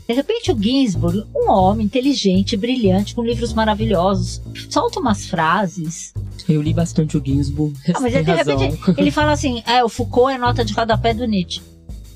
De 0.09 0.15
repente 0.15 0.53
o 0.53 0.63
Ginsburg, 0.63 1.25
um 1.35 1.51
homem 1.51 1.87
inteligente, 1.87 2.57
brilhante, 2.57 3.15
com 3.15 3.25
livros 3.25 3.53
maravilhosos, 3.53 4.41
solta 4.71 5.01
umas 5.01 5.27
frases. 5.27 6.15
Eu 6.49 6.63
li 6.63 6.73
bastante 6.73 7.17
o 7.17 7.23
Ginsburg. 7.25 7.77
Ah, 7.93 8.01
mas 8.01 8.13
tem 8.13 8.23
de 8.23 8.31
razão. 8.31 8.57
repente 8.57 8.95
ele 8.97 9.11
fala 9.11 9.33
assim, 9.33 9.63
é, 9.67 9.83
o 9.83 9.89
Foucault 9.89 10.33
é 10.33 10.39
nota 10.39 10.65
de 10.65 10.73
rodapé 10.73 11.13
do 11.13 11.27
Nietzsche. 11.27 11.61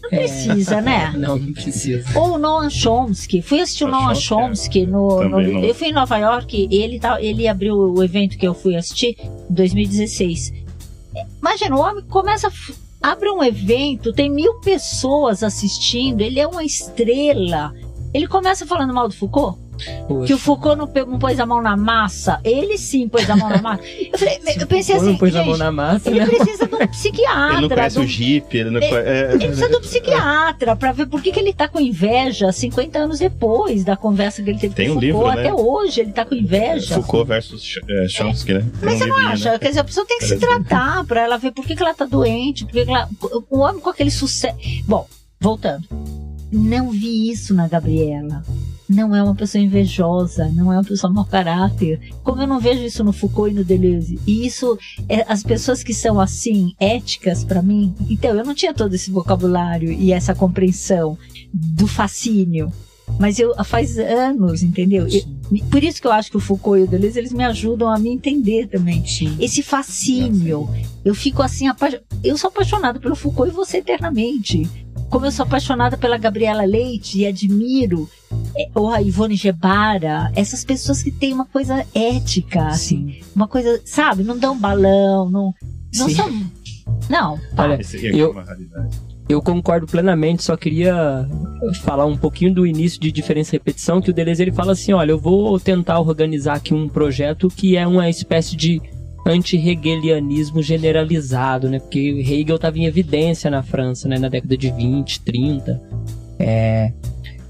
Não 0.03 0.11
precisa, 0.11 0.81
né? 0.81 1.13
Não, 1.17 1.37
não 1.37 1.53
precisa. 1.53 2.19
Ou 2.19 2.35
o 2.35 2.39
Noam 2.39 2.71
Chomsky. 2.71 3.43
Fui 3.43 3.61
assistir 3.61 3.85
o 3.85 3.89
Noam 3.89 4.15
Chomsky, 4.15 4.81
Chomsky 4.81 4.87
no, 4.87 5.29
no-. 5.29 5.41
Eu 5.41 5.75
fui 5.75 5.89
em 5.89 5.93
Nova 5.93 6.17
York 6.17 6.69
e 6.71 6.77
ele, 6.77 6.99
tá, 6.99 7.21
ele 7.23 7.47
abriu 7.47 7.77
o 7.77 8.03
evento 8.03 8.37
que 8.37 8.47
eu 8.47 8.55
fui 8.55 8.77
assistir 8.77 9.17
em 9.21 9.55
2016. 9.55 10.53
Imagina, 11.41 11.77
o 11.77 11.81
homem 11.81 12.05
começa. 12.05 12.51
Abre 13.03 13.31
um 13.31 13.43
evento, 13.43 14.13
tem 14.13 14.31
mil 14.31 14.61
pessoas 14.61 15.43
assistindo, 15.43 16.21
ele 16.21 16.39
é 16.39 16.47
uma 16.47 16.63
estrela. 16.63 17.73
Ele 18.13 18.27
começa 18.27 18.67
falando 18.67 18.93
mal 18.93 19.09
do 19.09 19.15
Foucault? 19.15 19.59
Poxa. 20.09 20.27
Que 20.27 20.35
o 20.35 20.39
Foucault 20.39 20.77
não, 20.79 20.87
pe- 20.87 21.05
não 21.05 21.19
pôs 21.19 21.39
a 21.41 21.47
mão 21.47 21.61
na 21.63 21.77
massa. 21.77 22.41
Ele 22.45 22.77
sim 22.79 23.09
pôs 23.09 23.29
a 23.29 23.37
mão 23.37 23.49
na 23.49 23.61
massa. 23.63 23.83
Eu, 24.13 24.19
falei, 24.19 24.41
eu 24.61 24.67
pensei 24.67 24.97
assim, 24.97 25.17
pôs 25.17 25.35
a 25.35 25.39
mão 25.43 25.51
gente, 25.55 25.59
na 25.59 25.73
massa, 25.73 26.11
ele 26.11 26.21
né? 26.21 26.27
precisa 26.27 26.67
de 26.67 26.75
um 26.75 26.87
psiquiatra. 26.89 27.53
Ele 27.55 27.61
não 27.63 27.69
conhece 27.69 27.99
um 27.99 28.03
o 28.03 28.07
Jeep, 28.07 28.57
ele 28.57 28.71
não 28.71 28.81
Ele- 28.81 28.95
é, 28.95 29.31
ele 29.33 29.47
precisa 29.47 29.69
de 29.69 29.77
um 29.77 29.81
psiquiatra 29.81 30.77
pra 30.77 30.93
ver 30.93 31.07
por 31.07 31.23
que, 31.23 31.33
que 31.33 31.41
ele 31.41 31.53
tá 31.53 31.69
com 31.69 31.81
inveja 31.81 32.51
50 32.53 32.99
anos 32.99 33.19
depois 33.19 33.85
da 33.85 33.97
conversa 33.97 34.43
que 34.43 34.51
ele 34.51 34.59
teve 34.59 34.75
Tem 34.75 34.89
com 34.89 34.95
um 34.95 34.99
o 34.99 35.01
Foucault. 35.01 35.27
livro, 35.27 35.43
né? 35.43 35.49
Até 35.49 35.55
hoje 35.63 36.01
ele 36.01 36.13
tá 36.13 36.25
com 36.25 36.35
inveja. 36.35 36.95
Foucault 36.95 37.27
versus 37.29 37.63
Ch- 37.63 37.81
é, 37.89 38.09
Chomsky, 38.09 38.55
né? 38.55 38.61
Tem 38.61 38.71
Mas 38.83 38.95
um 38.95 38.99
você 38.99 39.07
não 39.07 39.17
livrinho, 39.17 39.33
acha? 39.35 39.53
né? 39.53 39.59
Quer 39.59 39.69
dizer, 39.69 39.81
a 39.81 39.85
pessoa 39.85 40.07
tem 40.07 40.19
que 40.19 40.27
se 40.27 40.37
tratar 40.39 41.05
pra 41.05 41.23
ela 41.23 41.37
ver 41.39 41.53
por 41.53 41.65
que, 41.67 41.75
que 41.77 41.83
ela 41.83 41.95
tá 41.95 42.05
doente, 42.05 42.65
por 42.65 42.73
que, 42.73 42.85
que 42.85 42.91
ela. 42.91 43.09
O 43.51 43.59
homem 43.61 43.81
com 43.81 43.91
aquele 43.91 44.11
sucesso. 44.11 44.57
Bom, 44.87 45.07
voltando. 45.41 45.85
Não 46.53 46.91
vi 46.91 47.31
isso 47.31 47.55
na 47.55 47.69
Gabriela. 47.69 48.43
Não 48.93 49.15
é 49.15 49.23
uma 49.23 49.37
pessoa 49.37 49.63
invejosa, 49.63 50.49
não 50.49 50.73
é 50.73 50.77
uma 50.77 50.85
pessoa 50.85 51.13
mau 51.13 51.25
caráter. 51.25 52.01
Como 52.25 52.43
eu 52.43 52.47
não 52.47 52.59
vejo 52.59 52.83
isso 52.83 53.05
no 53.05 53.13
Foucault 53.13 53.53
e 53.53 53.55
no 53.57 53.65
Deleuze. 53.65 54.19
E 54.27 54.45
isso, 54.45 54.77
é, 55.09 55.25
as 55.29 55.45
pessoas 55.45 55.85
que 55.85 55.95
são 55.95 56.19
assim, 56.21 56.75
éticas 56.81 57.45
pra 57.45 57.63
mim. 57.63 57.95
Então, 58.11 58.35
eu 58.35 58.45
não 58.45 58.55
tinha 58.55 58.75
todo 58.75 58.93
esse 58.95 59.11
vocabulário 59.11 59.93
e 59.93 60.13
essa 60.13 60.35
compreensão 60.35 61.17
do 61.55 61.87
fascínio. 61.87 62.73
Mas 63.19 63.39
eu 63.39 63.53
faz 63.65 63.99
anos, 63.99 64.63
entendeu? 64.63 65.07
Eu- 65.09 65.25
por 65.71 65.83
isso 65.83 66.01
que 66.01 66.07
eu 66.07 66.13
acho 66.13 66.31
que 66.31 66.37
o 66.37 66.41
Foucault 66.41 66.81
e 66.81 66.85
o 66.85 66.89
Deleuze, 66.89 67.19
eles 67.19 67.33
me 67.33 67.45
ajudam 67.45 67.89
a 67.89 67.99
me 67.99 68.09
entender 68.09 68.67
também 68.69 69.05
Sim. 69.07 69.37
esse 69.41 69.63
fascínio. 69.63 70.69
Eu 71.05 71.15
fico 71.15 71.43
assim, 71.43 71.67
apa- 71.67 72.01
eu 72.23 72.37
sou 72.39 72.49
apaixonada 72.49 72.99
pelo 73.01 73.17
Foucault 73.17 73.53
e 73.53 73.55
você 73.55 73.79
eternamente. 73.79 74.69
Como 75.11 75.27
eu 75.27 75.33
sou 75.33 75.45
apaixonada 75.45 75.99
pela 75.99 76.17
Gabriela 76.17 76.65
Leite 76.65 77.19
e 77.19 77.27
admiro, 77.27 78.09
é, 78.57 78.69
ou 78.75 78.91
a 78.91 79.03
Ivone 79.03 79.35
Gebara, 79.35 80.31
essas 80.37 80.65
pessoas 80.65 81.03
que 81.03 81.11
têm 81.11 81.33
uma 81.33 81.47
coisa 81.47 81.85
ética, 81.95 82.69
assim, 82.69 83.13
Sim. 83.13 83.21
uma 83.35 83.49
coisa, 83.49 83.81
sabe, 83.85 84.23
não 84.23 84.39
dão 84.39 84.57
balão, 84.57 85.29
não, 85.29 85.55
não 85.95 86.09
Sim. 86.09 86.15
são. 86.15 86.31
Não, 87.09 87.41
Olha, 87.57 87.81
Esse 87.81 87.97
aqui 87.97 88.07
é 88.07 88.15
eu-. 88.15 88.35
Eu 89.29 89.41
concordo 89.41 89.87
plenamente, 89.87 90.43
só 90.43 90.57
queria 90.57 91.25
falar 91.83 92.05
um 92.05 92.17
pouquinho 92.17 92.53
do 92.53 92.67
início 92.67 93.01
de 93.01 93.13
diferença 93.13 93.55
e 93.55 93.59
repetição, 93.59 94.01
que 94.01 94.11
o 94.11 94.13
Deleuze 94.13 94.43
ele 94.43 94.51
fala 94.51 94.73
assim, 94.73 94.93
olha, 94.93 95.13
eu 95.13 95.21
vou 95.21 95.59
tentar 95.61 96.01
organizar 96.01 96.55
aqui 96.55 96.75
um 96.75 96.89
projeto 96.89 97.47
que 97.49 97.77
é 97.77 97.87
uma 97.87 98.11
espécie 98.11 98.57
de 98.57 98.83
anti-hegelianismo 99.27 100.63
generalizado, 100.63 101.69
né? 101.69 101.79
Porque 101.79 102.25
Hegel 102.27 102.57
estava 102.57 102.79
em 102.79 102.87
evidência 102.87 103.51
na 103.51 103.63
França, 103.63 104.09
né? 104.09 104.19
Na 104.19 104.29
década 104.29 104.57
de 104.57 104.71
20, 104.71 105.21
30. 105.21 105.83
É... 106.39 106.93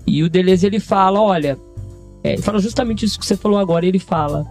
E 0.06 0.22
o 0.22 0.28
Deleuze 0.28 0.66
ele 0.66 0.80
fala, 0.80 1.20
olha, 1.20 1.58
é, 2.24 2.32
ele 2.32 2.42
fala 2.42 2.58
justamente 2.58 3.04
isso 3.04 3.18
que 3.18 3.24
você 3.24 3.36
falou 3.36 3.58
agora, 3.58 3.86
ele 3.86 3.98
fala, 3.98 4.44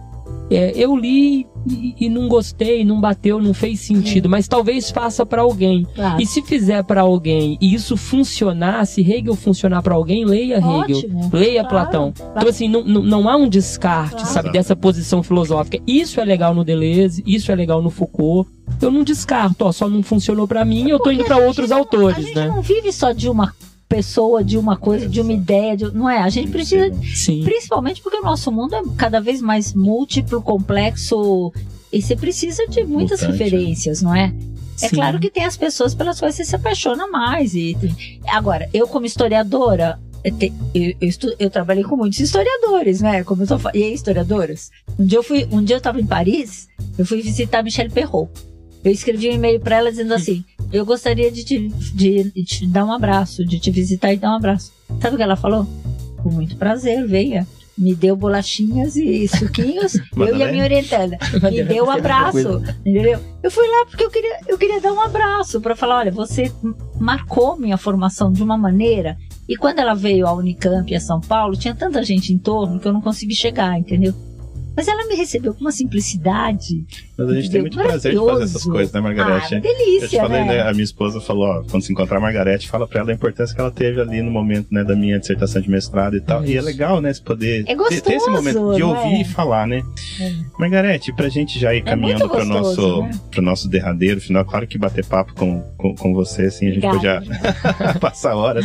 é, 0.50 0.72
eu 0.74 0.96
li 0.96 1.46
e, 1.68 1.94
e 2.00 2.08
não 2.08 2.28
gostei, 2.28 2.84
não 2.84 3.00
bateu, 3.00 3.40
não 3.40 3.52
fez 3.54 3.80
sentido, 3.80 4.28
mas 4.28 4.48
talvez 4.48 4.90
faça 4.90 5.24
para 5.26 5.42
alguém. 5.42 5.86
claro. 5.94 6.20
E 6.20 6.26
se 6.26 6.42
fizer 6.42 6.82
pra 6.84 7.02
alguém 7.02 7.56
e 7.60 7.72
isso 7.74 7.96
funcionar, 7.96 8.84
se 8.86 9.00
Hegel 9.00 9.34
funcionar 9.36 9.82
pra 9.82 9.94
alguém, 9.94 10.24
leia 10.24 10.56
Hegel. 10.58 10.70
Ótimo. 10.98 11.30
Leia 11.32 11.62
Claro, 11.64 11.68
Platão. 11.68 12.12
claro. 12.16 12.32
Então, 12.36 12.48
assim, 12.48 12.68
não, 12.68 12.82
não, 12.84 13.28
há 13.28 13.36
um 13.36 13.48
descarte, 13.48 14.26
sabe, 14.26 14.50
dessa 14.50 14.74
posição 14.74 15.22
filosófica. 15.22 15.78
Isso 15.86 16.20
é 16.20 16.24
legal 16.24 16.54
no 16.54 16.64
Deleuze, 16.64 17.22
isso 17.26 17.52
é 17.52 17.54
legal 17.54 17.80
no 17.82 17.90
Foucault. 17.90 18.48
Eu 18.80 18.90
não 18.90 19.02
descarto, 19.04 19.64
ó, 19.66 19.72
só 19.72 19.88
não 19.88 20.02
funcionou 20.02 20.46
pra 20.48 20.64
mim, 20.64 20.88
eu 20.88 20.98
tô 20.98 21.10
indo 21.10 21.24
pra 21.24 21.36
a 21.36 21.38
gente 21.40 21.48
outros 21.48 21.70
não- 21.70 21.76
A 21.76 21.80
autores, 21.80 22.24
gente 22.24 22.34
né? 22.36 22.48
não 22.48 22.62
vive 22.62 22.92
só 22.92 23.12
de 23.12 23.28
uma 23.28 23.52
pessoa, 23.94 24.42
de 24.44 24.56
uma 24.56 24.76
coisa, 24.76 25.08
de 25.08 25.20
uma 25.20 25.32
ideia, 25.32 25.76
de- 25.76 25.90
não 25.92 26.08
é? 26.08 26.18
A 26.18 26.30
gente 26.30 26.50
precisa 26.52 26.90
Sim. 27.14 27.42
Principalmente 27.42 28.00
porque 28.00 28.18
o 28.18 28.22
nosso 28.22 28.50
mundo 28.52 28.74
é 28.76 28.82
cada 28.96 29.20
vez 29.20 29.42
mais 29.42 29.74
múltiplo, 29.74 30.40
complexo, 30.40 31.52
e 31.92 32.00
você 32.00 32.14
precisa 32.14 32.66
de 32.68 32.84
muitas 32.84 33.20
Mutante, 33.20 33.38
referências, 33.42 34.00
não 34.00 34.14
é? 34.14 34.32
É 34.80 34.88
Sim. 34.88 34.94
claro 34.94 35.18
que 35.18 35.28
tem 35.28 35.44
as 35.44 35.56
pessoas 35.56 35.92
pelas 35.92 36.20
quais 36.20 36.36
você 36.36 36.44
se 36.44 36.54
apaixona 36.54 37.08
mais. 37.08 37.54
E 37.54 37.76
agora, 38.28 38.68
eu 38.72 38.86
como 38.86 39.04
historiadora, 39.04 39.98
eu, 40.22 40.34
eu, 40.72 40.94
eu 41.00 41.08
estu- 41.08 41.34
eu 41.38 41.50
trabalhei 41.50 41.82
com 41.82 41.96
muitos 41.96 42.20
historiadores, 42.20 43.00
né? 43.00 43.24
Como 43.24 43.42
eu 43.42 43.46
tô 43.48 43.56
e 43.74 43.82
aí, 43.82 43.92
historiadoras. 43.92 44.70
Um 44.98 45.04
dia 45.04 45.18
eu 45.18 45.22
fui, 45.24 45.48
um 45.50 45.62
dia 45.64 45.74
eu 45.74 45.78
estava 45.78 46.00
em 46.00 46.06
Paris, 46.06 46.68
eu 46.96 47.04
fui 47.04 47.20
visitar 47.22 47.62
Michel 47.64 47.90
Perrault. 47.90 48.30
Eu 48.84 48.92
escrevi 48.92 49.28
um 49.28 49.32
e-mail 49.32 49.60
para 49.60 49.76
ela 49.76 49.90
dizendo 49.90 50.14
assim: 50.14 50.44
eu 50.72 50.84
gostaria 50.84 51.30
de 51.30 51.44
te, 51.44 51.68
de, 51.68 52.24
de 52.30 52.44
te 52.44 52.66
dar 52.66 52.84
um 52.84 52.92
abraço, 52.92 53.44
de 53.44 53.58
te 53.58 53.70
visitar 53.70 54.12
e 54.12 54.16
dar 54.16 54.32
um 54.32 54.36
abraço. 54.36 54.72
Sabe 55.00 55.14
o 55.14 55.16
que 55.16 55.22
ela 55.22 55.36
falou? 55.36 55.66
Com 56.22 56.30
muito 56.30 56.56
prazer, 56.56 57.06
venha 57.06 57.46
me 57.80 57.94
deu 57.94 58.14
bolachinhas 58.14 58.94
e 58.94 59.26
suquinhos, 59.26 59.94
eu 60.14 60.36
e 60.36 60.42
a 60.42 60.52
minha 60.52 60.64
orientada. 60.64 61.16
Me 61.50 61.64
deu 61.64 61.86
um 61.86 61.90
abraço, 61.90 62.62
entendeu? 62.84 63.18
Eu 63.42 63.50
fui 63.50 63.66
lá 63.66 63.86
porque 63.86 64.04
eu 64.04 64.10
queria, 64.10 64.38
eu 64.46 64.58
queria 64.58 64.80
dar 64.82 64.92
um 64.92 65.00
abraço 65.00 65.60
para 65.62 65.74
falar, 65.74 66.00
olha, 66.00 66.12
você 66.12 66.52
marcou 67.00 67.56
minha 67.56 67.78
formação 67.78 68.30
de 68.30 68.42
uma 68.42 68.58
maneira. 68.58 69.16
E 69.48 69.56
quando 69.56 69.78
ela 69.78 69.94
veio 69.94 70.26
à 70.26 70.32
Unicamp 70.34 70.92
e 70.92 70.94
a 70.94 71.00
São 71.00 71.20
Paulo, 71.20 71.56
tinha 71.56 71.74
tanta 71.74 72.02
gente 72.02 72.34
em 72.34 72.38
torno 72.38 72.78
que 72.78 72.86
eu 72.86 72.92
não 72.92 73.00
consegui 73.00 73.34
chegar, 73.34 73.78
entendeu? 73.78 74.14
Mas 74.76 74.88
ela 74.88 75.06
me 75.06 75.14
recebeu 75.14 75.52
com 75.54 75.60
uma 75.60 75.72
simplicidade. 75.72 76.84
Mas 77.18 77.28
a 77.28 77.34
gente 77.34 77.50
tem 77.50 77.60
muito 77.60 77.76
prazer 77.76 78.12
de 78.12 78.18
fazer 78.18 78.44
essas 78.44 78.64
coisas, 78.64 78.92
né, 78.92 79.00
Margarete? 79.00 79.54
Ah, 79.56 79.58
delícia, 79.60 80.04
Eu 80.04 80.08
te 80.08 80.16
falei, 80.16 80.40
né? 80.44 80.46
né? 80.56 80.62
A 80.62 80.72
minha 80.72 80.84
esposa 80.84 81.20
falou, 81.20 81.44
ó, 81.46 81.62
quando 81.70 81.82
se 81.82 81.92
encontrar 81.92 82.16
a 82.18 82.20
Margarete, 82.20 82.68
fala 82.68 82.86
pra 82.86 83.00
ela 83.00 83.10
a 83.10 83.14
importância 83.14 83.54
que 83.54 83.60
ela 83.60 83.70
teve 83.70 84.00
ali 84.00 84.22
no 84.22 84.30
momento, 84.30 84.68
né, 84.70 84.82
da 84.84 84.96
minha 84.96 85.18
dissertação 85.18 85.60
de 85.60 85.68
mestrado 85.70 86.16
e 86.16 86.20
tal. 86.20 86.42
É 86.42 86.46
e 86.48 86.56
é 86.56 86.62
legal, 86.62 87.00
né, 87.00 87.12
se 87.12 87.20
poder 87.22 87.64
É 87.66 87.74
ter, 87.76 88.00
ter 88.00 88.14
esse 88.14 88.26
gostoso, 88.26 88.30
momento 88.30 88.74
de 88.76 88.82
ouvir 88.82 89.14
é? 89.16 89.20
e 89.20 89.24
falar, 89.24 89.66
né? 89.66 89.82
É. 90.20 90.32
Margarete, 90.58 91.12
pra 91.14 91.28
gente 91.28 91.58
já 91.58 91.74
ir 91.74 91.82
caminhando 91.82 92.20
muito 92.20 92.30
pro 92.36 92.46
gostoso, 92.46 92.80
nosso, 92.88 93.02
né? 93.02 93.10
pro 93.30 93.42
nosso 93.42 93.68
derradeiro 93.68 94.20
final, 94.20 94.44
claro 94.44 94.66
que 94.66 94.78
bater 94.78 95.04
papo 95.04 95.34
com, 95.34 95.60
com, 95.76 95.94
com 95.94 96.14
você, 96.14 96.42
assim, 96.42 96.68
a 96.68 96.72
gente 96.72 96.86
Obrigada. 96.86 97.26
podia 97.26 97.94
passar 98.00 98.34
horas. 98.34 98.64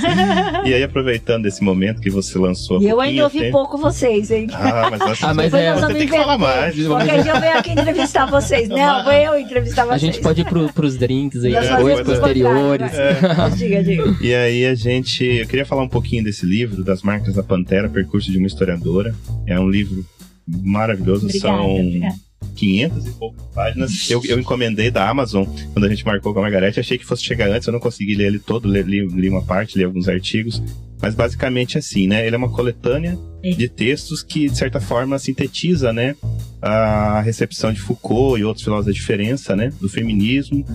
e 0.65 0.73
aí, 0.73 0.83
aproveitando 0.83 1.45
esse 1.45 1.63
momento 1.63 1.99
que 2.01 2.09
você 2.09 2.37
lançou 2.37 2.81
E 2.81 2.87
eu 2.87 3.01
ainda 3.01 3.23
ouvi 3.23 3.39
tempo- 3.39 3.51
pouco 3.51 3.77
vocês, 3.77 4.31
hein? 4.31 4.47
Ah, 4.53 4.87
mas, 4.91 4.99
nós- 4.99 5.23
Ah, 5.23 5.33
mas 5.33 5.53
é- 5.53 5.94
tem 5.97 6.07
que 6.07 6.15
falar 6.17 6.37
mais. 6.37 6.75
Qualquer 6.87 7.23
dia 7.23 7.31
eu 7.33 7.41
venho 7.41 7.57
aqui 7.57 7.71
entrevistar 7.71 8.25
vocês. 8.25 8.69
Não, 8.69 9.03
vou 9.03 9.13
eu 9.13 9.39
entrevistar 9.39 9.83
A 9.83 9.85
vocês. 9.85 10.01
gente 10.01 10.21
pode 10.21 10.41
ir 10.41 10.45
pro, 10.45 10.71
pros 10.73 10.97
drinks 10.97 11.43
aí, 11.43 11.55
É, 11.55 11.61
depois, 11.61 12.01
posteriores. 12.01 12.89
contrário, 12.91 13.35
vai. 13.35 13.51
Diga, 13.51 13.83
diga. 13.83 14.17
E 14.21 14.33
aí 14.33 14.65
a 14.65 14.75
gente. 14.75 15.23
Eu 15.23 15.47
queria 15.47 15.65
falar 15.65 15.83
um 15.83 15.89
pouquinho 15.89 16.23
desse 16.23 16.45
livro, 16.45 16.83
das 16.83 17.01
marcas 17.01 17.35
da 17.35 17.43
Pantera, 17.43 17.89
Percurso 17.89 18.31
de 18.31 18.37
uma 18.37 18.47
Historiadora. 18.47 19.15
É 19.47 19.59
um 19.59 19.69
livro 19.69 20.05
maravilhoso, 20.47 21.25
Obrigada, 21.25 21.55
são 21.57 21.75
obrigada. 21.75 22.15
500 22.55 23.07
e 23.07 23.11
poucas 23.11 23.45
páginas. 23.53 24.09
Eu, 24.09 24.21
eu 24.25 24.39
encomendei 24.39 24.91
da 24.91 25.09
Amazon 25.09 25.45
quando 25.73 25.85
a 25.85 25.89
gente 25.89 26.05
marcou 26.05 26.33
com 26.33 26.39
a 26.39 26.43
Margarete. 26.43 26.79
Achei 26.79 26.97
que 26.97 27.05
fosse 27.05 27.23
chegar 27.23 27.49
antes, 27.49 27.67
eu 27.67 27.73
não 27.73 27.79
consegui 27.79 28.15
ler 28.15 28.27
ele 28.27 28.39
todo, 28.39 28.67
li, 28.69 29.05
li 29.05 29.29
uma 29.29 29.41
parte, 29.41 29.77
li 29.77 29.83
alguns 29.83 30.07
artigos. 30.07 30.61
Mas 31.01 31.13
basicamente 31.13 31.77
assim, 31.77 32.07
né? 32.07 32.25
Ele 32.25 32.35
é 32.35 32.37
uma 32.37 32.49
coletânea 32.49 33.17
É. 33.43 33.51
de 33.51 33.67
textos 33.69 34.23
que, 34.23 34.49
de 34.49 34.57
certa 34.57 34.79
forma, 34.79 35.19
sintetiza, 35.19 35.91
né? 35.93 36.15
A 36.61 37.21
recepção 37.21 37.71
de 37.71 37.79
Foucault 37.79 38.39
e 38.39 38.43
outros 38.45 38.63
filósofos 38.63 38.87
da 38.87 38.97
diferença, 38.99 39.55
né? 39.55 39.71
Do 39.79 39.87
feminismo. 39.89 40.65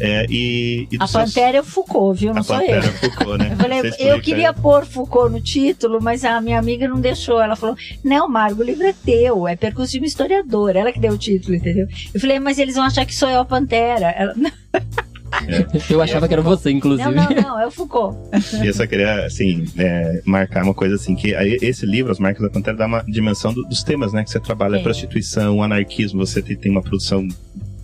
é, 0.00 0.26
e, 0.28 0.88
e 0.90 0.96
A 0.98 1.06
Pantera 1.06 1.58
é 1.58 1.60
o 1.60 1.64
Foucault, 1.64 2.18
viu? 2.20 2.32
Não 2.34 2.40
a 2.40 2.42
sou 2.42 2.56
Pantera 2.58 2.84
eu. 2.86 2.92
Foucault, 2.94 3.38
né? 3.38 3.50
Eu 3.52 3.56
falei, 3.56 3.80
eu 3.98 4.20
queria 4.20 4.48
aí. 4.50 4.54
pôr 4.54 4.84
Foucault 4.84 5.32
no 5.32 5.40
título, 5.40 6.02
mas 6.02 6.24
a 6.24 6.40
minha 6.40 6.58
amiga 6.58 6.88
não 6.88 7.00
deixou. 7.00 7.40
Ela 7.40 7.54
falou: 7.54 7.76
Não, 8.04 8.28
Margo, 8.28 8.62
o 8.62 8.64
livro 8.64 8.84
é 8.86 8.92
teu, 8.92 9.46
é 9.46 9.54
percurso 9.56 9.92
de 9.92 9.98
uma 9.98 10.06
historiadora. 10.06 10.80
Ela 10.80 10.90
que 10.92 10.98
deu 11.00 11.12
o 11.12 11.18
título, 11.18 11.54
entendeu? 11.54 11.86
Eu 12.12 12.20
falei, 12.20 12.38
mas 12.40 12.58
eles 12.58 12.74
vão 12.74 12.84
achar 12.84 13.06
que 13.06 13.14
sou 13.14 13.28
eu 13.28 13.40
a 13.40 13.44
Pantera. 13.44 14.10
Ela, 14.10 14.34
não, 15.42 15.80
Eu 15.90 16.00
achava 16.02 16.26
que 16.26 16.34
era 16.34 16.42
você, 16.42 16.70
inclusive. 16.70 17.10
não, 17.10 17.24
não, 17.28 17.42
não, 17.42 17.60
é 17.60 17.66
o 17.66 17.70
Foucault. 17.70 18.16
E 18.62 18.66
eu 18.66 18.74
só 18.74 18.86
queria, 18.86 19.24
assim, 19.26 19.64
é, 19.78 20.22
marcar 20.24 20.64
uma 20.64 20.74
coisa 20.74 20.94
assim, 20.96 21.14
que 21.14 21.30
esse 21.62 21.84
livro, 21.86 22.10
As 22.12 22.18
Marcas 22.18 22.42
da 22.42 22.50
Pantera, 22.50 22.76
dá 22.76 22.86
uma 22.86 23.02
dimensão 23.02 23.52
do- 23.52 23.62
dos 23.64 23.82
temas, 23.82 24.12
né? 24.12 24.24
Que 24.24 24.30
você 24.30 24.40
trabalha, 24.40 24.76
É. 24.76 24.82
prostituição, 24.82 25.62
anarquismo, 25.62 26.24
você 26.26 26.40
tem, 26.42 26.56
tem 26.56 26.70
uma 26.72 26.82
produção 26.82 27.20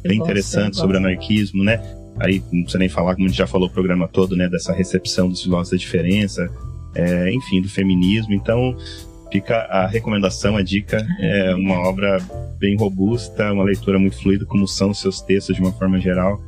bem 0.02 0.18
gosto, 0.18 0.30
interessante 0.30 0.68
eu 0.76 0.80
sobre 0.80 0.98
gosto. 0.98 1.06
anarquismo, 1.06 1.62
né? 1.64 1.80
Aí 2.20 2.42
não 2.52 2.62
precisa 2.62 2.78
nem 2.78 2.88
falar, 2.88 3.14
como 3.14 3.26
a 3.26 3.28
gente 3.28 3.38
já 3.38 3.46
falou 3.46 3.68
o 3.68 3.72
programa 3.72 4.06
todo, 4.08 4.36
né? 4.36 4.48
Dessa 4.48 4.72
recepção 4.72 5.28
dos 5.28 5.42
filósofos 5.42 5.70
da 5.70 5.76
diferença, 5.84 6.48
é, 6.94 7.32
enfim, 7.32 7.60
do 7.62 7.68
feminismo. 7.68 8.34
Então, 8.34 8.76
fica 9.32 9.56
a 9.70 9.86
recomendação, 9.86 10.56
a 10.56 10.62
dica, 10.62 11.04
é 11.20 11.54
uma 11.54 11.88
obra 11.88 12.18
bem 12.58 12.76
robusta, 12.76 13.50
uma 13.52 13.64
leitura 13.64 13.98
muito 13.98 14.20
fluida, 14.22 14.44
como 14.44 14.68
são 14.68 14.90
os 14.90 15.00
seus 15.00 15.20
textos 15.22 15.56
de 15.56 15.62
uma 15.62 15.72
forma 15.72 15.98
geral. 15.98 16.38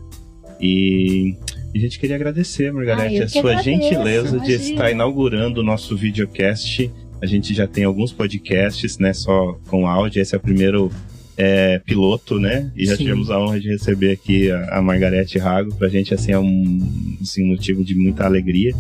E 0.61 1.37
a 1.75 1.79
gente 1.79 1.99
queria 1.99 2.17
agradecer, 2.17 2.69
Ah, 2.69 2.73
Margarete, 2.73 3.17
eu 3.17 3.25
a 3.25 3.29
sua 3.29 3.41
agradeço, 3.41 3.65
gentileza 3.65 4.39
de 4.41 4.53
imagina. 4.53 4.71
estar 4.71 4.91
inaugurando 4.91 5.61
o 5.61 5.65
nosso 5.65 5.97
videocast. 5.97 6.91
A 7.21 7.27
gente 7.27 7.55
já 7.55 7.67
tem 7.67 7.85
alguns 7.85 8.13
podcasts, 8.13 8.99
né, 8.99 9.13
só 9.13 9.59
com 9.69 9.87
áudio. 9.87 10.21
Esse 10.21 10.35
é 10.35 10.39
o 10.39 10.41
primeiro 10.41 10.91
é, 11.37 11.79
piloto, 11.81 12.39
né? 12.39 12.71
E 12.77 12.87
já 12.87 12.97
Sim. 12.97 13.05
tivemos 13.05 13.31
a 13.31 13.39
honra 13.41 13.59
de 13.59 13.69
receber 13.69 14.13
aqui 14.13 14.51
a, 14.51 14.79
a 14.79 14.83
Margarete 14.83 15.39
Rago. 15.39 15.75
Pra 15.75 15.89
gente, 15.89 16.13
assim, 16.15 16.33
é 16.33 16.39
um, 16.39 17.17
assim, 17.21 17.45
um 17.45 17.49
motivo 17.49 17.83
de 17.85 17.95
muita 17.95 18.25
alegria 18.25 18.73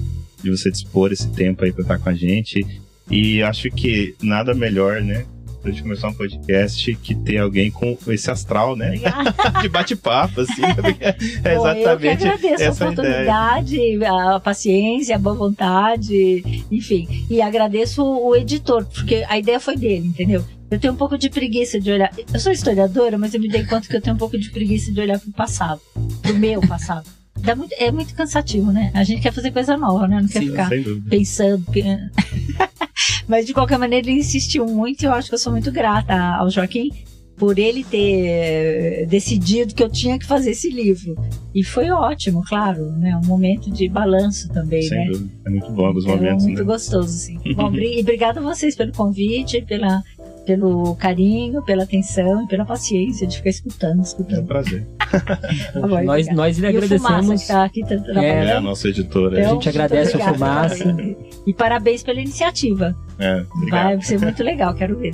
de 0.42 0.50
você 0.50 0.70
dispor 0.70 1.10
esse 1.10 1.28
tempo 1.30 1.64
aí 1.64 1.72
pra 1.72 1.82
estar 1.82 1.98
com 1.98 2.08
a 2.10 2.14
gente. 2.14 2.64
E 3.10 3.42
acho 3.42 3.70
que 3.70 4.14
nada 4.22 4.54
melhor, 4.54 5.00
né? 5.00 5.24
Pra 5.64 5.72
gente 5.72 5.82
começar 5.82 6.08
um 6.08 6.12
podcast 6.12 6.94
que 6.96 7.14
ter 7.14 7.38
alguém 7.38 7.70
com 7.70 7.96
esse 8.08 8.30
astral, 8.30 8.76
né? 8.76 8.96
De 9.62 9.68
bate-papo, 9.70 10.42
assim. 10.42 10.60
porque 10.76 11.02
é 11.02 11.56
Bom, 11.56 11.66
eu 11.66 11.74
que 11.74 11.80
exatamente 11.80 12.26
agradeço 12.26 12.62
a 12.62 12.66
essa 12.66 12.84
ideia. 12.84 12.90
oportunidade, 12.90 14.04
a 14.04 14.40
paciência, 14.40 15.16
a 15.16 15.18
boa 15.18 15.34
vontade, 15.34 16.64
enfim. 16.70 17.24
E 17.30 17.40
agradeço 17.40 18.04
o 18.04 18.36
editor, 18.36 18.84
porque 18.84 19.24
a 19.26 19.38
ideia 19.38 19.58
foi 19.58 19.74
dele, 19.74 20.06
entendeu? 20.06 20.44
Eu 20.70 20.78
tenho 20.78 20.92
um 20.92 20.96
pouco 20.96 21.16
de 21.16 21.30
preguiça 21.30 21.80
de 21.80 21.90
olhar. 21.90 22.10
Eu 22.30 22.38
sou 22.38 22.52
historiadora, 22.52 23.16
mas 23.16 23.32
eu 23.32 23.40
me 23.40 23.48
dei 23.48 23.64
conta 23.64 23.88
que 23.88 23.96
eu 23.96 24.02
tenho 24.02 24.16
um 24.16 24.18
pouco 24.18 24.36
de 24.36 24.50
preguiça 24.50 24.92
de 24.92 25.00
olhar 25.00 25.18
pro 25.18 25.32
passado, 25.32 25.80
pro 26.20 26.34
meu 26.34 26.60
passado. 26.60 27.08
Dá 27.38 27.56
muito, 27.56 27.74
é 27.78 27.90
muito 27.90 28.14
cansativo, 28.14 28.70
né? 28.70 28.90
A 28.92 29.02
gente 29.02 29.22
quer 29.22 29.32
fazer 29.32 29.50
coisa 29.50 29.78
nova, 29.78 30.06
né? 30.06 30.20
Não 30.20 30.28
quer 30.28 30.40
Sim, 30.40 30.50
ficar 30.50 30.68
pensando. 31.08 31.64
Mas 33.28 33.46
de 33.46 33.52
qualquer 33.54 33.78
maneira 33.78 34.08
ele 34.08 34.18
insistiu 34.20 34.66
muito 34.66 35.02
e 35.02 35.06
eu 35.06 35.12
acho 35.12 35.28
que 35.28 35.34
eu 35.34 35.38
sou 35.38 35.52
muito 35.52 35.70
grata 35.72 36.14
ao 36.14 36.50
Joaquim 36.50 36.90
por 37.36 37.58
ele 37.58 37.82
ter 37.82 39.06
decidido 39.06 39.74
que 39.74 39.82
eu 39.82 39.88
tinha 39.90 40.16
que 40.18 40.24
fazer 40.24 40.52
esse 40.52 40.70
livro. 40.70 41.16
E 41.52 41.64
foi 41.64 41.90
ótimo, 41.90 42.42
claro, 42.46 42.92
né? 42.92 43.20
Um 43.24 43.26
momento 43.26 43.72
de 43.72 43.88
balanço 43.88 44.48
também, 44.50 44.82
Sem 44.82 44.98
né? 44.98 45.06
dúvida. 45.10 45.30
É 45.44 45.50
muito 45.50 45.70
bom 45.72 45.86
alguns 45.86 46.04
Então, 46.04 46.16
momentos, 46.16 46.44
muito 46.44 46.58
né? 46.58 46.64
gostoso, 46.64 47.08
sim. 47.08 47.38
Bom, 47.56 47.74
e 47.74 48.00
obrigada 48.00 48.38
a 48.38 48.42
vocês 48.42 48.76
pelo 48.76 48.92
convite, 48.92 49.62
pela, 49.62 50.00
pelo 50.46 50.94
carinho, 50.96 51.62
pela 51.64 51.84
atenção 51.84 52.42
e 52.44 52.46
pela 52.46 52.64
paciência 52.64 53.26
de 53.26 53.36
ficar 53.38 53.50
escutando, 53.50 53.94
É 53.96 53.98
um 53.98 54.02
escutando. 54.02 54.46
prazer. 54.46 54.86
Tá 55.14 55.80
bom, 55.80 55.88
nós, 56.02 56.26
obrigada. 56.26 56.34
nós 56.36 56.58
lhe 56.58 56.66
E 56.66 56.76
o 56.78 56.82
Fumaça, 56.82 57.06
agradecemos. 57.06 57.42
que 57.42 57.48
tá 57.48 57.64
aqui 57.64 57.80
tá 57.82 57.88
trabalhando. 57.88 58.24
É 58.48 58.52
a 58.56 58.60
nossa 58.60 58.88
editora. 58.88 59.38
Então, 59.38 59.50
A 59.50 59.54
gente 59.54 59.68
agradece 59.68 60.10
o 60.16 60.20
obrigada 60.20 60.34
Fumaça. 60.38 60.84
também. 60.84 61.16
E 61.46 61.54
parabéns 61.54 62.02
pela 62.02 62.20
iniciativa. 62.20 62.96
É, 63.18 63.44
obrigado. 63.54 63.84
Vai 63.84 64.02
ser 64.02 64.18
muito 64.20 64.42
legal, 64.42 64.74
quero 64.74 64.98
ver. 64.98 65.12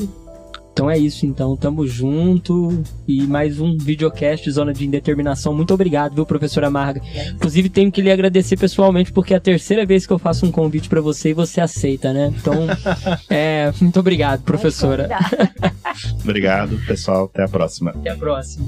Então 0.73 0.91
é 0.91 0.97
isso, 0.97 1.27
então. 1.27 1.57
Tamo 1.57 1.87
junto. 1.87 2.83
E 3.07 3.23
mais 3.27 3.61
um 3.61 3.77
videocast 3.77 4.51
Zona 4.51 4.73
de 4.73 4.87
Indeterminação. 4.87 5.55
Muito 5.55 5.75
obrigado, 5.75 6.15
viu, 6.15 6.25
professora 6.25 6.71
Marga? 6.71 7.03
Inclusive, 7.35 7.69
tenho 7.69 7.91
que 7.91 8.01
lhe 8.01 8.11
agradecer 8.11 8.57
pessoalmente, 8.57 9.13
porque 9.13 9.35
é 9.35 9.37
a 9.37 9.41
terceira 9.41 9.85
vez 9.85 10.07
que 10.07 10.13
eu 10.13 10.19
faço 10.19 10.47
um 10.47 10.53
convite 10.53 10.89
pra 10.89 11.01
você 11.01 11.31
e 11.31 11.35
você 11.35 11.61
aceita, 11.61 12.13
né? 12.13 12.33
Então, 12.41 12.55
é, 13.29 13.73
muito 13.81 14.01
obrigado, 14.01 14.43
professora. 14.43 15.09
Obrigado, 16.23 16.79
pessoal. 16.87 17.25
Até 17.25 17.45
a 17.45 17.49
próxima. 17.49 17.91
Até 17.91 18.11
a 18.11 18.17
próxima. 18.17 18.67